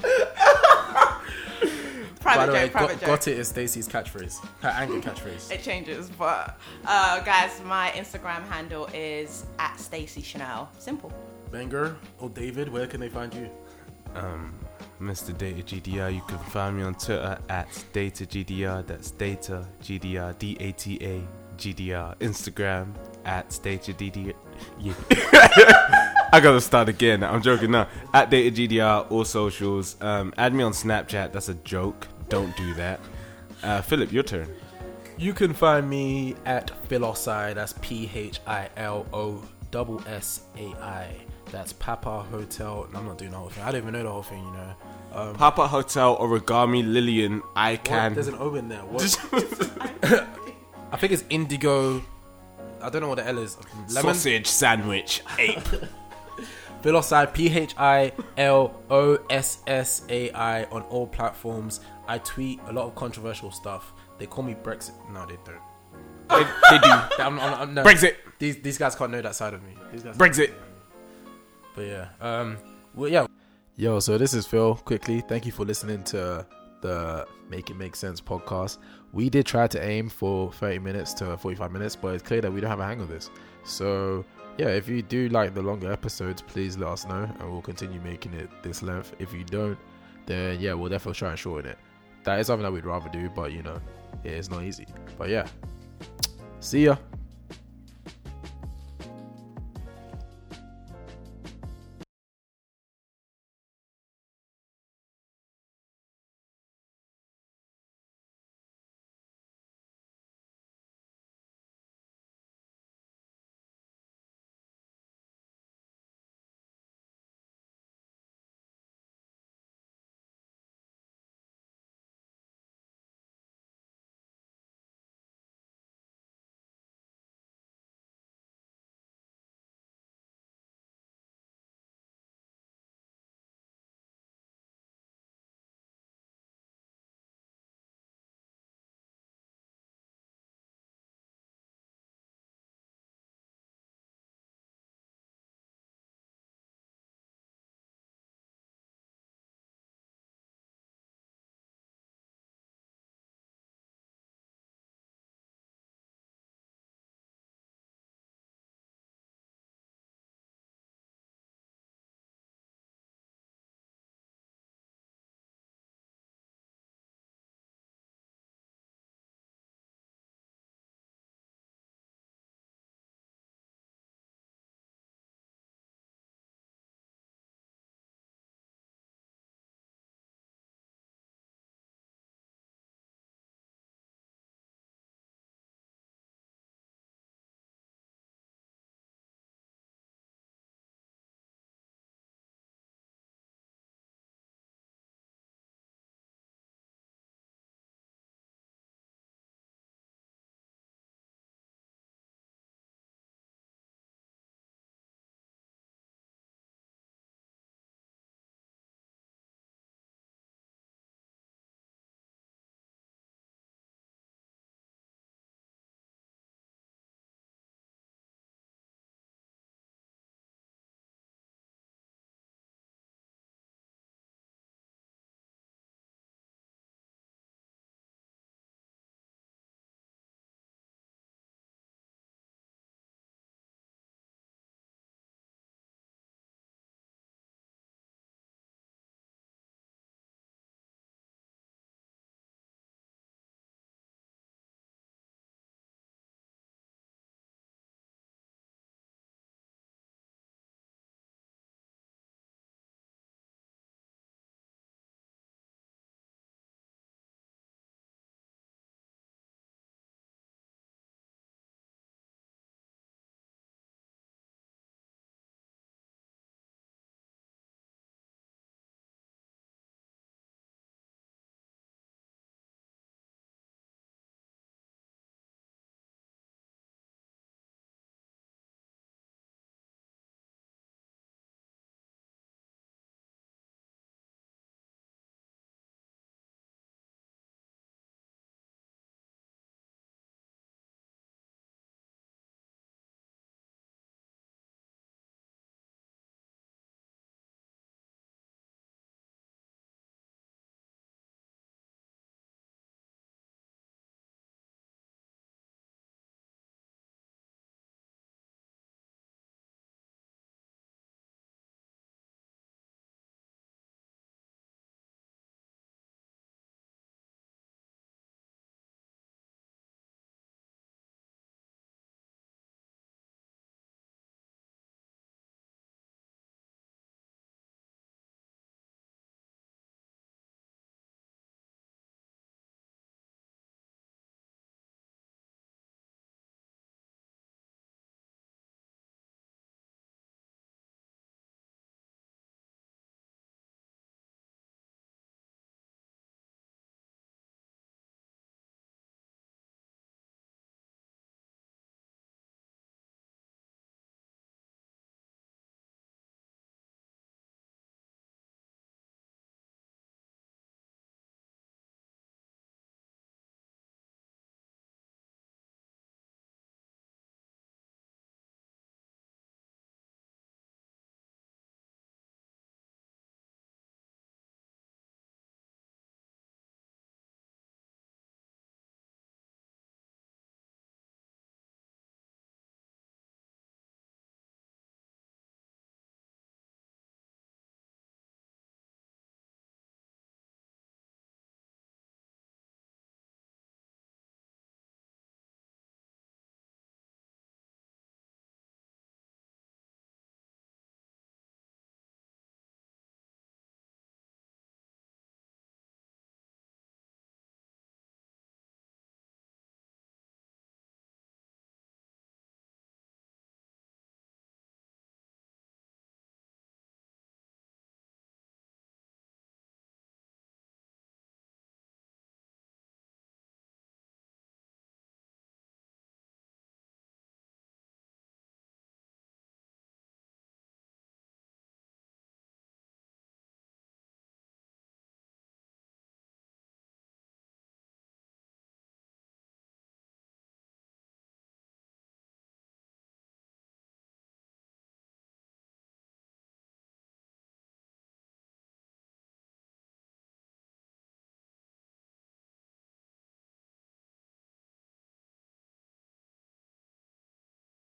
By 2.25 2.33
private 2.33 2.47
the 2.47 2.53
way, 2.53 2.63
joke, 2.63 2.71
private 2.71 2.93
got, 2.93 2.99
joke. 3.01 3.07
got 3.07 3.27
it 3.27 3.37
is 3.37 3.47
Stacey's 3.47 3.87
catchphrase. 3.87 4.43
Her 4.61 4.69
anger 4.69 4.99
catchphrase. 4.99 5.51
It 5.51 5.61
changes, 5.61 6.09
but 6.09 6.59
uh, 6.83 7.19
guys, 7.19 7.61
my 7.63 7.91
Instagram 7.91 8.47
handle 8.47 8.89
is 8.95 9.45
at 9.59 9.79
Stacey 9.79 10.23
Chanel. 10.23 10.67
Simple. 10.79 11.13
Banger 11.51 11.95
or 12.19 12.29
David, 12.29 12.67
where 12.67 12.87
can 12.87 12.99
they 12.99 13.09
find 13.09 13.31
you? 13.31 13.47
Um, 14.15 14.55
Mr. 14.99 15.37
Data 15.37 15.61
GDR, 15.61 16.15
you 16.15 16.21
can 16.21 16.39
find 16.39 16.77
me 16.77 16.81
on 16.83 16.95
Twitter 16.95 17.37
at 17.47 17.67
Data 17.93 18.25
GDR. 18.25 18.87
That's 18.87 19.11
Data 19.11 19.67
GDR, 19.83 20.35
D 20.39 20.57
A 20.59 20.71
T 20.71 20.97
A 21.01 21.21
GDR. 21.57 22.17
Instagram 22.17 22.95
at 23.25 23.59
Data 23.61 23.93
GDR. 23.93 24.33
Yeah. 24.79 24.93
I 26.33 26.39
gotta 26.41 26.59
start 26.59 26.89
again. 26.89 27.23
I'm 27.23 27.43
joking 27.43 27.69
now. 27.69 27.87
At 28.13 28.31
Data 28.31 28.55
GDR, 28.55 29.11
all 29.11 29.25
socials. 29.25 29.95
Um, 30.01 30.33
add 30.37 30.55
me 30.55 30.63
on 30.63 30.71
Snapchat. 30.71 31.31
That's 31.31 31.49
a 31.49 31.53
joke. 31.53 32.07
Don't 32.29 32.55
do 32.57 32.73
that. 32.75 32.99
Uh, 33.63 33.81
Philip, 33.81 34.11
your 34.11 34.23
turn. 34.23 34.47
You 35.17 35.33
can 35.33 35.53
find 35.53 35.89
me 35.89 36.35
at 36.45 36.71
Philosai. 36.89 37.53
That's 37.53 37.73
P 37.81 38.09
H 38.13 38.41
I 38.45 38.69
L 38.75 39.05
O 39.13 39.41
S 40.07 40.41
A 40.57 40.67
I. 40.81 41.15
That's 41.51 41.73
Papa 41.73 42.23
Hotel. 42.31 42.87
I'm 42.93 43.05
not 43.05 43.17
doing 43.17 43.31
the 43.31 43.37
whole 43.37 43.49
thing. 43.49 43.63
I 43.63 43.71
don't 43.71 43.81
even 43.81 43.93
know 43.93 44.03
the 44.03 44.11
whole 44.11 44.23
thing, 44.23 44.43
you 44.43 44.51
know. 44.51 44.75
Um, 45.13 45.35
Papa 45.35 45.67
Hotel, 45.67 46.17
Origami, 46.17 46.83
Lillian, 46.85 47.41
I 47.55 47.73
what? 47.73 47.83
can. 47.85 48.13
There's 48.13 48.27
an 48.27 48.35
O 48.37 48.55
in 48.55 48.67
there. 48.67 48.81
What? 48.81 49.03
I 50.91 50.97
think 50.97 51.13
it's 51.13 51.23
Indigo. 51.29 52.03
I 52.81 52.89
don't 52.89 53.01
know 53.01 53.07
what 53.07 53.15
the 53.15 53.27
L 53.27 53.37
is. 53.37 53.57
Lemon. 53.73 54.13
Sausage 54.13 54.47
sandwich. 54.47 55.21
Ape. 55.37 55.59
Philosai, 56.81 57.33
P 57.33 57.47
H 57.49 57.73
I 57.77 58.11
L 58.37 58.79
O 58.89 59.17
S 59.29 59.59
S 59.65 60.05
A 60.09 60.31
I 60.31 60.65
on 60.65 60.81
all 60.83 61.07
platforms. 61.07 61.79
I 62.07 62.19
tweet 62.19 62.59
a 62.67 62.73
lot 62.73 62.85
of 62.85 62.95
controversial 62.95 63.51
stuff. 63.51 63.93
They 64.17 64.25
call 64.25 64.43
me 64.43 64.55
Brexit. 64.55 64.93
No, 65.11 65.25
they 65.25 65.37
don't. 65.45 65.61
they, 66.29 66.43
they 66.69 66.79
do. 66.79 66.89
I'm, 67.23 67.39
I'm, 67.39 67.53
I'm, 67.53 67.73
no. 67.73 67.83
Brexit. 67.83 68.15
These 68.39 68.61
these 68.61 68.77
guys 68.77 68.95
can't 68.95 69.11
know 69.11 69.21
that 69.21 69.35
side 69.35 69.53
of 69.53 69.63
me. 69.63 69.75
These 69.91 70.03
guys. 70.03 70.17
Brexit. 70.17 70.53
But 71.75 71.85
yeah, 71.85 72.07
um, 72.21 72.57
well, 72.93 73.09
yeah. 73.09 73.27
Yo, 73.75 73.99
so 73.99 74.17
this 74.17 74.33
is 74.33 74.47
Phil. 74.47 74.75
Quickly, 74.75 75.21
thank 75.21 75.45
you 75.45 75.51
for 75.51 75.65
listening 75.65 76.03
to 76.05 76.45
the 76.81 77.27
Make 77.49 77.69
It 77.69 77.75
Make 77.75 77.95
Sense 77.95 78.21
podcast. 78.21 78.77
We 79.11 79.29
did 79.29 79.45
try 79.45 79.67
to 79.67 79.83
aim 79.83 80.07
for 80.07 80.51
30 80.53 80.79
minutes 80.79 81.13
to 81.15 81.37
45 81.37 81.71
minutes, 81.71 81.95
but 81.95 82.13
it's 82.13 82.23
clear 82.23 82.41
that 82.41 82.51
we 82.51 82.61
don't 82.61 82.69
have 82.69 82.79
a 82.79 82.85
hang 82.85 83.01
of 83.01 83.09
this. 83.09 83.29
So 83.65 84.23
yeah, 84.57 84.67
if 84.67 84.87
you 84.87 85.01
do 85.01 85.27
like 85.29 85.53
the 85.53 85.61
longer 85.61 85.91
episodes, 85.91 86.41
please 86.41 86.77
let 86.77 86.89
us 86.89 87.05
know, 87.05 87.29
and 87.39 87.51
we'll 87.51 87.61
continue 87.61 87.99
making 88.01 88.33
it 88.33 88.49
this 88.63 88.81
length. 88.81 89.13
If 89.19 89.33
you 89.33 89.43
don't, 89.43 89.77
then 90.25 90.59
yeah, 90.61 90.73
we'll 90.73 90.89
definitely 90.89 91.17
try 91.17 91.31
and 91.31 91.39
shorten 91.39 91.71
it. 91.71 91.77
That 92.25 92.39
is 92.39 92.47
something 92.47 92.63
that 92.63 92.71
we'd 92.71 92.85
rather 92.85 93.09
do, 93.09 93.29
but 93.29 93.53
you 93.53 93.61
know, 93.61 93.79
it's 94.23 94.49
not 94.49 94.63
easy. 94.63 94.87
But 95.17 95.29
yeah, 95.29 95.47
see 96.59 96.85
ya. 96.85 96.97